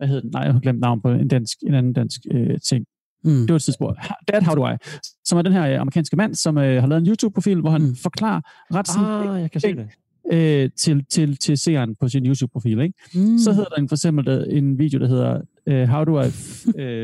hvad 0.00 0.08
hedder 0.08 0.22
den? 0.22 0.30
Nej, 0.30 0.42
jeg 0.42 0.52
har 0.52 0.60
glemt 0.60 0.80
navn 0.80 1.00
på 1.02 1.08
en, 1.08 1.28
dansk, 1.28 1.58
en 1.66 1.74
anden 1.74 1.92
dansk 1.92 2.20
øh, 2.30 2.58
ting. 2.68 2.84
Mm. 3.24 3.30
Det 3.30 3.50
var 3.50 3.56
et 3.56 3.62
tidspunkt. 3.62 3.98
Dad, 4.28 4.42
how 4.42 4.54
do 4.54 4.68
I? 4.68 4.76
Som 5.24 5.38
er 5.38 5.42
den 5.42 5.52
her 5.52 5.66
øh, 5.66 5.80
amerikanske 5.80 6.16
mand, 6.16 6.34
som 6.34 6.58
øh, 6.58 6.80
har 6.82 6.88
lavet 6.88 7.00
en 7.00 7.08
YouTube-profil, 7.08 7.60
hvor 7.60 7.70
han 7.70 7.82
mm. 7.82 7.96
forklarer 7.96 8.40
ret 8.74 8.88
sådan, 8.88 9.28
ah, 9.28 9.40
jeg 9.40 9.50
kan 9.50 9.60
se 9.60 9.74
det. 9.74 9.88
Øh, 10.32 10.70
til, 10.76 11.04
til, 11.10 11.36
til 11.36 11.58
seeren 11.58 11.96
på 12.00 12.08
sin 12.08 12.26
YouTube-profil. 12.26 12.80
Ikke? 12.80 12.94
Mm. 13.14 13.38
Så 13.38 13.52
hedder 13.52 13.68
der 13.68 13.76
en, 13.76 13.88
for 13.88 13.96
eksempel 13.96 14.26
der, 14.26 14.44
en 14.44 14.78
video, 14.78 15.00
der 15.00 15.08
hedder 15.08 15.40
uh, 15.66 15.88
How 15.88 16.04
do 16.04 16.20
I 16.20 16.26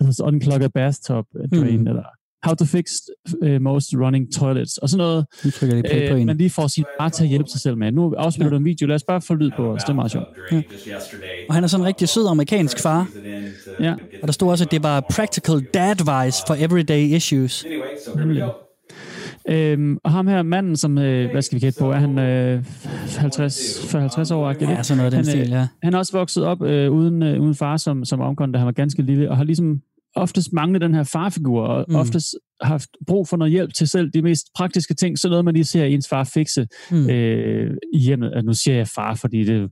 uh, 0.00 0.26
unclog 0.26 0.62
a 0.62 0.68
bathtub 0.68 1.26
drain, 1.54 1.80
mm. 1.80 1.86
eller 1.86 2.04
how 2.42 2.54
to 2.54 2.64
fix 2.64 2.84
uh, 3.42 3.60
most 3.60 3.94
running 3.94 4.34
toilets, 4.34 4.78
og 4.78 4.88
sådan 4.88 4.98
noget, 4.98 5.26
lige 5.44 6.14
øh, 6.14 6.26
man 6.26 6.36
lige 6.36 6.50
får 6.50 6.66
sin 6.66 6.84
far 7.00 7.08
til 7.08 7.22
at 7.22 7.28
hjælpe 7.28 7.50
sig 7.50 7.60
selv 7.60 7.76
med. 7.76 7.92
Nu 7.92 8.14
afspiller 8.14 8.46
ja. 8.46 8.50
du 8.50 8.56
en 8.56 8.64
video, 8.64 8.86
lad 8.86 8.94
os 8.94 9.02
bare 9.02 9.20
få 9.20 9.34
lyd 9.34 9.50
på 9.56 9.72
os, 9.72 9.82
det 9.84 9.90
er 9.90 9.94
meget 9.94 10.10
sjovt. 10.10 10.26
Ja. 10.52 10.62
Og 11.48 11.54
han 11.54 11.64
er 11.64 11.68
sådan 11.68 11.82
en 11.82 11.86
rigtig 11.86 12.08
sød 12.08 12.26
amerikansk 12.28 12.82
far. 12.82 13.08
Ja. 13.80 13.92
Og 13.92 14.28
der 14.28 14.32
stod 14.32 14.50
også, 14.50 14.64
at 14.64 14.70
det 14.70 14.82
var 14.82 15.00
practical 15.10 15.60
dad 15.74 15.90
advice 15.90 16.42
for 16.46 16.54
everyday 16.54 17.16
issues. 17.16 17.64
Anyway, 18.16 18.42
Øhm, 19.48 19.98
og 20.04 20.12
ham 20.12 20.26
her, 20.26 20.42
manden, 20.42 20.76
som, 20.76 20.98
øh, 20.98 21.30
hvad 21.30 21.42
skal 21.42 21.56
vi 21.56 21.60
gætte 21.60 21.78
på, 21.78 21.90
er 21.90 21.96
han 21.96 22.18
øh, 22.18 22.64
50, 23.18 23.92
50 23.92 24.30
år? 24.30 24.50
Ikke? 24.50 24.64
Ja, 24.64 24.82
sådan 24.82 24.96
noget 24.98 25.12
den 25.12 25.16
han, 25.16 25.24
stil, 25.24 25.48
ja. 25.48 25.68
Han 25.82 25.94
er 25.94 25.98
også 25.98 26.12
vokset 26.12 26.44
op 26.44 26.62
øh, 26.62 26.92
uden, 26.92 27.22
øh, 27.22 27.40
uden 27.40 27.54
far 27.54 27.76
som, 27.76 28.04
som 28.04 28.20
omkom, 28.20 28.52
da 28.52 28.58
han 28.58 28.66
var 28.66 28.72
ganske 28.72 29.02
lille, 29.02 29.30
og 29.30 29.36
har 29.36 29.44
ligesom 29.44 29.80
oftest 30.16 30.52
manglet 30.52 30.80
den 30.82 30.94
her 30.94 31.04
farfigur, 31.04 31.62
og 31.62 31.84
mm. 31.88 31.94
oftest 31.94 32.34
haft 32.60 32.88
brug 33.06 33.28
for 33.28 33.36
noget 33.36 33.52
hjælp 33.52 33.74
til 33.74 33.88
selv 33.88 34.10
de 34.10 34.22
mest 34.22 34.46
praktiske 34.56 34.94
ting, 34.94 35.18
så 35.18 35.28
noget 35.28 35.44
man 35.44 35.54
lige 35.54 35.64
ser 35.64 35.84
ens 35.84 36.08
far 36.08 36.24
fikse 36.24 36.66
mm. 36.90 37.10
øh, 37.10 37.76
i 37.94 37.98
hjemmet. 37.98 38.26
Altså, 38.34 38.46
nu 38.46 38.52
siger 38.52 38.76
jeg 38.76 38.88
far, 38.88 39.14
fordi 39.14 39.44
det, 39.44 39.70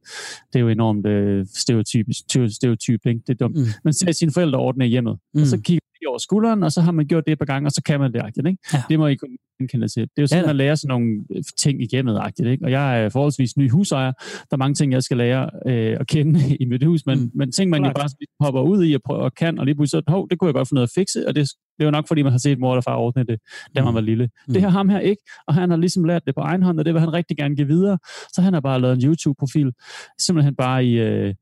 det 0.53 0.59
er 0.59 0.61
jo 0.61 0.69
enormt 0.69 1.07
øh, 1.07 1.47
stereotypisk, 1.55 2.21
stereotyp, 2.29 3.07
ikke? 3.07 3.21
det 3.27 3.33
er 3.33 3.47
dumt. 3.47 3.57
Mm. 3.57 3.65
Man 3.85 3.93
ser 3.93 4.13
sine 4.13 4.33
forældre 4.33 4.59
ordne 4.59 4.87
i 4.87 4.89
hjemmet, 4.89 5.19
mm. 5.35 5.41
og 5.41 5.47
så 5.47 5.61
kigger 5.61 5.84
over 6.09 6.19
skulderen, 6.19 6.63
og 6.63 6.73
så 6.73 6.81
har 6.81 6.93
man 6.93 7.07
gjort 7.07 7.25
det 7.27 7.33
et 7.33 7.39
par 7.39 7.45
gange, 7.45 7.67
og 7.67 7.73
så 7.73 7.83
kan 7.87 8.01
man 8.01 8.13
det, 8.13 8.23
ikke? 8.37 8.59
Ja. 8.73 8.83
Det 8.89 8.99
må 8.99 9.07
I 9.07 9.15
kunne 9.15 9.37
genkende 9.59 9.89
til. 9.89 10.03
Det 10.03 10.11
er 10.17 10.23
jo 10.23 10.27
sådan, 10.27 10.45
ja, 10.45 10.47
man 10.47 10.57
lærer 10.57 10.75
sådan 10.75 10.89
nogle 10.89 11.25
øh, 11.37 11.43
ting 11.59 11.83
i 11.83 11.89
hjemmet, 11.93 12.21
ikke? 12.47 12.65
Og 12.65 12.71
jeg 12.71 13.05
er 13.05 13.09
forholdsvis 13.09 13.57
ny 13.57 13.71
husejer. 13.71 14.13
Der 14.51 14.53
er 14.53 14.57
mange 14.57 14.75
ting, 14.75 14.93
jeg 14.93 15.03
skal 15.03 15.17
lære 15.17 15.51
øh, 15.67 15.97
at 16.01 16.07
kende 16.07 16.41
i 16.63 16.65
mit 16.65 16.85
hus, 16.85 17.07
men, 17.07 17.19
mm. 17.19 17.31
men 17.35 17.53
ting, 17.53 17.71
man 17.71 17.85
jo 17.85 17.93
bare 17.93 18.09
hopper 18.41 18.61
ud 18.61 18.85
i 18.85 18.95
og, 18.95 19.01
prøver, 19.05 19.21
og 19.21 19.35
kan, 19.35 19.59
og 19.59 19.65
lige 19.65 19.75
pludselig 19.75 20.03
så, 20.07 20.13
hov, 20.13 20.29
det 20.31 20.39
kunne 20.39 20.47
jeg 20.47 20.55
godt 20.55 20.69
få 20.69 20.75
noget 20.75 20.89
at 20.89 20.93
fikse, 20.95 21.29
og 21.29 21.35
det 21.35 21.49
det 21.79 21.85
er 21.85 21.85
jo 21.85 21.91
nok, 21.91 22.09
fordi 22.09 22.23
man 22.23 22.33
har 22.33 22.39
set 22.39 22.59
mor 22.59 22.73
eller 22.73 22.83
far 22.83 22.97
ordne 22.97 23.25
det, 23.25 23.41
da 23.77 23.83
man 23.83 23.91
mm. 23.91 23.95
var 23.95 24.01
lille. 24.01 24.31
Mm. 24.47 24.53
Det 24.53 24.63
her 24.63 24.69
ham 24.69 24.89
her 24.89 24.99
ikke, 24.99 25.23
og 25.47 25.55
han 25.55 25.71
har 25.71 25.77
ligesom 25.77 26.05
lært 26.05 26.23
det 26.27 26.35
på 26.35 26.41
egen 26.41 26.63
hånd, 26.63 26.79
og 26.79 26.85
det 26.85 26.95
vil 26.95 27.01
han 27.01 27.13
rigtig 27.13 27.37
gerne 27.37 27.57
give 27.57 27.67
videre. 27.67 27.99
Så 28.33 28.43
han 28.43 28.53
har 28.53 28.61
bare 28.61 28.81
lavet 28.81 28.95
en 28.97 29.09
YouTube-profil, 29.09 29.73
simpelthen 30.21 30.55
bare 30.55 30.85
i 30.85 30.99
øh, 30.99 31.35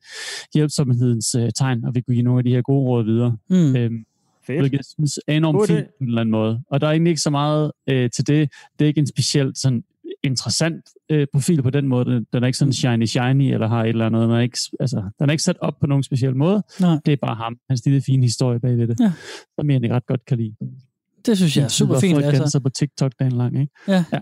hjælpsomhedens 0.54 1.34
øh, 1.34 1.50
tegn, 1.58 1.84
og 1.84 1.94
vi 1.94 2.00
kunne 2.00 2.14
give 2.14 2.24
nogle 2.24 2.40
af 2.40 2.44
de 2.44 2.50
her 2.50 2.62
gode 2.62 2.88
råd 2.88 3.04
videre. 3.04 3.36
Mm. 3.50 3.76
Øhm, 3.76 4.04
Fedt. 4.47 4.72
Jeg 4.72 4.80
synes 4.84 5.18
er 5.26 5.36
enormt 5.36 5.66
fint 5.66 5.86
på 5.86 5.95
en 6.01 6.07
eller 6.07 6.20
anden 6.20 6.30
måde. 6.30 6.62
Og 6.70 6.80
der 6.80 6.86
er 6.86 6.90
egentlig 6.90 7.11
ikke 7.11 7.20
så 7.20 7.30
meget 7.30 7.72
øh, 7.86 8.11
til 8.11 8.26
det. 8.26 8.51
Det 8.78 8.84
er 8.84 8.86
ikke 8.88 9.01
en 9.01 9.07
specielt 9.07 9.59
sådan 9.59 9.82
interessant 10.22 10.84
øh, 11.11 11.26
profil 11.32 11.62
på 11.62 11.70
den 11.70 11.88
måde. 11.88 12.05
Den, 12.05 12.26
den 12.32 12.43
er 12.43 12.47
ikke 12.47 12.59
sådan 12.59 12.68
mm. 12.68 12.72
shiny 12.72 13.07
shiny, 13.07 13.53
eller 13.53 13.68
har 13.68 13.84
et 13.84 13.88
eller 13.88 14.07
andet. 14.07 14.22
Den 14.22 14.30
er 14.30 14.40
ikke, 14.40 14.59
altså, 14.80 15.03
den 15.18 15.28
er 15.28 15.32
ikke 15.32 15.43
sat 15.43 15.57
op 15.61 15.74
på 15.80 15.86
nogen 15.86 16.03
speciel 16.03 16.36
måde. 16.36 16.62
Nej. 16.80 16.99
Det 17.07 17.12
er 17.12 17.16
bare 17.16 17.34
ham. 17.34 17.57
Hans 17.68 17.84
lille 17.84 18.03
fine 18.07 18.22
historie 18.22 18.61
bagved 18.61 18.86
det. 18.86 19.01
Ja. 19.01 19.12
Som 19.59 19.70
jeg 19.70 19.90
ret 19.90 20.07
godt 20.07 20.26
kan 20.26 20.38
lide. 20.38 20.55
Det 21.26 21.36
synes 21.36 21.57
jeg 21.57 21.64
er 21.64 21.68
super 21.68 22.01
fint. 22.01 22.16
Det 22.16 22.24
altså. 22.24 22.61
på 22.61 22.68
TikTok 22.68 23.12
dagen 23.18 23.32
lang, 23.32 23.61
ikke? 23.61 23.72
Ja. 23.88 24.05
ja. 24.12 24.18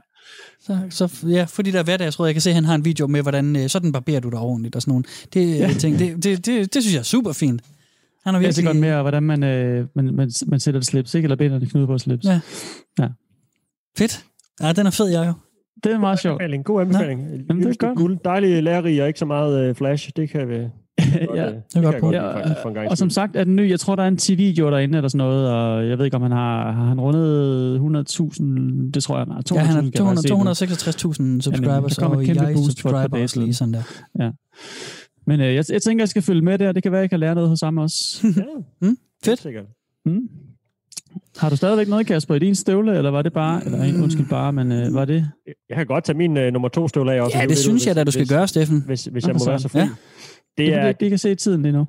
Så, 0.61 0.79
så 0.91 1.27
ja, 1.29 1.45
fordi 1.45 1.71
der 1.71 1.79
er 1.79 1.83
hverdag, 1.83 2.05
jeg 2.05 2.13
tror, 2.13 2.27
jeg 2.27 2.35
kan 2.35 2.41
se, 2.41 2.51
at 2.51 2.55
han 2.55 2.65
har 2.65 2.75
en 2.75 2.85
video 2.85 3.07
med, 3.07 3.23
hvordan 3.23 3.57
øh, 3.57 3.69
sådan 3.69 3.93
barberer 3.93 4.21
du 4.21 4.29
dig 4.29 4.39
ordentligt 4.39 4.77
og 4.77 4.83
sådan 4.83 4.93
nogle. 4.93 5.05
Det, 5.35 5.59
ja. 5.59 5.73
ting, 5.79 5.99
det, 5.99 6.25
det, 6.25 6.47
det, 6.47 6.75
det, 6.75 6.83
synes 6.83 6.95
jeg 6.95 6.99
er 6.99 7.05
super 7.05 7.33
fint. 7.33 7.63
Han 8.25 8.35
har 8.35 8.41
virkelig... 8.41 8.65
Er 8.65 8.69
godt 8.69 8.81
mere, 8.81 9.03
hvordan 9.03 9.23
man, 9.23 9.43
øh, 9.43 9.87
man, 9.97 10.15
man, 10.15 10.31
man 10.47 10.61
sætter 10.61 10.81
det 10.81 10.87
slips, 10.87 11.15
ikke? 11.15 11.27
Eller 11.27 11.37
benene 11.37 11.67
knude 11.67 11.87
på 11.87 11.99
slips. 11.99 12.25
Ja. 12.25 12.41
ja. 12.99 13.09
Fedt. 13.99 14.25
Ja, 14.63 14.73
den 14.73 14.87
er 14.87 14.91
fed, 14.91 15.09
jeg 15.09 15.27
jo. 15.27 15.33
Det 15.85 15.93
er 15.93 15.99
meget 15.99 16.19
sjovt. 16.19 16.43
En 16.43 16.63
god 16.63 16.81
anbefaling. 16.81 17.21
Ja. 17.21 17.37
Jamen, 17.49 17.63
det 17.63 17.71
er 17.71 17.87
godt. 17.87 17.99
Guld. 17.99 18.19
Dejlig 18.25 18.63
lærerig 18.63 19.03
og 19.03 19.09
ikke 19.09 19.19
så 19.19 19.27
meget 19.27 19.71
uh, 19.71 19.77
flash. 19.77 20.11
Det 20.17 20.31
kan 20.31 20.49
vi... 20.49 20.55
ja, 21.35 21.47
det, 21.47 21.63
det 21.75 21.83
godt 21.83 22.01
på. 22.01 22.13
Ja, 22.13 22.23
og, 22.23 22.43
og 22.91 22.99
som 22.99 23.11
sagt 23.11 23.37
er 23.37 23.45
den 23.45 23.57
ny, 23.57 23.71
jeg 23.71 23.81
tror, 23.81 23.97
der 23.97 24.03
er 24.03 24.09
en 24.09 24.17
TV-video 24.17 24.71
derinde 24.71 24.99
eller 24.99 25.09
sådan 25.09 25.19
noget, 25.19 25.51
og 25.51 25.89
jeg 25.89 25.99
ved 25.99 26.05
ikke, 26.05 26.17
om 26.17 26.23
han 26.23 26.33
har, 26.33 26.73
har 26.73 26.85
han 26.85 27.01
rundet 27.01 27.79
100.000, 27.79 28.91
det 28.95 29.03
tror 29.03 29.17
jeg, 29.17 29.27
nej, 29.27 29.39
200.000. 29.39 29.55
Ja, 29.55 29.61
han 29.61 29.75
har 29.75 30.53
266.000 31.35 31.41
subscribers, 31.41 31.99
ja, 31.99 32.07
og 32.07 32.27
jeg 32.27 32.57
subscriber 32.57 33.23
også 33.23 33.41
lige 33.41 33.55
sådan 33.55 33.75
der. 33.75 33.83
Ja. 34.19 34.31
Men 35.27 35.41
øh, 35.41 35.55
jeg, 35.55 35.65
jeg 35.73 35.83
tænker, 35.83 36.03
jeg 36.03 36.09
skal 36.09 36.23
følge 36.23 36.43
med 36.43 36.59
der. 36.59 36.73
Det 36.73 36.83
kan 36.83 36.93
være, 36.93 37.01
jeg 37.01 37.11
kan 37.11 37.21
lære 37.21 37.35
noget 37.35 37.49
hos 37.49 37.61
ham 37.61 37.79
også. 37.79 38.27
ja, 38.37 38.43
mm, 38.89 38.97
fedt. 39.25 39.47
Mm. 40.07 40.29
Har 41.39 41.51
du 41.51 41.57
stadigvæk 41.57 41.89
noget, 41.89 42.07
Kasper, 42.07 42.35
i 42.35 42.39
din 42.39 42.55
støvle, 42.55 42.97
eller 42.97 43.11
var 43.11 43.23
det 43.23 43.33
bare, 43.33 43.65
eller 43.65 43.83
en, 43.83 44.03
undskyld 44.03 44.29
bare, 44.29 44.53
men 44.53 44.73
øh, 44.73 44.95
var 44.95 45.05
det? 45.05 45.31
Jeg 45.69 45.77
kan 45.77 45.87
godt 45.87 46.05
tage 46.05 46.19
min 46.19 46.37
øh, 46.37 46.53
nummer 46.53 46.69
to 46.69 46.89
støvle 46.89 47.13
af 47.13 47.21
også. 47.21 47.39
Ja, 47.39 47.47
det 47.47 47.59
synes 47.59 47.87
jeg 47.87 47.97
da, 47.97 48.05
du 48.05 48.11
skal 48.11 48.21
hvis, 48.21 48.31
gøre, 48.31 48.49
Steffen. 48.49 48.83
Hvis, 48.87 49.05
hvis 49.05 49.27
jeg 49.27 49.35
må 49.35 49.47
være 49.47 49.59
så 49.59 49.69
fri. 49.69 49.79
Ja. 49.79 49.89
Det 50.59 50.75
er, 50.75 50.87
det, 50.87 51.01
det 51.01 51.09
kan 51.09 51.19
se 51.19 51.35
tiden 51.35 51.63
lige 51.63 51.73
nu. 51.73 51.87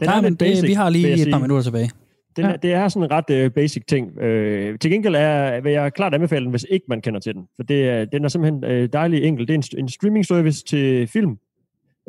Den 0.00 0.08
Nej, 0.08 0.20
men 0.20 0.36
basic, 0.36 0.60
det, 0.60 0.68
vi 0.68 0.72
har 0.72 0.90
lige 0.90 1.26
et 1.26 1.32
par 1.32 1.38
minutter 1.38 1.62
tilbage. 1.62 1.90
Den 2.36 2.44
ja. 2.44 2.50
er, 2.50 2.56
det 2.56 2.72
er 2.72 2.88
sådan 2.88 3.02
en 3.04 3.10
ret 3.10 3.46
uh, 3.46 3.52
basic 3.52 3.82
ting. 3.88 4.08
Uh, 4.08 4.78
til 4.80 4.90
gengæld 4.90 5.14
er, 5.14 5.60
vil 5.60 5.72
jeg 5.72 5.92
klart 5.92 6.14
anbefale 6.14 6.44
den, 6.44 6.50
hvis 6.50 6.66
ikke 6.70 6.86
man 6.88 7.00
kender 7.00 7.20
til 7.20 7.34
den. 7.34 7.42
For 7.56 7.62
det 7.62 7.88
er, 7.88 8.04
den 8.04 8.24
er 8.24 8.28
simpelthen 8.28 8.64
uh, 8.64 8.88
dejlig 8.92 9.24
enkel. 9.24 9.48
Det 9.48 9.54
er 9.54 9.58
en, 9.58 9.84
en 9.84 9.88
streaming 9.88 10.26
service 10.26 10.64
til 10.64 11.06
film. 11.06 11.36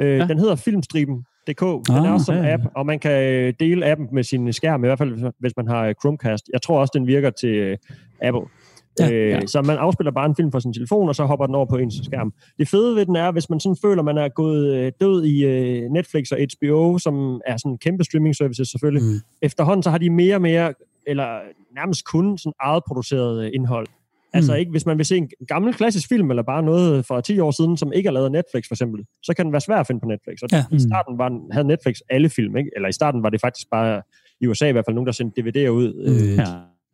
Uh, 0.01 0.07
ja. 0.07 0.27
Den 0.27 0.39
hedder 0.39 0.55
Filmstriben 0.55 1.25
DK. 1.47 1.61
Den 1.61 1.95
ah, 1.95 2.05
er 2.05 2.11
også 2.11 2.25
som 2.25 2.35
ja, 2.35 2.53
app, 2.53 2.63
og 2.75 2.85
man 2.85 2.99
kan 2.99 3.23
øh, 3.23 3.53
dele 3.59 3.85
appen 3.85 4.07
med 4.11 4.23
sin 4.23 4.53
skærm, 4.53 4.83
i 4.83 4.87
hvert 4.87 4.97
fald 4.97 5.31
hvis 5.39 5.53
man 5.57 5.67
har 5.67 5.93
Chromecast. 5.93 6.49
Jeg 6.53 6.61
tror 6.61 6.79
også, 6.79 6.91
den 6.95 7.07
virker 7.07 7.29
til 7.29 7.49
øh, 7.49 7.77
Apple. 8.21 8.41
Ja, 8.99 9.11
øh, 9.11 9.29
ja. 9.29 9.45
Så 9.45 9.61
man 9.61 9.77
afspiller 9.77 10.11
bare 10.11 10.25
en 10.25 10.35
film 10.35 10.51
fra 10.51 10.59
sin 10.59 10.73
telefon, 10.73 11.09
og 11.09 11.15
så 11.15 11.25
hopper 11.25 11.45
den 11.45 11.55
over 11.55 11.65
på 11.65 11.77
ens 11.77 12.01
skærm. 12.03 12.33
Det 12.59 12.67
fede 12.67 12.95
ved 12.95 13.05
den 13.05 13.15
er, 13.15 13.31
hvis 13.31 13.49
man 13.49 13.59
sådan 13.59 13.77
føler, 13.81 14.03
man 14.03 14.17
er 14.17 14.29
gået 14.29 14.93
død 15.01 15.25
i 15.25 15.43
Netflix 15.89 16.31
og 16.31 16.37
HBO, 16.37 16.97
som 16.97 17.41
er 17.45 17.57
sådan 17.57 17.77
kæmpe 17.77 18.03
streaming 18.03 18.35
services 18.35 18.69
selvfølgelig. 18.69 19.03
Mm. 19.03 19.19
Efterhånden 19.41 19.83
så 19.83 19.89
har 19.89 19.97
de 19.97 20.09
mere 20.09 20.35
og 20.35 20.41
mere, 20.41 20.73
eller 21.07 21.39
nærmest 21.75 22.05
kun 22.05 22.37
sådan 22.37 22.53
eget 22.61 22.83
produceret 22.87 23.51
indhold. 23.53 23.87
Altså 24.34 24.51
mm. 24.51 24.59
ikke, 24.59 24.71
hvis 24.71 24.86
man 24.86 24.97
vil 24.97 25.05
se 25.05 25.17
en 25.17 25.30
gammel 25.47 25.73
klassisk 25.73 26.09
film, 26.09 26.30
eller 26.30 26.43
bare 26.43 26.63
noget 26.63 27.05
fra 27.05 27.21
10 27.21 27.39
år 27.39 27.51
siden, 27.51 27.78
som 27.78 27.93
ikke 27.93 28.07
er 28.07 28.11
lavet 28.11 28.25
af 28.25 28.32
Netflix 28.32 28.67
for 28.67 28.75
eksempel, 28.75 29.05
så 29.23 29.34
kan 29.36 29.45
den 29.45 29.53
være 29.53 29.61
svær 29.61 29.75
at 29.75 29.88
finde 29.88 30.01
på 30.01 30.07
Netflix. 30.07 30.41
Og 30.41 30.49
ja. 30.51 30.65
i 30.71 30.80
starten 30.80 31.17
var, 31.17 31.53
havde 31.53 31.67
Netflix 31.67 31.97
alle 32.09 32.30
film, 32.30 32.57
ikke? 32.57 32.69
eller 32.75 32.89
i 32.89 32.91
starten 32.91 33.23
var 33.23 33.30
det 33.30 33.41
faktisk 33.41 33.67
bare, 33.71 34.01
i 34.41 34.47
USA 34.47 34.69
i 34.69 34.71
hvert 34.71 34.86
fald, 34.86 34.95
nogen, 34.95 35.05
der 35.05 35.13
sendte 35.13 35.41
DVD'er 35.41 35.69
ud. 35.69 35.93
Øh, 36.07 36.38
ja. 36.38 36.45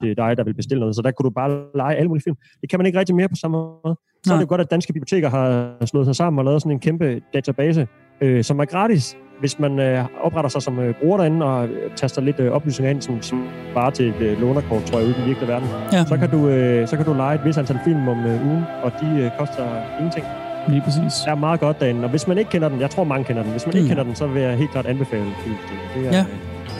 Det 0.01 0.11
er 0.11 0.15
dig, 0.15 0.37
der 0.37 0.43
vil 0.43 0.53
bestille 0.53 0.79
noget. 0.79 0.95
Så 0.95 1.01
der 1.01 1.11
kunne 1.11 1.23
du 1.23 1.33
bare 1.33 1.65
lege 1.75 1.95
alle 1.95 2.07
mulige 2.07 2.23
film. 2.23 2.35
Det 2.61 2.69
kan 2.69 2.79
man 2.79 2.85
ikke 2.85 2.99
rigtig 2.99 3.15
mere 3.15 3.29
på 3.29 3.35
samme 3.35 3.57
måde. 3.57 3.95
Så 4.23 4.27
Nej. 4.27 4.35
er 4.35 4.39
det 4.39 4.45
jo 4.45 4.49
godt, 4.49 4.61
at 4.61 4.71
danske 4.71 4.93
biblioteker 4.93 5.29
har 5.29 5.85
slået 5.85 6.05
sig 6.05 6.15
sammen 6.15 6.39
og 6.39 6.45
lavet 6.45 6.61
sådan 6.61 6.71
en 6.71 6.79
kæmpe 6.79 7.21
database, 7.33 7.87
øh, 8.21 8.43
som 8.43 8.59
er 8.59 8.65
gratis, 8.65 9.17
hvis 9.39 9.59
man 9.59 9.79
øh, 9.79 10.05
opretter 10.23 10.49
sig 10.49 10.61
som 10.61 10.79
øh, 10.79 10.93
bruger 10.93 11.17
derinde 11.17 11.45
og 11.45 11.65
øh, 11.67 11.91
taster 11.95 12.21
lidt 12.21 12.39
øh, 12.39 12.51
oplysninger 12.51 12.91
ind, 12.91 13.01
som, 13.01 13.21
som 13.21 13.47
bare 13.73 13.91
til 13.91 14.07
et 14.09 14.21
øh, 14.21 14.41
lånerkort, 14.41 14.83
tror 14.83 14.97
jeg, 14.99 15.07
ude 15.07 15.15
i 15.15 15.19
den 15.19 15.27
virkelige 15.27 15.49
verden. 15.51 15.67
Ja. 15.91 16.05
Så 16.05 16.17
kan 16.17 16.29
du, 16.29 16.47
øh, 16.47 16.87
så 16.87 16.95
kan 16.97 17.05
du 17.05 17.13
lege 17.13 17.35
et 17.35 17.45
vis 17.45 17.57
antal 17.57 17.79
film 17.83 18.07
om 18.07 18.25
øh, 18.25 18.47
ugen, 18.47 18.63
og 18.83 18.91
de 19.01 19.07
øh, 19.21 19.31
koster 19.39 19.65
ingenting. 19.99 20.25
Lige 20.67 20.81
præcis. 20.85 21.13
Der 21.25 21.31
er 21.31 21.35
meget 21.35 21.59
godt 21.59 21.79
derinde, 21.79 22.03
og 22.03 22.09
hvis 22.09 22.27
man 22.27 22.37
ikke 22.37 22.51
kender 22.51 22.69
den, 22.69 22.81
jeg 22.81 22.89
tror 22.89 23.03
mange 23.03 23.23
kender 23.25 23.43
den, 23.43 23.51
hvis 23.51 23.65
man 23.65 23.75
ikke 23.75 23.83
Mm. 23.85 23.89
kender 23.89 24.03
den, 24.03 24.15
så 24.15 24.27
vil 24.27 24.41
jeg 24.41 24.57
helt 24.57 24.71
klart 24.71 24.85
anbefale 24.85 25.23
filmstøtte. 25.43 25.83
Det 25.95 26.07
er, 26.07 26.11
Ja, 26.11 26.17
Den 26.19 26.27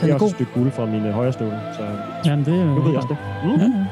det 0.00 0.04
er 0.04 0.10
er 0.10 0.14
også 0.14 0.18
god. 0.24 0.28
et 0.28 0.34
stykke 0.34 0.52
guld 0.54 0.70
fra 0.70 0.86
mine 0.86 1.12
højre 1.12 1.32
stole, 1.32 1.60
så 1.76 1.82
Jamen, 2.26 2.44
det 2.44 2.54
er 2.60 2.64
nu 2.64 2.80
ved 2.80 2.90
jeg 2.90 2.96
også 2.96 3.08
det. 3.08 3.16
Mm. 3.44 3.50
Ja, 3.50 3.64
ja. 3.64 3.84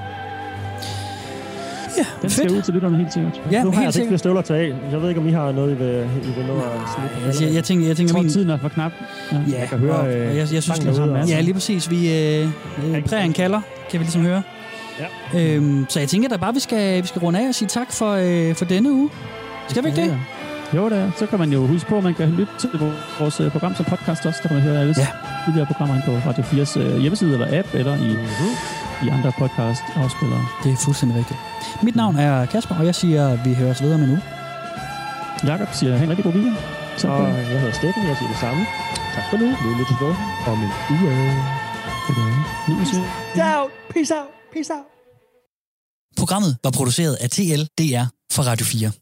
Ja, 1.98 2.04
Den 2.22 2.30
skal 2.30 2.42
fedt. 2.48 2.56
ud 2.58 2.62
til 2.62 2.74
lytterne 2.74 2.96
helt 2.96 3.12
sikkert. 3.12 3.40
Ja, 3.50 3.62
nu 3.64 3.70
har 3.70 3.78
jeg 3.78 3.84
altså 3.86 4.00
ikke 4.00 4.08
flere 4.10 4.18
støvler 4.18 4.42
til 4.42 4.52
af. 4.52 4.72
Jeg 4.92 5.02
ved 5.02 5.08
ikke, 5.08 5.20
om 5.20 5.28
I 5.28 5.32
har 5.32 5.52
noget, 5.52 5.70
I 5.72 5.74
vil, 5.74 6.08
I 6.22 6.26
vil 6.36 6.44
nå 6.46 6.54
at 6.54 6.62
slippe. 6.94 7.46
Jeg, 7.46 7.54
jeg 7.54 7.64
tænker, 7.64 7.84
jeg 7.84 7.88
Jeg 7.88 7.96
tænker 7.96 8.12
tror, 8.14 8.22
min... 8.22 8.30
tiden 8.32 8.50
er 8.50 8.58
for 8.58 8.68
knap. 8.68 8.92
Ja. 9.32 9.36
Ja, 9.50 9.60
Jeg 9.60 9.68
kan 9.68 9.78
høre, 9.78 9.94
og, 9.94 10.12
øh, 10.14 10.30
og 10.30 10.36
jeg, 10.36 10.48
jeg 10.54 10.62
synes, 10.62 10.78
det 10.78 10.94
derude 10.96 11.12
også. 11.12 11.34
Ja, 11.34 11.40
lige 11.40 11.54
præcis. 11.54 11.90
Vi 11.90 12.12
øh, 12.18 12.48
øh, 12.94 13.04
prægen 13.04 13.32
kalder, 13.32 13.60
kan 13.90 14.00
vi 14.00 14.04
ligesom 14.04 14.22
høre. 14.22 14.42
Ja. 15.34 15.40
Øhm, 15.40 15.86
så 15.88 16.00
jeg 16.00 16.08
tænker 16.08 16.28
da 16.28 16.36
bare, 16.36 16.54
vi 16.54 16.60
skal, 16.60 17.02
vi 17.02 17.06
skal 17.06 17.20
runde 17.20 17.40
af 17.44 17.48
og 17.48 17.54
sige 17.54 17.68
tak 17.68 17.92
for, 17.92 18.10
øh, 18.12 18.54
for 18.54 18.64
denne 18.64 18.92
uge. 18.92 19.10
Skal 19.68 19.82
vi 19.84 19.88
ikke 19.88 20.00
det? 20.02 20.18
Jo, 20.76 20.88
det 20.88 20.98
er. 20.98 21.10
Så 21.18 21.26
kan 21.26 21.38
man 21.38 21.52
jo 21.52 21.66
huske 21.66 21.88
på, 21.88 21.96
at 21.98 22.04
man 22.04 22.14
kan 22.14 22.28
lytte 22.30 22.52
til 22.60 22.70
vores 23.18 23.40
øh, 23.40 23.50
program 23.50 23.74
som 23.74 23.84
podcast 23.84 24.26
også. 24.26 24.40
Der 24.42 24.48
kan 24.48 24.56
man 24.56 24.62
høre 24.68 24.80
alle 24.80 24.94
Ja. 24.98 25.06
tidligere 25.44 25.66
programmer 25.66 25.94
ind 25.96 26.04
på 26.04 26.12
Radio 26.28 26.42
4's 26.44 26.78
øh, 26.80 26.98
hjemmeside 27.00 27.32
eller 27.32 27.58
app, 27.58 27.68
eller 27.74 27.94
i, 27.96 28.12
Mhm. 28.16 28.52
i 29.06 29.08
andre 29.08 29.32
podcast-afspillere. 29.38 30.42
Det 30.64 30.72
er 30.72 30.76
fuldstændig 30.76 31.18
rigtigt. 31.18 31.38
Mit 31.82 31.96
navn 31.96 32.16
er 32.16 32.46
Kasper, 32.46 32.74
og 32.74 32.86
jeg 32.86 32.94
siger, 32.94 33.28
at 33.28 33.40
vi 33.44 33.54
høres 33.54 33.82
videre 33.82 33.98
med 33.98 34.06
nu. 34.06 34.18
Jakob 35.46 35.68
siger, 35.72 35.92
have 35.92 36.04
en 36.04 36.10
rigtig 36.10 36.24
god 36.24 36.32
weekend. 36.34 36.56
Tak 36.98 37.10
Og 37.10 37.28
jeg 37.28 37.58
hedder 37.60 37.72
Steffen, 37.72 38.02
jeg 38.08 38.16
siger 38.16 38.28
det 38.28 38.38
samme. 38.40 38.66
Tak 39.14 39.24
for 39.30 39.36
nu. 39.36 39.46
Vi 39.46 39.66
er 39.72 39.76
lidt 39.80 39.88
tilbage 39.88 40.16
om 40.46 40.58
en 40.62 40.70
uge. 40.90 42.86
Siger- 42.86 43.58
out. 43.60 43.70
Peace 43.90 44.14
out. 44.14 44.28
Peace 44.52 44.72
out. 44.72 44.84
Programmet 46.16 46.56
var 46.64 46.70
produceret 46.70 47.14
af 47.14 47.30
TL 47.30 47.62
DR 47.78 48.04
for 48.32 48.42
Radio 48.42 48.66
4. 48.66 48.92